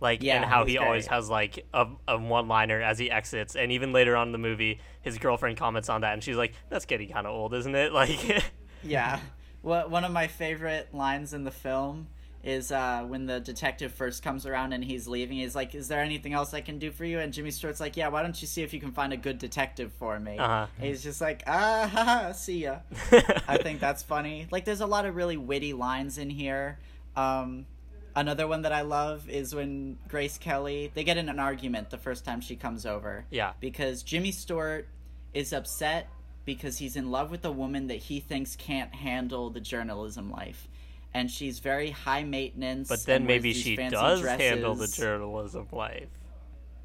like 0.01 0.23
Yeah, 0.23 0.37
and 0.37 0.45
how 0.45 0.65
he 0.65 0.79
always 0.79 1.07
has 1.07 1.29
like 1.29 1.67
a, 1.73 1.87
a 2.07 2.19
one 2.19 2.49
liner 2.49 2.81
as 2.81 2.99
he 2.99 3.11
exits 3.11 3.57
and 3.57 3.73
even 3.73 3.93
later 3.93 4.17
on 4.17 4.29
in 4.29 4.33
the 4.33 4.39
movie 4.39 4.81
his 5.03 5.19
girlfriend 5.19 5.57
comments 5.57 5.89
on 5.89 6.03
that 6.03 6.13
and 6.13 6.23
she's 6.23 6.37
like 6.37 6.55
that's 6.69 6.85
getting 6.85 7.11
kind 7.11 7.27
of 7.27 7.33
old 7.33 7.55
isn't 7.55 7.75
it 7.75 7.93
like 8.01 8.45
Yeah. 8.83 9.19
Well, 9.63 9.89
one 9.89 10.05
of 10.05 10.13
my 10.13 10.27
favorite 10.27 10.93
lines 10.93 11.33
in 11.33 11.45
the 11.45 11.51
film 11.51 12.09
is 12.45 12.71
uh, 12.71 13.05
when 13.07 13.25
the 13.25 13.41
detective 13.41 13.93
first 13.93 14.23
comes 14.23 14.45
around 14.45 14.75
and 14.75 14.85
he's 14.85 15.09
leaving. 15.09 15.39
He's 15.39 15.55
like, 15.55 15.75
"Is 15.75 15.89
there 15.89 16.01
anything 16.01 16.35
else 16.35 16.53
I 16.53 16.61
can 16.61 16.79
do 16.79 16.91
for 16.91 17.05
you?" 17.05 17.19
And 17.19 17.33
Jimmy 17.33 17.51
Stewart's 17.51 17.81
like, 17.81 17.97
"Yeah, 17.97 18.09
why 18.09 18.23
don't 18.23 18.41
you 18.41 18.47
see 18.47 18.63
if 18.63 18.75
you 18.75 18.81
can 18.81 18.93
find 18.93 19.13
a 19.13 19.17
good 19.17 19.39
detective 19.39 19.93
for 19.99 20.21
me?" 20.21 20.39
Uh-huh. 20.39 20.67
He's 20.79 21.03
just 21.03 21.21
like, 21.21 21.43
"Ah, 21.47 21.89
ha, 21.91 22.05
ha, 22.05 22.33
see 22.33 22.65
ya." 22.65 22.81
I 23.49 23.57
think 23.57 23.81
that's 23.81 24.03
funny. 24.03 24.47
Like, 24.51 24.65
there's 24.65 24.83
a 24.83 24.87
lot 24.87 25.07
of 25.07 25.17
really 25.17 25.39
witty 25.39 25.73
lines 25.73 26.19
in 26.19 26.29
here. 26.29 26.79
Um, 27.17 27.67
another 28.15 28.47
one 28.47 28.63
that 28.63 28.73
I 28.73 28.83
love 28.83 29.29
is 29.29 29.55
when 29.55 29.99
Grace 30.09 30.39
Kelly 30.39 30.91
they 30.95 31.05
get 31.05 31.17
in 31.17 31.29
an 31.29 31.39
argument 31.39 31.91
the 31.91 31.99
first 31.99 32.25
time 32.25 32.41
she 32.41 32.57
comes 32.57 32.85
over. 32.85 33.25
Yeah. 33.31 33.53
Because 33.61 34.03
Jimmy 34.03 34.33
Stewart 34.33 34.87
is 35.33 35.53
upset 35.53 36.09
because 36.45 36.79
he's 36.79 36.97
in 36.97 37.11
love 37.11 37.31
with 37.31 37.45
a 37.45 37.51
woman 37.51 37.87
that 37.87 37.97
he 37.97 38.21
thinks 38.21 38.55
can't 38.55 38.95
handle 38.95 39.51
the 39.51 39.61
journalism 39.61 40.31
life. 40.31 40.69
And 41.15 41.31
she's 41.31 41.61
very 41.61 41.91
high 41.91 42.25
maintenance. 42.25 42.89
but 42.89 43.05
then 43.07 43.25
maybe 43.25 43.53
she 43.53 43.77
does 43.77 44.23
handle 44.25 44.75
the 44.75 44.89
journalism 44.89 45.69
life 45.71 46.09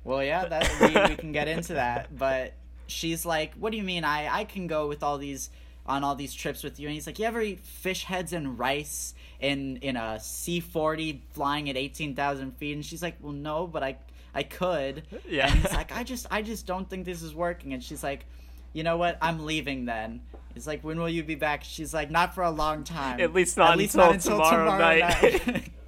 Well, 0.03 0.23
yeah, 0.23 0.45
that 0.45 0.69
we, 0.79 1.09
we 1.09 1.15
can 1.15 1.31
get 1.31 1.47
into 1.47 1.73
that, 1.73 2.15
but 2.17 2.53
she's 2.87 3.25
like, 3.25 3.55
"What 3.55 3.71
do 3.71 3.77
you 3.77 3.83
mean? 3.83 4.03
I 4.03 4.29
I 4.41 4.43
can 4.43 4.67
go 4.67 4.87
with 4.87 5.01
all 5.03 5.17
these 5.17 5.49
on 5.85 6.03
all 6.03 6.13
these 6.15 6.33
trips 6.33 6.63
with 6.63 6.79
you?" 6.79 6.87
And 6.87 6.93
he's 6.93 7.07
like, 7.07 7.17
"You 7.19 7.25
ever 7.25 7.41
eat 7.41 7.59
fish 7.59 8.03
heads 8.03 8.31
and 8.33 8.57
rice 8.59 9.15
in 9.39 9.77
in 9.77 9.95
a 9.97 10.19
C 10.19 10.59
forty 10.59 11.23
flying 11.31 11.69
at 11.69 11.75
eighteen 11.75 12.15
thousand 12.15 12.51
feet?" 12.57 12.73
And 12.73 12.85
she's 12.85 13.01
like, 13.01 13.17
"Well, 13.21 13.33
no, 13.33 13.65
but 13.67 13.81
I 13.83 13.97
I 14.35 14.43
could." 14.43 15.03
Yeah. 15.27 15.49
And 15.51 15.59
he's 15.59 15.73
like, 15.81 15.91
"I 15.91 16.03
just 16.03 16.27
I 16.29 16.43
just 16.43 16.67
don't 16.67 16.87
think 16.87 17.05
this 17.05 17.23
is 17.23 17.33
working." 17.33 17.73
And 17.73 17.83
she's 17.83 18.03
like, 18.03 18.25
"You 18.73 18.83
know 18.83 18.97
what? 18.97 19.17
I'm 19.21 19.45
leaving 19.45 19.85
then." 19.85 20.21
He's 20.53 20.65
like, 20.67 20.83
"When 20.83 20.99
will 20.99 21.09
you 21.09 21.23
be 21.23 21.35
back?" 21.35 21.63
She's 21.63 21.93
like, 21.93 22.09
"Not 22.11 22.33
for 22.35 22.43
a 22.43 22.51
long 22.51 22.83
time. 22.83 23.19
At 23.21 23.33
least 23.33 23.57
not 23.57 23.79
until 23.79 24.13
tomorrow 24.17 24.77
night." 24.77 25.45
night." 25.47 25.69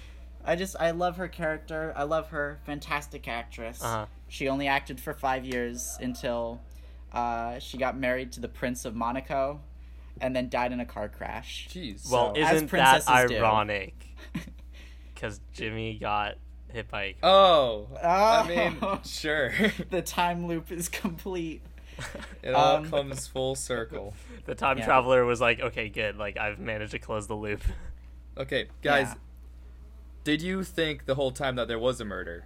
I 0.44 0.56
just 0.56 0.76
I 0.78 0.90
love 0.90 1.16
her 1.16 1.28
character. 1.28 1.92
I 1.96 2.02
love 2.02 2.28
her 2.28 2.60
fantastic 2.66 3.28
actress. 3.28 3.82
Uh-huh. 3.82 4.06
She 4.28 4.48
only 4.48 4.66
acted 4.68 5.00
for 5.00 5.14
five 5.14 5.44
years 5.46 5.96
until 6.00 6.60
uh, 7.12 7.58
she 7.60 7.78
got 7.78 7.96
married 7.96 8.32
to 8.32 8.40
the 8.40 8.48
Prince 8.48 8.84
of 8.84 8.94
Monaco, 8.94 9.60
and 10.20 10.34
then 10.36 10.48
died 10.50 10.72
in 10.72 10.80
a 10.80 10.84
car 10.84 11.08
crash. 11.08 11.68
Jeez. 11.70 12.10
well 12.10 12.34
So, 12.34 12.40
isn't 12.40 12.70
that 12.72 13.08
ironic 13.08 13.94
because 15.14 15.40
jimmy 15.52 15.96
got 15.98 16.34
hit 16.68 16.90
by 16.90 17.04
a 17.04 17.12
car. 17.14 17.30
oh, 17.30 17.88
I 18.02 18.42
Oh. 18.42 18.48
mean, 18.48 18.98
sure. 19.04 19.52
the 19.90 20.02
time 20.02 20.46
loop 20.46 20.72
is 20.72 20.88
complete. 20.88 21.62
It 22.42 22.50
all 22.54 22.76
Um, 22.76 22.90
comes 22.90 23.26
full 23.26 23.54
circle. 23.54 24.14
the 24.46 24.54
time 24.54 24.78
Yeah. 24.78 24.84
traveler 24.86 25.24
was 25.24 25.40
like 25.40 25.60
okay 25.60 25.88
good 25.88 26.16
like 26.16 26.36
i've 26.36 26.58
managed 26.58 26.92
to 26.92 26.98
close 26.98 27.26
the 27.26 27.34
loop 27.36 27.62
Okay, 28.36 28.66
guys, 28.82 29.06
Yeah. 29.10 29.14
did 30.24 30.42
you 30.42 30.64
think 30.64 31.06
the 31.06 31.14
whole 31.14 31.30
time 31.30 31.54
that 31.56 31.68
there 31.68 31.78
was 31.78 32.00
a 32.00 32.04
murder? 32.04 32.44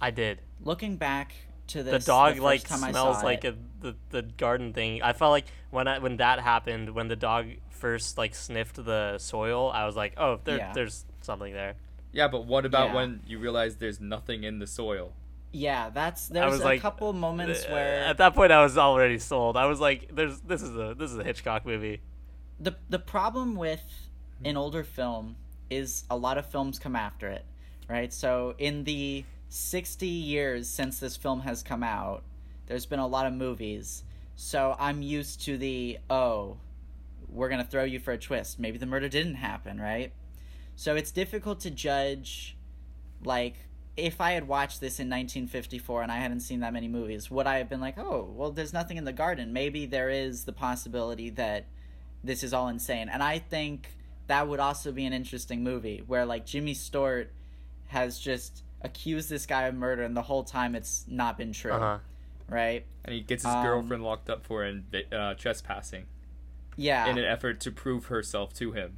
i 0.00 0.10
did 0.10 0.40
Looking 0.62 0.96
back 0.96 1.32
to 1.68 1.82
the 1.82 1.92
this, 1.92 2.04
dog 2.04 2.34
first 2.34 2.42
like 2.42 2.62
time 2.68 2.78
smells 2.90 3.22
like 3.22 3.44
a 3.44 3.54
the, 3.80 3.96
the 4.10 4.22
garden 4.22 4.72
thing 4.72 5.02
i 5.02 5.12
felt 5.12 5.30
like 5.32 5.46
when 5.70 5.88
I, 5.88 5.98
when 5.98 6.18
that 6.18 6.38
happened 6.40 6.90
when 6.94 7.08
the 7.08 7.16
dog 7.16 7.46
first 7.70 8.16
like 8.18 8.34
sniffed 8.34 8.82
the 8.84 9.18
soil 9.18 9.70
i 9.74 9.84
was 9.86 9.96
like 9.96 10.14
oh 10.16 10.40
there, 10.44 10.58
Yeah. 10.58 10.72
there's 10.74 11.04
something 11.22 11.52
there 11.52 11.74
Yeah, 12.12 12.28
but 12.28 12.44
what 12.46 12.64
about 12.64 12.88
Yeah. 12.90 12.94
when 12.94 13.20
you 13.26 13.38
realize 13.40 13.76
there's 13.76 13.98
nothing 14.00 14.44
in 14.44 14.58
the 14.60 14.66
soil? 14.68 15.12
Yeah, 15.54 15.90
that's 15.90 16.28
there's 16.28 16.50
was 16.50 16.60
a 16.60 16.64
like, 16.64 16.80
couple 16.80 17.12
moments 17.12 17.64
uh, 17.64 17.72
where 17.72 18.04
at 18.04 18.18
that 18.18 18.34
point 18.34 18.50
i 18.50 18.60
was 18.62 18.76
already 18.76 19.18
sold 19.18 19.56
i 19.56 19.66
was 19.66 19.78
like 19.78 20.10
there's 20.12 20.40
this 20.40 20.62
is 20.62 20.74
a 20.76 20.96
this 20.98 21.12
is 21.12 21.18
a 21.18 21.22
hitchcock 21.22 21.64
movie 21.64 22.00
the 22.58 22.74
the 22.88 22.98
problem 22.98 23.54
with 23.56 23.82
an 24.44 24.56
older 24.56 24.84
film 24.84 25.36
is 25.70 26.04
a 26.10 26.16
lot 26.16 26.38
of 26.38 26.46
films 26.46 26.78
come 26.78 26.96
after 26.96 27.28
it, 27.28 27.44
right? 27.88 28.12
So 28.12 28.54
in 28.58 28.84
the 28.84 29.24
60 29.48 30.06
years 30.06 30.68
since 30.68 30.98
this 30.98 31.16
film 31.16 31.40
has 31.40 31.62
come 31.62 31.82
out, 31.82 32.22
there's 32.66 32.86
been 32.86 32.98
a 32.98 33.06
lot 33.06 33.26
of 33.26 33.32
movies. 33.32 34.04
So 34.36 34.76
I'm 34.78 35.02
used 35.02 35.44
to 35.44 35.56
the 35.56 35.98
oh, 36.10 36.56
we're 37.28 37.48
going 37.48 37.62
to 37.62 37.68
throw 37.68 37.84
you 37.84 37.98
for 37.98 38.12
a 38.12 38.18
twist. 38.18 38.60
Maybe 38.60 38.78
the 38.78 38.86
murder 38.86 39.08
didn't 39.08 39.34
happen, 39.34 39.80
right? 39.80 40.12
So 40.76 40.94
it's 40.96 41.10
difficult 41.10 41.60
to 41.60 41.70
judge 41.70 42.56
like 43.24 43.54
if 43.96 44.20
I 44.20 44.32
had 44.32 44.48
watched 44.48 44.80
this 44.80 44.98
in 44.98 45.08
1954 45.08 46.02
and 46.02 46.10
I 46.12 46.16
hadn't 46.18 46.40
seen 46.40 46.60
that 46.60 46.72
many 46.72 46.88
movies, 46.88 47.30
would 47.30 47.46
I 47.46 47.58
have 47.58 47.68
been 47.68 47.80
like, 47.80 47.96
"Oh, 47.98 48.28
well 48.34 48.50
there's 48.50 48.72
nothing 48.72 48.96
in 48.96 49.04
the 49.04 49.12
garden. 49.12 49.52
Maybe 49.52 49.86
there 49.86 50.10
is 50.10 50.44
the 50.44 50.52
possibility 50.52 51.30
that 51.30 51.66
this 52.22 52.42
is 52.42 52.52
all 52.54 52.68
insane. 52.68 53.08
And 53.08 53.22
I 53.22 53.38
think 53.38 53.88
that 54.26 54.48
would 54.48 54.58
also 54.60 54.90
be 54.92 55.04
an 55.04 55.12
interesting 55.12 55.62
movie 55.62 56.02
where 56.06 56.24
like 56.24 56.46
Jimmy 56.46 56.72
Stewart 56.74 57.30
has 57.88 58.18
just 58.18 58.62
accused 58.80 59.28
this 59.30 59.46
guy 59.46 59.64
of 59.64 59.74
murder 59.74 60.02
and 60.02 60.16
the 60.16 60.22
whole 60.22 60.42
time 60.44 60.74
it's 60.74 61.04
not 61.06 61.36
been 61.38 61.52
true. 61.52 61.72
uh-huh 61.72 61.98
Right? 62.48 62.84
And 63.04 63.14
he 63.14 63.20
gets 63.22 63.42
his 63.44 63.54
Um, 63.54 63.62
girlfriend 63.64 64.02
locked 64.02 64.28
up 64.28 64.44
for 64.44 64.62
inv- 64.62 65.12
uh, 65.12 65.34
trespassing 65.34 66.06
Yeah. 66.76 67.06
in 67.06 67.16
an 67.18 67.24
effort 67.24 67.60
to 67.60 67.70
prove 67.70 68.06
herself 68.06 68.52
to 68.54 68.72
him. 68.72 68.96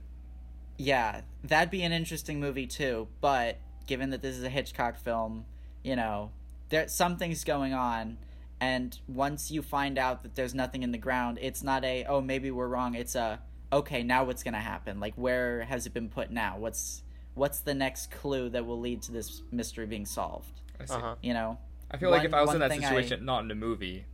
Yeah. 0.78 1.20
That'd 1.44 1.70
be 1.70 1.82
an 1.82 1.92
interesting 1.92 2.40
movie 2.40 2.66
too, 2.66 3.08
but 3.20 3.58
given 3.86 4.10
that 4.10 4.22
this 4.22 4.36
is 4.36 4.44
a 4.44 4.48
Hitchcock 4.50 4.96
film, 4.96 5.44
you 5.82 5.96
know, 5.96 6.30
there 6.68 6.88
something's 6.88 7.44
going 7.44 7.72
on 7.72 8.18
and 8.60 8.98
once 9.06 9.50
you 9.50 9.62
find 9.62 9.98
out 9.98 10.22
that 10.22 10.34
there's 10.34 10.54
nothing 10.54 10.82
in 10.82 10.90
the 10.90 10.98
ground, 10.98 11.38
it's 11.42 11.62
not 11.62 11.84
a 11.84 12.04
oh 12.08 12.20
maybe 12.20 12.50
we're 12.50 12.68
wrong, 12.68 12.94
it's 12.94 13.14
a 13.14 13.40
okay, 13.72 14.02
now 14.02 14.24
what's 14.24 14.42
going 14.42 14.54
to 14.54 14.60
happen? 14.60 15.00
Like 15.00 15.14
where 15.16 15.62
has 15.64 15.86
it 15.86 15.92
been 15.94 16.08
put 16.08 16.30
now? 16.30 16.56
What's 16.58 17.02
what's 17.34 17.60
the 17.60 17.74
next 17.74 18.10
clue 18.10 18.48
that 18.50 18.64
will 18.64 18.80
lead 18.80 19.02
to 19.02 19.12
this 19.12 19.42
mystery 19.52 19.86
being 19.86 20.06
solved? 20.06 20.60
Uh-huh 20.88 21.16
You 21.22 21.34
know? 21.34 21.58
I 21.90 21.98
feel 21.98 22.10
like 22.10 22.24
if 22.24 22.34
I 22.34 22.40
was 22.42 22.54
in 22.54 22.60
that 22.60 22.70
thing 22.70 22.84
I- 22.84 22.88
situation, 22.88 23.24
not 23.24 23.44
in 23.44 23.50
a 23.50 23.54
movie, 23.54 24.06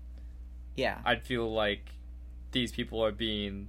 Yeah. 0.76 0.98
I'd 1.04 1.22
feel 1.22 1.52
like 1.52 1.90
these 2.50 2.72
people 2.72 3.02
are 3.04 3.12
being 3.12 3.68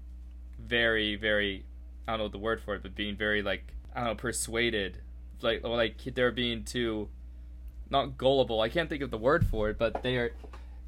very, 0.60 1.16
very, 1.16 1.66
I 2.08 2.12
don't 2.14 2.20
know 2.20 2.28
the 2.28 2.38
word 2.38 2.62
for 2.62 2.76
it, 2.76 2.82
but 2.84 2.95
being 2.95 3.16
very 3.16 3.41
like 3.43 3.74
I 3.95 3.99
don't 3.99 4.10
know 4.10 4.16
persuaded, 4.16 5.01
like 5.43 5.61
or 5.63 5.75
like 5.75 5.97
they're 6.15 6.31
being 6.31 6.63
too, 6.63 7.09
not 7.89 8.17
gullible. 8.17 8.61
I 8.61 8.69
can't 8.69 8.89
think 8.89 9.01
of 9.03 9.11
the 9.11 9.17
word 9.17 9.45
for 9.45 9.69
it, 9.69 9.77
but 9.77 10.01
they 10.03 10.17
are, 10.17 10.31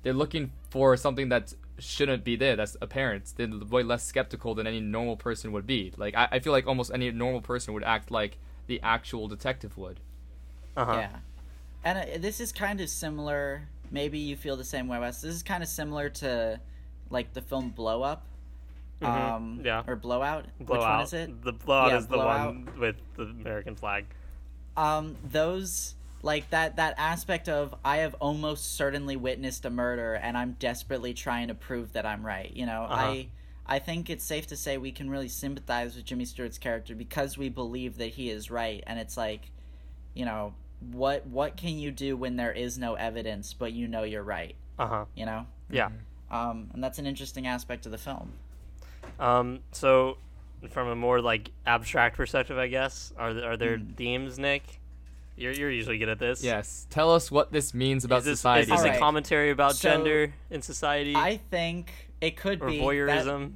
they're 0.03 0.13
looking 0.13 0.51
for 0.69 0.95
something 0.97 1.29
that 1.29 1.53
shouldn't 1.77 2.23
be 2.23 2.35
there. 2.35 2.55
That's 2.55 2.77
apparent. 2.81 3.33
They're 3.35 3.47
way 3.69 3.83
less 3.83 4.03
skeptical 4.05 4.55
than 4.55 4.65
any 4.67 4.79
normal 4.79 5.17
person 5.17 5.51
would 5.51 5.67
be. 5.67 5.91
Like 5.97 6.15
I, 6.15 6.27
I 6.33 6.39
feel 6.39 6.53
like 6.53 6.67
almost 6.67 6.91
any 6.93 7.11
normal 7.11 7.41
person 7.41 7.73
would 7.73 7.83
act 7.83 8.11
like 8.11 8.37
the 8.67 8.79
actual 8.81 9.27
detective 9.27 9.77
would. 9.77 9.99
uh-huh 10.77 10.93
Yeah. 10.93 11.15
And 11.83 11.97
uh, 11.99 12.17
this 12.19 12.39
is 12.39 12.51
kind 12.51 12.81
of 12.81 12.89
similar. 12.89 13.67
Maybe 13.91 14.17
you 14.17 14.36
feel 14.36 14.57
the 14.57 14.63
same 14.63 14.87
way, 14.87 14.97
Wes. 14.99 15.21
This 15.21 15.36
is 15.36 15.43
kind 15.43 15.61
of 15.61 15.69
similar 15.69 16.09
to, 16.09 16.59
like 17.11 17.33
the 17.33 17.41
film 17.41 17.69
Blow 17.69 18.01
Up, 18.01 18.25
Mm-hmm. 19.01 19.33
um, 19.36 19.61
Yeah. 19.63 19.83
or 19.86 19.95
Blowout. 19.97 20.45
blowout 20.59 20.69
Which 20.69 20.79
one 20.79 21.01
is 21.01 21.13
it? 21.13 21.43
the 21.43 21.51
blowout 21.51 21.91
Yeah, 21.91 21.97
is 21.97 22.07
the 22.07 22.13
Blowout. 22.15 22.47
one 22.55 22.69
with 22.79 22.95
the 23.17 23.23
american 23.23 23.75
flag 23.75 24.05
Um, 24.77 25.15
those 25.23 25.95
like 26.21 26.49
that 26.49 26.75
that 26.77 26.95
aspect 26.97 27.47
of 27.49 27.75
I 27.85 27.97
have 27.97 28.15
almost 28.15 28.75
certainly 28.75 29.15
witnessed 29.15 29.65
a 29.65 29.69
murder, 29.69 30.15
and 30.15 30.37
I'm 30.37 30.53
desperately 30.59 31.13
trying 31.13 31.47
to 31.49 31.55
prove 31.55 31.93
that 31.93 32.05
I'm 32.05 32.25
right. 32.25 32.51
You 32.53 32.65
know, 32.65 32.83
Uh-huh. 32.83 32.95
I. 32.95 33.27
I 33.67 33.79
think 33.79 34.11
it's 34.11 34.23
safe 34.23 34.45
to 34.47 34.55
say 34.55 34.77
we 34.77 34.91
can 34.91 35.09
really 35.09 35.27
sympathize 35.27 35.95
with 35.95 36.05
Jimmy 36.05 36.25
Stewart's 36.25 36.59
character 36.59 36.93
because 36.93 37.35
we 37.35 37.49
believe 37.49 37.97
that 37.97 38.09
he 38.09 38.29
is 38.29 38.51
right, 38.51 38.83
and 38.85 38.99
it's 38.99 39.17
like, 39.17 39.49
you 40.13 40.23
know, 40.23 40.53
what 40.91 41.25
what 41.25 41.57
can 41.57 41.79
you 41.79 41.89
do 41.89 42.15
when 42.15 42.35
there 42.35 42.51
is 42.51 42.77
no 42.77 42.93
evidence, 42.93 43.53
but 43.55 43.73
you 43.73 43.87
know 43.87 44.03
you're 44.03 44.21
right? 44.21 44.55
uh-huh 44.77 45.05
you 45.15 45.25
know 45.25 45.47
yeah 45.71 45.89
um, 46.29 46.69
and 46.73 46.83
that's 46.83 46.99
an 46.99 47.07
interesting 47.07 47.47
aspect 47.47 47.87
of 47.87 47.91
the 47.91 47.97
film 47.97 48.33
Um, 49.19 49.61
so, 49.71 50.17
from 50.67 50.87
a 50.87 50.96
more 50.96 51.21
like 51.21 51.51
abstract 51.66 52.17
perspective, 52.17 52.58
I 52.58 52.67
guess, 52.67 53.13
are 53.17 53.33
there, 53.33 53.51
are 53.51 53.58
there 53.58 53.78
Hmm. 53.78 53.92
themes, 53.93 54.39
Nick? 54.39 54.63
You're 55.37 55.51
you're 55.51 55.71
usually 55.71 55.97
good 55.97 56.08
at 56.09 56.17
this. 56.20 56.43
Yes. 56.43 56.87
Tell 56.89 57.13
us 57.13 57.29
what 57.29 57.51
this 57.51 57.74
means 57.74 58.05
about 58.05 58.20
Is 58.20 58.25
this, 58.25 58.39
society. 58.39 58.62
is 58.63 58.67
this 58.70 58.79
Alright. 58.79 58.96
a 58.96 59.00
commentary 59.00 59.50
about 59.51 59.75
So, 59.75 59.89
gender 59.89 60.33
in 60.50 60.62
society 60.62 61.13
i 61.16 61.37
think 61.51 61.92
it 62.21 62.37
could 62.37 62.62
or 62.62 62.67
be 62.70 62.79
voyeurism? 62.79 63.51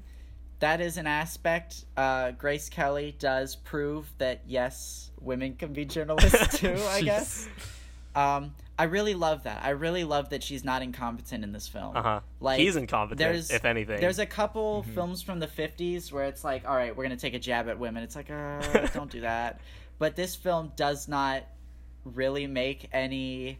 that, 0.59 0.79
that 0.79 0.85
is 0.85 0.97
an 0.97 1.07
aspect 1.07 1.85
uh, 1.95 2.31
grace 2.31 2.67
kelly 2.67 3.15
does 3.17 3.55
prove 3.55 4.11
that 4.17 4.41
yes 4.45 5.11
women 5.21 5.53
can 5.55 5.71
be 5.71 5.85
journalists 5.85 6.57
too 6.59 6.75
i 6.89 7.01
guess 7.01 7.47
um, 8.15 8.53
i 8.79 8.83
really 8.85 9.13
love 9.13 9.43
that 9.43 9.63
i 9.63 9.69
really 9.69 10.03
love 10.03 10.29
that 10.29 10.41
she's 10.41 10.63
not 10.63 10.81
incompetent 10.81 11.43
in 11.43 11.51
this 11.51 11.67
film 11.67 11.95
Uh 11.95 12.01
huh. 12.01 12.19
like 12.39 12.59
He's 12.59 12.75
incompetent, 12.75 13.19
there's 13.19 13.51
if 13.51 13.65
anything. 13.65 13.99
there's 14.01 14.17
a 14.19 14.25
couple 14.25 14.81
films 14.95 15.21
from 15.21 15.39
the 15.39 15.47
50s 15.47 16.11
where 16.11 16.23
it's 16.25 16.43
like 16.43 16.67
all 16.67 16.75
right 16.75 16.95
we're 16.95 17.03
gonna 17.03 17.17
take 17.17 17.35
a 17.35 17.39
jab 17.39 17.69
at 17.69 17.77
women 17.77 18.01
it's 18.01 18.15
like 18.15 18.31
uh, 18.31 18.87
don't 18.93 19.11
do 19.11 19.21
that 19.21 19.59
but 19.99 20.15
this 20.15 20.35
film 20.35 20.71
does 20.75 21.07
not 21.07 21.43
really 22.05 22.47
make 22.47 22.89
any 22.93 23.59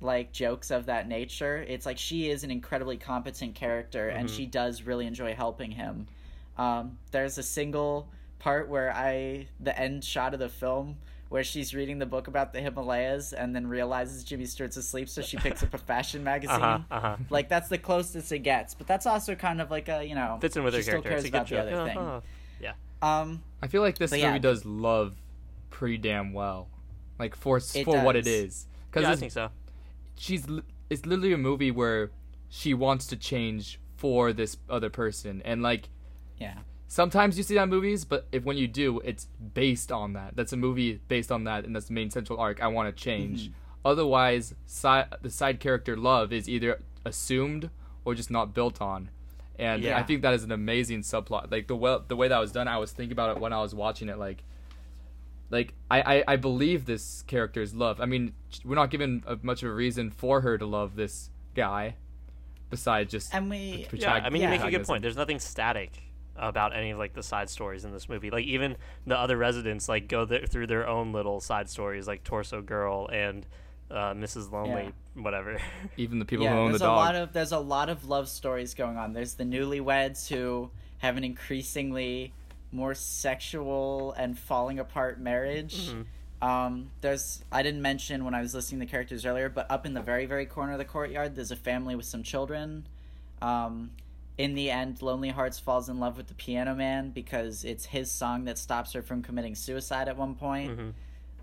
like 0.00 0.32
jokes 0.32 0.72
of 0.72 0.86
that 0.86 1.06
nature. 1.06 1.64
It's 1.68 1.86
like 1.86 1.96
she 1.96 2.28
is 2.28 2.42
an 2.42 2.50
incredibly 2.50 2.96
competent 2.96 3.54
character 3.54 4.08
and 4.08 4.26
Mm-hmm. 4.28 4.36
she 4.36 4.46
does 4.46 4.82
really 4.82 5.06
enjoy 5.06 5.32
helping 5.34 5.70
him. 5.70 6.06
Um, 6.58 6.98
there's 7.12 7.38
a 7.38 7.42
single 7.42 8.08
part 8.40 8.68
where 8.68 8.92
I 8.92 9.46
the 9.60 9.78
end 9.78 10.02
shot 10.04 10.34
of 10.34 10.40
the 10.40 10.48
film 10.48 10.96
where 11.32 11.42
she's 11.42 11.74
reading 11.74 11.98
the 11.98 12.04
book 12.04 12.28
about 12.28 12.52
the 12.52 12.60
Himalayas 12.60 13.32
and 13.32 13.56
then 13.56 13.66
realizes 13.66 14.22
Jimmy 14.22 14.44
Stewart's 14.44 14.76
asleep, 14.76 15.08
so 15.08 15.22
she 15.22 15.38
picks 15.38 15.62
up 15.62 15.72
a 15.72 15.78
fashion 15.78 16.22
magazine. 16.32 16.60
Uh-huh, 16.60 16.80
uh-huh. 16.90 17.16
Like 17.30 17.48
that's 17.48 17.70
the 17.70 17.78
closest 17.78 18.30
it 18.32 18.40
gets, 18.40 18.74
but 18.74 18.86
that's 18.86 19.06
also 19.06 19.34
kind 19.34 19.62
of 19.62 19.70
like 19.70 19.88
a 19.88 20.04
you 20.04 20.14
know 20.14 20.36
Fits 20.42 20.58
in 20.58 20.62
with 20.62 20.74
she 20.74 20.78
her 20.78 20.82
still 20.82 20.92
character. 21.02 21.08
cares 21.08 21.24
It's 21.24 21.32
a 21.32 21.36
about 21.36 21.48
good 21.48 21.56
the 21.56 21.74
other 21.74 21.88
thing. 21.88 21.98
Uh-huh. 21.98 22.20
Yeah. 22.60 22.72
Um, 23.00 23.42
I 23.62 23.68
feel 23.68 23.80
like 23.80 23.96
this 23.96 24.10
movie 24.10 24.22
yeah. 24.22 24.38
does 24.38 24.66
love 24.66 25.16
pretty 25.70 25.96
damn 25.96 26.34
well, 26.34 26.68
like 27.18 27.34
for 27.34 27.56
It 27.56 27.84
for 27.84 28.02
what 28.02 28.14
it 28.14 28.26
is. 28.26 28.66
Because 28.90 29.04
Yeah, 29.04 29.12
I 29.12 29.16
think 29.16 29.32
so. 29.32 29.48
she's 30.16 30.46
it's 30.90 31.06
literally 31.06 31.32
a 31.32 31.38
movie 31.38 31.70
where 31.70 32.10
she 32.50 32.74
wants 32.74 33.06
to 33.06 33.16
change 33.16 33.80
for 33.96 34.34
this 34.34 34.58
other 34.68 34.90
person, 34.90 35.40
and 35.46 35.62
like 35.62 35.88
yeah, 36.36 36.58
sometimes 36.92 37.38
you 37.38 37.42
see 37.42 37.54
that 37.54 37.62
in 37.62 37.70
movies, 37.70 38.04
but 38.04 38.26
if 38.32 38.44
when 38.44 38.58
you 38.58 38.68
do, 38.68 39.00
it's 39.00 39.26
based 39.54 39.90
on 39.90 40.12
that. 40.12 40.36
That's 40.36 40.52
a 40.52 40.58
movie 40.58 41.00
based 41.08 41.32
on 41.32 41.44
that, 41.44 41.64
and 41.64 41.74
that's 41.74 41.86
the 41.86 41.94
main 41.94 42.10
central 42.10 42.38
arc. 42.38 42.62
I 42.62 42.66
want 42.66 42.94
to 42.94 43.02
change. 43.02 43.44
Mm-hmm. 43.44 43.52
Otherwise, 43.86 44.54
si- 44.66 45.08
the 45.22 45.30
side 45.30 45.58
character 45.58 45.96
love 45.96 46.34
is 46.34 46.50
either 46.50 46.82
assumed 47.06 47.70
or 48.04 48.14
just 48.14 48.30
not 48.30 48.52
built 48.52 48.82
on. 48.82 49.08
And 49.58 49.82
Yeah. 49.82 49.98
I 49.98 50.02
think 50.02 50.20
that 50.20 50.34
is 50.34 50.44
an 50.44 50.52
amazing 50.52 51.00
subplot. 51.00 51.50
Like 51.50 51.66
the 51.66 51.76
way 51.76 51.96
the 52.08 52.14
way 52.16 52.28
that 52.28 52.38
was 52.38 52.52
done, 52.52 52.68
I 52.68 52.76
was 52.76 52.92
thinking 52.92 53.12
about 53.12 53.36
it 53.36 53.40
when 53.40 53.54
I 53.54 53.60
was 53.62 53.74
watching 53.74 54.10
it. 54.10 54.18
Like, 54.18 54.44
like 55.50 55.72
I 55.90 56.02
I, 56.18 56.24
I 56.28 56.36
believe 56.36 56.84
this 56.84 57.22
character's 57.26 57.74
love. 57.74 58.02
I 58.02 58.04
mean, 58.06 58.34
we're 58.66 58.74
not 58.74 58.90
given 58.90 59.24
a, 59.26 59.38
much 59.42 59.62
of 59.62 59.70
a 59.70 59.74
reason 59.74 60.10
for 60.10 60.42
her 60.42 60.58
to 60.58 60.66
love 60.66 60.94
this 60.96 61.30
guy, 61.54 61.96
besides 62.68 63.10
just 63.10 63.34
and 63.34 63.48
we 63.48 63.86
the 63.90 63.96
Yeah, 63.96 64.12
I 64.12 64.28
mean, 64.30 64.42
you 64.42 64.48
Yeah. 64.48 64.58
make 64.58 64.62
a 64.62 64.70
good 64.70 64.84
point. 64.86 65.00
There's 65.02 65.16
nothing 65.16 65.38
static 65.38 66.11
about 66.36 66.74
any 66.74 66.90
of 66.90 66.98
like 66.98 67.12
the 67.14 67.22
side 67.22 67.50
stories 67.50 67.84
in 67.84 67.92
this 67.92 68.08
movie. 68.08 68.30
Like 68.30 68.44
even 68.44 68.76
the 69.06 69.16
other 69.16 69.36
residents 69.36 69.88
like 69.88 70.08
go 70.08 70.24
th- 70.24 70.48
through 70.48 70.66
their 70.66 70.86
own 70.86 71.12
little 71.12 71.40
side 71.40 71.68
stories, 71.68 72.06
like 72.06 72.24
Torso 72.24 72.62
Girl 72.62 73.08
and 73.12 73.46
uh, 73.90 74.14
Mrs. 74.14 74.50
Lonely, 74.50 74.92
whatever. 75.14 75.60
Even 75.96 76.18
the 76.18 76.24
people 76.24 76.44
yeah, 76.44 76.54
who 76.54 76.60
own 76.60 76.72
the 76.72 76.78
dog. 76.78 76.80
there's 76.80 77.12
a 77.12 77.14
lot 77.14 77.14
of 77.14 77.32
there's 77.32 77.52
a 77.52 77.58
lot 77.58 77.88
of 77.88 78.08
love 78.08 78.28
stories 78.28 78.74
going 78.74 78.96
on. 78.96 79.12
There's 79.12 79.34
the 79.34 79.44
newlyweds 79.44 80.28
who 80.28 80.70
have 80.98 81.16
an 81.16 81.24
increasingly 81.24 82.32
more 82.70 82.94
sexual 82.94 84.12
and 84.12 84.38
falling 84.38 84.78
apart 84.78 85.20
marriage. 85.20 85.90
Mm-hmm. 85.90 86.48
Um, 86.48 86.90
there's 87.02 87.44
I 87.52 87.62
didn't 87.62 87.82
mention 87.82 88.24
when 88.24 88.34
I 88.34 88.40
was 88.40 88.54
listing 88.54 88.78
the 88.78 88.86
characters 88.86 89.26
earlier, 89.26 89.48
but 89.48 89.70
up 89.70 89.84
in 89.84 89.94
the 89.94 90.02
very 90.02 90.26
very 90.26 90.46
corner 90.46 90.72
of 90.72 90.78
the 90.78 90.84
courtyard, 90.84 91.36
there's 91.36 91.50
a 91.50 91.56
family 91.56 91.94
with 91.94 92.06
some 92.06 92.22
children. 92.22 92.86
Um, 93.42 93.90
in 94.38 94.54
the 94.54 94.70
end, 94.70 95.02
Lonely 95.02 95.28
Hearts 95.30 95.58
falls 95.58 95.88
in 95.88 96.00
love 96.00 96.16
with 96.16 96.26
the 96.28 96.34
Piano 96.34 96.74
Man 96.74 97.10
because 97.10 97.64
it's 97.64 97.86
his 97.86 98.10
song 98.10 98.44
that 98.44 98.58
stops 98.58 98.92
her 98.94 99.02
from 99.02 99.22
committing 99.22 99.54
suicide 99.54 100.08
at 100.08 100.16
one 100.16 100.34
point. 100.34 100.78
Mhm. 100.78 100.92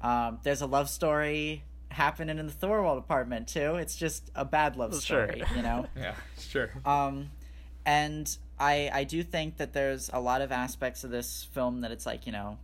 Um, 0.05 0.39
there's 0.43 0.61
a 0.61 0.65
love 0.65 0.89
story 0.89 1.63
happening 1.91 2.37
in 2.39 2.47
the 2.47 2.53
Thorwald 2.53 2.97
apartment 2.97 3.47
too. 3.47 3.75
It's 3.75 3.95
just 3.95 4.31
a 4.35 4.45
bad 4.45 4.75
love 4.75 4.91
Well, 4.91 5.01
sure. 5.01 5.27
story, 5.27 5.43
you 5.55 5.61
know. 5.61 5.87
yeah, 5.95 6.15
sure. 6.39 6.71
Um, 6.85 7.31
and 7.85 8.37
I 8.59 8.89
I 8.93 9.03
do 9.03 9.23
think 9.23 9.57
that 9.57 9.73
there's 9.73 10.09
a 10.13 10.19
lot 10.19 10.41
of 10.41 10.51
aspects 10.51 11.03
of 11.03 11.11
this 11.11 11.47
film 11.53 11.81
that 11.81 11.91
it's 11.91 12.05
like 12.05 12.25
you 12.25 12.31
know, 12.31 12.57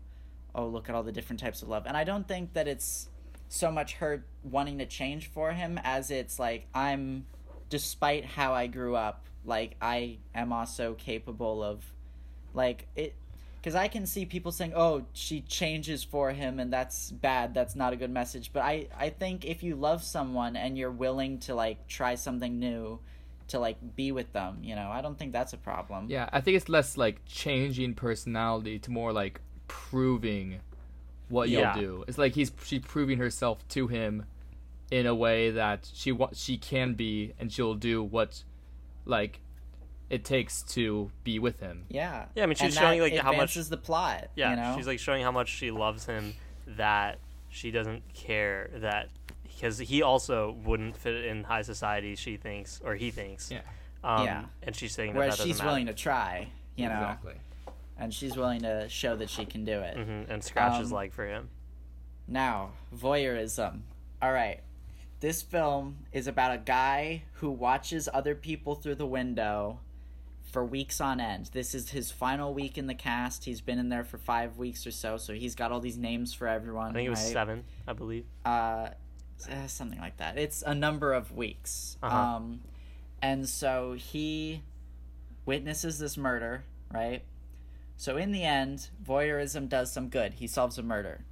oh 0.54 0.68
look 0.68 0.90
at 0.90 0.96
all 0.96 1.04
the 1.04 1.12
different 1.12 1.40
types 1.40 1.62
of 1.62 1.68
love, 1.70 1.86
and 1.86 1.96
I 1.98 2.04
don't 2.04 2.28
think 2.28 2.54
that 2.54 2.68
it's 2.68 3.10
so 3.48 3.72
much 3.72 3.94
her 3.96 4.26
wanting 4.44 4.80
to 4.80 4.86
change 4.86 5.28
for 5.30 5.52
him 5.52 5.80
as 5.84 6.10
it's 6.12 6.40
like 6.40 6.68
I'm, 6.74 7.26
despite 7.70 8.26
how 8.26 8.54
I 8.54 8.68
grew 8.68 8.96
up, 8.96 9.26
like 9.46 9.76
I 9.82 10.18
am 10.34 10.52
also 10.54 10.94
capable 10.94 11.64
of, 11.64 11.84
like 12.54 12.88
it. 12.96 13.14
Because 13.58 13.74
I 13.76 13.88
can 13.88 14.06
see 14.06 14.26
people 14.26 14.52
saying, 14.52 14.74
"Oh, 14.76 15.06
she 15.14 15.42
changes 15.42 16.04
for 16.04 16.32
him, 16.32 16.60
and 16.60 16.72
that's 16.72 17.10
bad. 17.12 17.54
That's 17.56 17.76
not 17.76 17.94
a 17.94 17.96
good 17.96 18.12
message." 18.12 18.52
But 18.54 18.62
I, 18.64 18.88
I 18.98 19.10
think 19.10 19.44
if 19.46 19.64
you 19.64 19.76
love 19.76 20.04
someone 20.04 20.56
and 20.56 20.78
you're 20.78 20.92
willing 20.92 21.40
to 21.40 21.56
like 21.56 21.88
try 21.88 22.14
something 22.16 22.60
new, 22.60 23.00
to 23.48 23.60
like 23.60 23.78
be 23.96 24.12
with 24.12 24.34
them 24.34 24.58
you 24.64 24.74
know 24.74 24.90
i 24.90 25.02
don't 25.02 25.20
think 25.20 25.32
that's 25.32 25.54
a 25.54 25.58
problem 25.58 26.08
Yeah, 26.10 26.28
I 26.34 26.42
think 26.42 26.58
it's 26.58 26.68
less 26.68 26.98
like 26.98 27.22
changing 27.28 27.94
personality 27.94 28.80
to 28.80 28.90
more 28.90 29.14
like 29.14 29.40
proving 29.68 30.62
what 31.30 31.50
Yeah. 31.50 31.76
you'll 31.78 31.84
do. 32.00 32.04
It's 32.08 32.18
like 32.18 32.34
he's 32.34 32.52
she's 32.64 32.82
proving 32.82 33.20
herself 33.20 33.68
to 33.70 33.88
him 33.88 34.26
in 34.90 35.06
a 35.06 35.14
way 35.14 35.52
that 35.52 35.90
she 35.94 36.12
wa- 36.12 36.32
she 36.34 36.58
can 36.58 36.96
be 36.96 37.34
and 37.40 37.52
she'll 37.52 37.76
do 37.76 38.02
what 38.04 38.44
like 39.06 39.40
it 40.10 40.24
takes 40.24 40.62
to 40.64 41.10
be 41.24 41.40
with 41.40 41.60
him. 41.60 41.86
yeah 41.90 42.26
Yeah, 42.36 42.44
I 42.44 42.46
mean, 42.46 42.56
she's 42.56 42.64
And 42.66 42.74
showing, 42.74 43.00
that 43.00 43.12
like, 43.14 43.22
how 43.22 43.34
much- 43.34 43.58
is 43.58 43.70
the 43.70 43.78
plot 43.78 44.30
Yeah, 44.36 44.52
you 44.52 44.56
know 44.58 44.74
she's 44.78 44.88
like 44.88 45.00
showing 45.00 45.24
how 45.24 45.32
much 45.32 45.50
she 45.50 45.72
loves 45.72 46.06
him 46.06 46.34
that 46.68 47.20
she 47.50 47.72
doesn't 47.72 48.04
care 48.14 48.70
that 48.76 49.10
because 49.44 49.78
he 49.80 50.02
also 50.04 50.52
wouldn't 50.66 50.98
fit 50.98 51.26
in 51.26 51.44
high 51.46 51.62
society. 51.62 52.16
She 52.16 52.36
thinks 52.38 52.82
or 52.84 52.96
he 52.96 53.10
thinks. 53.12 53.50
Yeah. 53.50 53.62
Um, 54.04 54.26
Yeah. 54.26 54.46
And 54.64 54.76
she's 54.76 54.94
saying 54.94 55.14
that 55.14 55.20
whereas 55.20 55.34
that 55.36 55.38
doesn't 55.38 55.50
she's 55.52 55.58
matter. 55.60 55.68
willing 55.70 55.86
to 55.88 55.94
try 55.94 56.50
you 56.76 56.88
know 56.90 56.94
Exactly. 56.96 57.36
and 57.98 58.14
she's 58.14 58.36
willing 58.36 58.62
to 58.62 58.88
show 58.90 59.16
that 59.16 59.30
she 59.30 59.46
can 59.46 59.64
do 59.66 59.80
it 59.80 59.96
hmm 59.98 60.32
and 60.32 60.44
scratch 60.44 60.78
his 60.80 60.92
Um, 60.92 60.98
leg 60.98 61.14
for 61.14 61.26
him. 61.26 61.50
Now, 62.28 62.72
voyeurism. 62.96 63.82
All 64.22 64.32
right. 64.32 64.60
This 65.26 65.42
film 65.42 66.06
is 66.12 66.28
about 66.28 66.54
a 66.54 66.60
guy 66.60 67.24
who 67.38 67.50
watches 67.50 68.08
other 68.14 68.36
people 68.36 68.76
through 68.76 68.94
the 68.94 69.08
window 69.08 69.80
for 70.52 70.64
weeks 70.64 71.02
on 71.02 71.20
end. 71.20 71.50
This 71.52 71.74
is 71.74 71.90
his 71.90 72.12
final 72.12 72.54
week 72.54 72.78
in 72.78 72.86
the 72.86 72.94
cast. 72.94 73.46
He's 73.46 73.60
been 73.60 73.80
in 73.80 73.90
there 73.90 74.04
for 74.04 74.20
five 74.20 74.60
weeks 74.60 74.86
or 74.86 74.92
so, 74.92 75.18
so 75.18 75.34
he's 75.34 75.56
got 75.56 75.72
all 75.72 75.80
these 75.80 75.98
names 75.98 76.36
for 76.36 76.48
everyone. 76.48 76.92
I 76.92 76.94
think 76.94 77.08
it 77.08 77.10
was 77.10 77.24
right? 77.24 77.34
seven, 77.34 77.64
I 77.88 77.94
believe. 77.94 78.26
Uh, 78.46 78.90
eh, 79.50 79.66
something 79.66 79.98
like 79.98 80.18
that. 80.18 80.38
It's 80.38 80.62
a 80.62 80.76
number 80.76 81.12
of 81.12 81.32
weeks. 81.32 81.98
Uh-huh. 82.04 82.16
Um, 82.16 82.60
and 83.20 83.50
so 83.50 83.94
he 83.94 84.62
witnesses 85.44 85.98
this 85.98 86.18
murder, 86.18 86.66
right? 86.94 87.24
So 87.98 88.18
in 88.18 88.32
the 88.32 88.44
end, 88.44 88.90
voyeurism 89.04 89.70
does 89.70 89.92
some 89.92 90.10
good. 90.10 90.36
He 90.36 90.46
solves 90.46 90.78
a 90.78 90.84
murder. 90.84 91.26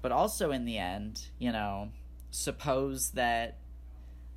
But 0.00 0.10
also 0.10 0.52
in 0.52 0.64
the 0.64 0.78
end, 0.78 1.26
you 1.38 1.52
know, 1.52 1.90
suppose 2.30 3.10
that 3.12 3.58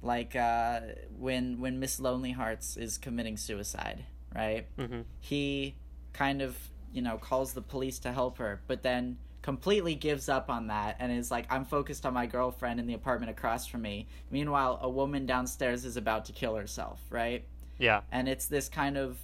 like 0.02 0.36
uh 0.36 0.80
when 1.18 1.60
when 1.60 1.80
Miss 1.80 2.00
Lonely 2.00 2.32
Hearts 2.32 2.78
is 2.78 2.98
committing 2.98 3.38
suicide, 3.38 4.06
right? 4.36 4.66
hmm 4.78 5.02
he 5.20 5.76
kind 6.14 6.42
of 6.42 6.58
you 6.94 7.02
know 7.02 7.18
calls 7.18 7.54
the 7.54 7.62
police 7.62 8.00
to 8.00 8.12
help 8.12 8.38
her 8.40 8.62
but 8.68 8.82
then 8.82 9.18
completely 9.42 9.94
gives 9.96 10.28
up 10.28 10.50
on 10.50 10.68
that 10.68 10.96
and 11.00 11.12
is 11.12 11.30
like 11.32 11.46
i'm 11.50 11.64
focused 11.64 12.04
on 12.06 12.14
my 12.14 12.26
girlfriend 12.26 12.80
in 12.80 12.88
the 12.88 12.94
apartment 12.96 13.30
across 13.30 13.66
from 13.68 13.82
me 13.84 14.08
meanwhile 14.32 14.80
a 14.82 14.90
woman 14.90 15.26
downstairs 15.26 15.86
is 15.86 15.96
about 15.98 16.26
to 16.26 16.32
kill 16.34 16.56
herself 16.56 17.00
right 17.12 17.46
Yeah. 17.78 18.02
and 18.12 18.28
it's 18.28 18.48
this 18.48 18.68
kind 18.70 18.98
of 18.98 19.18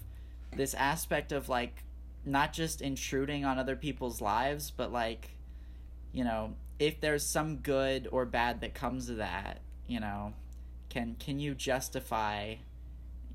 this 0.55 0.73
aspect 0.75 1.31
of 1.31 1.49
like 1.49 1.83
not 2.23 2.53
just 2.53 2.81
intruding 2.81 3.43
on 3.45 3.57
other 3.57 3.75
people's 3.75 4.21
lives 4.21 4.71
but 4.71 4.91
like 4.91 5.31
you 6.13 6.23
know 6.23 6.53
if 6.79 6.99
there's 7.01 7.25
some 7.25 7.57
good 7.57 8.07
or 8.11 8.25
bad 8.25 8.61
that 8.61 8.73
comes 8.73 9.09
of 9.09 9.17
that 9.17 9.59
you 9.87 9.99
know 9.99 10.33
can 10.89 11.15
can 11.19 11.39
you 11.39 11.53
justify 11.55 12.55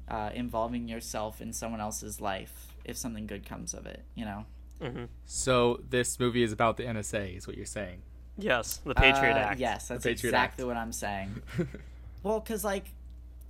uh, 0.09 0.31
involving 0.35 0.89
yourself 0.89 1.41
in 1.41 1.53
someone 1.53 1.81
else's 1.81 2.21
life 2.21 2.75
if 2.85 2.97
something 2.97 3.27
good 3.27 3.47
comes 3.47 3.75
of 3.75 3.87
it 3.87 4.03
you 4.15 4.25
know 4.25 4.45
hmm 4.83 5.05
So 5.27 5.81
this 5.89 6.19
movie 6.19 6.43
is 6.43 6.53
about 6.53 6.77
the 6.79 6.85
NSA, 6.85 7.37
is 7.37 7.47
what 7.47 7.57
you're 7.57 7.67
saying. 7.67 8.01
Yes, 8.39 8.79
the 8.85 8.95
Patriot 8.95 9.37
Uh, 9.37 9.41
Act. 9.41 9.61
yes 9.61 9.89
that's 9.89 10.07
exactly 10.07 10.63
Act. 10.63 10.67
what 10.69 10.77
i'm 10.77 10.93
saying 10.93 11.43
well 12.23 12.41
because 12.41 12.65
like 12.65 12.87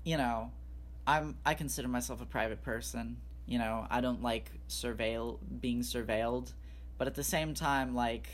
you 0.04 0.16
know 0.16 0.50
i'm 1.06 1.36
i 1.46 1.54
consider 1.54 1.86
myself 1.88 2.20
a 2.20 2.26
private 2.26 2.62
person 2.62 3.16
you 3.46 3.58
know 3.58 3.86
i 3.90 4.00
don't 4.00 4.22
like 4.22 4.50
surveil 4.68 5.38
being 5.60 5.80
surveilled 5.82 6.52
but 6.98 7.06
at 7.06 7.14
the 7.14 7.22
same 7.22 7.54
time 7.54 7.94
like 7.94 8.28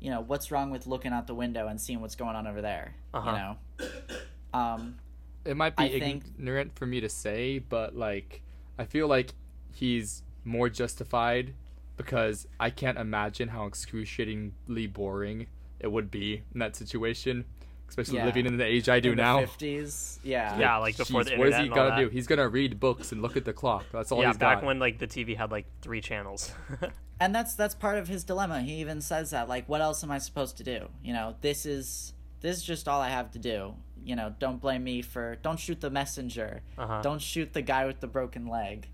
you 0.00 0.10
know 0.10 0.20
what's 0.20 0.50
wrong 0.50 0.70
with 0.70 0.86
looking 0.86 1.12
out 1.12 1.26
the 1.26 1.34
window 1.34 1.68
and 1.68 1.80
seeing 1.80 2.00
what's 2.00 2.16
going 2.16 2.34
on 2.36 2.46
over 2.46 2.60
there 2.62 2.94
Uh-huh. 3.14 3.30
you 3.30 3.36
know 3.36 4.58
um 4.58 4.96
it 5.44 5.56
might 5.56 5.76
be 5.76 5.84
I 5.84 5.98
think- 6.00 6.24
ignorant 6.38 6.74
for 6.76 6.84
me 6.86 7.00
to 7.00 7.08
say, 7.08 7.58
but 7.60 7.96
like 7.96 8.42
I 8.78 8.84
feel 8.84 9.08
like 9.08 9.30
he's 9.72 10.22
more 10.44 10.68
justified 10.68 11.54
because 11.96 12.46
I 12.58 12.70
can't 12.70 12.98
imagine 12.98 13.48
how 13.48 13.66
excruciatingly 13.66 14.86
boring 14.86 15.46
it 15.78 15.90
would 15.92 16.10
be 16.10 16.42
in 16.52 16.60
that 16.60 16.76
situation. 16.76 17.44
Especially 17.90 18.16
Yeah. 18.16 18.24
living 18.24 18.46
in 18.46 18.56
the 18.56 18.64
age 18.64 18.88
I 18.88 18.98
do 19.00 19.10
in 19.10 19.16
the 19.18 19.22
now. 19.22 19.40
50s. 19.40 20.18
Yeah. 20.24 20.58
Yeah, 20.58 20.76
like 20.78 20.96
before 20.96 21.22
the 21.24 21.32
Jeez, 21.32 21.38
what 21.38 21.48
is 21.48 21.56
he 21.58 21.68
gonna 21.68 21.96
do? 22.00 22.08
He's 22.08 22.26
gonna 22.26 22.48
read 22.48 22.80
books 22.80 23.12
and 23.12 23.20
look 23.20 23.36
at 23.36 23.44
the 23.44 23.52
clock. 23.52 23.84
That's 23.92 24.10
all 24.10 24.22
yeah, 24.22 24.28
he's 24.28 24.38
back 24.38 24.58
got. 24.60 24.64
when 24.66 24.78
like 24.78 24.98
the 24.98 25.06
TV 25.06 25.36
had 25.36 25.50
like 25.50 25.66
three 25.82 26.00
channels. 26.00 26.52
and 27.20 27.34
that's 27.34 27.54
that's 27.54 27.74
part 27.74 27.98
of 27.98 28.08
his 28.08 28.24
dilemma 28.24 28.62
he 28.62 28.76
even 28.76 29.02
says 29.02 29.30
that 29.32 29.46
like 29.46 29.68
what 29.68 29.82
else 29.82 30.02
am 30.02 30.10
i 30.10 30.16
supposed 30.16 30.56
to 30.56 30.64
do 30.64 30.88
you 31.04 31.12
know 31.12 31.34
this 31.42 31.66
is 31.66 32.14
this 32.40 32.56
is 32.56 32.62
just 32.62 32.88
all 32.88 33.02
i 33.02 33.10
have 33.10 33.30
to 33.30 33.38
do 33.38 33.74
you 34.02 34.16
know 34.16 34.34
don't 34.38 34.58
blame 34.58 34.82
me 34.82 35.02
for 35.02 35.36
don't 35.42 35.60
shoot 35.60 35.82
the 35.82 35.90
messenger 35.90 36.62
Uh-huh. 36.78 37.02
don't 37.02 37.20
shoot 37.20 37.52
the 37.52 37.60
guy 37.60 37.84
with 37.84 38.00
the 38.00 38.06
broken 38.06 38.46
leg 38.46 38.88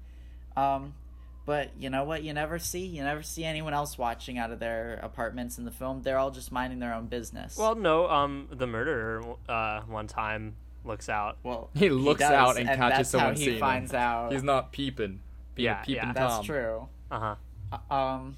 um 0.56 0.92
but 1.46 1.70
you 1.78 1.88
know 1.88 2.04
what 2.04 2.22
you 2.22 2.32
never 2.34 2.58
see 2.58 2.84
you 2.84 3.02
never 3.02 3.22
see 3.22 3.44
anyone 3.44 3.72
else 3.72 3.96
watching 3.96 4.36
out 4.36 4.50
of 4.50 4.58
their 4.58 5.00
apartments 5.02 5.56
in 5.58 5.64
the 5.64 5.70
film 5.70 6.02
they're 6.02 6.18
all 6.18 6.30
just 6.30 6.52
minding 6.52 6.78
their 6.80 6.92
own 6.92 7.06
business 7.06 7.56
well, 7.56 7.74
no, 7.74 8.08
um, 8.10 8.48
the 8.50 8.66
murderer 8.66 9.22
uh 9.48 9.80
one 9.82 10.06
time 10.06 10.56
looks 10.84 11.08
out. 11.08 11.38
well 11.42 11.70
He 11.74 11.88
looks 11.88 12.20
does, 12.20 12.30
out 12.32 12.56
and 12.58 12.68
and 12.68 12.78
catches 12.78 12.96
that's 12.98 13.10
someone 13.10 13.32
how 13.32 13.38
he 13.38 13.44
seeing 13.44 13.54
him. 13.54 13.60
finds 13.60 13.94
out 13.94 14.32
He's 14.32 14.42
not 14.42 14.70
peeping. 14.72 15.20
Being 15.54 15.64
Yeah, 15.64 15.80
a 15.82 15.84
peeping 15.86 16.02
yeah. 16.08 16.12
that's 16.12 16.44
true 16.46 16.88
Uh 17.10 17.34
huh. 17.70 17.94
um 17.94 18.36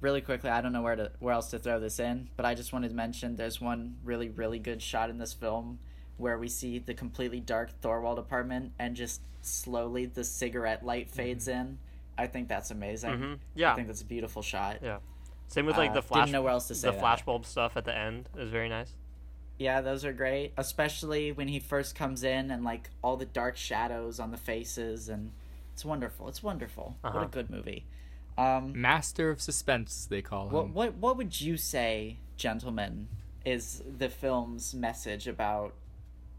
really 0.00 0.20
quickly 0.20 0.50
i 0.50 0.60
don't 0.60 0.72
know 0.72 0.82
where 0.82 0.96
to 0.96 1.10
where 1.20 1.32
else 1.32 1.50
to 1.50 1.58
throw 1.58 1.78
this 1.78 2.00
in 2.00 2.28
but 2.36 2.44
i 2.44 2.54
just 2.54 2.72
wanted 2.72 2.88
to 2.88 2.94
mention 2.94 3.36
there's 3.36 3.60
one 3.60 3.96
really 4.04 4.28
really 4.28 4.58
good 4.58 4.82
shot 4.82 5.08
in 5.10 5.18
this 5.18 5.32
film 5.32 5.78
where 6.22 6.38
we 6.38 6.48
see 6.48 6.78
the 6.78 6.94
completely 6.94 7.40
dark 7.40 7.68
thorwald 7.82 8.18
apartment 8.18 8.72
and 8.78 8.96
just 8.96 9.20
slowly 9.42 10.06
the 10.06 10.24
cigarette 10.24 10.84
light 10.84 11.10
fades 11.10 11.48
in 11.48 11.76
i 12.16 12.26
think 12.26 12.48
that's 12.48 12.70
amazing 12.70 13.10
Mhm. 13.10 13.38
Yeah. 13.54 13.72
i 13.72 13.74
think 13.76 13.88
that's 13.88 14.00
a 14.02 14.06
beautiful 14.06 14.40
shot 14.42 14.78
Yeah. 14.82 14.98
Same 15.48 15.66
with 15.66 15.76
like 15.76 15.90
Uh, 15.90 15.94
the 15.94 16.02
flash. 16.02 16.20
didn't 16.22 16.32
know 16.32 16.42
where 16.42 16.52
else 16.52 16.68
to 16.68 16.74
say 16.74 16.88
the 16.88 16.96
that. 16.96 17.02
flashbulb 17.02 17.44
stuff 17.44 17.76
at 17.76 17.84
the 17.84 17.94
end 17.94 18.28
is 18.38 18.50
very 18.50 18.68
nice. 18.68 18.92
yeah 19.58 19.80
those 19.80 20.04
are 20.04 20.12
great 20.12 20.52
especially 20.56 21.32
when 21.32 21.48
he 21.48 21.58
first 21.58 21.94
comes 21.94 22.22
in 22.22 22.50
and 22.50 22.62
like 22.64 22.88
all 23.02 23.16
the 23.16 23.26
dark 23.26 23.56
shadows 23.56 24.18
on 24.20 24.30
the 24.30 24.38
faces 24.38 25.08
and 25.08 25.32
it's 25.74 25.84
wonderful 25.84 26.28
it's 26.28 26.42
wonderful 26.42 26.96
what 27.02 27.10
Uh-huh. 27.16 27.24
a 27.24 27.28
good 27.28 27.50
movie 27.50 27.84
um 28.38 28.72
Master 28.80 29.28
of 29.28 29.42
suspense, 29.42 30.06
they 30.06 30.22
call 30.22 30.46
him. 30.46 30.52
What 30.54 30.68
what 30.70 30.94
what 30.94 31.16
would 31.18 31.38
you 31.42 31.58
say, 31.58 32.16
gentlemen, 32.38 33.08
is 33.44 33.82
the 33.98 34.08
film's 34.08 34.72
message 34.74 35.28
about 35.28 35.74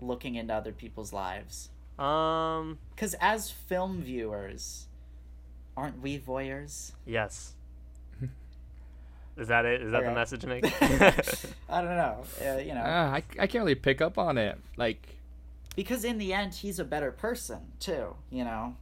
looking 0.03 0.35
into 0.35 0.53
other 0.53 0.71
people's 0.71 1.13
lives? 1.13 1.69
Um. 1.97 2.79
Because 2.95 3.13
as 3.15 3.49
film 3.51 4.01
viewers, 4.01 4.87
aren't 5.77 6.01
we 6.01 6.19
voyeurs? 6.19 6.91
Yes. 7.05 7.53
Is 9.35 9.47
that 9.47 9.65
it? 9.65 9.81
Is 9.81 9.91
that 9.91 10.03
the 10.03 10.11
message, 10.11 10.45
Nick? 10.45 10.63
I 11.67 11.81
don't 11.81 11.95
know. 11.97 12.23
Uh, 12.39 12.57
you 12.57 12.75
know, 12.75 12.83
Ah, 12.85 13.13
I, 13.13 13.23
I 13.39 13.47
can't 13.47 13.63
really 13.63 13.73
pick 13.73 13.99
up 13.99 14.19
on 14.19 14.37
it. 14.37 14.59
Like, 14.77 15.07
because 15.75 16.03
in 16.03 16.19
the 16.19 16.33
end, 16.33 16.53
he's 16.53 16.77
a 16.77 16.83
better 16.85 17.11
person 17.11 17.71
too. 17.79 18.15
You 18.29 18.43
know, 18.43 18.75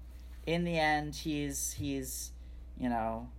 in 0.45 0.65
the 0.65 0.77
end, 0.77 1.15
he's 1.15 1.73
he's, 1.80 2.31
you 2.77 2.89
know, 2.89 3.30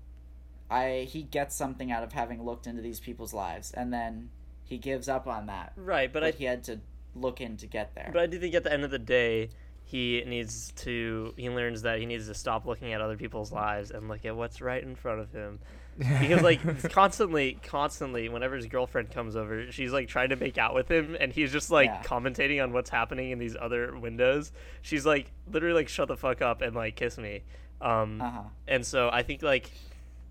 I 0.70 1.06
he 1.10 1.22
gets 1.22 1.54
something 1.54 1.92
out 1.92 2.02
of 2.02 2.12
having 2.14 2.42
looked 2.42 2.66
into 2.66 2.80
these 2.80 2.98
people's 2.98 3.34
lives, 3.34 3.72
and 3.72 3.92
then 3.92 4.30
he 4.64 4.78
gives 4.78 5.06
up 5.06 5.26
on 5.26 5.44
that. 5.46 5.74
right, 5.76 6.10
but 6.10 6.20
But, 6.20 6.28
I 6.34 6.38
he 6.38 6.44
had 6.46 6.64
to 6.64 6.80
look 7.14 7.40
in 7.40 7.56
to 7.58 7.66
get 7.66 7.94
there. 7.94 8.10
But 8.12 8.22
I 8.22 8.26
do 8.26 8.38
think 8.38 8.54
at 8.54 8.64
the 8.64 8.72
end 8.72 8.84
of 8.84 8.90
the 8.90 8.98
day, 8.98 9.50
he 9.84 10.22
needs 10.26 10.72
to. 10.76 11.34
He 11.36 11.50
learns 11.50 11.82
that 11.82 11.98
he 11.98 12.06
needs 12.06 12.26
to 12.28 12.34
stop 12.34 12.64
looking 12.66 12.92
at 12.92 13.00
other 13.00 13.16
people's 13.16 13.52
lives 13.52 13.90
and 13.90 14.08
look 14.08 14.24
at 14.24 14.34
what's 14.36 14.60
right 14.60 14.82
in 14.82 14.94
front 14.96 15.20
of 15.20 15.32
him. 15.32 15.58
Because 15.98 16.40
like 16.42 16.60
constantly, 16.92 17.58
constantly, 17.62 18.28
whenever 18.30 18.56
his 18.56 18.66
girlfriend 18.66 19.10
comes 19.10 19.36
over, 19.36 19.70
she's 19.70 19.92
like 19.92 20.08
trying 20.08 20.30
to 20.30 20.36
make 20.36 20.56
out 20.56 20.74
with 20.74 20.90
him, 20.90 21.16
and 21.20 21.32
he's 21.32 21.52
just 21.52 21.70
like 21.70 21.88
Yeah. 21.90 22.02
commentating 22.02 22.62
on 22.62 22.72
what's 22.72 22.88
happening 22.88 23.30
in 23.30 23.38
these 23.38 23.56
other 23.60 23.96
windows. 23.98 24.52
She's 24.80 25.04
like 25.04 25.30
literally 25.50 25.74
like, 25.74 25.88
"Shut 25.88 26.08
the 26.08 26.16
fuck 26.16 26.40
up" 26.40 26.62
and 26.62 26.74
like 26.74 26.96
kiss 26.96 27.18
me. 27.18 27.42
Um, 27.82 28.22
uh 28.22 28.30
huh. 28.30 28.42
and 28.68 28.86
so 28.86 29.10
I 29.12 29.22
think 29.22 29.42
like 29.42 29.70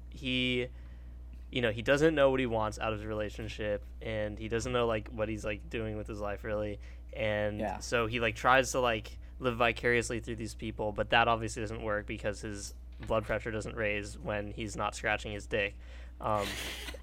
he 0.10 0.68
you 1.52 1.62
know 1.62 1.72
he 1.72 1.82
doesn't 1.82 2.16
know 2.16 2.30
what 2.32 2.40
he 2.40 2.46
wants 2.46 2.80
out 2.80 2.94
of 2.94 3.00
his 3.00 3.06
relationship 3.06 3.84
and 4.02 4.38
he 4.40 4.48
doesn't 4.48 4.72
know 4.72 4.88
like 4.88 5.10
what 5.10 5.28
he's 5.30 5.44
like 5.46 5.70
doing 5.70 5.98
with 5.98 6.08
his 6.08 6.20
life 6.20 6.44
really 6.44 6.80
and 7.14 7.60
Yeah. 7.60 7.80
so 7.80 8.08
he 8.08 8.20
like 8.20 8.36
tries 8.36 8.72
to 8.72 8.80
like 8.80 9.18
live 9.40 9.58
vicariously 9.58 10.20
through 10.22 10.38
these 10.38 10.54
people 10.54 10.92
but 10.92 11.10
that 11.10 11.28
obviously 11.28 11.62
doesn't 11.62 11.82
work 11.84 12.08
because 12.08 12.42
his 12.42 12.74
blood 13.08 13.26
pressure 13.26 13.52
doesn't 13.52 13.76
raise 13.76 14.18
when 14.18 14.52
he's 14.52 14.76
not 14.76 14.96
scratching 14.96 15.32
his 15.34 15.46
dick 15.48 15.76
um, 16.22 16.46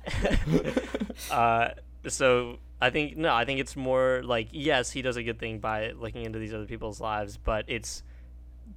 uh, 1.31 1.71
so 2.07 2.59
I 2.81 2.91
think 2.91 3.17
no, 3.17 3.35
I 3.35 3.45
think 3.45 3.61
it's 3.61 3.77
more 3.77 4.23
like 4.25 4.49
yes, 4.53 4.91
he 4.93 5.03
does 5.03 5.17
a 5.17 5.23
good 5.23 5.39
thing 5.39 5.59
by 5.59 5.91
looking 5.91 6.25
into 6.25 6.39
these 6.39 6.55
other 6.55 6.67
people's 6.67 7.01
lives, 7.01 7.37
but 7.37 7.65
it's 7.67 8.03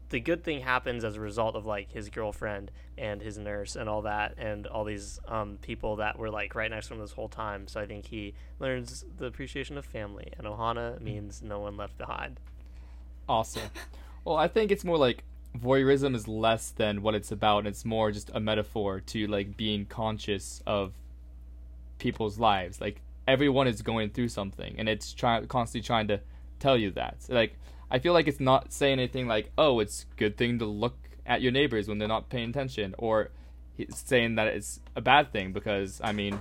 the 0.09 0.19
good 0.19 0.43
thing 0.43 0.61
happens 0.61 1.03
as 1.03 1.15
a 1.15 1.19
result 1.19 1.55
of 1.55 1.65
like 1.65 1.91
his 1.91 2.09
girlfriend 2.09 2.71
and 2.97 3.21
his 3.21 3.37
nurse 3.37 3.75
and 3.75 3.87
all 3.89 4.01
that 4.03 4.35
and 4.37 4.67
all 4.67 4.83
these 4.83 5.19
um, 5.27 5.57
people 5.61 5.97
that 5.97 6.17
were 6.19 6.29
like 6.29 6.53
right 6.55 6.69
next 6.69 6.87
to 6.87 6.93
him 6.93 6.99
this 6.99 7.13
whole 7.13 7.29
time. 7.29 7.67
So 7.67 7.79
I 7.79 7.85
think 7.85 8.05
he 8.07 8.33
learns 8.59 9.05
the 9.17 9.25
appreciation 9.25 9.77
of 9.77 9.85
family, 9.85 10.31
and 10.37 10.45
Ohana 10.45 10.99
means 11.01 11.41
no 11.41 11.59
one 11.59 11.77
left 11.77 11.97
behind. 11.97 12.39
awesome. 13.27 13.63
Well, 14.23 14.35
I 14.37 14.47
think 14.47 14.71
it's 14.71 14.83
more 14.83 14.97
like 14.99 15.23
voyeurism 15.57 16.15
is 16.15 16.27
less 16.27 16.69
than 16.69 17.01
what 17.01 17.15
it's 17.15 17.31
about. 17.31 17.65
It's 17.65 17.83
more 17.83 18.11
just 18.11 18.29
a 18.35 18.39
metaphor 18.39 18.99
to 18.99 19.25
like 19.25 19.57
being 19.57 19.85
conscious 19.87 20.61
of 20.67 20.93
people's 21.97 22.37
lives. 22.37 22.79
Like 22.79 23.01
everyone 23.27 23.67
is 23.67 23.81
going 23.81 24.11
through 24.11 24.29
something, 24.29 24.75
and 24.77 24.87
it's 24.87 25.13
trying 25.13 25.47
constantly 25.47 25.83
trying 25.85 26.07
to 26.09 26.19
tell 26.59 26.77
you 26.77 26.91
that. 26.91 27.17
Like 27.29 27.57
I 27.91 27.99
feel 27.99 28.13
like 28.13 28.27
it's 28.27 28.39
not 28.39 28.71
saying 28.71 28.99
anything 28.99 29.27
like, 29.27 29.51
"Oh, 29.57 29.79
it's 29.79 30.05
a 30.11 30.15
good 30.15 30.37
thing 30.37 30.59
to 30.59 30.65
look 30.65 30.97
at 31.25 31.41
your 31.41 31.51
neighbors 31.51 31.87
when 31.87 31.97
they're 31.97 32.07
not 32.07 32.29
paying 32.29 32.49
attention," 32.49 32.95
or 32.97 33.31
saying 33.89 34.35
that 34.35 34.47
it's 34.47 34.79
a 34.95 35.01
bad 35.01 35.31
thing 35.33 35.51
because 35.51 35.99
I 36.03 36.13
mean, 36.13 36.39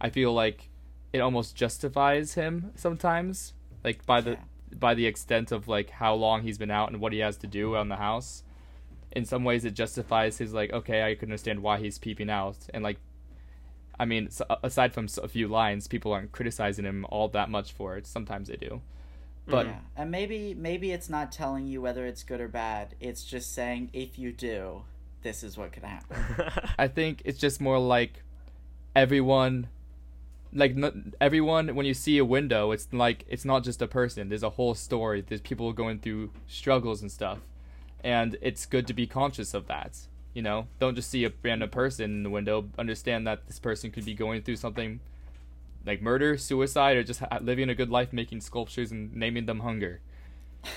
I 0.00 0.10
feel 0.10 0.32
like 0.32 0.68
it 1.12 1.20
almost 1.20 1.56
justifies 1.56 2.34
him 2.34 2.72
sometimes, 2.76 3.54
like 3.82 4.04
by 4.06 4.20
the 4.20 4.38
by 4.78 4.94
the 4.94 5.06
extent 5.06 5.50
of 5.52 5.68
like 5.68 5.90
how 5.90 6.14
long 6.14 6.42
he's 6.42 6.58
been 6.58 6.70
out 6.70 6.90
and 6.90 7.00
what 7.00 7.12
he 7.12 7.20
has 7.20 7.36
to 7.38 7.46
do 7.46 7.74
around 7.74 7.88
the 7.88 7.96
house. 7.96 8.44
In 9.12 9.24
some 9.24 9.42
ways, 9.42 9.64
it 9.64 9.74
justifies 9.74 10.38
his 10.38 10.52
like, 10.54 10.72
okay, 10.72 11.02
I 11.02 11.14
can 11.16 11.28
understand 11.30 11.62
why 11.62 11.78
he's 11.78 11.98
peeping 11.98 12.30
out, 12.30 12.58
and 12.72 12.84
like, 12.84 12.98
I 13.98 14.04
mean, 14.04 14.28
aside 14.62 14.94
from 14.94 15.08
a 15.22 15.28
few 15.28 15.48
lines, 15.48 15.88
people 15.88 16.12
aren't 16.12 16.30
criticizing 16.30 16.84
him 16.84 17.04
all 17.08 17.28
that 17.28 17.50
much 17.50 17.72
for 17.72 17.96
it. 17.96 18.06
Sometimes 18.06 18.48
they 18.48 18.56
do, 18.56 18.82
but 19.50 19.66
yeah, 19.66 19.78
and 19.96 20.10
maybe 20.10 20.54
maybe 20.54 20.92
it's 20.92 21.08
not 21.08 21.32
telling 21.32 21.66
you 21.66 21.80
whether 21.80 22.06
it's 22.06 22.22
good 22.22 22.40
or 22.40 22.48
bad. 22.48 22.94
It's 23.00 23.24
just 23.24 23.54
saying 23.54 23.90
if 23.92 24.18
you 24.18 24.32
do, 24.32 24.82
this 25.22 25.42
is 25.42 25.56
what 25.56 25.72
could 25.72 25.84
happen. 25.84 26.16
I 26.78 26.88
think 26.88 27.22
it's 27.24 27.38
just 27.38 27.60
more 27.60 27.78
like 27.78 28.22
everyone 28.94 29.68
like 30.52 30.72
n- 30.72 31.14
everyone 31.20 31.76
when 31.76 31.86
you 31.86 31.94
see 31.94 32.18
a 32.18 32.24
window 32.24 32.72
it's 32.72 32.88
like 32.92 33.24
it's 33.28 33.44
not 33.44 33.64
just 33.64 33.80
a 33.82 33.86
person. 33.86 34.28
There's 34.28 34.42
a 34.42 34.50
whole 34.50 34.74
story. 34.74 35.20
There's 35.20 35.40
people 35.40 35.72
going 35.72 36.00
through 36.00 36.30
struggles 36.46 37.02
and 37.02 37.10
stuff. 37.10 37.38
And 38.02 38.38
it's 38.40 38.64
good 38.64 38.86
to 38.86 38.94
be 38.94 39.06
conscious 39.06 39.52
of 39.52 39.66
that 39.66 40.06
you 40.34 40.42
know? 40.42 40.66
Don't 40.78 40.94
just 40.94 41.10
see 41.10 41.24
a 41.24 41.32
random 41.42 41.70
person 41.70 42.04
in 42.04 42.22
the 42.22 42.30
window. 42.30 42.68
Understand 42.78 43.26
that 43.26 43.46
this 43.46 43.58
person 43.58 43.90
could 43.90 44.04
be 44.04 44.14
going 44.14 44.42
through 44.42 44.56
something 44.56 45.00
like 45.86 46.02
murder 46.02 46.36
suicide 46.36 46.96
or 46.96 47.02
just 47.02 47.20
ha- 47.20 47.38
living 47.40 47.68
a 47.70 47.74
good 47.74 47.90
life 47.90 48.12
making 48.12 48.40
sculptures 48.40 48.90
and 48.92 49.14
naming 49.14 49.46
them 49.46 49.60
hunger 49.60 50.00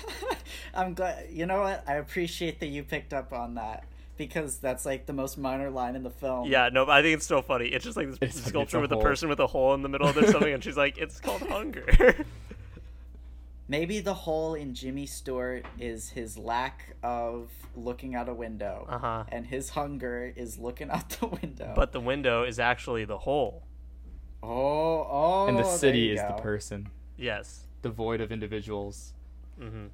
I'm 0.74 0.94
glad. 0.94 1.26
You 1.30 1.46
know 1.46 1.60
what? 1.60 1.84
I 1.86 1.94
appreciate 1.96 2.58
that 2.60 2.66
you 2.68 2.82
picked 2.82 3.12
up 3.12 3.32
on 3.32 3.54
that 3.56 3.84
because 4.16 4.56
that's 4.58 4.86
like 4.86 5.04
the 5.06 5.12
most 5.12 5.36
minor 5.36 5.70
line 5.70 5.94
in 5.94 6.02
the 6.02 6.10
film. 6.10 6.48
yeah, 6.50 6.70
no, 6.72 6.88
I 6.88 7.02
think 7.02 7.16
it's 7.16 7.24
still 7.26 7.42
funny. 7.42 7.66
It's 7.66 7.84
just 7.84 7.96
like 7.96 8.06
this 8.08 8.16
It's- 8.22 8.38
it's 8.38 8.46
sculpture 8.48 8.78
a 8.78 8.80
with 8.80 8.90
a 8.92 8.94
hole. 8.94 9.04
person 9.04 9.28
with 9.28 9.40
a 9.40 9.46
hole 9.46 9.74
in 9.74 9.82
the 9.82 9.88
middle 9.90 10.08
of 10.08 10.14
their 10.14 10.26
stomach, 10.26 10.48
and 10.48 10.64
she's 10.64 10.76
like, 10.76 10.96
"It's 10.98 11.20
called 11.20 11.42
hunger." 11.42 12.24
Maybe 13.68 14.00
the 14.00 14.12
hole 14.14 14.54
in 14.54 14.74
Jimmy 14.74 15.06
Stewart 15.06 15.64
is 15.78 16.10
his 16.10 16.36
lack 16.36 16.96
of 17.02 17.50
looking 17.74 18.14
out 18.14 18.28
a 18.28 18.34
window, 18.34 18.86
uh 18.88 18.98
huh. 18.98 19.24
and 19.28 19.46
his 19.46 19.70
hunger 19.70 20.32
is 20.36 20.58
looking 20.58 20.90
out 20.90 21.08
the 21.10 21.26
window. 21.26 21.72
But 21.74 21.92
the 21.92 22.00
window 22.00 22.44
is 22.44 22.58
actually 22.58 23.04
the 23.04 23.18
hole. 23.18 23.62
Oh, 24.44 25.06
oh, 25.10 25.46
and 25.48 25.58
the 25.58 25.64
city 25.64 26.00
you 26.00 26.14
is 26.14 26.20
the 26.20 26.32
person 26.34 26.88
Yes. 27.16 27.64
devoid 27.82 28.20
of 28.20 28.30
individuals 28.32 29.12
Mm-hmm. 29.60 29.86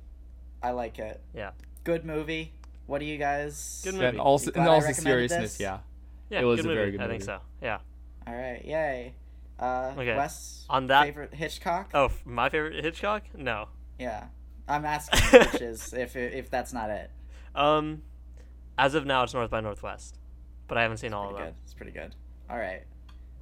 I 0.62 0.70
like 0.70 0.98
it. 0.98 1.20
Yeah. 1.34 1.50
Good 1.84 2.04
movie. 2.04 2.52
What 2.86 2.98
do 3.00 3.04
you 3.04 3.18
guys? 3.18 3.80
Good 3.84 3.94
and 3.94 4.02
movie. 4.02 4.18
also 4.18 4.50
in 4.52 4.66
all 4.66 4.80
seriousness 4.80 5.52
this? 5.52 5.60
yeah 5.60 5.78
Yeah. 6.30 6.40
It 6.40 6.44
was 6.44 6.56
good 6.60 6.64
a 6.66 6.68
movie. 6.68 6.78
very 6.80 6.90
good 6.92 7.00
movie. 7.00 7.08
I 7.10 7.12
think 7.12 7.22
so. 7.24 7.38
Yeah. 7.62 7.78
All 8.26 8.34
right, 8.34 8.64
yay. 8.64 9.14
Uh, 9.58 9.92
Okay. 9.96 10.16
Wes, 10.16 10.64
On 10.70 10.86
that- 10.86 11.04
favorite 11.04 11.34
Hitchcock? 11.34 11.90
Oh, 11.94 12.10
my 12.24 12.48
favorite 12.48 12.82
Hitchcock? 12.82 13.24
No. 13.36 13.68
Yeah, 13.98 14.28
I'm 14.66 14.84
asking 14.86 15.20
which 15.40 15.60
is 15.60 15.92
if 15.92 16.16
if 16.16 16.48
that's 16.50 16.72
not 16.72 16.88
it. 16.90 17.10
Um, 17.54 18.02
as 18.78 18.94
of 18.94 19.04
now, 19.04 19.22
it's 19.24 19.34
North 19.34 19.50
by 19.50 19.60
Northwest, 19.60 20.16
but 20.68 20.78
I 20.78 20.82
haven't 20.82 20.96
seen 20.98 21.12
all 21.12 21.24
of 21.28 21.30
Pretty 21.36 21.44
them. 21.44 21.52
good. 21.54 21.62
It's 21.64 21.74
pretty 21.74 21.92
good. 21.92 22.14
All 22.48 22.56
right, 22.58 22.82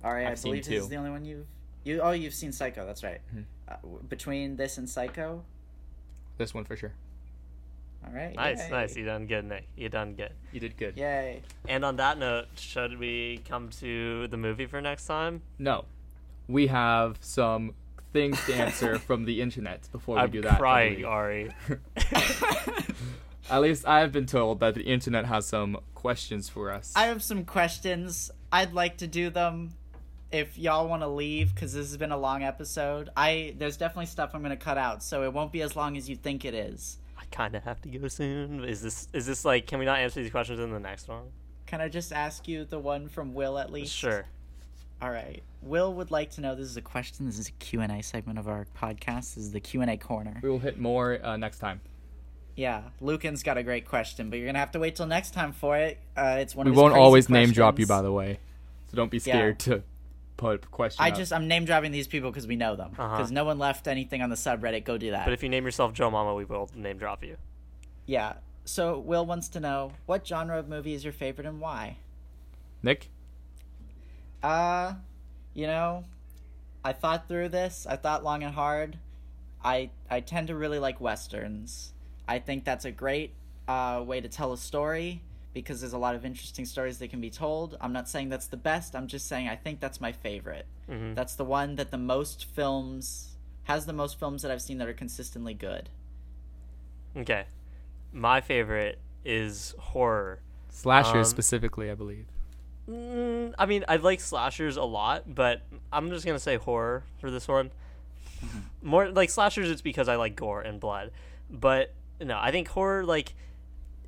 all 0.04 0.12
right. 0.12 0.26
I 0.26 0.30
I've 0.32 0.38
seen 0.38 0.52
believe 0.52 0.64
this 0.64 0.72
two. 0.74 0.80
is 0.82 0.88
the 0.88 0.96
only 0.96 1.10
one 1.10 1.24
you've 1.24 1.46
You 1.84 2.00
oh, 2.00 2.10
you've 2.12 2.34
seen 2.34 2.52
Psycho. 2.52 2.86
That's 2.86 3.02
right. 3.04 3.20
Mhm. 3.34 3.44
Uh, 3.68 3.76
w- 3.82 4.02
between 4.08 4.56
this 4.56 4.78
and 4.78 4.88
Psycho, 4.88 5.42
This 6.38 6.54
one 6.54 6.64
for 6.64 6.76
sure. 6.76 6.92
all 8.06 8.12
right. 8.12 8.34
Nice, 8.34 8.58
yay. 8.60 8.70
nice. 8.70 8.96
You 8.96 9.04
done 9.04 9.26
good, 9.26 9.44
Nick. 9.44 9.66
You 9.76 9.88
done 9.88 10.14
good. 10.14 10.32
You 10.52 10.60
did 10.60 10.76
good. 10.76 10.96
Yay! 10.96 11.42
And 11.68 11.84
on 11.84 11.96
that 11.96 12.18
note, 12.18 12.46
should 12.56 12.98
we 12.98 13.42
come 13.48 13.68
to 13.80 14.28
the 14.28 14.36
movie 14.36 14.66
for 14.66 14.80
next 14.80 15.06
time? 15.06 15.42
No, 15.58 15.84
we 16.46 16.68
have 16.68 17.18
some 17.20 17.74
things 18.12 18.42
to 18.46 18.54
answer 18.54 18.98
from 19.08 19.24
the 19.26 19.42
internet 19.42 19.88
before 19.92 20.14
we 20.16 20.22
I'm 20.22 20.30
do 20.30 20.40
that. 20.42 20.54
I 20.54 20.56
crying. 20.58 21.04
Ari. 21.04 21.50
At 23.50 23.62
least 23.62 23.86
I 23.86 24.00
have 24.00 24.12
been 24.12 24.26
told 24.26 24.60
that 24.60 24.74
the 24.74 24.82
internet 24.82 25.24
has 25.24 25.46
some 25.46 25.78
questions 25.94 26.48
for 26.50 26.70
us. 26.70 26.92
I 26.94 27.06
have 27.06 27.22
some 27.22 27.44
questions. 27.44 28.30
I'd 28.52 28.72
like 28.74 28.98
to 28.98 29.06
do 29.06 29.30
them. 29.30 29.70
If 30.30 30.58
y'all 30.58 30.88
want 30.88 31.02
to 31.02 31.08
leave, 31.08 31.54
because 31.54 31.72
this 31.72 31.88
has 31.88 31.96
been 31.96 32.12
a 32.12 32.18
long 32.18 32.42
episode, 32.42 33.08
I 33.16 33.54
there's 33.56 33.76
definitely 33.76 34.06
stuff 34.06 34.30
I'm 34.34 34.42
gonna 34.42 34.56
cut 34.56 34.76
out, 34.76 35.02
so 35.02 35.22
it 35.22 35.32
won't 35.32 35.52
be 35.52 35.62
as 35.62 35.74
long 35.74 35.96
as 35.96 36.08
you 36.08 36.16
think 36.16 36.44
it 36.44 36.54
is. 36.54 36.98
I 37.18 37.24
kind 37.30 37.54
of 37.54 37.64
have 37.64 37.80
to 37.82 37.88
go 37.88 38.08
soon. 38.08 38.64
Is 38.64 38.82
this 38.82 39.08
is 39.12 39.26
this 39.26 39.44
like? 39.44 39.66
Can 39.66 39.78
we 39.78 39.84
not 39.86 39.98
answer 39.98 40.20
these 40.20 40.30
questions 40.30 40.60
in 40.60 40.70
the 40.70 40.80
next 40.80 41.08
one? 41.08 41.24
Can 41.66 41.80
I 41.80 41.88
just 41.88 42.12
ask 42.12 42.46
you 42.46 42.64
the 42.64 42.78
one 42.78 43.08
from 43.08 43.34
Will 43.34 43.58
at 43.58 43.72
least? 43.72 43.94
Sure. 43.94 44.26
All 45.00 45.10
right. 45.10 45.42
Will 45.62 45.94
would 45.94 46.10
like 46.10 46.30
to 46.32 46.40
know. 46.40 46.54
This 46.54 46.66
is 46.68 46.76
a 46.76 46.82
question. 46.82 47.26
This 47.26 47.38
is 47.38 47.48
a 47.48 47.52
Q 47.52 47.80
and 47.80 47.92
A 47.92 48.02
segment 48.02 48.38
of 48.38 48.48
our 48.48 48.66
podcast. 48.78 49.34
This 49.34 49.38
is 49.38 49.52
the 49.52 49.60
Q 49.60 49.80
and 49.82 49.90
A 49.90 49.96
corner. 49.96 50.40
we 50.42 50.50
will 50.50 50.58
hit 50.58 50.78
more 50.78 51.24
uh, 51.24 51.36
next 51.36 51.58
time. 51.58 51.80
Yeah, 52.56 52.82
Lucan's 53.00 53.44
got 53.44 53.56
a 53.56 53.62
great 53.62 53.86
question, 53.86 54.30
but 54.30 54.38
you're 54.38 54.46
gonna 54.46 54.58
have 54.58 54.72
to 54.72 54.80
wait 54.80 54.96
till 54.96 55.06
next 55.06 55.32
time 55.32 55.52
for 55.52 55.76
it. 55.76 55.98
Uh, 56.16 56.38
it's 56.40 56.54
one. 56.56 56.64
we 56.66 56.70
of 56.70 56.74
his 56.74 56.82
won't 56.82 56.92
crazy 56.92 57.04
always 57.04 57.28
name 57.28 57.52
drop 57.52 57.78
you, 57.78 57.86
by 57.86 58.02
the 58.02 58.10
way, 58.10 58.40
so 58.90 58.96
don't 58.96 59.10
be 59.10 59.20
scared 59.20 59.60
to 59.60 59.84
put 60.38 60.70
question. 60.70 61.04
I 61.04 61.10
up. 61.10 61.16
just 61.16 61.32
I'm 61.34 61.46
name 61.46 61.66
dropping 61.66 61.92
these 61.92 62.06
people 62.06 62.30
because 62.30 62.46
we 62.46 62.56
know 62.56 62.74
them. 62.76 62.92
Uh-huh. 62.98 63.16
Because 63.18 63.30
no 63.30 63.44
one 63.44 63.58
left 63.58 63.86
anything 63.86 64.22
on 64.22 64.30
the 64.30 64.36
subreddit. 64.36 64.84
Go 64.84 64.96
do 64.96 65.10
that. 65.10 65.26
But 65.26 65.34
if 65.34 65.42
you 65.42 65.50
name 65.50 65.66
yourself 65.66 65.92
Joe 65.92 66.10
Mama, 66.10 66.34
we 66.34 66.46
will 66.46 66.70
name 66.74 66.96
drop 66.96 67.22
you. 67.22 67.36
yeah. 68.06 68.34
So 68.64 68.98
Will 68.98 69.24
wants 69.24 69.48
to 69.50 69.60
know 69.60 69.92
what 70.04 70.26
genre 70.26 70.58
of 70.58 70.68
movie 70.68 70.92
is 70.92 71.02
your 71.02 71.12
favorite 71.14 71.46
and 71.46 71.58
why. 71.58 71.96
Nick. 72.82 73.08
Uh, 74.42 74.92
you 75.54 75.66
know, 75.66 76.04
I 76.84 76.92
thought 76.92 77.28
through 77.28 77.48
this. 77.48 77.86
I 77.88 77.96
thought 77.96 78.22
long 78.22 78.42
and 78.42 78.54
hard. 78.54 78.98
I 79.64 79.90
I 80.10 80.20
tend 80.20 80.48
to 80.48 80.54
really 80.54 80.78
like 80.78 81.00
westerns. 81.00 81.94
I 82.28 82.38
think 82.40 82.64
that's 82.66 82.84
a 82.84 82.90
great 82.92 83.32
uh, 83.66 84.02
way 84.06 84.20
to 84.20 84.28
tell 84.28 84.52
a 84.52 84.58
story 84.58 85.22
because 85.62 85.80
there's 85.80 85.92
a 85.92 85.98
lot 85.98 86.14
of 86.14 86.24
interesting 86.24 86.64
stories 86.64 86.98
that 86.98 87.08
can 87.10 87.20
be 87.20 87.30
told. 87.30 87.76
I'm 87.80 87.92
not 87.92 88.08
saying 88.08 88.28
that's 88.28 88.46
the 88.46 88.56
best. 88.56 88.94
I'm 88.94 89.06
just 89.06 89.26
saying 89.26 89.48
I 89.48 89.56
think 89.56 89.80
that's 89.80 90.00
my 90.00 90.12
favorite. 90.12 90.66
Mhm. 90.88 91.14
That's 91.14 91.34
the 91.34 91.44
one 91.44 91.76
that 91.76 91.90
the 91.90 91.98
most 91.98 92.44
films 92.44 93.36
has 93.64 93.84
the 93.86 93.92
most 93.92 94.18
films 94.18 94.42
that 94.42 94.50
I've 94.50 94.62
seen 94.62 94.78
that 94.78 94.88
are 94.88 94.94
consistently 94.94 95.54
good. 95.54 95.88
Okay. 97.16 97.44
My 98.12 98.40
favorite 98.40 98.98
is 99.24 99.74
horror. 99.78 100.40
Slashers 100.70 101.26
Um, 101.28 101.30
specifically, 101.30 101.90
I 101.90 101.94
believe. 101.94 102.26
Mm, 102.88 103.54
I 103.58 103.66
mean, 103.66 103.84
I 103.88 103.96
like 103.96 104.20
slashers 104.20 104.76
a 104.76 104.84
lot, 104.84 105.34
but 105.34 105.62
I'm 105.92 106.08
just 106.10 106.24
gonna 106.24 106.38
say 106.38 106.56
horror 106.56 107.04
for 107.20 107.30
this 107.30 107.46
one. 107.48 107.70
More 108.82 109.10
like 109.10 109.28
slashers, 109.30 109.70
it's 109.70 109.82
because 109.82 110.08
I 110.08 110.16
like 110.16 110.36
gore 110.36 110.62
and 110.62 110.78
blood. 110.80 111.10
But 111.50 111.92
no, 112.20 112.38
I 112.40 112.50
think 112.50 112.68
horror 112.68 113.04
like 113.04 113.34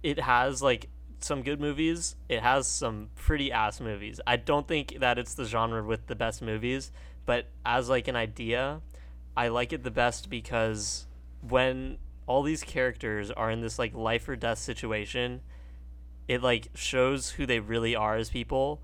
it 0.02 0.18
has 0.20 0.62
like 0.62 0.88
some 1.24 1.42
good 1.42 1.60
movies. 1.60 2.16
It 2.28 2.42
has 2.42 2.66
some 2.66 3.10
pretty 3.14 3.52
ass 3.52 3.80
movies. 3.80 4.20
I 4.26 4.36
don't 4.36 4.66
think 4.66 4.98
that 5.00 5.18
it's 5.18 5.34
the 5.34 5.44
genre 5.44 5.82
with 5.82 6.06
the 6.06 6.14
best 6.14 6.42
movies, 6.42 6.92
but 7.26 7.46
as 7.64 7.88
like 7.88 8.08
an 8.08 8.16
idea, 8.16 8.80
I 9.36 9.48
like 9.48 9.72
it 9.72 9.84
the 9.84 9.90
best 9.90 10.30
because 10.30 11.06
when 11.46 11.98
all 12.26 12.42
these 12.42 12.62
characters 12.62 13.30
are 13.30 13.50
in 13.50 13.60
this 13.60 13.78
like 13.78 13.94
life 13.94 14.28
or 14.28 14.36
death 14.36 14.58
situation, 14.58 15.40
it 16.28 16.42
like 16.42 16.68
shows 16.74 17.30
who 17.30 17.46
they 17.46 17.60
really 17.60 17.96
are 17.96 18.16
as 18.16 18.30
people 18.30 18.80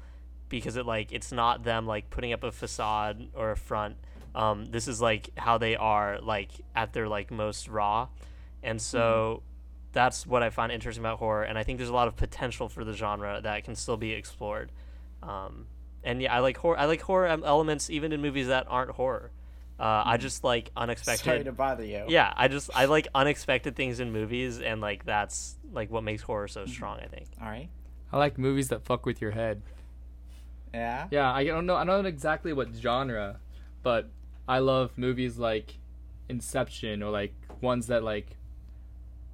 because 0.48 0.76
it 0.76 0.86
like 0.86 1.12
it's 1.12 1.32
not 1.32 1.64
them 1.64 1.86
like 1.86 2.10
putting 2.10 2.32
up 2.32 2.44
a 2.44 2.52
facade 2.52 3.28
or 3.34 3.50
a 3.50 3.56
front 3.56 3.96
um, 4.34 4.66
this 4.66 4.86
is 4.86 5.00
like 5.00 5.30
how 5.36 5.56
they 5.56 5.76
are 5.76 6.20
like 6.20 6.50
at 6.74 6.92
their 6.92 7.08
like 7.08 7.30
most 7.30 7.68
raw 7.68 8.08
and 8.62 8.80
so 8.80 9.42
that's 9.96 10.26
what 10.26 10.42
i 10.42 10.50
find 10.50 10.70
interesting 10.70 11.02
about 11.02 11.18
horror 11.18 11.42
and 11.42 11.58
i 11.58 11.62
think 11.62 11.78
there's 11.78 11.88
a 11.88 11.94
lot 11.94 12.06
of 12.06 12.14
potential 12.16 12.68
for 12.68 12.84
the 12.84 12.92
genre 12.92 13.40
that 13.42 13.64
can 13.64 13.74
still 13.74 13.96
be 13.96 14.12
explored 14.12 14.70
um, 15.22 15.66
and 16.04 16.20
yeah 16.20 16.34
i 16.36 16.38
like 16.40 16.56
horror 16.58 16.78
i 16.78 16.84
like 16.84 17.00
horror 17.00 17.26
elements 17.26 17.88
even 17.88 18.12
in 18.12 18.20
movies 18.20 18.48
that 18.48 18.66
aren't 18.68 18.90
horror 18.90 19.30
uh, 19.80 20.02
i 20.04 20.16
just 20.18 20.44
like 20.44 20.70
unexpected 20.76 21.24
Sorry 21.24 21.44
to 21.44 21.52
bother 21.52 21.84
you. 21.84 22.04
yeah 22.08 22.32
i 22.36 22.46
just 22.48 22.68
i 22.74 22.84
like 22.84 23.08
unexpected 23.14 23.74
things 23.74 23.98
in 23.98 24.12
movies 24.12 24.60
and 24.60 24.80
like 24.82 25.04
that's 25.06 25.56
like 25.72 25.90
what 25.90 26.04
makes 26.04 26.22
horror 26.22 26.48
so 26.48 26.66
strong 26.66 26.98
i 27.00 27.06
think 27.06 27.26
All 27.40 27.48
right. 27.48 27.68
I 28.12 28.18
like 28.18 28.38
movies 28.38 28.68
that 28.68 28.84
fuck 28.84 29.04
with 29.04 29.20
your 29.20 29.32
head. 29.32 29.62
Yeah. 30.72 31.08
Yeah, 31.10 31.32
I 31.32 31.44
don't 31.44 31.66
know. 31.66 31.74
I 31.74 31.84
don't 31.84 32.02
know 32.04 32.08
exactly 32.08 32.52
what 32.52 32.68
genre, 32.74 33.40
but 33.82 34.08
I 34.46 34.60
love 34.60 34.96
movies 34.96 35.38
like 35.38 35.78
Inception 36.28 37.02
or 37.02 37.10
like 37.10 37.34
ones 37.60 37.88
that 37.88 38.04
like 38.04 38.36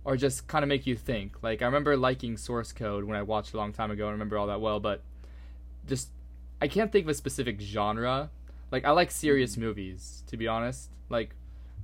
or 0.04 0.16
just 0.16 0.46
kind 0.48 0.62
of 0.64 0.68
make 0.68 0.86
you 0.86 0.96
think. 0.96 1.42
Like 1.42 1.62
I 1.62 1.66
remember 1.66 1.96
liking 1.96 2.36
Source 2.36 2.72
Code 2.72 3.04
when 3.04 3.16
I 3.16 3.22
watched 3.22 3.54
a 3.54 3.56
long 3.56 3.72
time 3.72 3.90
ago. 3.90 4.08
I 4.08 4.10
remember 4.12 4.36
all 4.38 4.46
that 4.48 4.60
well, 4.60 4.80
but 4.80 5.02
just 5.86 6.10
I 6.60 6.68
can't 6.68 6.90
think 6.92 7.06
of 7.06 7.10
a 7.10 7.14
specific 7.14 7.60
genre. 7.60 8.30
Like 8.70 8.84
I 8.84 8.90
like 8.90 9.10
serious 9.10 9.56
movies, 9.56 10.22
to 10.28 10.36
be 10.36 10.48
honest. 10.48 10.90
Like 11.08 11.34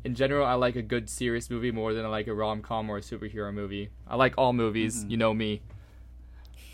in 0.05 0.15
general, 0.15 0.47
I 0.47 0.55
like 0.55 0.77
a 0.77 0.83
good 0.83 1.09
serious 1.11 1.51
movie 1.51 1.71
more 1.73 1.93
than 1.93 2.05
I 2.05 2.09
like 2.09 2.27
a 2.29 2.35
rom 2.35 2.63
com 2.63 2.89
or 2.89 2.99
a 2.99 3.01
superhero 3.01 3.53
movie. 3.53 3.91
I 4.07 4.17
like 4.17 4.35
all 4.39 4.53
movies, 4.53 5.05
Mhm. 5.05 5.11
you 5.11 5.17
know 5.17 5.35
me. 5.35 5.61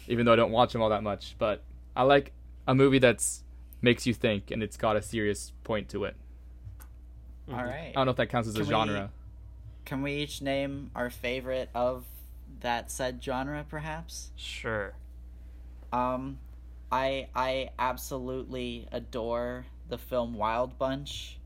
Even 0.09 0.27
though 0.27 0.35
I 0.35 0.37
don't 0.37 0.53
watch 0.53 0.73
them 0.75 0.83
all 0.83 0.91
that 0.91 1.03
much, 1.03 1.35
but 1.39 1.63
I 1.97 2.03
like 2.03 2.33
a 2.67 2.75
movie 2.75 2.99
that's 2.99 3.43
makes 3.83 4.07
you 4.07 4.15
think 4.15 4.51
and 4.51 4.63
it's 4.63 4.77
got 4.77 4.97
a 4.97 5.03
serious 5.03 5.53
point 5.63 5.89
to 5.91 6.05
it. 6.05 6.17
All 7.51 7.57
Mhm. 7.57 7.89
I 7.91 7.93
don't 7.93 8.05
know 8.07 8.11
if 8.13 8.17
that 8.19 8.29
counts 8.29 8.49
as 8.49 8.55
a 8.55 8.59
Can 8.59 8.67
we- 8.67 8.71
genre. 8.71 9.11
Can 9.85 10.03
we 10.03 10.15
each 10.15 10.41
name 10.41 10.91
our 10.95 11.11
favorite 11.11 11.69
of 11.75 12.05
that 12.61 12.91
said 12.91 13.23
genre, 13.23 13.65
perhaps? 13.69 14.31
sure 14.37 14.95
Um, 15.93 16.39
I 16.91 17.29
I 17.35 17.71
absolutely 17.79 18.89
adore 18.93 19.67
the 19.89 19.99
film 19.99 20.35
Wild 20.35 20.79
Bunch. 20.79 21.39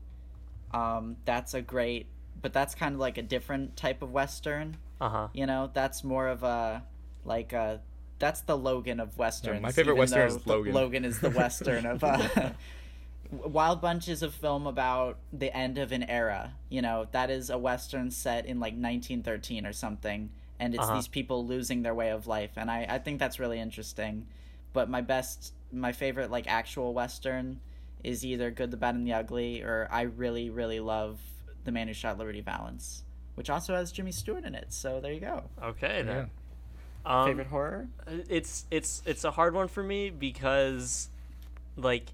Um, 0.73 1.17
that's 1.25 1.53
a 1.53 1.61
great, 1.61 2.05
but 2.41 2.53
that's 2.53 2.75
kind 2.75 2.93
of 2.93 2.99
like 2.99 3.17
a 3.17 3.21
different 3.23 3.75
type 3.75 4.01
of 4.01 4.11
western. 4.11 4.77
uh-huh 5.01 5.27
You 5.33 5.45
know, 5.45 5.69
that's 5.73 6.03
more 6.03 6.27
of 6.27 6.43
a 6.43 6.83
like 7.25 7.53
a 7.53 7.81
that's 8.19 8.41
the 8.41 8.57
Logan 8.57 8.99
of 8.99 9.17
westerns. 9.17 9.61
my 9.61 9.71
favorite 9.71 9.93
even 9.93 9.99
western 9.99 10.27
is 10.27 10.37
the- 10.37 10.49
Logan. 10.49 10.73
Logan 10.73 11.05
is 11.05 11.19
the 11.19 11.29
western 11.29 11.85
of. 11.85 12.03
Uh, 12.03 12.51
Wild 13.31 13.79
Bunch 13.81 14.07
is 14.07 14.23
a 14.23 14.31
film 14.31 14.65
about 14.65 15.17
the 15.31 15.55
end 15.55 15.77
of 15.77 15.91
an 15.91 16.03
era. 16.03 16.53
You 16.69 16.81
know, 16.81 17.07
that 17.11 17.29
is 17.29 17.49
a 17.49 17.57
western 17.57 18.09
set 18.11 18.45
in 18.45 18.59
like 18.59 18.73
1913 18.73 19.65
or 19.65 19.73
something, 19.73 20.31
and 20.59 20.73
it's 20.73 20.83
Uh-huh. 20.83 20.95
these 20.95 21.07
people 21.07 21.45
losing 21.45 21.83
their 21.83 21.93
way 21.93 22.09
of 22.09 22.25
life, 22.27 22.51
and 22.57 22.71
I 22.71 22.85
I 22.89 22.97
think 22.99 23.19
that's 23.19 23.39
really 23.39 23.59
interesting. 23.59 24.25
But 24.73 24.89
my 24.89 25.01
best, 25.01 25.53
my 25.71 25.91
favorite 25.91 26.31
like 26.31 26.47
actual 26.47 26.93
western 26.93 27.59
is 28.03 28.25
either 28.25 28.49
Good, 28.49 28.71
the 28.71 28.77
Bad, 28.77 28.95
and 28.95 29.05
the 29.05 29.13
Ugly, 29.13 29.61
or 29.61 29.87
I 29.91 30.01
really 30.03 30.49
really 30.49 30.79
love 30.79 31.19
The 31.65 31.71
Man 31.71 31.87
Who 31.87 31.93
Shot 31.93 32.17
Liberty 32.17 32.41
Valance, 32.41 33.03
which 33.35 33.49
also 33.49 33.75
has 33.75 33.91
Jimmy 33.91 34.11
Stewart 34.11 34.43
in 34.43 34.55
it. 34.55 34.73
So 34.73 34.99
there 35.01 35.13
you 35.13 35.19
go. 35.19 35.43
okay 35.61 35.97
Yeah. 35.99 36.03
then 36.03 36.29
um, 37.05 37.27
Favorite 37.27 37.47
horror? 37.47 37.87
it's 38.07 38.65
it's 38.71 39.03
it's 39.05 39.23
a 39.23 39.31
hard 39.31 39.53
one 39.53 39.67
for 39.67 39.83
me 39.83 40.09
because 40.09 41.09
like 41.77 42.07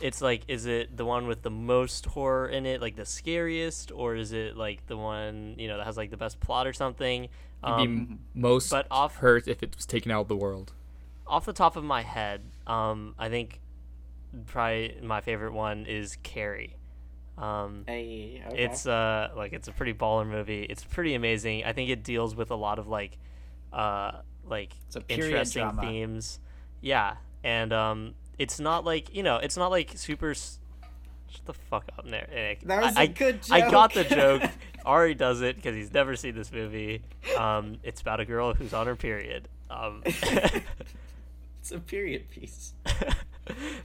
it's 0.00 0.20
like 0.20 0.42
is 0.48 0.66
it 0.66 0.96
the 0.96 1.04
one 1.04 1.26
with 1.26 1.42
the 1.42 1.50
most 1.50 2.06
horror 2.06 2.48
in 2.48 2.66
it 2.66 2.80
like 2.80 2.96
the 2.96 3.04
scariest 3.04 3.90
or 3.92 4.14
is 4.14 4.32
it 4.32 4.56
like 4.56 4.86
the 4.86 4.96
one 4.96 5.54
you 5.58 5.66
know 5.68 5.76
that 5.76 5.86
has 5.86 5.96
like 5.96 6.10
the 6.10 6.16
best 6.16 6.38
plot 6.40 6.66
or 6.66 6.72
something 6.72 7.22
You'd 7.22 7.72
um, 7.72 8.06
be 8.06 8.16
most 8.34 8.70
but 8.70 8.86
off- 8.90 9.16
hurt 9.16 9.48
if 9.48 9.62
it 9.62 9.74
was 9.76 9.86
taken 9.86 10.12
out 10.12 10.22
of 10.22 10.28
the 10.28 10.36
world. 10.36 10.72
off 11.26 11.44
the 11.44 11.52
top 11.52 11.74
of 11.76 11.84
my 11.84 12.02
head 12.02 12.42
um 12.66 13.14
i 13.18 13.28
think 13.28 13.60
probably 14.46 14.96
my 15.02 15.20
favorite 15.20 15.52
one 15.52 15.86
is 15.86 16.16
carrie 16.22 16.76
um 17.36 17.84
Hey, 17.86 18.42
okay. 18.46 18.64
it's 18.64 18.86
uh 18.86 19.30
like 19.36 19.52
it's 19.52 19.68
a 19.68 19.72
pretty 19.72 19.94
baller 19.94 20.26
movie 20.28 20.62
it's 20.64 20.84
pretty 20.84 21.14
amazing 21.14 21.64
i 21.64 21.72
think 21.72 21.90
it 21.90 22.02
deals 22.04 22.34
with 22.34 22.50
a 22.50 22.56
lot 22.56 22.78
of 22.78 22.88
like 22.88 23.18
uh 23.72 24.12
like 24.44 24.72
It's 24.86 24.96
a 24.96 25.00
period 25.00 25.24
interesting 25.30 25.62
drama. 25.64 25.82
themes 25.82 26.40
yeah 26.80 27.16
and 27.44 27.72
um 27.72 28.14
it's 28.38 28.60
not 28.60 28.84
like 28.84 29.14
you 29.14 29.22
know 29.22 29.36
it's 29.36 29.56
not 29.56 29.70
like 29.70 29.92
super 29.96 30.34
shut 30.34 30.58
the 31.44 31.52
fuck 31.52 31.84
up 31.98 32.04
Nick. 32.04 32.30
Nick. 32.30 32.60
That 32.62 32.82
was 32.82 32.96
I- 32.96 33.02
a 33.04 33.08
good 33.08 33.40
I 33.50 33.70
got 33.70 33.94
the 33.94 34.04
joke. 34.04 34.42
joke. 34.42 34.50
Ari 34.86 35.14
does 35.14 35.42
it 35.42 35.56
because 35.56 35.74
he's 35.74 35.92
never 35.92 36.16
seen 36.16 36.34
this 36.34 36.50
movie. 36.50 37.02
Um, 37.36 37.78
it's 37.82 38.00
about 38.00 38.20
a 38.20 38.24
girl 38.24 38.54
who's 38.54 38.72
on 38.72 38.86
her 38.86 38.96
period. 38.96 39.48
Um, 39.68 40.02
it's 40.06 41.72
a 41.72 41.78
period 41.78 42.30
piece. 42.30 42.72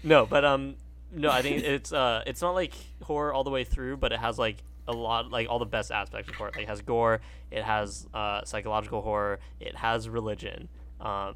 no, 0.03 0.25
but 0.25 0.45
um, 0.45 0.75
no, 1.11 1.29
I 1.29 1.41
think 1.41 1.63
it's 1.63 1.91
uh, 1.91 2.23
it's 2.25 2.41
not 2.41 2.51
like 2.51 2.73
horror 3.01 3.33
all 3.33 3.43
the 3.43 3.49
way 3.49 3.63
through, 3.63 3.97
but 3.97 4.11
it 4.13 4.19
has 4.19 4.39
like 4.39 4.57
a 4.87 4.91
lot, 4.93 5.29
like 5.31 5.49
all 5.49 5.59
the 5.59 5.65
best 5.65 5.91
aspects 5.91 6.29
of 6.29 6.35
horror. 6.35 6.51
Like, 6.55 6.63
it 6.63 6.69
has 6.69 6.81
gore, 6.81 7.21
it 7.51 7.63
has 7.63 8.07
uh, 8.13 8.43
psychological 8.45 9.01
horror, 9.01 9.39
it 9.59 9.75
has 9.75 10.07
religion, 10.07 10.69
um, 11.01 11.35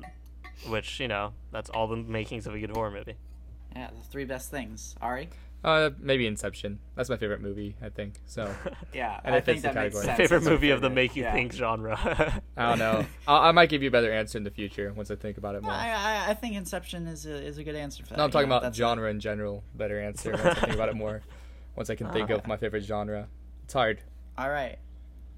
which 0.67 0.99
you 0.99 1.07
know 1.07 1.33
that's 1.51 1.69
all 1.69 1.87
the 1.87 1.95
makings 1.97 2.47
of 2.47 2.55
a 2.55 2.59
good 2.59 2.71
horror 2.71 2.91
movie. 2.91 3.15
Yeah, 3.75 3.89
the 3.95 4.03
three 4.09 4.25
best 4.25 4.49
things. 4.49 4.95
Ari? 5.01 5.29
Uh, 5.63 5.89
maybe 5.99 6.25
Inception. 6.27 6.79
That's 6.95 7.09
my 7.09 7.17
favorite 7.17 7.41
movie. 7.41 7.75
I 7.81 7.89
think 7.89 8.13
so. 8.25 8.53
Yeah, 8.93 9.19
And 9.23 9.35
I 9.35 9.39
think 9.41 9.57
fits 9.57 9.61
the 9.63 9.67
that 9.73 9.75
makes 9.75 9.95
sense. 9.95 10.17
Favorite 10.17 10.37
It's 10.37 10.45
your 10.45 10.53
movie 10.53 10.69
of 10.69 10.81
the 10.81 10.89
make 10.89 11.15
you 11.15 11.23
yeah. 11.23 11.33
think 11.33 11.51
genre. 11.53 11.97
I 12.55 12.69
don't 12.69 12.79
know. 12.79 13.05
I, 13.27 13.49
I 13.49 13.51
might 13.51 13.67
give 13.69 13.81
you 13.81 13.89
a 13.89 13.91
better 13.91 14.11
answer 14.11 14.37
in 14.37 14.43
the 14.43 14.51
future 14.51 14.93
once 14.93 15.09
I 15.11 15.15
think 15.15 15.37
about 15.37 15.55
it 15.55 15.63
more. 15.63 15.71
I, 15.71 15.89
I, 15.89 16.29
I 16.29 16.33
think 16.35 16.55
Inception 16.55 17.07
is 17.07 17.25
a, 17.25 17.33
is 17.35 17.57
a 17.57 17.63
good 17.63 17.75
answer 17.75 18.03
for 18.03 18.09
that. 18.11 18.17
No, 18.17 18.23
I'm 18.23 18.31
talking 18.31 18.49
know, 18.49 18.55
about 18.55 18.63
that's 18.63 18.77
a- 18.77 18.79
genre 18.79 19.09
in 19.09 19.19
general. 19.19 19.63
Better 19.75 19.99
answer 19.99 20.31
once 20.31 20.45
I 20.45 20.53
think 20.53 20.73
about 20.73 20.89
it 20.89 20.95
more. 21.03 21.21
Once 21.75 21.89
I 21.89 21.95
can 21.95 22.11
think 22.13 22.29
of 22.29 22.41
Ah. 22.45 22.47
my 22.47 22.57
favorite 22.57 22.83
genre. 22.83 23.27
It's 23.65 23.73
hard. 23.73 24.01
All 24.37 24.49
right. 24.49 24.77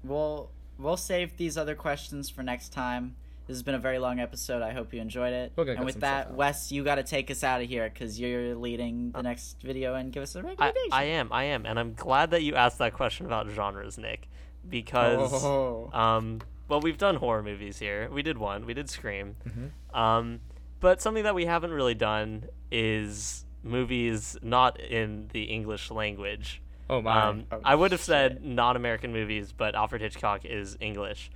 We'll 0.04 0.50
we'll 0.78 0.96
save 0.98 1.36
these 1.38 1.56
other 1.58 1.74
questions 1.74 2.30
for 2.30 2.42
next 2.42 2.72
time. 2.72 3.16
This 3.50 3.56
has 3.56 3.62
been 3.64 3.74
a 3.74 3.80
very 3.80 3.98
long 3.98 4.20
episode. 4.20 4.62
I 4.62 4.72
hope 4.72 4.94
you 4.94 5.00
enjoyed 5.00 5.32
it. 5.32 5.52
We're 5.56 5.72
and 5.72 5.84
with 5.84 5.98
that. 6.02 6.34
Wes, 6.34 6.70
you 6.70 6.84
got 6.84 6.94
to 6.94 7.02
take 7.02 7.32
us 7.32 7.42
out 7.42 7.60
of 7.60 7.68
here 7.68 7.90
because 7.92 8.20
you're 8.20 8.54
leading 8.54 9.10
the 9.10 9.22
next 9.24 9.60
video 9.60 9.96
and 9.96 10.12
give 10.12 10.22
us 10.22 10.36
a 10.36 10.42
recommendation. 10.44 10.92
I 10.92 11.02
am, 11.06 11.32
I 11.32 11.42
am, 11.46 11.66
and 11.66 11.76
I'm 11.76 11.94
glad 11.94 12.30
that 12.30 12.44
you 12.44 12.54
asked 12.54 12.78
that 12.78 12.94
question 12.94 13.26
about 13.26 13.50
genres, 13.50 13.98
Nick, 13.98 14.28
because 14.68 15.42
Oh. 15.42 15.90
um, 15.92 16.42
well, 16.68 16.80
we've 16.80 16.96
done 16.96 17.16
horror 17.16 17.42
movies 17.42 17.80
here. 17.80 18.08
We 18.12 18.22
did 18.22 18.38
one. 18.38 18.66
We 18.66 18.72
did 18.72 18.88
Scream. 18.88 19.34
Mhm. 19.44 19.98
Um, 19.98 20.40
but 20.78 21.02
something 21.02 21.24
that 21.24 21.34
we 21.34 21.46
haven't 21.46 21.72
really 21.72 21.94
done 21.96 22.44
is 22.70 23.44
movies 23.64 24.36
not 24.42 24.78
in 24.78 25.26
the 25.32 25.42
English 25.42 25.90
language. 25.90 26.62
Oh 26.88 27.02
my. 27.02 27.20
Um, 27.20 27.46
Oh, 27.50 27.60
I 27.64 27.74
would 27.74 27.90
have 27.90 28.00
said 28.00 28.44
non-American 28.44 29.12
movies, 29.12 29.50
but 29.50 29.74
Alfred 29.74 30.02
Hitchcock 30.02 30.44
is 30.44 30.76
English. 30.80 31.32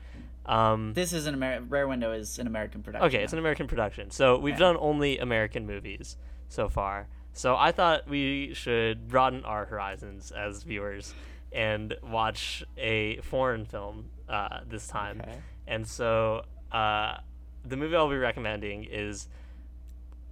Um, 0.47 0.93
This 0.95 1.13
is 1.13 1.27
an 1.27 1.35
American. 1.35 1.69
Rear 1.69 1.87
Window 1.87 2.13
is 2.13 2.39
an 2.39 2.47
American 2.47 2.83
production. 2.83 3.07
okay, 3.07 3.23
it's 3.23 3.33
an 3.33 3.39
American 3.39 3.67
production, 3.67 4.11
so 4.11 4.39
we've 4.39 4.55
Yeah. 4.55 4.59
done 4.61 4.77
only 4.79 5.19
American 5.19 5.67
movies 5.67 6.17
so 6.49 6.69
far. 6.69 7.09
So 7.33 7.57
I 7.57 7.73
thought 7.73 8.07
we 8.09 8.53
should 8.55 9.09
broaden 9.09 9.45
our 9.45 9.65
horizons 9.67 10.31
as 10.31 10.63
viewers 10.63 11.15
and 11.53 11.97
watch 12.03 12.63
a 12.77 13.17
foreign 13.23 13.65
film 13.65 14.11
uh, 14.29 14.61
this 14.67 14.87
time. 14.87 15.21
Okay. 15.21 15.39
And 15.67 15.87
so 15.87 16.45
uh, 16.73 17.19
the 17.65 17.77
movie 17.77 17.97
I'll 17.97 18.09
be 18.11 18.17
recommending 18.17 18.85
is 18.85 19.29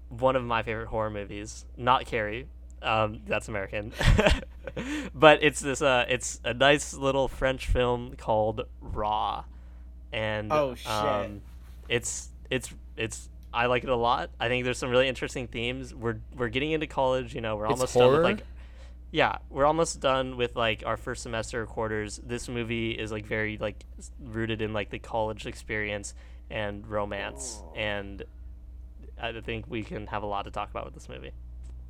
one 0.08 0.36
of 0.36 0.44
my 0.44 0.62
favorite 0.62 0.88
horror 0.88 1.10
movies, 1.10 1.64
not 1.76 2.04
Carrie. 2.06 2.48
Um, 2.82 3.20
that's 3.26 3.46
American, 3.48 3.92
but 5.14 5.38
it's 5.42 5.60
this. 5.60 5.80
Uh, 5.80 6.04
it's 6.08 6.40
a 6.44 6.52
nice 6.52 6.92
little 6.94 7.28
French 7.28 7.66
film 7.68 8.14
called 8.16 8.62
Raw, 8.80 9.44
and 10.12 10.52
Oh, 10.52 10.74
shit. 10.74 10.86
Um, 10.90 11.40
it's 11.88 12.28
it's 12.50 12.72
it's. 12.96 13.28
I 13.54 13.66
like 13.66 13.82
it 13.84 13.90
a 13.90 13.96
lot. 13.96 14.30
I 14.40 14.48
think 14.48 14.64
there's 14.64 14.78
some 14.78 14.88
really 14.90 15.08
interesting 15.08 15.46
themes. 15.46 15.94
We're 15.94 16.16
we're 16.36 16.48
getting 16.48 16.72
into 16.72 16.86
college. 16.86 17.34
You 17.34 17.40
know, 17.40 17.56
we're 17.56 17.66
It's 17.66 17.72
almost 17.72 17.94
done 17.94 18.12
with 18.12 18.22
like 18.22 18.42
yeah, 19.10 19.36
we're 19.50 19.66
almost 19.66 20.00
done 20.00 20.36
with 20.38 20.56
like 20.56 20.84
our 20.86 20.96
first 20.96 21.22
semester 21.22 21.66
quarters. 21.66 22.18
This 22.24 22.48
movie 22.48 22.92
is 22.92 23.12
like 23.12 23.26
very 23.26 23.58
like 23.58 23.84
rooted 24.20 24.62
in 24.62 24.72
like 24.72 24.88
the 24.90 24.98
college 24.98 25.46
experience 25.46 26.14
and 26.50 26.86
romance, 26.86 27.58
Oh. 27.62 27.74
and 27.76 28.22
I 29.20 29.38
think 29.40 29.66
we 29.68 29.82
can 29.82 30.06
have 30.06 30.22
a 30.22 30.26
lot 30.26 30.46
to 30.46 30.50
talk 30.50 30.70
about 30.70 30.86
with 30.86 30.94
this 30.94 31.08
movie. 31.08 31.32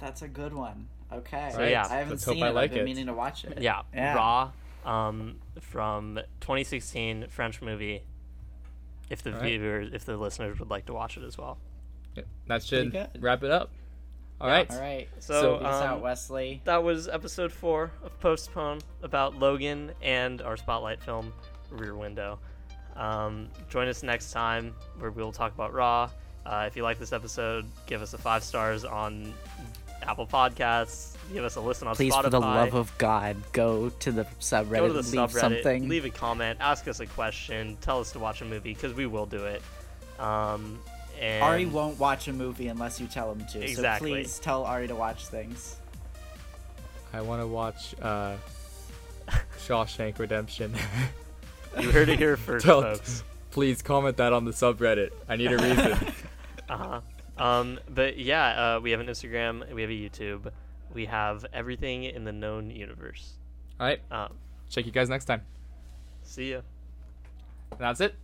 That's 0.00 0.22
a 0.22 0.28
good 0.28 0.52
one. 0.52 0.88
Okay. 1.12 1.50
So, 1.54 1.62
yeah. 1.62 1.86
I 1.88 1.96
haven't 1.98 2.10
Let's 2.10 2.24
hope 2.24 2.34
seen 2.34 2.42
I 2.42 2.48
it. 2.48 2.54
like 2.54 2.64
I've 2.70 2.74
been 2.74 2.80
it. 2.80 2.84
meaning 2.86 3.06
to 3.06 3.12
watch 3.14 3.44
it. 3.44 3.60
Yeah, 3.60 3.82
Yeah. 3.94 4.14
Raw, 4.14 4.50
um, 4.84 5.36
from 5.60 6.18
2016 6.40 7.26
French 7.28 7.62
movie. 7.62 8.02
If 9.12 9.22
the 9.22 9.32
Alright. 9.34 9.60
viewers, 9.60 9.90
if 9.92 10.04
the 10.06 10.16
listeners 10.16 10.58
would 10.58 10.70
like 10.70 10.86
to 10.86 10.94
watch 10.94 11.16
it 11.18 11.22
as 11.22 11.36
well. 11.36 11.58
Yeah, 12.16 12.22
that 12.46 12.62
should 12.62 12.96
wrap 13.20 13.42
it 13.42 13.50
up. 13.50 13.70
All 14.40 14.48
right. 14.48 14.68
All 14.72 14.80
right. 14.80 15.08
So, 15.20 15.58
Peace 15.58 15.66
out, 15.66 15.96
um, 15.96 16.00
Wesley. 16.00 16.62
that 16.64 16.82
was 16.82 17.08
episode 17.08 17.52
four 17.52 17.92
of 18.02 18.18
Postpone 18.20 18.80
about 19.02 19.38
Logan 19.38 19.92
and 20.02 20.40
our 20.40 20.56
spotlight 20.56 21.00
film, 21.00 21.32
Rear 21.70 21.94
Window. 21.94 22.38
Um, 22.96 23.48
join 23.68 23.86
us 23.86 24.02
next 24.02 24.32
time 24.32 24.74
where 24.98 25.10
we'll 25.10 25.30
talk 25.30 25.54
about 25.54 25.72
Raw. 25.72 26.10
Uh, 26.44 26.64
if 26.66 26.74
you 26.74 26.82
like 26.82 26.98
this 26.98 27.12
episode, 27.12 27.66
give 27.86 28.02
us 28.02 28.14
a 28.14 28.18
five 28.18 28.42
stars 28.42 28.84
on 28.84 29.32
Apple 30.02 30.26
Podcasts. 30.26 31.11
Give 31.32 31.44
us 31.44 31.56
a 31.56 31.60
listen 31.60 31.88
on 31.88 31.94
Please, 31.96 32.12
Spotify. 32.12 32.22
for 32.24 32.30
the 32.30 32.40
love 32.40 32.74
of 32.74 32.96
God, 32.98 33.36
go 33.52 33.88
to 33.88 34.12
the 34.12 34.24
subreddit. 34.40 34.70
Go 34.70 34.86
to 34.88 34.92
the 34.94 35.02
leave 35.02 35.30
subreddit, 35.30 35.40
something. 35.40 35.88
leave 35.88 36.04
a 36.04 36.10
comment, 36.10 36.58
ask 36.60 36.86
us 36.88 37.00
a 37.00 37.06
question, 37.06 37.76
tell 37.80 38.00
us 38.00 38.12
to 38.12 38.18
watch 38.18 38.42
a 38.42 38.44
movie 38.44 38.74
because 38.74 38.92
we 38.94 39.06
will 39.06 39.26
do 39.26 39.44
it. 39.44 39.62
Um, 40.18 40.78
and 41.20 41.42
Ari 41.42 41.66
won't 41.66 41.98
watch 41.98 42.28
a 42.28 42.32
movie 42.32 42.68
unless 42.68 43.00
you 43.00 43.06
tell 43.06 43.32
him 43.32 43.44
to. 43.52 43.62
Exactly. 43.62 44.10
So 44.10 44.14
please 44.16 44.38
tell 44.38 44.64
Ari 44.64 44.88
to 44.88 44.94
watch 44.94 45.26
things. 45.26 45.76
I 47.12 47.20
want 47.20 47.42
to 47.42 47.46
watch 47.46 47.94
uh, 48.00 48.36
Shawshank 49.66 50.18
Redemption. 50.18 50.74
You 51.80 51.90
heard 51.90 52.10
it 52.10 52.18
here 52.18 52.36
first, 52.36 52.66
Tell- 52.66 52.82
folks. 52.82 53.24
Please 53.50 53.80
comment 53.80 54.18
that 54.18 54.34
on 54.34 54.44
the 54.44 54.50
subreddit. 54.50 55.08
I 55.26 55.36
need 55.36 55.52
a 55.52 55.56
reason. 55.56 56.12
Uh-huh. 56.68 57.00
Um, 57.38 57.80
but 57.88 58.18
yeah, 58.18 58.74
uh, 58.76 58.80
we 58.80 58.90
have 58.90 59.00
an 59.00 59.06
Instagram, 59.06 59.72
we 59.74 59.80
have 59.80 59.90
a 59.90 59.94
YouTube, 59.94 60.52
we 60.94 61.06
have 61.06 61.44
everything 61.52 62.04
in 62.04 62.24
the 62.24 62.32
known 62.32 62.70
universe. 62.70 63.34
All 63.80 63.86
right. 63.86 64.00
Um, 64.10 64.34
Check 64.70 64.86
you 64.86 64.92
guys 64.92 65.08
next 65.08 65.24
time. 65.26 65.42
see 66.22 66.52
ya. 66.52 66.60
That's 67.78 68.00
it. 68.00 68.14